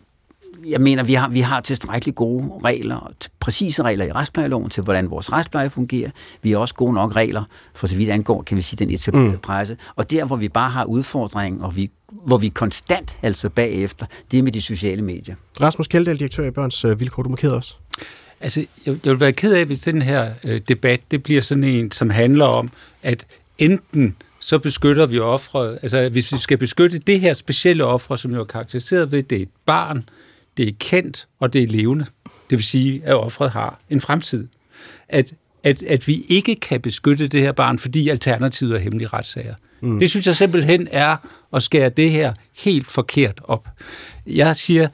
jeg 0.67 0.81
mener, 0.81 1.03
vi 1.03 1.13
har, 1.13 1.29
vi 1.29 1.39
har 1.39 1.61
tilstrækkeligt 1.61 2.15
gode 2.15 2.51
regler, 2.63 3.11
præcise 3.39 3.83
regler 3.83 4.05
i 4.05 4.11
retsplejeloven 4.11 4.69
til, 4.69 4.83
hvordan 4.83 5.09
vores 5.09 5.31
retspleje 5.31 5.69
fungerer. 5.69 6.09
Vi 6.41 6.51
har 6.51 6.57
også 6.57 6.73
gode 6.73 6.93
nok 6.93 7.15
regler, 7.15 7.43
for 7.73 7.87
så 7.87 7.95
vidt 7.95 8.09
angår, 8.09 8.41
kan 8.41 8.57
vi 8.57 8.61
sige, 8.61 8.77
den 8.85 8.93
etablerede 8.93 9.31
mm. 9.31 9.37
presse. 9.37 9.77
Og 9.95 10.11
der, 10.11 10.25
hvor 10.25 10.35
vi 10.35 10.49
bare 10.49 10.69
har 10.69 10.85
udfordringen, 10.85 11.61
og 11.61 11.75
vi, 11.75 11.91
hvor 12.11 12.37
vi 12.37 12.47
konstant 12.47 13.17
altså 13.21 13.49
bagefter, 13.49 14.05
det 14.31 14.39
er 14.39 14.43
med 14.43 14.51
de 14.51 14.61
sociale 14.61 15.01
medier. 15.01 15.35
Rasmus 15.61 15.87
Kjeldahl, 15.87 16.19
direktør 16.19 16.45
i 16.45 16.51
Børns 16.51 16.85
øh, 16.85 16.99
Vilkår, 16.99 17.23
du 17.23 17.29
markerer 17.29 17.53
os. 17.53 17.77
Altså, 18.41 18.65
jeg, 18.85 18.95
jeg 19.05 19.11
vil 19.11 19.19
være 19.19 19.33
ked 19.33 19.53
af, 19.53 19.65
hvis 19.65 19.81
den 19.81 20.01
her 20.01 20.33
øh, 20.43 20.61
debat, 20.67 21.01
det 21.11 21.23
bliver 21.23 21.41
sådan 21.41 21.63
en, 21.63 21.91
som 21.91 22.09
handler 22.09 22.45
om, 22.45 22.69
at 23.03 23.25
enten 23.57 24.15
så 24.39 24.59
beskytter 24.59 25.05
vi 25.05 25.19
offret. 25.19 25.79
Altså, 25.81 26.09
hvis 26.09 26.33
vi 26.33 26.37
skal 26.37 26.57
beskytte 26.57 26.97
det 26.97 27.19
her 27.19 27.33
specielle 27.33 27.85
offer, 27.85 28.15
som 28.15 28.33
jo 28.33 28.39
er 28.39 28.45
karakteriseret 28.45 29.11
ved, 29.11 29.23
det 29.23 29.37
er 29.37 29.41
et 29.41 29.49
barn, 29.65 30.09
det 30.57 30.67
er 30.67 30.71
kendt, 30.79 31.27
og 31.39 31.53
det 31.53 31.63
er 31.63 31.67
levende. 31.67 32.05
Det 32.23 32.57
vil 32.57 32.63
sige, 32.63 33.01
at 33.05 33.15
offret 33.15 33.51
har 33.51 33.79
en 33.89 34.01
fremtid. 34.01 34.47
At, 35.09 35.33
at, 35.63 35.83
at 35.83 36.07
vi 36.07 36.25
ikke 36.27 36.55
kan 36.55 36.81
beskytte 36.81 37.27
det 37.27 37.41
her 37.41 37.51
barn, 37.51 37.79
fordi 37.79 38.09
alternativet 38.09 38.75
er 38.75 38.79
hemmelige 38.79 39.07
retssager. 39.07 39.55
Mm. 39.81 39.99
Det 39.99 40.09
synes 40.09 40.27
jeg 40.27 40.35
simpelthen 40.35 40.87
er 40.91 41.17
at 41.53 41.63
skære 41.63 41.89
det 41.89 42.11
her 42.11 42.33
helt 42.63 42.87
forkert 42.87 43.41
op. 43.43 43.67
Jeg 44.27 44.55
siger, 44.55 44.87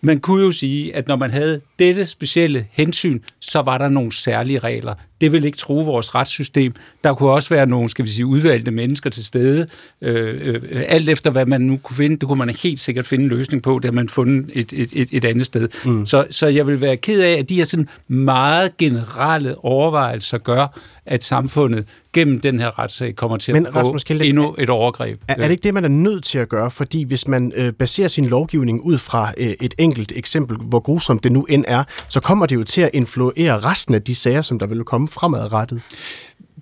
man 0.00 0.20
kunne 0.20 0.44
jo 0.44 0.52
sige, 0.52 0.96
at 0.96 1.08
når 1.08 1.16
man 1.16 1.30
havde 1.30 1.60
dette 1.78 2.06
specielle 2.06 2.66
hensyn, 2.70 3.20
så 3.40 3.62
var 3.62 3.78
der 3.78 3.88
nogle 3.88 4.12
særlige 4.12 4.58
regler. 4.58 4.94
Det 5.20 5.32
vil 5.32 5.44
ikke 5.44 5.58
tro 5.58 5.74
vores 5.74 6.14
retssystem. 6.14 6.72
Der 7.04 7.14
kunne 7.14 7.30
også 7.30 7.54
være 7.54 7.66
nogle, 7.66 7.88
skal 7.88 8.04
vi 8.04 8.10
sige, 8.10 8.26
udvalgte 8.26 8.70
mennesker 8.70 9.10
til 9.10 9.24
stede. 9.24 9.66
Øh, 10.02 10.54
øh, 10.54 10.82
alt 10.86 11.08
efter 11.08 11.30
hvad 11.30 11.46
man 11.46 11.60
nu 11.60 11.76
kunne 11.76 11.96
finde, 11.96 12.16
det 12.16 12.28
kunne 12.28 12.38
man 12.38 12.54
helt 12.62 12.80
sikkert 12.80 13.06
finde 13.06 13.24
en 13.24 13.30
løsning 13.30 13.62
på, 13.62 13.78
det 13.82 13.84
har 13.84 13.92
man 13.92 14.08
fundet 14.08 14.50
et, 14.52 14.72
et, 14.72 14.90
et, 14.94 15.08
et 15.12 15.24
andet 15.24 15.46
sted. 15.46 15.68
Mm. 15.84 16.06
Så, 16.06 16.26
så 16.30 16.46
jeg 16.46 16.66
vil 16.66 16.80
være 16.80 16.96
ked 16.96 17.20
af, 17.20 17.32
at 17.32 17.48
de 17.48 17.54
her 17.54 17.64
sådan 17.64 17.88
meget 18.08 18.76
generelle 18.76 19.64
overvejelser 19.64 20.38
gør, 20.38 20.78
at 21.06 21.24
samfundet 21.24 21.84
gennem 22.12 22.40
den 22.40 22.60
her 22.60 22.78
retssag 22.78 23.16
kommer 23.16 23.36
til 23.36 23.54
Men, 23.54 23.66
at 23.66 23.72
få 23.72 23.96
endnu 24.22 24.54
et 24.58 24.70
overgreb. 24.70 25.20
Er, 25.28 25.34
er 25.34 25.42
det 25.42 25.50
ikke 25.50 25.62
det, 25.62 25.74
man 25.74 25.84
er 25.84 25.88
nødt 25.88 26.24
til 26.24 26.38
at 26.38 26.48
gøre? 26.48 26.70
Fordi 26.70 27.02
hvis 27.02 27.28
man 27.28 27.52
øh, 27.56 27.72
baserer 27.72 28.08
sin 28.08 28.24
lovgivning 28.24 28.84
ud 28.84 28.98
fra 28.98 29.32
øh, 29.36 29.54
et 29.60 29.74
enkelt 29.78 30.12
eksempel, 30.16 30.56
hvor 30.56 30.80
grusomt 30.80 31.24
det 31.24 31.32
nu 31.32 31.44
end 31.44 31.64
er, 31.68 31.84
så 32.08 32.20
kommer 32.20 32.46
det 32.46 32.56
jo 32.56 32.64
til 32.64 32.80
at 32.80 32.90
influere 32.92 33.60
resten 33.60 33.94
af 33.94 34.02
de 34.02 34.14
sager, 34.14 34.42
som 34.42 34.58
der 34.58 34.66
vil 34.66 34.84
komme 34.84 35.08
fremadrettet. 35.10 35.80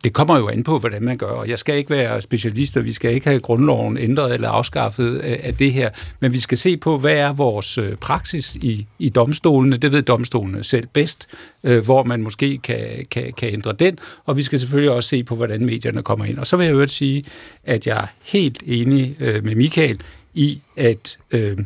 Det 0.05 0.13
kommer 0.13 0.39
jo 0.39 0.49
an 0.49 0.63
på, 0.63 0.79
hvordan 0.79 1.03
man 1.03 1.17
gør, 1.17 1.27
og 1.27 1.49
jeg 1.49 1.59
skal 1.59 1.77
ikke 1.77 1.91
være 1.91 2.21
specialist, 2.21 2.77
og 2.77 2.85
vi 2.85 2.93
skal 2.93 3.15
ikke 3.15 3.29
have 3.29 3.41
grundloven 3.41 3.99
ændret 3.99 4.35
eller 4.35 4.49
afskaffet 4.49 5.21
øh, 5.25 5.37
af 5.43 5.55
det 5.55 5.73
her, 5.73 5.91
men 6.21 6.33
vi 6.33 6.39
skal 6.39 6.59
se 6.59 6.77
på, 6.77 6.99
hvad 6.99 7.15
er 7.15 7.33
vores 7.33 7.79
øh, 7.79 7.97
praksis 7.97 8.55
i, 8.55 8.87
i 8.99 9.09
domstolene, 9.09 9.77
det 9.77 9.93
ved 9.93 10.03
domstolene 10.03 10.65
selv 10.65 10.87
bedst, 10.93 11.27
øh, 11.65 11.85
hvor 11.85 12.03
man 12.03 12.23
måske 12.23 12.59
kan, 12.59 13.07
kan, 13.11 13.33
kan 13.33 13.53
ændre 13.53 13.73
den, 13.73 13.99
og 14.27 14.37
vi 14.37 14.43
skal 14.43 14.61
selvfølgelig 14.61 14.91
også 14.91 15.09
se 15.09 15.25
på, 15.25 15.37
hvordan 15.37 15.67
medierne 15.67 16.03
kommer 16.03 16.25
ind. 16.25 16.39
Og 16.39 16.47
så 16.47 16.57
vil 16.57 16.65
jeg 16.65 16.73
øvrigt 16.73 16.91
sige, 16.91 17.25
at 17.65 17.87
jeg 17.87 17.97
er 17.97 18.07
helt 18.33 18.63
enig 18.67 19.17
med 19.19 19.55
Michael 19.55 20.01
i, 20.35 20.61
at 20.77 21.19
øh, 21.31 21.59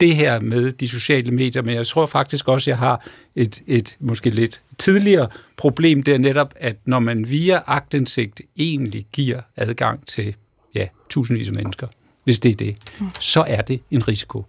det 0.00 0.16
her 0.16 0.40
med 0.40 0.72
de 0.72 0.88
sociale 0.88 1.30
medier, 1.30 1.62
men 1.62 1.74
jeg 1.74 1.86
tror 1.86 2.06
faktisk 2.06 2.48
også, 2.48 2.70
at 2.70 2.72
jeg 2.72 2.78
har 2.78 3.08
et, 3.34 3.62
et 3.66 3.96
måske 4.00 4.30
lidt 4.30 4.62
tidligere 4.78 5.28
problem, 5.56 6.02
det 6.02 6.14
er 6.14 6.18
netop, 6.18 6.54
at 6.56 6.76
når 6.84 6.98
man 6.98 7.30
via 7.30 7.60
agtindsigt 7.66 8.40
egentlig 8.56 9.06
giver 9.12 9.40
adgang 9.56 10.06
til 10.06 10.34
ja, 10.74 10.86
tusindvis 11.10 11.48
af 11.48 11.54
mennesker, 11.54 11.86
hvis 12.24 12.40
det 12.40 12.50
er 12.50 12.54
det, 12.54 12.76
så 13.20 13.44
er 13.48 13.60
det 13.60 13.80
en 13.90 14.08
risiko. 14.08 14.44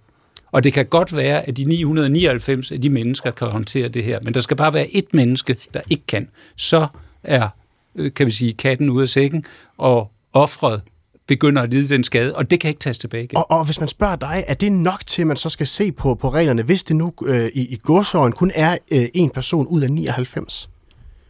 Og 0.52 0.64
det 0.64 0.74
kan 0.74 0.86
godt 0.86 1.16
være, 1.16 1.48
at 1.48 1.58
de 1.58 1.64
999 1.64 2.72
af 2.72 2.82
de 2.82 2.89
mennesker 2.89 3.32
kan 3.32 3.48
håndtere 3.48 3.88
det 3.88 4.04
her, 4.04 4.20
men 4.24 4.34
der 4.34 4.41
skal 4.41 4.58
bare 4.58 4.74
være 4.74 4.95
et 4.95 5.14
menneske, 5.14 5.58
der 5.74 5.82
ikke 5.89 6.04
kan. 6.08 6.30
Så 6.56 6.88
er, 7.24 7.50
øh, 7.95 8.14
kan 8.14 8.26
vi 8.26 8.32
sige, 8.32 8.54
katten 8.54 8.89
ude 8.89 9.02
af 9.02 9.10
sækken, 9.10 9.43
og 9.78 10.12
offret 10.34 10.82
begynder 11.28 11.62
at 11.62 11.70
lide 11.70 11.90
den 11.90 12.04
skade, 12.04 12.36
og 12.36 12.52
det 12.52 12.60
kan 12.60 12.70
ikke 12.70 12.80
tages 12.80 12.98
tilbage 12.98 13.24
igen. 13.24 13.38
Og, 13.38 13.52
og 13.52 13.66
hvis 13.66 13.80
man 13.80 13.90
spørger 13.90 14.16
dig, 14.16 14.44
er 14.48 14.54
det 14.54 14.72
nok 14.72 15.06
til, 15.06 15.22
at 15.22 15.28
man 15.28 15.38
så 15.38 15.50
skal 15.50 15.68
se 15.68 15.92
på, 15.92 16.16
på 16.16 16.30
reglerne, 16.30 16.64
hvis 16.64 16.84
det 16.84 16.96
nu 16.96 17.14
øh, 17.26 17.52
i, 17.54 17.62
i 17.62 17.80
godsøjen 17.84 18.34
kun 18.34 18.52
er 18.56 18.78
øh, 18.92 19.06
en 19.14 19.30
person 19.30 19.68
ud 19.68 19.82
af 19.82 19.92
99? 19.92 20.70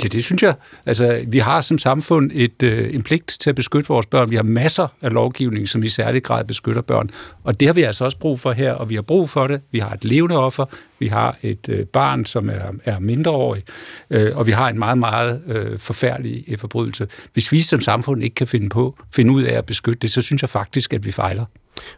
Ja, 0.04 0.08
det 0.08 0.24
synes 0.24 0.44
jeg. 0.44 0.56
Altså, 0.86 1.26
vi 1.28 1.40
har 1.40 1.62
som 1.62 1.78
samfund 1.78 2.32
et, 2.34 2.64
øh, 2.64 2.94
en 2.96 3.04
pligt 3.04 3.28
til 3.40 3.50
at 3.50 3.56
beskytte 3.56 3.88
vores 3.88 4.06
børn. 4.06 4.30
Vi 4.30 4.36
har 4.36 4.44
masser 4.44 4.88
af 5.02 5.14
lovgivning, 5.14 5.70
som 5.70 5.84
i 5.84 5.88
særlig 5.88 6.24
grad 6.24 6.46
beskytter 6.46 6.82
børn. 6.82 7.10
Og 7.44 7.60
det 7.60 7.68
har 7.68 7.74
vi 7.74 7.82
altså 7.82 8.06
også 8.06 8.18
brug 8.18 8.40
for 8.40 8.52
her, 8.52 8.74
og 8.74 8.90
vi 8.90 8.96
har 8.96 9.02
brug 9.02 9.30
for 9.30 9.48
det. 9.48 9.62
Vi 9.72 9.80
har 9.80 9.90
et 9.90 10.06
levende 10.06 10.38
offer, 10.38 10.66
vi 11.00 11.08
har 11.08 11.38
et 11.42 11.70
øh, 11.70 11.86
barn, 11.86 12.26
som 12.26 12.50
er, 12.50 12.72
er 12.86 13.00
mindreårig, 13.00 13.64
øh, 14.10 14.38
og 14.38 14.48
vi 14.48 14.52
har 14.52 14.70
en 14.70 14.80
meget, 14.80 14.98
meget 14.98 15.42
øh, 15.48 15.80
forfærdelig 15.80 16.44
øh, 16.48 16.58
forbrydelse. 16.58 17.08
Hvis 17.34 17.52
vi 17.52 17.62
som 17.62 17.82
samfund 17.82 18.24
ikke 18.24 18.36
kan 18.36 18.48
finde, 18.48 18.70
på, 18.70 18.98
finde 19.16 19.32
ud 19.32 19.44
af 19.44 19.58
at 19.58 19.66
beskytte 19.66 20.00
det, 20.00 20.12
så 20.12 20.22
synes 20.22 20.42
jeg 20.42 20.50
faktisk, 20.50 20.94
at 20.94 21.06
vi 21.06 21.12
fejler. 21.12 21.46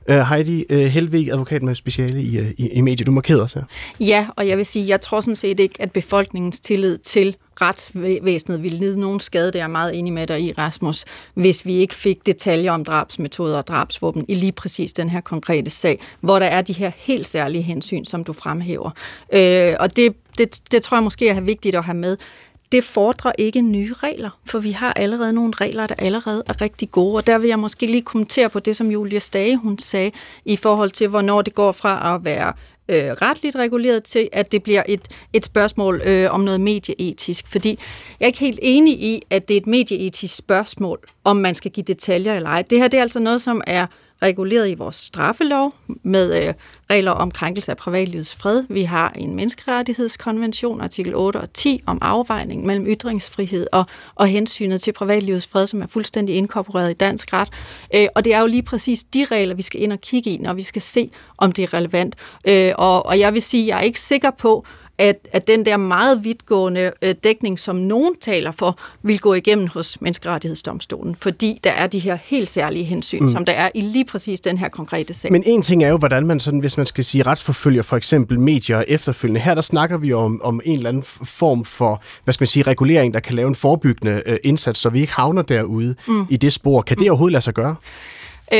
Uh, 0.09 0.15
Heidi 0.15 0.65
øh, 0.69 0.79
uh, 0.79 0.85
Helvig, 0.85 1.31
advokat 1.31 1.63
med 1.63 1.75
speciale 1.75 2.21
i, 2.21 2.39
uh, 2.39 2.49
i, 2.57 2.67
i 2.67 2.81
medier. 2.81 3.05
Du 3.05 3.11
markerer 3.11 3.43
os 3.43 3.53
her. 3.53 3.63
Ja, 3.99 4.27
og 4.35 4.47
jeg 4.47 4.57
vil 4.57 4.65
sige, 4.65 4.87
jeg 4.87 5.01
tror 5.01 5.21
sådan 5.21 5.35
set 5.35 5.59
ikke, 5.59 5.81
at 5.81 5.91
befolkningens 5.91 6.59
tillid 6.59 6.97
til 6.97 7.35
retsvæsenet 7.61 8.63
ville 8.63 8.77
lide 8.77 8.99
nogen 8.99 9.19
skade, 9.19 9.47
det 9.47 9.55
er 9.55 9.59
jeg 9.59 9.69
meget 9.69 9.99
enig 9.99 10.13
med 10.13 10.27
dig 10.27 10.41
i, 10.41 10.51
Rasmus, 10.51 11.05
hvis 11.33 11.65
vi 11.65 11.73
ikke 11.73 11.95
fik 11.95 12.25
detaljer 12.25 12.71
om 12.71 12.85
drabsmetoder 12.85 13.57
og 13.57 13.67
drabsvåben 13.67 14.25
i 14.27 14.35
lige 14.35 14.51
præcis 14.51 14.93
den 14.93 15.09
her 15.09 15.21
konkrete 15.21 15.71
sag, 15.71 15.99
hvor 16.21 16.39
der 16.39 16.45
er 16.45 16.61
de 16.61 16.73
her 16.73 16.91
helt 16.97 17.27
særlige 17.27 17.61
hensyn, 17.61 18.05
som 18.05 18.23
du 18.23 18.33
fremhæver. 18.33 18.91
Øh, 19.33 19.75
og 19.79 19.95
det, 19.95 20.13
det, 20.37 20.61
det 20.71 20.81
tror 20.81 20.97
jeg 20.97 21.03
måske 21.03 21.29
er 21.29 21.41
vigtigt 21.41 21.75
at 21.75 21.83
have 21.83 21.97
med. 21.97 22.17
Det 22.71 22.83
fordrer 22.83 23.31
ikke 23.37 23.61
nye 23.61 23.93
regler, 23.93 24.39
for 24.45 24.59
vi 24.59 24.71
har 24.71 24.93
allerede 24.93 25.33
nogle 25.33 25.53
regler, 25.61 25.87
der 25.87 25.95
allerede 25.97 26.43
er 26.47 26.61
rigtig 26.61 26.91
gode. 26.91 27.15
Og 27.15 27.27
der 27.27 27.37
vil 27.37 27.47
jeg 27.47 27.59
måske 27.59 27.85
lige 27.85 28.01
kommentere 28.01 28.49
på 28.49 28.59
det, 28.59 28.75
som 28.75 28.91
Julia 28.91 29.19
Stage 29.19 29.57
hun 29.57 29.77
sagde, 29.77 30.11
i 30.45 30.55
forhold 30.55 30.91
til, 30.91 31.07
hvornår 31.07 31.41
det 31.41 31.53
går 31.53 31.71
fra 31.71 32.15
at 32.15 32.25
være 32.25 32.53
øh, 32.89 33.11
retligt 33.11 33.55
reguleret 33.55 34.03
til, 34.03 34.29
at 34.31 34.51
det 34.51 34.63
bliver 34.63 34.83
et, 34.87 35.07
et 35.33 35.45
spørgsmål 35.45 36.01
øh, 36.05 36.33
om 36.33 36.41
noget 36.41 36.61
medieetisk. 36.61 37.47
Fordi 37.47 37.69
jeg 38.19 38.25
er 38.25 38.27
ikke 38.27 38.39
helt 38.39 38.59
enig 38.61 38.93
i, 38.93 39.21
at 39.29 39.47
det 39.47 39.53
er 39.53 39.61
et 39.61 39.67
medieetisk 39.67 40.35
spørgsmål, 40.35 40.99
om 41.23 41.37
man 41.37 41.55
skal 41.55 41.71
give 41.71 41.83
detaljer 41.83 42.35
eller 42.35 42.49
ej. 42.49 42.61
Det 42.61 42.79
her 42.79 42.87
det 42.87 42.97
er 42.97 43.01
altså 43.01 43.19
noget, 43.19 43.41
som 43.41 43.61
er 43.67 43.85
reguleret 44.23 44.69
i 44.69 44.73
vores 44.73 44.95
straffelov 44.95 45.73
med 46.03 46.47
øh, 46.47 46.53
regler 46.89 47.11
om 47.11 47.31
krænkelse 47.31 47.71
af 47.71 47.77
privatlivets 47.77 48.35
fred. 48.35 48.63
Vi 48.69 48.83
har 48.83 49.13
en 49.15 49.35
menneskerettighedskonvention, 49.35 50.81
artikel 50.81 51.15
8 51.15 51.37
og 51.37 51.53
10, 51.53 51.83
om 51.85 51.97
afvejning 52.01 52.65
mellem 52.65 52.87
ytringsfrihed 52.87 53.67
og, 53.71 53.85
og 54.15 54.27
hensynet 54.27 54.81
til 54.81 54.91
privatlivets 54.91 55.47
fred, 55.47 55.67
som 55.67 55.81
er 55.81 55.87
fuldstændig 55.87 56.35
inkorporeret 56.35 56.91
i 56.91 56.93
dansk 56.93 57.33
ret. 57.33 57.49
Øh, 57.95 58.07
og 58.15 58.25
det 58.25 58.33
er 58.33 58.41
jo 58.41 58.47
lige 58.47 58.63
præcis 58.63 59.03
de 59.03 59.25
regler, 59.25 59.55
vi 59.55 59.61
skal 59.61 59.81
ind 59.81 59.93
og 59.93 60.01
kigge 60.01 60.29
i, 60.29 60.37
når 60.37 60.53
vi 60.53 60.61
skal 60.61 60.81
se, 60.81 61.11
om 61.37 61.51
det 61.51 61.63
er 61.63 61.73
relevant. 61.73 62.15
Øh, 62.47 62.71
og, 62.77 63.05
og 63.05 63.19
jeg 63.19 63.33
vil 63.33 63.41
sige, 63.41 63.67
jeg 63.67 63.77
er 63.77 63.81
ikke 63.81 63.99
sikker 63.99 64.31
på, 64.31 64.65
at, 64.99 65.27
at 65.31 65.47
den 65.47 65.65
der 65.65 65.77
meget 65.77 66.23
vidtgående 66.23 66.91
øh, 67.01 67.15
dækning, 67.23 67.59
som 67.59 67.75
nogen 67.75 68.15
taler 68.21 68.51
for, 68.51 68.79
vil 69.03 69.19
gå 69.19 69.33
igennem 69.33 69.67
hos 69.67 70.01
Menneskerettighedsdomstolen, 70.01 71.15
fordi 71.15 71.59
der 71.63 71.71
er 71.71 71.87
de 71.87 71.99
her 71.99 72.17
helt 72.23 72.49
særlige 72.49 72.85
hensyn, 72.85 73.21
mm. 73.21 73.29
som 73.29 73.45
der 73.45 73.53
er 73.53 73.69
i 73.75 73.81
lige 73.81 74.05
præcis 74.05 74.39
den 74.39 74.57
her 74.57 74.69
konkrete 74.69 75.13
sag. 75.13 75.31
Men 75.31 75.43
en 75.45 75.61
ting 75.61 75.83
er 75.83 75.87
jo, 75.87 75.97
hvordan 75.97 76.25
man 76.27 76.39
sådan, 76.39 76.59
hvis 76.59 76.77
man 76.77 76.85
skal 76.85 77.05
sige 77.05 77.23
retsforfølger 77.23 77.81
for 77.81 77.97
eksempel 77.97 78.39
medier 78.39 78.83
efterfølgende. 78.87 79.39
Her 79.39 79.55
der 79.55 79.61
snakker 79.61 79.97
vi 79.97 80.13
om, 80.13 80.41
om 80.43 80.61
en 80.65 80.77
eller 80.77 80.89
anden 80.89 81.03
form 81.23 81.65
for, 81.65 82.01
hvad 82.23 82.33
skal 82.33 82.41
man 82.41 82.47
sige, 82.47 82.63
regulering, 82.63 83.13
der 83.13 83.19
kan 83.19 83.35
lave 83.35 83.47
en 83.47 83.55
forebyggende 83.55 84.23
øh, 84.25 84.37
indsats, 84.43 84.79
så 84.79 84.89
vi 84.89 85.01
ikke 85.01 85.13
havner 85.13 85.41
derude 85.41 85.95
mm. 86.07 86.25
i 86.29 86.37
det 86.37 86.53
spor. 86.53 86.81
Kan 86.81 86.97
det 86.97 87.05
mm. 87.05 87.09
overhovedet 87.09 87.31
lade 87.31 87.43
sig 87.43 87.53
gøre? 87.53 87.75
Øh, 88.53 88.59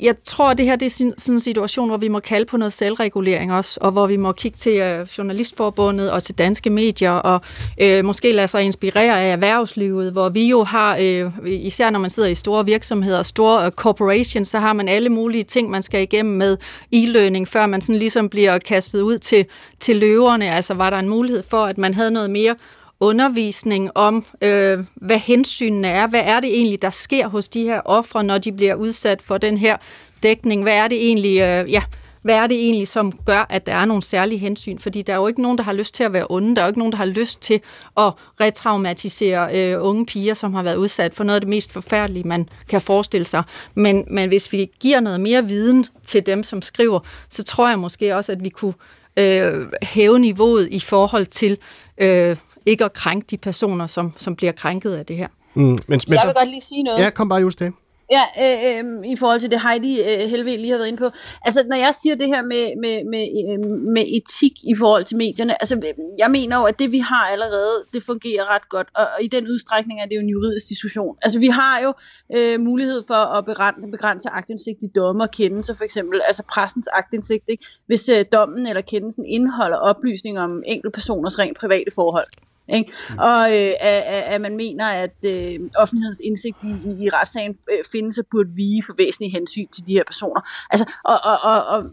jeg 0.00 0.14
tror, 0.24 0.50
at 0.50 0.58
det 0.58 0.66
her 0.66 0.76
det 0.76 0.86
er 0.86 0.90
sådan 0.90 1.34
en 1.34 1.40
situation, 1.40 1.88
hvor 1.88 1.96
vi 1.96 2.08
må 2.08 2.20
kalde 2.20 2.46
på 2.46 2.56
noget 2.56 2.72
selvregulering 2.72 3.52
også, 3.52 3.78
og 3.80 3.92
hvor 3.92 4.06
vi 4.06 4.16
må 4.16 4.32
kigge 4.32 4.56
til 4.56 4.76
øh, 4.76 5.06
Journalistforbundet 5.18 6.10
og 6.10 6.22
til 6.22 6.38
danske 6.38 6.70
medier, 6.70 7.10
og 7.10 7.40
øh, 7.80 8.04
måske 8.04 8.32
lade 8.32 8.48
sig 8.48 8.62
inspirere 8.62 9.20
af 9.22 9.32
erhvervslivet, 9.32 10.12
hvor 10.12 10.28
vi 10.28 10.48
jo 10.48 10.64
har, 10.64 10.98
øh, 11.00 11.30
især 11.44 11.90
når 11.90 11.98
man 11.98 12.10
sidder 12.10 12.28
i 12.28 12.34
store 12.34 12.64
virksomheder, 12.64 13.22
store 13.22 13.66
øh, 13.66 13.72
corporations, 13.72 14.48
så 14.48 14.58
har 14.58 14.72
man 14.72 14.88
alle 14.88 15.08
mulige 15.08 15.44
ting, 15.44 15.70
man 15.70 15.82
skal 15.82 16.02
igennem 16.02 16.36
med 16.36 16.56
e-learning, 16.94 17.44
før 17.46 17.66
man 17.66 17.80
sådan 17.80 17.98
ligesom 17.98 18.28
bliver 18.28 18.58
kastet 18.58 19.00
ud 19.00 19.18
til, 19.18 19.46
til 19.80 19.96
løverne. 19.96 20.50
Altså 20.50 20.74
var 20.74 20.90
der 20.90 20.98
en 20.98 21.08
mulighed 21.08 21.42
for, 21.50 21.64
at 21.64 21.78
man 21.78 21.94
havde 21.94 22.10
noget 22.10 22.30
mere 22.30 22.54
undervisning 23.00 23.90
om, 23.94 24.24
øh, 24.42 24.78
hvad 24.94 25.18
hensynene 25.18 25.88
er. 25.88 26.06
Hvad 26.06 26.22
er 26.24 26.40
det 26.40 26.50
egentlig, 26.50 26.82
der 26.82 26.90
sker 26.90 27.28
hos 27.28 27.48
de 27.48 27.62
her 27.62 27.80
ofre, 27.84 28.24
når 28.24 28.38
de 28.38 28.52
bliver 28.52 28.74
udsat 28.74 29.22
for 29.22 29.38
den 29.38 29.58
her 29.58 29.76
dækning? 30.22 30.62
Hvad 30.62 30.74
er 30.74 30.88
det 30.88 31.06
egentlig, 31.06 31.40
øh, 31.40 31.72
ja, 31.72 31.82
hvad 32.22 32.34
er 32.34 32.46
det 32.46 32.56
egentlig, 32.56 32.88
som 32.88 33.12
gør, 33.12 33.46
at 33.48 33.66
der 33.66 33.74
er 33.74 33.84
nogle 33.84 34.02
særlige 34.02 34.38
hensyn? 34.38 34.78
Fordi 34.78 35.02
der 35.02 35.12
er 35.12 35.16
jo 35.16 35.26
ikke 35.26 35.42
nogen, 35.42 35.58
der 35.58 35.64
har 35.64 35.72
lyst 35.72 35.94
til 35.94 36.04
at 36.04 36.12
være 36.12 36.26
onde. 36.30 36.56
Der 36.56 36.62
er 36.62 36.66
jo 36.66 36.70
ikke 36.70 36.78
nogen, 36.78 36.92
der 36.92 36.98
har 36.98 37.04
lyst 37.04 37.40
til 37.40 37.60
at 37.96 38.12
retraumatisere 38.40 39.56
øh, 39.58 39.84
unge 39.84 40.06
piger, 40.06 40.34
som 40.34 40.54
har 40.54 40.62
været 40.62 40.76
udsat 40.76 41.14
for 41.14 41.24
noget 41.24 41.34
af 41.34 41.40
det 41.40 41.48
mest 41.48 41.72
forfærdelige, 41.72 42.28
man 42.28 42.48
kan 42.68 42.80
forestille 42.80 43.26
sig. 43.26 43.42
Men, 43.74 44.04
men 44.10 44.28
hvis 44.28 44.52
vi 44.52 44.70
giver 44.80 45.00
noget 45.00 45.20
mere 45.20 45.44
viden 45.44 45.86
til 46.04 46.26
dem, 46.26 46.42
som 46.42 46.62
skriver, 46.62 47.00
så 47.28 47.44
tror 47.44 47.68
jeg 47.68 47.78
måske 47.78 48.16
også, 48.16 48.32
at 48.32 48.44
vi 48.44 48.48
kunne 48.48 48.74
øh, 49.16 49.66
hæve 49.82 50.18
niveauet 50.18 50.68
i 50.70 50.80
forhold 50.80 51.26
til 51.26 51.58
øh, 51.98 52.36
ikke 52.66 52.84
at 52.84 52.92
krænke 52.92 53.26
de 53.30 53.36
personer, 53.36 53.86
som, 53.86 54.12
som 54.16 54.36
bliver 54.36 54.52
krænket 54.52 54.92
af 54.92 55.06
det 55.06 55.16
her. 55.16 55.28
Mm, 55.54 55.62
men, 55.62 55.78
men 55.88 56.00
Jeg 56.08 56.20
så, 56.20 56.26
vil 56.26 56.34
godt 56.34 56.48
lige 56.48 56.60
sige 56.60 56.82
noget. 56.82 56.98
ja, 56.98 57.10
kom 57.10 57.28
bare 57.28 57.40
just 57.40 57.58
det. 57.58 57.72
Ja, 58.16 58.24
øh, 58.44 58.58
øh, 58.70 59.10
i 59.12 59.16
forhold 59.16 59.40
til 59.40 59.50
det 59.50 59.60
Heidi 59.60 60.00
øh, 60.00 60.30
Helve 60.30 60.56
lige 60.56 60.70
har 60.70 60.78
været 60.78 60.88
inde 60.88 60.98
på. 60.98 61.10
Altså, 61.44 61.64
når 61.68 61.76
jeg 61.76 61.94
siger 62.02 62.14
det 62.14 62.26
her 62.26 62.42
med, 62.42 62.64
med, 62.84 62.96
med, 63.12 63.24
øh, 63.40 63.70
med 63.94 64.04
etik 64.16 64.52
i 64.72 64.74
forhold 64.78 65.04
til 65.04 65.16
medierne, 65.16 65.62
altså, 65.62 65.92
jeg 66.18 66.30
mener 66.30 66.56
jo, 66.56 66.64
at 66.64 66.78
det 66.78 66.92
vi 66.92 66.98
har 66.98 67.26
allerede, 67.32 67.84
det 67.92 68.02
fungerer 68.04 68.54
ret 68.54 68.68
godt, 68.68 68.88
og, 68.96 69.06
og 69.16 69.24
i 69.24 69.26
den 69.26 69.48
udstrækning 69.48 70.00
er 70.00 70.06
det 70.06 70.14
jo 70.16 70.20
en 70.20 70.28
juridisk 70.28 70.68
diskussion. 70.68 71.16
Altså, 71.22 71.38
vi 71.38 71.46
har 71.46 71.80
jo 71.84 71.92
øh, 72.36 72.60
mulighed 72.60 73.02
for 73.06 73.22
at 73.36 73.44
begrænse, 73.44 73.80
begrænse 73.90 74.28
agtindsigt 74.28 74.78
i 74.82 74.88
domme 74.94 75.22
og 75.22 75.30
kendelser, 75.30 75.74
for 75.74 75.84
eksempel, 75.84 76.20
altså 76.26 76.42
pressens 76.42 76.88
agtindsigt, 76.92 77.44
ikke? 77.48 77.64
hvis 77.86 78.08
øh, 78.08 78.24
dommen 78.32 78.66
eller 78.66 78.82
kendelsen 78.82 79.24
indeholder 79.26 79.76
oplysninger 79.76 80.42
om 80.42 80.62
enkeltpersoners 80.66 81.38
rent 81.38 81.58
private 81.58 81.90
forhold. 81.94 82.28
Ikke? 82.72 82.92
Og 83.18 83.56
øh, 83.56 83.72
at, 83.80 84.02
at- 84.06 84.40
man 84.40 84.56
mener, 84.56 84.86
at 84.86 85.16
øh, 85.24 85.60
offentlighedens 85.78 86.20
indsigt 86.24 86.56
i, 86.64 86.66
i, 86.66 87.04
i 87.04 87.08
retssagen 87.08 87.56
øh, 87.72 87.84
findes 87.92 88.18
og 88.18 88.24
burde 88.30 88.50
vige 88.56 88.82
for 88.86 88.94
væsentlige 88.98 89.30
hensyn 89.30 89.66
til 89.68 89.86
de 89.86 89.92
her 89.92 90.04
personer. 90.06 90.40
Altså, 90.70 90.92
og, 91.04 91.18
og, 91.24 91.38
og, 91.42 91.64
og 91.66 91.84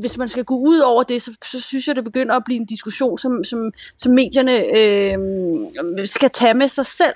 hvis 0.00 0.18
man 0.18 0.28
skal 0.28 0.44
gå 0.44 0.56
ud 0.56 0.78
over 0.78 1.02
det, 1.02 1.22
så, 1.22 1.34
så 1.44 1.60
synes 1.60 1.86
jeg, 1.88 1.96
det 1.96 2.04
begynder 2.04 2.34
at 2.34 2.42
blive 2.44 2.56
en 2.60 2.66
diskussion, 2.66 3.18
som, 3.18 3.44
som, 3.44 3.72
som 3.96 4.12
medierne 4.12 4.56
øh, 4.78 6.06
skal 6.06 6.30
tage 6.30 6.54
med 6.54 6.68
sig 6.68 6.86
selv. 6.86 7.14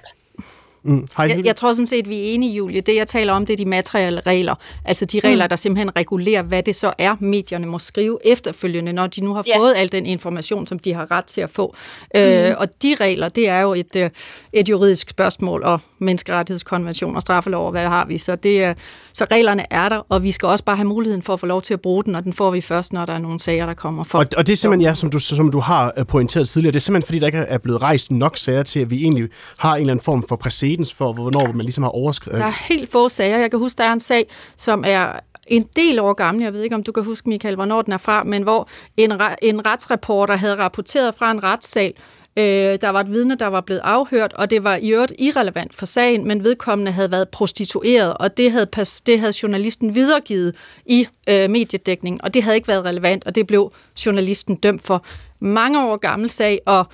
Mm, 0.84 1.08
Heidi, 1.16 1.34
Jeg, 1.34 1.46
jeg 1.46 1.56
tror 1.56 1.72
sådan 1.72 1.86
set, 1.86 2.08
vi 2.08 2.18
er 2.18 2.22
enige, 2.34 2.52
Julie. 2.52 2.80
Det, 2.80 2.96
jeg 2.96 3.06
taler 3.06 3.32
om, 3.32 3.46
det 3.46 3.52
er 3.52 3.56
de 3.56 3.64
materielle 3.64 4.20
regler. 4.20 4.54
Altså 4.84 5.04
de 5.04 5.20
regler, 5.24 5.46
der 5.46 5.56
simpelthen 5.56 5.96
regulerer, 5.96 6.42
hvad 6.42 6.62
det 6.62 6.76
så 6.76 6.92
er, 6.98 7.16
medierne 7.20 7.66
må 7.66 7.78
skrive 7.78 8.18
efterfølgende, 8.24 8.92
når 8.92 9.06
de 9.06 9.20
nu 9.24 9.34
har 9.34 9.44
Ja. 9.46 9.58
fået 9.58 9.72
al 9.76 9.92
den 9.92 10.06
information, 10.06 10.66
som 10.66 10.78
de 10.78 10.94
har 10.94 11.10
ret 11.10 11.24
til 11.24 11.40
at 11.40 11.50
få. 11.50 11.74
Øh, 12.16 12.50
og 12.58 12.82
de 12.82 12.96
regler, 13.00 13.28
det 13.28 13.48
er 13.48 13.60
jo 13.60 13.74
et, 13.74 13.96
øh, 13.96 14.10
et 14.52 14.68
juridisk 14.68 15.10
spørgsmål, 15.10 15.62
og 15.62 15.78
menneskerettighedskonvention 15.98 17.16
og 17.16 17.22
straffelov, 17.22 17.64
og 17.64 17.70
hvad 17.70 17.84
har 17.86 18.06
vi? 18.06 18.18
Så, 18.18 18.36
det, 18.36 18.62
er- 18.62 18.74
så 19.14 19.26
reglerne 19.30 19.72
er 19.72 19.88
der, 19.88 20.06
og 20.08 20.22
vi 20.22 20.32
skal 20.32 20.48
også 20.48 20.64
bare 20.64 20.76
have 20.76 20.88
muligheden 20.88 21.22
for 21.22 21.32
at 21.32 21.40
få 21.40 21.46
lov 21.46 21.62
til 21.62 21.74
at 21.74 21.80
bruge 21.80 22.04
den, 22.04 22.14
og 22.14 22.24
den 22.24 22.32
får 22.32 22.50
vi 22.50 22.60
først, 22.60 22.92
når 22.92 23.06
der 23.06 23.12
er 23.12 23.18
nogle 23.18 23.40
sager, 23.40 23.66
der 23.66 23.74
kommer 23.74 24.04
for. 24.04 24.18
Og, 24.18 24.26
og 24.36 24.46
det 24.46 24.52
er 24.52 24.56
simpelthen, 24.56 24.88
ja, 24.88 24.94
som 24.94 25.10
du, 25.10 25.18
som 25.18 25.50
du 25.50 25.60
har 25.60 25.92
øh, 25.98 26.06
pointeret 26.06 26.48
tidligere, 26.48 26.72
det 26.72 26.78
er 26.78 26.80
simpelthen 26.80 27.06
fordi, 27.06 27.18
der 27.18 27.26
ikke 27.26 27.38
er 27.38 27.58
blevet 27.58 27.82
rejst 27.82 28.10
nok 28.10 28.36
sager 28.36 28.62
til, 28.62 28.80
at 28.80 28.90
vi 28.90 29.02
egentlig 29.02 29.28
har 29.58 29.74
en 29.74 29.80
eller 29.80 29.92
anden 29.92 30.04
form 30.04 30.24
for 30.28 30.36
præcedens 30.36 30.94
for, 30.94 31.12
hvornår 31.12 31.52
man 31.52 31.60
ligesom 31.60 31.82
har 31.82 31.90
overskrevet. 31.90 32.40
Der 32.40 32.46
er 32.46 32.66
helt 32.68 32.92
få 32.92 33.08
sager. 33.08 33.38
Jeg 33.38 33.50
kan 33.50 33.58
huske, 33.58 33.78
der 33.78 33.84
er 33.84 33.92
en 33.92 34.00
sag, 34.00 34.26
som 34.56 34.84
er 34.86 35.20
en 35.46 35.66
del 35.76 35.98
år 35.98 36.12
gammel. 36.12 36.44
Jeg 36.44 36.52
ved 36.52 36.62
ikke, 36.62 36.74
om 36.74 36.82
du 36.82 36.92
kan 36.92 37.04
huske, 37.04 37.28
Michael, 37.28 37.54
hvornår 37.54 37.82
den 37.82 37.92
er 37.92 37.98
fra, 37.98 38.22
men 38.22 38.42
hvor 38.42 38.68
en, 38.96 39.12
en 39.42 39.66
retsreporter 39.66 40.36
havde 40.36 40.56
rapporteret 40.56 41.14
fra 41.14 41.30
en 41.30 41.44
retssal. 41.44 41.92
Øh, 42.36 42.78
der 42.80 42.88
var 42.88 43.00
et 43.00 43.10
vidne, 43.10 43.34
der 43.34 43.46
var 43.46 43.60
blevet 43.60 43.80
afhørt, 43.84 44.32
og 44.32 44.50
det 44.50 44.64
var 44.64 44.76
i 44.76 44.90
øvrigt 44.90 45.12
irrelevant 45.18 45.74
for 45.74 45.86
sagen, 45.86 46.28
men 46.28 46.44
vedkommende 46.44 46.92
havde 46.92 47.10
været 47.10 47.28
prostitueret, 47.28 48.14
og 48.14 48.36
det 48.36 48.52
havde, 48.52 48.66
pas- 48.76 49.02
det 49.06 49.20
havde 49.20 49.32
journalisten 49.42 49.94
videregivet 49.94 50.54
i 50.86 51.06
øh, 51.28 51.50
mediedækningen, 51.50 52.20
og 52.24 52.34
det 52.34 52.42
havde 52.42 52.56
ikke 52.56 52.68
været 52.68 52.84
relevant, 52.84 53.26
og 53.26 53.34
det 53.34 53.46
blev 53.46 53.72
journalisten 54.06 54.54
dømt 54.56 54.86
for. 54.86 55.04
Mange 55.40 55.84
år 55.84 55.96
gammel 55.96 56.30
sag, 56.30 56.60
og 56.66 56.86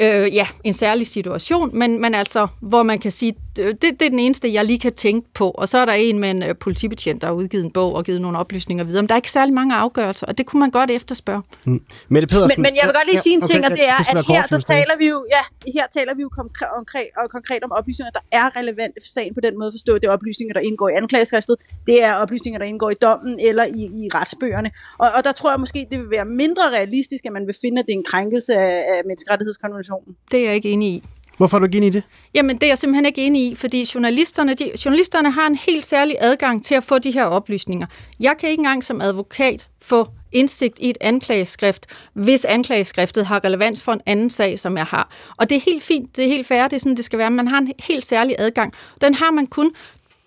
øh, 0.00 0.34
ja, 0.34 0.46
en 0.64 0.74
særlig 0.74 1.06
situation, 1.06 1.78
men, 1.78 2.00
men 2.00 2.14
altså, 2.14 2.46
hvor 2.60 2.82
man 2.82 2.98
kan 2.98 3.10
sige, 3.10 3.34
det, 3.56 3.82
det 3.82 4.02
er 4.02 4.10
den 4.10 4.18
eneste, 4.18 4.52
jeg 4.52 4.64
lige 4.64 4.78
kan 4.78 4.92
tænke 4.92 5.28
på. 5.34 5.50
Og 5.50 5.68
så 5.68 5.78
er 5.78 5.84
der 5.84 5.92
en 5.92 6.18
med 6.18 6.30
en 6.30 6.42
øh, 6.42 6.54
politibetjent, 6.56 7.20
der 7.20 7.26
har 7.26 7.34
udgivet 7.34 7.64
en 7.64 7.70
bog 7.70 7.94
og 7.94 8.04
givet 8.04 8.20
nogle 8.20 8.38
oplysninger 8.38 8.84
videre. 8.84 9.02
Men 9.02 9.08
der 9.08 9.14
er 9.14 9.16
ikke 9.16 9.32
særlig 9.32 9.54
mange 9.54 9.74
afgørelser, 9.74 10.26
og 10.26 10.38
det 10.38 10.46
kunne 10.46 10.60
man 10.60 10.70
godt 10.70 10.90
efterspørge. 10.90 11.42
Mette 12.08 12.28
Pedersen. 12.28 12.50
Men, 12.56 12.62
men 12.62 12.76
jeg 12.76 12.84
vil 12.86 12.94
godt 12.98 13.08
lige 13.10 13.22
sige 13.22 13.34
en 13.34 13.42
okay, 13.42 13.52
ting, 13.52 13.64
og 13.64 13.70
det 13.70 13.88
er, 13.88 14.02
skal 14.02 14.18
at 14.18 14.26
her 14.26 14.42
kort, 14.42 14.50
der 14.50 14.74
taler 14.74 14.96
vi 14.98 15.06
jo, 15.06 15.26
ja, 15.36 15.72
her 15.76 15.86
taler 15.96 16.14
vi 16.14 16.22
jo 16.22 16.28
konkret, 16.28 16.68
konkret, 16.78 17.08
og 17.16 17.30
konkret 17.30 17.62
om 17.64 17.72
oplysninger, 17.72 18.10
der 18.18 18.24
er 18.32 18.56
relevante 18.58 18.98
for 19.04 19.10
sagen 19.16 19.34
på 19.34 19.40
den 19.46 19.58
måde 19.58 19.72
forstå. 19.72 19.92
Det 19.98 20.04
er 20.04 20.12
oplysninger, 20.12 20.52
der 20.54 20.60
indgår 20.60 20.88
i 20.88 20.94
anklageskriftet, 21.00 21.56
det 21.86 22.04
er 22.04 22.12
oplysninger, 22.14 22.58
der 22.58 22.66
indgår 22.66 22.90
i 22.90 22.98
dommen 23.06 23.34
eller 23.48 23.64
i, 23.64 23.82
i 24.00 24.08
retsbøgerne. 24.16 24.70
Og, 24.98 25.08
og 25.16 25.24
der 25.24 25.32
tror 25.32 25.50
jeg 25.50 25.60
måske, 25.60 25.86
det 25.90 25.98
vil 25.98 26.10
være 26.10 26.24
mindre 26.24 26.64
realistisk, 26.76 27.26
at 27.26 27.32
man 27.32 27.46
vil 27.46 27.56
finde, 27.60 27.78
at 27.80 27.86
det 27.86 27.92
er 27.92 28.00
en 28.02 28.08
krænkelse 28.12 28.52
af, 28.54 28.76
af 28.92 28.98
menneskerettighedskonventionen. 29.08 29.81
Det 30.30 30.40
er 30.40 30.44
jeg 30.44 30.54
ikke 30.54 30.70
enig 30.70 30.88
i. 30.88 31.02
Hvorfor 31.36 31.56
er 31.56 31.58
du 31.58 31.64
ikke 31.64 31.76
enig 31.76 31.86
i 31.86 31.90
det? 31.90 32.02
Jamen, 32.34 32.56
det 32.56 32.62
er 32.62 32.68
jeg 32.68 32.78
simpelthen 32.78 33.06
ikke 33.06 33.26
enig 33.26 33.42
i, 33.42 33.54
fordi 33.54 33.86
journalisterne, 33.94 34.54
de, 34.54 34.70
journalisterne 34.84 35.30
har 35.30 35.46
en 35.46 35.54
helt 35.54 35.84
særlig 35.84 36.16
adgang 36.20 36.64
til 36.64 36.74
at 36.74 36.84
få 36.84 36.98
de 36.98 37.10
her 37.10 37.24
oplysninger. 37.24 37.86
Jeg 38.20 38.36
kan 38.40 38.48
ikke 38.48 38.60
engang 38.60 38.84
som 38.84 39.00
advokat 39.00 39.68
få 39.80 40.08
indsigt 40.32 40.78
i 40.78 40.90
et 40.90 40.98
anklageskrift, 41.00 41.86
hvis 42.12 42.44
anklageskriftet 42.44 43.26
har 43.26 43.44
relevans 43.44 43.82
for 43.82 43.92
en 43.92 44.00
anden 44.06 44.30
sag, 44.30 44.58
som 44.58 44.76
jeg 44.76 44.86
har. 44.86 45.10
Og 45.36 45.50
det 45.50 45.56
er 45.56 45.60
helt 45.60 45.82
fint, 45.82 46.16
det 46.16 46.24
er 46.24 46.28
helt 46.28 46.46
fair, 46.46 46.62
det 46.62 46.72
er 46.72 46.80
sådan, 46.80 46.96
det 46.96 47.04
skal 47.04 47.18
være. 47.18 47.30
Man 47.30 47.48
har 47.48 47.58
en 47.58 47.72
helt 47.78 48.04
særlig 48.04 48.36
adgang. 48.38 48.72
Den 49.00 49.14
har 49.14 49.30
man 49.30 49.46
kun, 49.46 49.74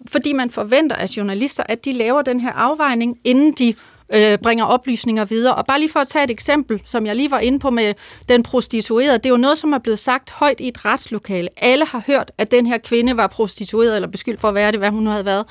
fordi 0.07 0.33
man 0.33 0.49
forventer 0.49 0.95
af 0.95 1.17
journalister, 1.17 1.63
at 1.69 1.85
de 1.85 1.91
laver 1.91 2.21
den 2.21 2.39
her 2.39 2.51
afvejning, 2.51 3.17
inden 3.23 3.51
de 3.51 3.73
øh, 4.13 4.37
bringer 4.37 4.65
oplysninger 4.65 5.25
videre. 5.25 5.55
Og 5.55 5.65
bare 5.65 5.79
lige 5.79 5.91
for 5.91 5.99
at 5.99 6.07
tage 6.07 6.23
et 6.23 6.31
eksempel, 6.31 6.81
som 6.85 7.05
jeg 7.05 7.15
lige 7.15 7.31
var 7.31 7.39
inde 7.39 7.59
på 7.59 7.69
med 7.69 7.93
den 8.29 8.43
prostituerede, 8.43 9.17
det 9.17 9.25
er 9.25 9.29
jo 9.29 9.37
noget, 9.37 9.57
som 9.57 9.73
er 9.73 9.77
blevet 9.77 9.99
sagt 9.99 10.31
højt 10.31 10.59
i 10.59 10.67
et 10.67 10.85
retslokale. 10.85 11.49
Alle 11.57 11.85
har 11.85 12.03
hørt, 12.07 12.31
at 12.37 12.51
den 12.51 12.65
her 12.65 12.77
kvinde 12.77 13.17
var 13.17 13.27
prostitueret, 13.27 13.95
eller 13.95 14.07
beskyldt 14.07 14.41
for 14.41 14.47
at 14.47 14.55
være 14.55 14.71
det, 14.71 14.79
hvad 14.79 14.89
hun 14.89 15.03
nu 15.03 15.09
havde 15.09 15.25
været. 15.25 15.45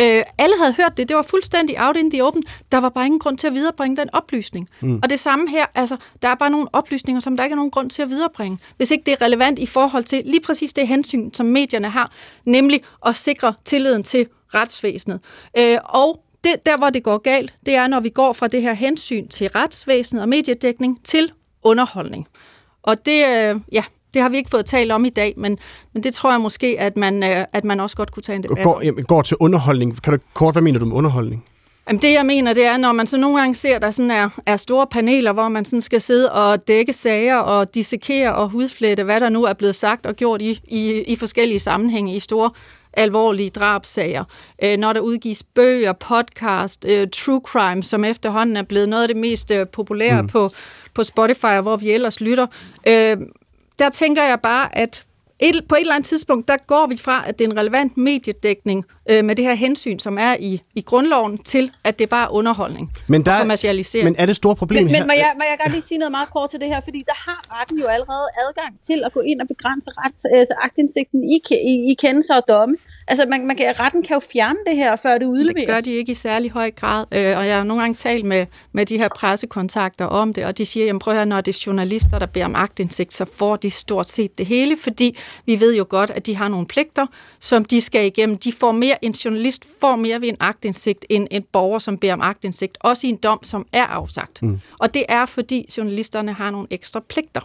Øh, 0.00 0.22
alle 0.38 0.54
havde 0.58 0.74
hørt 0.76 0.96
det, 0.96 1.08
det 1.08 1.16
var 1.16 1.22
fuldstændig 1.22 1.76
out 1.86 1.96
in 1.96 2.10
the 2.10 2.24
open. 2.24 2.42
Der 2.72 2.78
var 2.78 2.88
bare 2.88 3.06
ingen 3.06 3.18
grund 3.18 3.38
til 3.38 3.46
at 3.46 3.54
viderebringe 3.54 3.96
den 3.96 4.08
oplysning. 4.12 4.68
Mm. 4.80 5.00
Og 5.02 5.10
det 5.10 5.20
samme 5.20 5.50
her, 5.50 5.66
altså, 5.74 5.96
der 6.22 6.28
er 6.28 6.34
bare 6.34 6.50
nogle 6.50 6.66
oplysninger, 6.72 7.20
som 7.20 7.36
der 7.36 7.44
ikke 7.44 7.54
er 7.54 7.56
nogen 7.56 7.70
grund 7.70 7.90
til 7.90 8.02
at 8.02 8.08
viderebringe. 8.08 8.58
Hvis 8.76 8.90
ikke 8.90 9.04
det 9.06 9.12
er 9.12 9.22
relevant 9.24 9.58
i 9.58 9.66
forhold 9.66 10.04
til 10.04 10.22
lige 10.24 10.40
præcis 10.40 10.72
det 10.72 10.88
hensyn, 10.88 11.30
som 11.32 11.46
medierne 11.46 11.88
har, 11.88 12.12
nemlig 12.44 12.82
at 13.06 13.16
sikre 13.16 13.54
tilliden 13.64 14.02
til 14.02 14.26
retsvæsenet. 14.54 15.20
Øh, 15.58 15.78
og 15.84 16.24
det, 16.44 16.66
der, 16.66 16.76
hvor 16.76 16.90
det 16.90 17.02
går 17.02 17.18
galt, 17.18 17.54
det 17.66 17.74
er, 17.74 17.86
når 17.86 18.00
vi 18.00 18.08
går 18.08 18.32
fra 18.32 18.48
det 18.48 18.62
her 18.62 18.72
hensyn 18.72 19.28
til 19.28 19.48
retsvæsenet 19.48 20.22
og 20.22 20.28
mediedækning 20.28 21.00
til 21.04 21.32
underholdning. 21.62 22.28
Og 22.82 23.06
det, 23.06 23.24
øh, 23.28 23.60
ja, 23.72 23.84
det 24.14 24.22
har 24.22 24.28
vi 24.28 24.36
ikke 24.36 24.50
fået 24.50 24.66
talt 24.66 24.92
om 24.92 25.04
i 25.04 25.10
dag, 25.10 25.34
men, 25.36 25.58
men 25.92 26.02
det 26.02 26.14
tror 26.14 26.30
jeg 26.30 26.40
måske, 26.40 26.76
at 26.78 26.96
man, 26.96 27.22
øh, 27.22 27.44
at 27.52 27.64
man 27.64 27.80
også 27.80 27.96
godt 27.96 28.10
kunne 28.12 28.22
tage 28.22 28.36
en 28.36 28.42
debat. 28.42 28.64
Går, 28.64 28.82
jamen, 28.82 29.04
går 29.04 29.22
til 29.22 29.36
underholdning. 29.40 30.02
Kan 30.02 30.12
du 30.12 30.18
kort, 30.34 30.54
hvad 30.54 30.62
mener 30.62 30.78
du 30.78 30.84
med 30.84 30.96
underholdning? 30.96 31.44
Jamen, 31.88 32.02
det 32.02 32.12
jeg 32.12 32.26
mener, 32.26 32.52
det 32.52 32.66
er, 32.66 32.76
når 32.76 32.92
man 32.92 33.06
så 33.06 33.16
nogle 33.16 33.38
gange 33.38 33.54
ser, 33.54 33.78
der 33.78 33.90
sådan 33.90 34.10
er, 34.10 34.28
er 34.46 34.56
store 34.56 34.86
paneler, 34.86 35.32
hvor 35.32 35.48
man 35.48 35.64
sådan 35.64 35.80
skal 35.80 36.00
sidde 36.00 36.32
og 36.32 36.68
dække 36.68 36.92
sager 36.92 37.36
og 37.36 37.74
dissekere 37.74 38.34
og 38.34 38.48
hudflette, 38.48 39.04
hvad 39.04 39.20
der 39.20 39.28
nu 39.28 39.44
er 39.44 39.52
blevet 39.52 39.76
sagt 39.76 40.06
og 40.06 40.14
gjort 40.14 40.42
i, 40.42 40.60
i, 40.68 41.02
i 41.02 41.16
forskellige 41.16 41.58
sammenhænge 41.58 42.16
i 42.16 42.20
store 42.20 42.50
alvorlige 42.94 43.50
drabsager. 43.50 44.24
Øh, 44.62 44.76
når 44.76 44.92
der 44.92 45.00
udgives 45.00 45.42
bøger, 45.42 45.92
podcast, 45.92 46.84
øh, 46.88 47.08
true 47.12 47.40
crime, 47.44 47.82
som 47.82 48.04
efterhånden 48.04 48.56
er 48.56 48.62
blevet 48.62 48.88
noget 48.88 49.02
af 49.02 49.08
det 49.08 49.16
mest 49.16 49.50
øh, 49.50 49.66
populære 49.72 50.22
mm. 50.22 50.28
på, 50.28 50.50
på 50.94 51.04
Spotify, 51.04 51.60
hvor 51.62 51.76
vi 51.76 51.90
ellers 51.90 52.20
lytter. 52.20 52.46
Øh, 52.88 53.16
der 53.78 53.88
tænker 53.92 54.22
jeg 54.22 54.40
bare, 54.40 54.78
at 54.78 55.04
et, 55.42 55.54
på 55.68 55.74
et 55.74 55.80
eller 55.80 55.94
andet 55.94 56.08
tidspunkt, 56.08 56.48
der 56.48 56.56
går 56.66 56.86
vi 56.86 56.96
fra, 56.96 57.24
at 57.28 57.38
det 57.38 57.44
er 57.44 57.50
en 57.50 57.56
relevant 57.58 57.96
mediedækning 57.96 58.84
øh, 59.10 59.24
med 59.24 59.36
det 59.36 59.44
her 59.44 59.54
hensyn, 59.54 59.98
som 59.98 60.18
er 60.18 60.36
i, 60.40 60.62
i 60.74 60.80
grundloven, 60.80 61.38
til 61.38 61.70
at 61.84 61.98
det 61.98 62.04
er 62.04 62.08
bare 62.08 62.32
underholdning 62.32 62.92
Men, 63.08 63.24
der, 63.24 63.32
og 63.32 63.38
kommercialisering. 63.38 64.04
men 64.04 64.14
er 64.18 64.26
det 64.26 64.36
store 64.36 64.56
problem 64.56 64.84
Men, 64.84 64.94
her? 64.94 65.00
men 65.00 65.06
må, 65.06 65.12
jeg, 65.12 65.32
må 65.36 65.42
jeg 65.50 65.58
godt 65.62 65.72
lige 65.72 65.82
sige 65.82 65.98
noget 65.98 66.10
meget 66.12 66.30
kort 66.30 66.50
til 66.50 66.60
det 66.60 66.68
her, 66.68 66.80
fordi 66.80 67.02
der 67.06 67.30
har 67.30 67.60
retten 67.60 67.78
jo 67.78 67.86
allerede 67.86 68.26
adgang 68.48 68.80
til 68.82 69.02
at 69.06 69.12
gå 69.12 69.20
ind 69.20 69.40
og 69.40 69.48
begrænse 69.48 69.90
rets, 69.98 70.24
altså 70.24 70.54
aktindsigten 70.62 71.24
i, 71.24 71.40
i, 71.50 71.90
i 71.92 71.94
kendelser 71.94 72.34
og 72.36 72.42
domme. 72.48 72.76
Altså 73.08 73.26
man, 73.30 73.46
man 73.46 73.56
kan, 73.56 73.80
retten 73.80 74.02
kan 74.02 74.14
jo 74.14 74.20
fjerne 74.32 74.58
det 74.66 74.76
her, 74.76 74.96
før 74.96 75.18
det 75.18 75.26
udleveres. 75.26 75.60
Det 75.60 75.68
gør 75.74 75.80
de 75.80 75.92
ikke 75.92 76.12
i 76.12 76.14
særlig 76.14 76.50
høj 76.50 76.70
grad, 76.70 77.04
øh, 77.12 77.38
og 77.38 77.46
jeg 77.46 77.56
har 77.56 77.64
nogle 77.64 77.82
gange 77.82 77.94
talt 77.94 78.24
med, 78.24 78.46
med 78.72 78.86
de 78.86 78.98
her 78.98 79.08
pressekontakter 79.08 80.04
om 80.04 80.32
det, 80.32 80.44
og 80.44 80.58
de 80.58 80.66
siger, 80.66 80.86
jamen 80.86 81.00
prøv 81.00 81.12
at 81.14 81.16
høre, 81.18 81.26
når 81.26 81.40
det 81.40 81.56
er 81.56 81.62
journalister, 81.66 82.18
der 82.18 82.26
beder 82.26 82.44
om 82.44 82.54
agtindsigt, 82.54 83.14
så 83.14 83.24
får 83.24 83.56
de 83.56 83.70
stort 83.70 84.08
set 84.08 84.38
det 84.38 84.46
hele, 84.46 84.76
fordi 84.76 85.18
vi 85.46 85.60
ved 85.60 85.76
jo 85.76 85.86
godt, 85.88 86.10
at 86.10 86.26
de 86.26 86.36
har 86.36 86.48
nogle 86.48 86.66
pligter, 86.66 87.06
som 87.40 87.64
de 87.64 87.80
skal 87.80 88.06
igennem. 88.06 88.38
De 88.38 88.52
får 88.52 88.72
mere, 88.72 89.04
en 89.04 89.12
journalist 89.12 89.66
får 89.80 89.96
mere 89.96 90.20
ved 90.20 90.28
en 90.28 90.36
agtindsigt, 90.40 91.06
end 91.08 91.28
en 91.30 91.42
borger, 91.52 91.78
som 91.78 91.98
beder 91.98 92.12
om 92.12 92.20
agtindsigt, 92.20 92.78
også 92.80 93.06
i 93.06 93.10
en 93.10 93.16
dom, 93.16 93.38
som 93.42 93.66
er 93.72 93.84
afsagt. 93.84 94.42
Mm. 94.42 94.60
Og 94.78 94.94
det 94.94 95.04
er, 95.08 95.26
fordi 95.26 95.70
journalisterne 95.76 96.32
har 96.32 96.50
nogle 96.50 96.66
ekstra 96.70 97.00
pligter. 97.00 97.40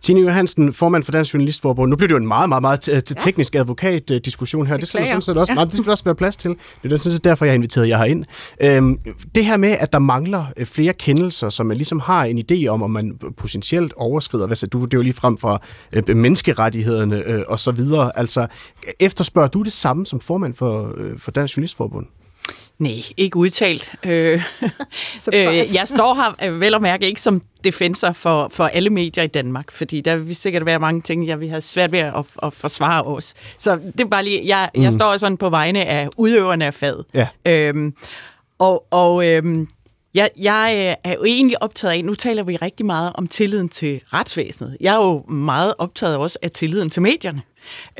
Tine 0.00 0.20
Johansen, 0.20 0.72
formand 0.72 1.04
for 1.04 1.12
Dansk 1.12 1.34
Journalistforbund. 1.34 1.90
Nu 1.90 1.96
bliver 1.96 2.08
det 2.08 2.12
jo 2.12 2.16
en 2.16 2.26
meget, 2.26 2.48
meget, 2.48 2.62
meget 2.62 2.88
t- 2.88 3.00
teknisk 3.00 3.54
advokat-diskussion 3.54 4.66
her. 4.66 4.76
Det 4.76 4.88
skal 4.88 5.00
der 5.00 5.06
sådan 5.06 5.22
set 5.22 5.36
også, 5.36 5.54
nej, 5.54 5.64
det 5.64 5.72
skal 5.72 5.84
der 5.84 5.90
også 5.90 6.04
være 6.04 6.14
plads 6.14 6.36
til. 6.36 6.56
Det 6.82 6.92
er 6.92 6.96
sådan 6.96 7.12
set 7.12 7.24
derfor, 7.24 7.44
jeg 7.44 7.52
har 7.52 7.54
inviteret 7.54 7.88
jer 7.88 7.96
herind. 7.98 8.24
Øhm, 8.62 8.98
det 9.34 9.44
her 9.44 9.56
med, 9.56 9.76
at 9.80 9.92
der 9.92 9.98
mangler 9.98 10.44
øh, 10.56 10.66
flere 10.66 10.92
kendelser, 10.92 11.48
som 11.50 11.66
man 11.66 11.76
ligesom 11.76 12.00
har 12.00 12.24
en 12.24 12.42
idé 12.52 12.66
om, 12.66 12.82
om 12.82 12.90
man 12.90 13.18
potentielt 13.36 13.92
overskrider, 13.96 14.46
hvad 14.46 14.56
sagde 14.56 14.70
du, 14.70 14.84
det 14.84 14.94
er 14.94 14.98
jo 14.98 15.02
lige 15.02 15.12
frem 15.12 15.38
fra 15.38 15.62
øh, 15.92 16.16
menneskerettighederne 16.16 17.22
øh, 17.26 17.42
og 17.48 17.58
så 17.58 17.70
videre. 17.70 18.18
Altså, 18.18 18.46
efterspørger 19.00 19.48
du 19.48 19.62
det 19.62 19.72
samme 19.72 20.06
som 20.06 20.20
formand 20.20 20.54
for, 20.54 20.94
øh, 20.96 21.18
for 21.18 21.30
Dansk 21.30 21.56
Journalistforbund? 21.56 22.06
Nej, 22.78 23.02
ikke 23.16 23.36
udtalt. 23.36 23.92
Øh, 24.06 24.42
øh, 25.34 25.74
jeg 25.74 25.82
står 25.84 26.14
her 26.14 26.50
øh, 26.50 26.60
vel 26.60 26.74
og 26.74 26.82
mærke 26.82 27.06
ikke 27.06 27.22
som 27.22 27.42
defensor 27.64 28.12
for, 28.12 28.50
for 28.52 28.64
alle 28.64 28.90
medier 28.90 29.24
i 29.24 29.26
Danmark, 29.26 29.72
fordi 29.72 30.00
der 30.00 30.16
vil 30.16 30.36
sikkert 30.36 30.66
være 30.66 30.78
mange 30.78 31.00
ting, 31.00 31.26
jeg 31.26 31.40
vil 31.40 31.48
have 31.48 31.60
svært 31.60 31.92
ved 31.92 31.98
at, 31.98 32.24
at 32.42 32.52
forsvare 32.52 33.02
os. 33.02 33.34
Så 33.58 33.76
det 33.76 34.00
er 34.00 34.04
bare 34.04 34.24
lige, 34.24 34.42
jeg, 34.46 34.70
mm. 34.74 34.82
jeg 34.82 34.92
står 34.92 35.16
sådan 35.16 35.36
på 35.36 35.50
vegne 35.50 35.84
af 35.84 36.08
udøverne 36.16 36.66
af 36.66 36.74
faget. 36.74 37.04
Ja. 37.14 37.28
Øhm, 37.46 37.94
og 38.58 38.86
og 38.90 39.26
øhm, 39.28 39.68
jeg, 40.14 40.30
jeg 40.36 40.96
er 41.04 41.12
jo 41.12 41.24
egentlig 41.24 41.62
optaget 41.62 41.94
af, 41.94 42.04
nu 42.04 42.14
taler 42.14 42.42
vi 42.42 42.56
rigtig 42.56 42.86
meget 42.86 43.12
om 43.14 43.26
tilliden 43.26 43.68
til 43.68 44.00
retsvæsenet. 44.12 44.76
Jeg 44.80 44.92
er 44.94 44.96
jo 44.96 45.24
meget 45.28 45.74
optaget 45.78 46.16
også 46.16 46.38
af 46.42 46.50
tilliden 46.50 46.90
til 46.90 47.02
medierne. 47.02 47.42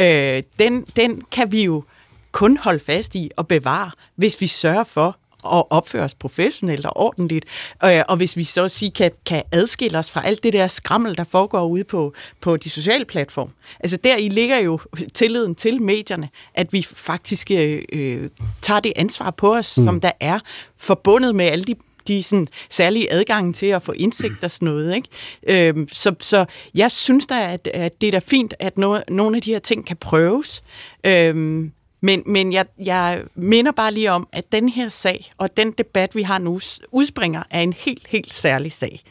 Øh, 0.00 0.42
den, 0.58 0.82
den 0.82 1.22
kan 1.32 1.52
vi 1.52 1.64
jo 1.64 1.84
kun 2.32 2.56
holde 2.56 2.80
fast 2.80 3.14
i 3.14 3.30
og 3.36 3.48
bevare, 3.48 3.90
hvis 4.16 4.40
vi 4.40 4.46
sørger 4.46 4.84
for 4.84 5.16
at 5.44 5.64
opføre 5.70 6.02
os 6.02 6.14
professionelt 6.14 6.86
og 6.86 6.96
ordentligt, 6.96 7.44
øh, 7.84 8.02
og 8.08 8.16
hvis 8.16 8.36
vi 8.36 8.44
så 8.44 8.68
sige 8.68 8.90
kan, 8.90 9.10
kan 9.26 9.42
adskille 9.52 9.98
os 9.98 10.10
fra 10.10 10.26
alt 10.26 10.42
det 10.42 10.52
der 10.52 10.68
skrammel, 10.68 11.16
der 11.16 11.24
foregår 11.24 11.66
ude 11.66 11.84
på, 11.84 12.14
på 12.40 12.56
de 12.56 12.70
sociale 12.70 13.04
platforme. 13.04 13.52
Altså 13.80 13.96
der 13.96 14.16
i 14.16 14.28
ligger 14.28 14.58
jo 14.58 14.80
tilliden 15.14 15.54
til 15.54 15.82
medierne, 15.82 16.28
at 16.54 16.72
vi 16.72 16.86
faktisk 16.94 17.50
øh, 17.50 17.82
øh, 17.92 18.30
tager 18.60 18.80
det 18.80 18.92
ansvar 18.96 19.30
på 19.30 19.54
os, 19.54 19.78
mm. 19.78 19.84
som 19.84 20.00
der 20.00 20.12
er 20.20 20.38
forbundet 20.76 21.36
med 21.36 21.44
alle 21.44 21.64
de 21.64 21.74
de 22.08 22.22
sådan, 22.22 22.48
særlige 22.70 23.12
adgang 23.12 23.54
til 23.54 23.66
at 23.66 23.82
få 23.82 23.92
indsigt 23.92 24.44
og 24.44 24.50
sådan 24.50 24.68
noget. 24.68 24.94
Ikke? 24.94 25.68
Øhm, 25.68 25.88
så, 25.92 26.14
så 26.20 26.44
jeg 26.74 26.90
synes 26.90 27.26
da, 27.26 27.52
at, 27.52 27.66
at 27.74 28.00
det 28.00 28.06
er 28.06 28.10
da 28.10 28.18
fint, 28.18 28.54
at 28.58 28.78
no, 28.78 28.98
nogle 29.08 29.36
af 29.36 29.42
de 29.42 29.52
her 29.52 29.58
ting 29.58 29.86
kan 29.86 29.96
prøves. 29.96 30.62
Øhm, 31.06 31.72
men, 32.00 32.22
men 32.26 32.52
jeg, 32.52 32.66
jeg 32.78 33.22
minder 33.34 33.72
bare 33.72 33.92
lige 33.92 34.12
om, 34.12 34.28
at 34.32 34.52
den 34.52 34.68
her 34.68 34.88
sag 34.88 35.32
og 35.38 35.56
den 35.56 35.72
debat, 35.72 36.14
vi 36.14 36.22
har 36.22 36.38
nu, 36.38 36.60
udspringer 36.92 37.42
af 37.50 37.60
en 37.60 37.72
helt, 37.72 38.06
helt 38.06 38.34
særlig 38.34 38.72
sag, 38.72 39.02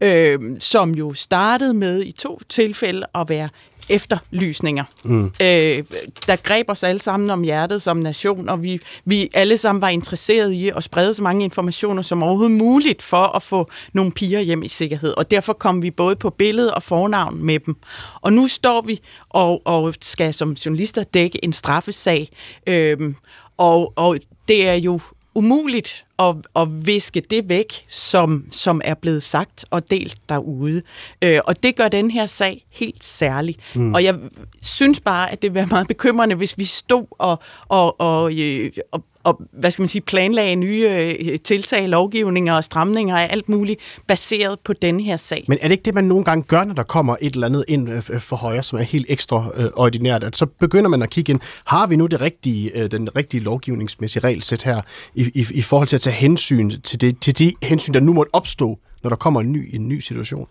øh, 0.00 0.38
som 0.58 0.94
jo 0.94 1.14
startede 1.14 1.74
med 1.74 2.02
i 2.02 2.12
to 2.12 2.40
tilfælde 2.48 3.06
at 3.14 3.28
være 3.28 3.48
efterlysninger, 3.90 4.84
mm. 5.04 5.24
øh, 5.24 5.84
der 6.26 6.36
greb 6.42 6.70
os 6.70 6.82
alle 6.82 6.98
sammen 6.98 7.30
om 7.30 7.42
hjertet 7.42 7.82
som 7.82 7.96
nation, 7.96 8.48
og 8.48 8.62
vi, 8.62 8.78
vi 9.04 9.30
alle 9.34 9.58
sammen 9.58 9.80
var 9.80 9.88
interesserede 9.88 10.56
i 10.56 10.68
at 10.68 10.82
sprede 10.82 11.14
så 11.14 11.22
mange 11.22 11.44
informationer 11.44 12.02
som 12.02 12.22
overhovedet 12.22 12.56
muligt 12.56 13.02
for 13.02 13.36
at 13.36 13.42
få 13.42 13.70
nogle 13.92 14.12
piger 14.12 14.40
hjem 14.40 14.62
i 14.62 14.68
sikkerhed. 14.68 15.14
Og 15.16 15.30
derfor 15.30 15.52
kom 15.52 15.82
vi 15.82 15.90
både 15.90 16.16
på 16.16 16.30
billede 16.30 16.74
og 16.74 16.82
fornavn 16.82 17.44
med 17.44 17.58
dem. 17.58 17.76
Og 18.20 18.32
nu 18.32 18.48
står 18.48 18.80
vi 18.80 19.00
og, 19.28 19.62
og 19.64 19.94
skal 20.00 20.34
som 20.34 20.52
journalister 20.52 21.02
dække 21.02 21.44
en 21.44 21.52
straffesag, 21.52 22.28
øh, 22.66 23.14
og, 23.56 23.92
og 23.96 24.18
det 24.48 24.68
er 24.68 24.74
jo 24.74 25.00
umuligt 25.36 26.04
at, 26.18 26.36
at 26.56 26.86
viske 26.86 27.20
det 27.20 27.48
væk, 27.48 27.86
som, 27.88 28.44
som 28.50 28.80
er 28.84 28.94
blevet 28.94 29.22
sagt 29.22 29.64
og 29.70 29.90
delt 29.90 30.18
derude. 30.28 30.82
Øh, 31.22 31.40
og 31.46 31.62
det 31.62 31.76
gør 31.76 31.88
den 31.88 32.10
her 32.10 32.26
sag 32.26 32.66
helt 32.70 33.04
særlig. 33.04 33.56
Mm. 33.74 33.94
Og 33.94 34.04
jeg 34.04 34.14
synes 34.62 35.00
bare, 35.00 35.32
at 35.32 35.42
det 35.42 35.50
vil 35.50 35.54
være 35.54 35.66
meget 35.66 35.88
bekymrende, 35.88 36.34
hvis 36.34 36.58
vi 36.58 36.64
stod 36.64 37.06
og, 37.10 37.38
og, 37.68 38.00
og, 38.00 38.38
øh, 38.38 38.72
og 38.92 39.04
og 39.26 39.40
hvad 39.52 39.70
skal 39.70 39.82
man 39.82 39.88
sige, 39.88 40.02
planlagde 40.02 40.56
nye 40.56 40.88
øh, 40.90 41.38
tiltag, 41.40 41.88
lovgivninger 41.88 42.54
og 42.54 42.64
stramninger 42.64 43.14
og 43.14 43.32
alt 43.32 43.48
muligt 43.48 43.80
baseret 44.06 44.60
på 44.60 44.72
den 44.72 45.00
her 45.00 45.16
sag. 45.16 45.44
Men 45.48 45.58
er 45.60 45.68
det 45.68 45.72
ikke 45.72 45.82
det, 45.82 45.94
man 45.94 46.04
nogle 46.04 46.24
gange 46.24 46.44
gør, 46.44 46.64
når 46.64 46.74
der 46.74 46.82
kommer 46.82 47.16
et 47.20 47.34
eller 47.34 47.46
andet 47.46 47.64
ind 47.68 47.90
øh, 47.90 48.20
for 48.20 48.36
højre, 48.36 48.62
som 48.62 48.78
er 48.78 48.82
helt 48.82 49.06
ekstraordinært, 49.08 50.24
at 50.24 50.36
så 50.36 50.46
begynder 50.46 50.90
man 50.90 51.02
at 51.02 51.10
kigge 51.10 51.32
ind, 51.32 51.40
har 51.64 51.86
vi 51.86 51.96
nu 51.96 52.06
det 52.06 52.20
rigtige, 52.20 52.88
den 52.88 53.16
rigtige 53.16 53.40
lovgivningsmæssige 53.40 54.24
regelsæt 54.24 54.62
her, 54.62 54.80
i, 55.14 55.30
i, 55.34 55.46
i 55.54 55.62
forhold 55.62 55.88
til 55.88 55.96
at 55.96 56.00
tage 56.00 56.16
hensyn 56.16 56.70
til, 56.70 57.00
det, 57.00 57.20
til 57.20 57.38
de 57.38 57.52
hensyn, 57.62 57.94
der 57.94 58.00
nu 58.00 58.12
måtte 58.12 58.30
opstå, 58.34 58.78
når 59.02 59.08
der 59.08 59.16
kommer 59.16 59.40
en 59.40 59.52
ny, 59.52 59.74
en 59.74 59.88
ny 59.88 59.98
situation? 59.98 60.48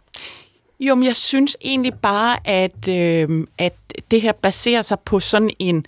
Jo, 0.80 0.95
men 0.95 1.03
jeg 1.03 1.15
synes 1.15 1.57
egentlig 1.61 1.93
bare, 1.93 2.47
at, 2.47 2.88
øh, 2.89 3.47
at 3.57 3.73
det 4.11 4.21
her 4.21 4.32
baserer 4.32 4.82
sig 4.82 4.97
på 5.05 5.19
sådan 5.19 5.49
en 5.59 5.86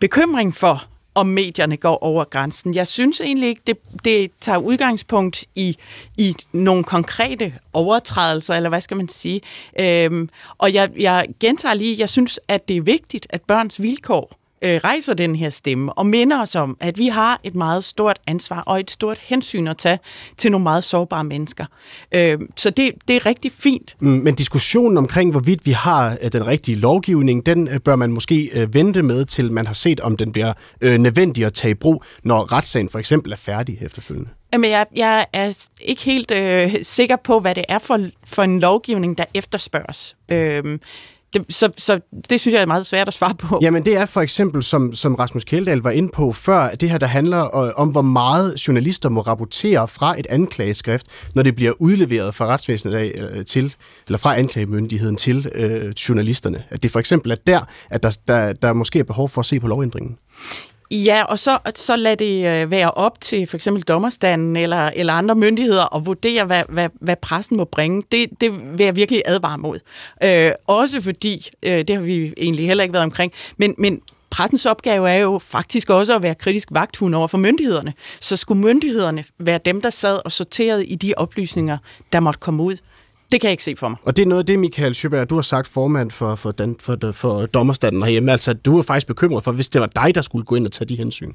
bekymring 0.00 0.54
for, 0.54 0.86
om 1.16 1.26
medierne 1.26 1.76
går 1.76 1.98
over 2.04 2.24
grænsen. 2.24 2.74
Jeg 2.74 2.86
synes 2.86 3.20
egentlig 3.20 3.48
ikke, 3.48 3.62
det, 3.66 3.76
det 4.04 4.30
tager 4.40 4.58
udgangspunkt 4.58 5.44
i, 5.54 5.76
i 6.16 6.34
nogle 6.52 6.84
konkrete 6.84 7.54
overtrædelser, 7.72 8.54
eller 8.54 8.68
hvad 8.68 8.80
skal 8.80 8.96
man 8.96 9.08
sige. 9.08 9.40
Øhm, 9.80 10.28
og 10.58 10.74
jeg, 10.74 10.90
jeg 10.98 11.26
gentager 11.40 11.74
lige, 11.74 11.96
jeg 11.98 12.08
synes, 12.08 12.40
at 12.48 12.68
det 12.68 12.76
er 12.76 12.80
vigtigt, 12.80 13.26
at 13.30 13.42
børns 13.42 13.82
vilkår 13.82 14.45
øh, 14.62 14.80
rejser 14.84 15.14
den 15.14 15.36
her 15.36 15.50
stemme 15.50 15.92
og 15.92 16.06
minder 16.06 16.42
os 16.42 16.54
om, 16.54 16.76
at 16.80 16.98
vi 16.98 17.06
har 17.06 17.40
et 17.44 17.54
meget 17.54 17.84
stort 17.84 18.18
ansvar 18.26 18.60
og 18.60 18.80
et 18.80 18.90
stort 18.90 19.18
hensyn 19.18 19.66
at 19.66 19.76
tage 19.76 19.98
til 20.36 20.50
nogle 20.50 20.62
meget 20.62 20.84
sårbare 20.84 21.24
mennesker. 21.24 21.64
Øh, 22.14 22.38
så 22.56 22.70
det, 22.70 22.90
det 23.08 23.16
er 23.16 23.26
rigtig 23.26 23.52
fint. 23.52 23.96
Mm, 24.00 24.08
men 24.08 24.34
diskussionen 24.34 24.98
omkring, 24.98 25.30
hvorvidt 25.30 25.66
vi 25.66 25.72
har 25.72 26.18
øh, 26.22 26.32
den 26.32 26.46
rigtige 26.46 26.76
lovgivning, 26.76 27.46
den 27.46 27.68
øh, 27.68 27.80
bør 27.80 27.96
man 27.96 28.12
måske 28.12 28.50
øh, 28.54 28.74
vente 28.74 29.02
med, 29.02 29.24
til 29.24 29.52
man 29.52 29.66
har 29.66 29.74
set, 29.74 30.00
om 30.00 30.16
den 30.16 30.32
bliver 30.32 30.52
øh, 30.80 30.98
nødvendig 30.98 31.44
at 31.44 31.54
tage 31.54 31.70
i 31.70 31.74
brug, 31.74 32.04
når 32.22 32.52
retssagen 32.52 32.88
for 32.88 32.98
eksempel 32.98 33.32
er 33.32 33.36
færdig 33.36 33.78
efterfølgende. 33.80 34.30
Jamen, 34.52 34.70
jeg, 34.70 34.86
jeg 34.96 35.26
er 35.32 35.68
ikke 35.80 36.02
helt 36.02 36.30
øh, 36.30 36.74
sikker 36.82 37.16
på, 37.16 37.40
hvad 37.40 37.54
det 37.54 37.64
er 37.68 37.78
for, 37.78 38.00
for 38.24 38.42
en 38.42 38.60
lovgivning, 38.60 39.18
der 39.18 39.24
efterspørges. 39.34 40.16
Øh, 40.28 40.78
det, 41.38 41.54
så, 41.54 41.68
så 41.76 42.00
det 42.30 42.40
synes 42.40 42.54
jeg 42.54 42.62
er 42.62 42.66
meget 42.66 42.86
svært 42.86 43.08
at 43.08 43.14
svare 43.14 43.34
på. 43.34 43.58
Jamen 43.62 43.84
det 43.84 43.96
er 43.96 44.06
for 44.06 44.20
eksempel, 44.20 44.62
som, 44.62 44.94
som 44.94 45.14
Rasmus 45.14 45.44
Kjeldahl 45.44 45.78
var 45.78 45.90
inde 45.90 46.08
på 46.08 46.32
før, 46.32 46.70
det 46.70 46.90
her, 46.90 46.98
der 46.98 47.06
handler 47.06 47.56
øh, 47.56 47.72
om, 47.76 47.88
hvor 47.88 48.02
meget 48.02 48.68
journalister 48.68 49.08
må 49.08 49.20
rapportere 49.20 49.88
fra 49.88 50.18
et 50.18 50.26
anklageskrift, 50.30 51.06
når 51.34 51.42
det 51.42 51.56
bliver 51.56 51.72
udleveret 51.78 52.34
fra 52.34 52.46
retsvæsenet 52.46 52.94
af, 52.94 53.12
øh, 53.16 53.44
til, 53.44 53.74
eller 54.06 54.18
fra 54.18 54.38
anklagemyndigheden 54.38 55.16
til 55.16 55.50
øh, 55.54 55.90
journalisterne. 56.08 56.64
At 56.70 56.82
det 56.82 56.90
for 56.90 56.98
eksempel 56.98 57.30
er 57.30 57.36
der, 57.46 57.60
at 57.90 58.02
der, 58.02 58.16
der, 58.28 58.52
der 58.52 58.72
måske 58.72 58.98
er 58.98 59.04
behov 59.04 59.28
for 59.28 59.40
at 59.40 59.46
se 59.46 59.60
på 59.60 59.68
lovændringen. 59.68 60.18
Ja, 60.90 61.24
og 61.24 61.38
så, 61.38 61.58
så 61.74 61.96
lad 61.96 62.16
det 62.16 62.46
øh, 62.46 62.70
være 62.70 62.90
op 62.90 63.20
til 63.20 63.46
for 63.46 63.56
eksempel 63.56 63.82
dommerstanden 63.82 64.56
eller, 64.56 64.90
eller 64.94 65.12
andre 65.12 65.34
myndigheder 65.34 65.96
at 65.96 66.06
vurdere, 66.06 66.44
hvad, 66.44 66.62
hvad, 66.68 66.88
hvad 67.00 67.16
pressen 67.16 67.56
må 67.56 67.64
bringe. 67.64 68.02
Det, 68.12 68.26
det 68.40 68.78
vil 68.78 68.84
jeg 68.84 68.96
virkelig 68.96 69.22
advare 69.26 69.58
mod. 69.58 69.78
Øh, 70.22 70.52
også 70.66 71.02
fordi, 71.02 71.48
øh, 71.62 71.78
det 71.78 71.90
har 71.90 72.02
vi 72.02 72.34
egentlig 72.36 72.66
heller 72.66 72.84
ikke 72.84 72.92
været 72.92 73.04
omkring, 73.04 73.32
men, 73.56 73.74
men 73.78 74.00
pressens 74.30 74.66
opgave 74.66 75.10
er 75.10 75.18
jo 75.18 75.38
faktisk 75.38 75.90
også 75.90 76.16
at 76.16 76.22
være 76.22 76.34
kritisk 76.34 76.68
vagthund 76.70 77.14
over 77.14 77.28
for 77.28 77.38
myndighederne. 77.38 77.92
Så 78.20 78.36
skulle 78.36 78.60
myndighederne 78.60 79.24
være 79.38 79.60
dem, 79.64 79.80
der 79.80 79.90
sad 79.90 80.20
og 80.24 80.32
sorterede 80.32 80.86
i 80.86 80.94
de 80.94 81.14
oplysninger, 81.16 81.78
der 82.12 82.20
måtte 82.20 82.40
komme 82.40 82.62
ud. 82.62 82.76
Det 83.32 83.40
kan 83.40 83.48
jeg 83.48 83.52
ikke 83.52 83.64
se 83.64 83.76
for 83.76 83.88
mig. 83.88 83.98
Og 84.04 84.16
det 84.16 84.22
er 84.22 84.26
noget 84.26 84.42
af 84.42 84.46
det, 84.46 84.58
Michael 84.58 84.94
Schøberg, 84.94 85.30
du 85.30 85.34
har 85.34 85.42
sagt 85.42 85.68
formand 85.68 86.10
for, 86.10 86.34
for, 86.34 86.52
den, 86.52 86.76
for, 86.80 87.12
for 87.12 87.46
dommerstanden 87.46 88.02
herhjemme. 88.02 88.32
Altså, 88.32 88.52
du 88.52 88.78
er 88.78 88.82
faktisk 88.82 89.06
bekymret 89.06 89.44
for, 89.44 89.52
hvis 89.52 89.68
det 89.68 89.80
var 89.80 89.86
dig, 89.86 90.14
der 90.14 90.22
skulle 90.22 90.44
gå 90.44 90.54
ind 90.54 90.66
og 90.66 90.72
tage 90.72 90.88
de 90.88 90.96
hensyn. 90.96 91.32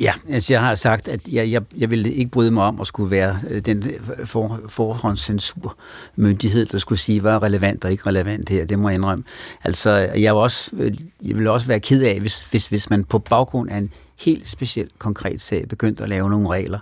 Ja, 0.00 0.12
altså 0.28 0.52
jeg 0.52 0.60
har 0.60 0.74
sagt, 0.74 1.08
at 1.08 1.28
jeg, 1.28 1.50
jeg, 1.50 1.62
jeg 1.76 1.90
ville 1.90 2.12
ikke 2.12 2.30
bryde 2.30 2.50
mig 2.50 2.64
om 2.64 2.80
at 2.80 2.86
skulle 2.86 3.10
være 3.10 3.38
øh, 3.50 3.64
den 3.64 3.84
for, 4.24 4.60
forhåndscensurmyndighed, 4.68 6.66
der 6.66 6.78
skulle 6.78 6.98
sige, 6.98 7.20
hvad 7.20 7.32
er 7.32 7.42
relevant 7.42 7.84
og 7.84 7.90
ikke 7.90 8.06
relevant 8.06 8.48
her. 8.48 8.64
Det 8.64 8.78
må 8.78 8.88
jeg 8.88 8.94
indrømme. 8.94 9.24
Altså, 9.64 9.90
jeg 9.90 10.34
vil 10.34 10.40
også, 10.40 10.70
øh, 10.76 10.94
jeg 11.24 11.38
vil 11.38 11.48
også 11.48 11.66
være 11.66 11.80
ked 11.80 12.02
af, 12.02 12.20
hvis, 12.20 12.42
hvis, 12.42 12.66
hvis 12.66 12.90
man 12.90 13.04
på 13.04 13.18
baggrund 13.18 13.70
af 13.70 13.76
en 13.76 13.90
helt 14.24 14.48
speciel 14.48 14.88
konkret 14.98 15.40
sag 15.40 15.68
begyndt 15.68 16.00
at 16.00 16.08
lave 16.08 16.30
nogle 16.30 16.48
regler. 16.48 16.78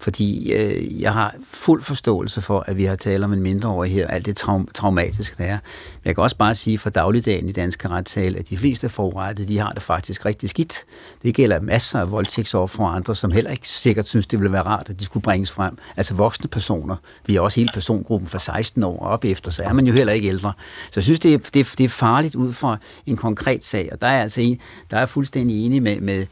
Fordi 0.00 0.52
øh, 0.52 1.00
jeg 1.00 1.12
har 1.12 1.34
fuld 1.46 1.82
forståelse 1.82 2.40
for, 2.40 2.64
at 2.66 2.76
vi 2.76 2.84
har 2.84 2.96
talt 2.96 3.24
om 3.24 3.32
en 3.32 3.42
mindreårig 3.42 3.92
her, 3.92 4.06
alt 4.06 4.26
det 4.26 4.42
traum- 4.42 4.72
traumatiske 4.74 5.34
der 5.38 5.44
er. 5.44 5.58
Men 5.94 6.04
jeg 6.04 6.14
kan 6.14 6.24
også 6.24 6.36
bare 6.36 6.54
sige 6.54 6.78
for 6.78 6.90
dagligdagen 6.90 7.48
i 7.48 7.52
danske 7.52 7.88
retssal, 7.88 8.36
at 8.36 8.48
de 8.48 8.56
fleste 8.56 8.88
forurettede, 8.88 9.48
de 9.48 9.58
har 9.58 9.72
det 9.72 9.82
faktisk 9.82 10.26
rigtig 10.26 10.50
skidt. 10.50 10.84
Det 11.22 11.34
gælder 11.34 11.60
masser 11.60 12.00
af 12.00 12.10
voldtægtsoffer 12.10 12.84
og 12.84 12.94
andre, 12.94 13.16
som 13.16 13.30
heller 13.30 13.50
ikke 13.50 13.68
sikkert 13.68 14.06
synes, 14.06 14.26
det 14.26 14.38
ville 14.38 14.52
være 14.52 14.62
rart, 14.62 14.90
at 14.90 15.00
de 15.00 15.04
skulle 15.04 15.22
bringes 15.22 15.50
frem. 15.50 15.78
Altså 15.96 16.14
voksne 16.14 16.48
personer. 16.48 16.96
Vi 17.26 17.36
er 17.36 17.40
også 17.40 17.60
hele 17.60 17.70
persongruppen 17.74 18.28
fra 18.28 18.38
16 18.38 18.82
år 18.84 18.98
op 19.06 19.24
efter, 19.24 19.50
så 19.50 19.62
er 19.62 19.72
man 19.72 19.86
jo 19.86 19.92
heller 19.92 20.12
ikke 20.12 20.28
ældre. 20.28 20.52
Så 20.90 21.00
jeg 21.00 21.04
synes, 21.04 21.20
det 21.20 21.34
er, 21.34 21.38
det, 21.38 21.60
er, 21.60 21.74
det 21.78 21.84
er 21.84 21.88
farligt 21.88 22.34
ud 22.34 22.52
fra 22.52 22.76
en 23.06 23.16
konkret 23.16 23.64
sag, 23.64 23.88
og 23.92 24.00
der 24.00 24.06
er 24.06 24.22
altså 24.22 24.40
en, 24.40 24.60
der 24.90 24.98
er 24.98 25.06
fuldstændig 25.06 25.66
enig 25.66 25.82
med, 25.82 26.00
med 26.00 26.26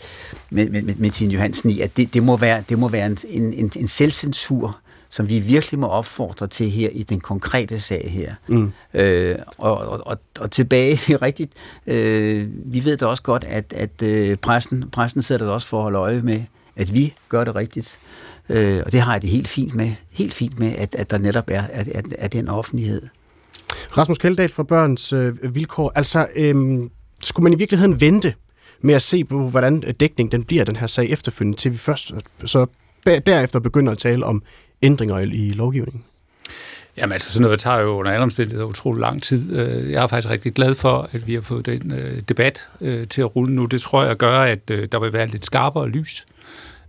med, 0.51 0.69
med, 0.71 0.95
med 0.97 1.11
Tine 1.11 1.33
Johansen 1.35 1.71
i, 1.71 1.81
at 1.81 1.97
det, 1.97 2.15
det 2.15 2.23
må 2.23 2.37
være, 2.37 2.65
det 2.69 2.79
må 2.79 2.89
være 2.89 3.07
en, 3.07 3.19
en, 3.29 3.73
en 3.77 3.87
selvcensur, 3.87 4.79
som 5.09 5.29
vi 5.29 5.39
virkelig 5.39 5.79
må 5.79 5.87
opfordre 5.87 6.47
til 6.47 6.71
her 6.71 6.89
i 6.93 7.03
den 7.03 7.21
konkrete 7.21 7.81
sag 7.81 8.11
her. 8.11 8.35
Mm. 8.49 8.73
Øh, 8.95 9.37
og, 9.59 9.79
og, 9.79 10.19
og 10.41 10.51
tilbage, 10.51 10.91
det 11.07 11.11
er 11.11 11.23
rigtigt, 11.23 11.53
øh, 11.87 12.49
vi 12.65 12.85
ved 12.85 12.97
da 12.97 13.07
også 13.07 13.23
godt, 13.23 13.45
at, 13.45 13.73
at 13.77 14.03
øh, 14.03 14.37
pressen, 14.37 14.91
pressen 14.91 15.23
sidder 15.23 15.45
der 15.45 15.53
også 15.53 15.67
for 15.67 15.77
at 15.77 15.83
holde 15.83 15.99
øje 15.99 16.23
med, 16.23 16.43
at 16.77 16.95
vi 16.95 17.15
gør 17.29 17.45
det 17.45 17.55
rigtigt. 17.55 17.99
Øh, 18.49 18.83
og 18.87 18.93
det 18.93 19.01
har 19.01 19.13
jeg 19.13 19.23
det 19.23 19.31
helt 19.31 19.49
fint 19.49 19.75
med, 19.75 19.93
helt 20.11 20.35
fint 20.35 20.59
med, 20.59 20.73
at, 20.77 20.95
at 20.95 21.11
der 21.11 21.19
netop 21.19 21.51
er 21.51 21.63
at, 21.63 21.89
at, 21.89 22.05
at 22.19 22.33
den 22.33 22.49
offentlighed. 22.49 23.03
Rasmus 23.97 24.19
Kjeldahl 24.19 24.53
fra 24.53 24.63
Børns 24.63 25.13
øh, 25.13 25.55
Vilkår, 25.55 25.93
altså 25.95 26.29
øh, 26.37 26.55
skulle 27.23 27.45
man 27.45 27.53
i 27.53 27.57
virkeligheden 27.57 28.01
vente 28.01 28.35
med 28.81 28.95
at 28.95 29.03
se 29.03 29.25
på, 29.25 29.49
hvordan 29.49 29.85
øh, 29.87 29.95
dækning 30.01 30.33
den 30.33 30.45
bliver 30.45 30.65
den 30.65 30.77
her 30.77 30.87
sag 30.87 31.11
efterfølgende, 31.11 31.59
til 31.59 31.73
vi 31.73 31.77
først 31.77 32.13
øh, 32.15 32.21
så 32.45 32.67
derefter 33.07 33.61
begynder 33.61 33.93
at 33.93 33.99
tale 33.99 34.27
om 34.27 34.43
ændringer 34.83 35.19
i 35.19 35.51
lovgivningen? 35.51 36.05
Jamen 36.97 37.13
altså, 37.13 37.33
sådan 37.33 37.43
noget 37.43 37.59
tager 37.59 37.79
jo 37.79 37.89
under 37.89 38.13
alle 38.13 38.23
omstændigheder 38.23 38.67
utrolig 38.67 39.01
lang 39.01 39.23
tid. 39.23 39.59
Øh, 39.59 39.91
jeg 39.91 40.03
er 40.03 40.07
faktisk 40.07 40.31
rigtig 40.31 40.53
glad 40.53 40.75
for, 40.75 41.09
at 41.13 41.27
vi 41.27 41.35
har 41.35 41.41
fået 41.41 41.67
den 41.67 41.93
debat 42.29 42.69
til 43.11 43.23
at 43.23 43.37
rulle 43.37 43.55
nu. 43.55 43.65
Det 43.65 43.81
tror 43.81 44.05
jeg 44.05 44.17
gør, 44.17 44.41
at 44.41 44.69
der 44.69 45.01
vil 45.01 45.13
være 45.13 45.27
lidt 45.27 45.45
skarpere 45.45 45.89
lys 45.89 46.27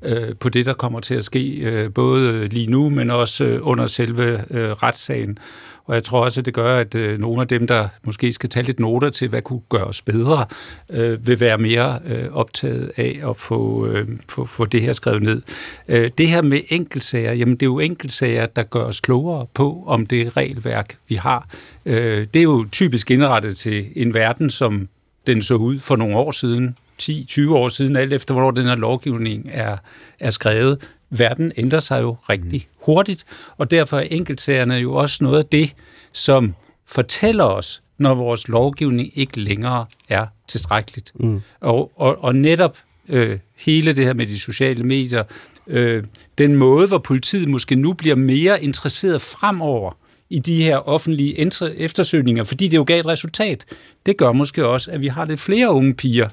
Øh, 0.03 0.35
på 0.39 0.49
det, 0.49 0.65
der 0.65 0.73
kommer 0.73 0.99
til 0.99 1.15
at 1.15 1.25
ske, 1.25 1.49
øh, 1.49 1.93
både 1.93 2.47
lige 2.47 2.67
nu, 2.67 2.89
men 2.89 3.11
også 3.11 3.43
øh, 3.43 3.59
under 3.61 3.85
selve 3.85 4.43
retssagen. 4.83 5.37
Og 5.85 5.95
jeg 5.95 6.03
tror 6.03 6.23
også, 6.23 6.41
at 6.41 6.45
det 6.45 6.53
gør, 6.53 6.77
at 6.77 6.95
øh, 6.95 7.19
nogle 7.19 7.41
af 7.41 7.47
dem, 7.47 7.67
der 7.67 7.87
måske 8.03 8.33
skal 8.33 8.49
tage 8.49 8.65
lidt 8.65 8.79
noter 8.79 9.09
til, 9.09 9.27
hvad 9.27 9.41
kunne 9.41 9.61
gøres 9.69 10.01
bedre, 10.01 10.45
øh, 10.89 11.27
vil 11.27 11.39
være 11.39 11.57
mere 11.57 11.99
øh, 12.05 12.33
optaget 12.33 12.91
af 12.97 13.21
at 13.29 13.39
få, 13.39 13.87
øh, 13.87 14.07
få, 14.29 14.45
få 14.45 14.65
det 14.65 14.81
her 14.81 14.93
skrevet 14.93 15.23
ned. 15.23 15.41
Øh, 15.87 16.11
det 16.17 16.27
her 16.27 16.41
med 16.41 16.59
enkeltsager, 16.69 17.33
jamen 17.33 17.55
det 17.55 17.61
er 17.61 17.67
jo 17.67 17.79
enkeltsager, 17.79 18.45
der 18.45 18.63
gør 18.63 18.83
os 18.83 18.99
klogere 18.99 19.45
på, 19.53 19.83
om 19.87 20.05
det 20.05 20.37
regelværk, 20.37 20.97
vi 21.07 21.15
har. 21.15 21.47
Øh, 21.85 22.27
det 22.33 22.39
er 22.39 22.43
jo 22.43 22.65
typisk 22.71 23.11
indrettet 23.11 23.57
til 23.57 23.85
en 23.95 24.13
verden, 24.13 24.49
som 24.49 24.87
den 25.27 25.41
så 25.41 25.55
ud 25.55 25.79
for 25.79 25.95
nogle 25.95 26.15
år 26.15 26.31
siden, 26.31 26.75
10-20 27.01 27.53
år 27.53 27.69
siden, 27.69 27.95
alt 27.95 28.13
efter 28.13 28.33
hvornår 28.33 28.51
den 28.51 28.65
her 28.65 28.75
lovgivning 28.75 29.49
er, 29.51 29.77
er 30.19 30.29
skrevet 30.29 30.89
verden 31.11 31.51
ændrer 31.57 31.79
sig 31.79 32.01
jo 32.01 32.17
rigtig 32.29 32.67
hurtigt, 32.81 33.25
og 33.57 33.71
derfor 33.71 33.97
er 33.97 34.07
enkeltsagerne 34.11 34.73
jo 34.73 34.93
også 34.93 35.23
noget 35.23 35.39
af 35.39 35.45
det, 35.45 35.75
som 36.11 36.53
fortæller 36.85 37.43
os, 37.43 37.81
når 37.97 38.13
vores 38.13 38.47
lovgivning 38.47 39.11
ikke 39.15 39.39
længere 39.39 39.85
er 40.09 40.25
tilstrækkeligt. 40.47 41.11
Mm. 41.15 41.41
Og, 41.59 41.91
og, 41.95 42.23
og 42.23 42.35
netop 42.35 42.77
øh, 43.09 43.39
hele 43.57 43.93
det 43.95 44.05
her 44.05 44.13
med 44.13 44.25
de 44.25 44.39
sociale 44.39 44.83
medier, 44.83 45.23
øh, 45.67 46.03
den 46.37 46.55
måde, 46.55 46.87
hvor 46.87 46.97
politiet 46.97 47.49
måske 47.49 47.75
nu 47.75 47.93
bliver 47.93 48.15
mere 48.15 48.63
interesseret 48.63 49.21
fremover 49.21 49.97
i 50.29 50.39
de 50.39 50.63
her 50.63 50.77
offentlige 50.77 51.39
eftersøgninger, 51.77 52.43
fordi 52.43 52.67
det 52.67 52.77
jo 52.77 52.83
gav 52.87 52.99
et 52.99 53.05
resultat, 53.05 53.65
det 54.05 54.17
gør 54.17 54.31
måske 54.31 54.67
også, 54.67 54.91
at 54.91 55.01
vi 55.01 55.07
har 55.07 55.25
lidt 55.25 55.39
flere 55.39 55.71
unge 55.71 55.93
piger, 55.93 56.29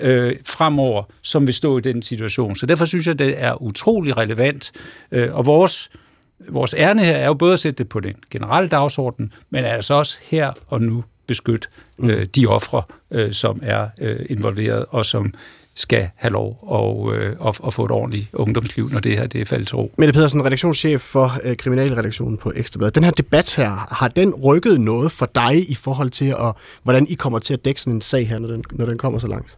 øh, 0.00 0.34
fremover, 0.44 1.02
som 1.22 1.46
vil 1.46 1.54
stå 1.54 1.78
i 1.78 1.80
den 1.80 2.02
situation. 2.02 2.56
Så 2.56 2.66
derfor 2.66 2.84
synes 2.84 3.06
jeg, 3.06 3.18
det 3.18 3.34
er 3.42 3.62
utrolig 3.62 4.16
relevant. 4.16 4.72
Øh, 5.12 5.34
og 5.34 5.46
vores, 5.46 5.90
vores 6.48 6.74
ærne 6.78 7.04
her 7.04 7.16
er 7.16 7.26
jo 7.26 7.34
både 7.34 7.52
at 7.52 7.58
sætte 7.58 7.78
det 7.78 7.88
på 7.88 8.00
den 8.00 8.14
generelle 8.30 8.68
dagsorden, 8.68 9.32
men 9.50 9.64
altså 9.64 9.94
også 9.94 10.18
her 10.22 10.52
og 10.66 10.82
nu 10.82 11.04
beskytte 11.26 11.68
øh, 12.02 12.26
de 12.36 12.46
ofre, 12.46 12.82
øh, 13.10 13.32
som 13.32 13.60
er 13.62 13.88
øh, 14.00 14.26
involveret, 14.30 14.84
og 14.88 15.06
som 15.06 15.34
skal 15.74 16.08
have 16.16 16.32
lov 16.32 16.58
og, 16.62 17.16
øh, 17.16 17.36
og, 17.38 17.54
og 17.58 17.74
få 17.74 17.84
et 17.84 17.90
ordentligt 17.90 18.28
ungdomsliv, 18.32 18.90
når 18.92 19.00
det 19.00 19.18
her 19.18 19.26
det 19.26 19.40
er 19.40 19.44
faldet 19.44 19.68
til 19.68 19.76
ro. 19.76 19.92
Mette 19.98 20.12
Pedersen, 20.12 20.44
redaktionschef 20.44 21.00
for 21.00 21.38
øh, 21.44 21.56
Kriminalredaktionen 21.56 22.38
på 22.38 22.52
Ekstrabladet. 22.56 22.94
Den 22.94 23.04
her 23.04 23.10
debat 23.10 23.54
her, 23.54 23.94
har 23.94 24.08
den 24.08 24.34
rykket 24.34 24.80
noget 24.80 25.12
for 25.12 25.30
dig 25.34 25.70
i 25.70 25.74
forhold 25.74 26.10
til, 26.10 26.34
at, 26.38 26.52
hvordan 26.82 27.06
I 27.08 27.14
kommer 27.14 27.38
til 27.38 27.54
at 27.54 27.64
dække 27.64 27.80
sådan 27.80 27.94
en 27.94 28.00
sag 28.00 28.28
her, 28.28 28.38
når 28.38 28.48
den, 28.48 28.64
når 28.72 28.86
den 28.86 28.98
kommer 28.98 29.18
så 29.18 29.26
langt? 29.26 29.56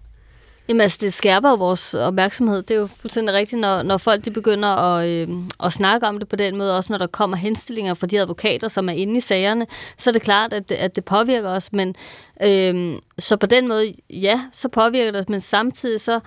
Jamen 0.69 0.81
altså, 0.81 0.99
det 1.01 1.13
skærper 1.13 1.57
vores 1.57 1.95
opmærksomhed. 1.95 2.63
Det 2.63 2.75
er 2.75 2.81
jo 2.81 2.87
fuldstændig 2.87 3.35
rigtigt, 3.35 3.61
når, 3.61 3.83
når 3.83 3.97
folk 3.97 4.25
de 4.25 4.31
begynder 4.31 4.69
at, 4.69 5.09
øh, 5.09 5.29
at 5.65 5.73
snakke 5.73 6.07
om 6.07 6.19
det 6.19 6.29
på 6.29 6.37
den 6.37 6.57
måde, 6.57 6.77
også 6.77 6.93
når 6.93 6.99
der 6.99 7.07
kommer 7.07 7.37
henstillinger 7.37 7.95
fra 7.95 8.07
de 8.07 8.21
advokater, 8.21 8.69
som 8.69 8.89
er 8.89 8.93
inde 8.93 9.17
i 9.17 9.21
sagerne, 9.21 9.67
så 9.99 10.11
er 10.11 10.13
det 10.13 10.23
klart, 10.23 10.53
at 10.53 10.69
det, 10.69 10.75
at 10.75 10.97
det 10.97 11.05
påvirker 11.05 11.49
os. 11.49 11.73
Men 11.73 11.95
øh, 12.43 12.99
så 13.19 13.37
på 13.37 13.47
den 13.47 13.69
måde, 13.69 13.95
ja, 14.11 14.41
så 14.53 14.69
påvirker 14.69 15.11
det 15.11 15.21
os, 15.21 15.29
men 15.29 15.41
samtidig 15.41 16.01
så 16.01 16.21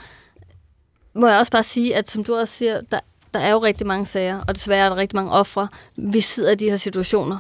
må 1.13 1.27
jeg 1.27 1.39
også 1.39 1.51
bare 1.51 1.63
sige, 1.63 1.95
at 1.95 2.09
som 2.09 2.23
du 2.23 2.35
også 2.35 2.53
siger, 2.53 2.81
der, 2.81 2.99
der 3.33 3.39
er 3.39 3.51
jo 3.51 3.59
rigtig 3.59 3.87
mange 3.87 4.05
sager, 4.05 4.41
og 4.47 4.55
desværre 4.55 4.85
er 4.85 4.89
der 4.89 4.95
rigtig 4.95 5.15
mange 5.15 5.31
ofre. 5.31 5.67
Vi 5.95 6.21
sidder 6.21 6.51
i 6.51 6.55
de 6.55 6.69
her 6.69 6.77
situationer 6.77 7.37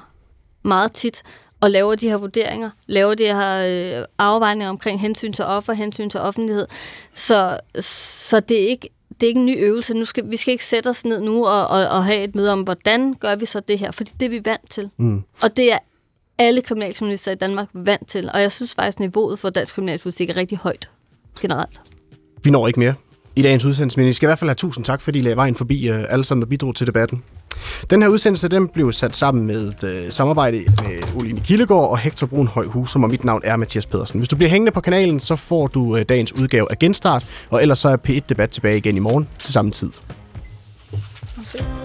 meget 0.63 0.91
tit, 0.91 1.23
og 1.65 1.71
laver 1.71 1.95
de 1.95 2.09
her 2.09 2.17
vurderinger, 2.17 2.69
laver 2.87 3.15
de 3.15 3.23
her 3.23 3.99
øh, 3.99 4.05
afvejninger 4.17 4.69
omkring 4.69 5.01
hensyn 5.01 5.33
til 5.33 5.45
offer, 5.45 5.73
hensyn 5.73 6.09
til 6.09 6.19
offentlighed. 6.19 6.67
Så, 7.13 7.59
så 7.79 8.39
det 8.39 8.63
er 8.63 8.67
ikke 8.67 8.89
det 9.09 9.23
er 9.23 9.27
ikke 9.27 9.39
en 9.39 9.45
ny 9.45 9.63
øvelse. 9.63 9.93
Nu 9.93 10.05
skal, 10.05 10.29
vi 10.29 10.37
skal 10.37 10.51
ikke 10.51 10.65
sætte 10.65 10.87
os 10.87 11.05
ned 11.05 11.21
nu 11.21 11.45
og, 11.45 11.67
og, 11.67 11.87
og 11.87 12.05
have 12.05 12.23
et 12.23 12.35
møde 12.35 12.51
om, 12.51 12.61
hvordan 12.61 13.13
gør 13.13 13.35
vi 13.35 13.45
så 13.45 13.59
det 13.59 13.79
her, 13.79 13.91
fordi 13.91 14.11
det 14.19 14.25
er 14.25 14.29
vi 14.29 14.41
vant 14.45 14.69
til. 14.69 14.89
Mm. 14.97 15.21
Og 15.41 15.57
det 15.57 15.73
er 15.73 15.77
alle 16.37 16.61
kriminaljournalister 16.61 17.31
i 17.31 17.35
Danmark 17.35 17.67
vant 17.73 18.07
til, 18.07 18.29
og 18.33 18.41
jeg 18.41 18.51
synes 18.51 18.75
faktisk, 18.75 18.97
at 18.97 18.99
niveauet 18.99 19.39
for 19.39 19.49
dansk 19.49 19.75
kriminaljournalistik 19.75 20.29
er 20.29 20.35
rigtig 20.35 20.57
højt 20.57 20.89
generelt. 21.41 21.81
Vi 22.43 22.51
når 22.51 22.67
ikke 22.67 22.79
mere 22.79 22.93
i 23.35 23.41
dagens 23.41 23.65
udsendelse, 23.65 23.99
men 23.99 24.07
I 24.07 24.13
skal 24.13 24.27
i 24.27 24.29
hvert 24.29 24.39
fald 24.39 24.49
have 24.49 24.55
tusind 24.55 24.85
tak, 24.85 25.01
fordi 25.01 25.19
I 25.19 25.21
lagde 25.21 25.35
vejen 25.35 25.55
forbi 25.55 25.89
uh, 25.89 26.03
alle 26.09 26.23
sammen, 26.23 26.41
der 26.41 26.47
bidrog 26.47 26.75
til 26.75 26.87
debatten. 26.87 27.23
Den 27.89 28.01
her 28.01 28.09
udsendelse 28.09 28.47
den 28.47 28.67
blev 28.67 28.91
sat 28.91 29.15
sammen 29.15 29.45
med 29.45 29.83
øh, 29.83 30.11
samarbejde 30.11 30.57
med 30.57 31.15
Oline 31.15 31.41
Kildegård 31.41 31.89
og 31.89 31.97
Hector 31.97 32.27
Brun 32.27 32.47
Højhus, 32.47 32.95
og 32.95 33.01
mit 33.01 33.23
navn 33.23 33.41
er 33.43 33.55
Mathias 33.55 33.85
Pedersen. 33.85 34.19
Hvis 34.19 34.29
du 34.29 34.35
bliver 34.35 34.49
hængende 34.49 34.71
på 34.71 34.81
kanalen, 34.81 35.19
så 35.19 35.35
får 35.35 35.67
du 35.67 35.97
øh, 35.97 36.05
dagens 36.09 36.33
udgave 36.33 36.67
af 36.71 36.79
Genstart, 36.79 37.25
og 37.49 37.61
ellers 37.61 37.79
så 37.79 37.89
er 37.89 37.97
P1-debat 38.09 38.49
tilbage 38.49 38.77
igen 38.77 38.97
i 38.97 38.99
morgen 38.99 39.27
til 39.39 39.53
samme 39.53 39.71
tid. 39.71 39.89
Okay. 41.37 41.84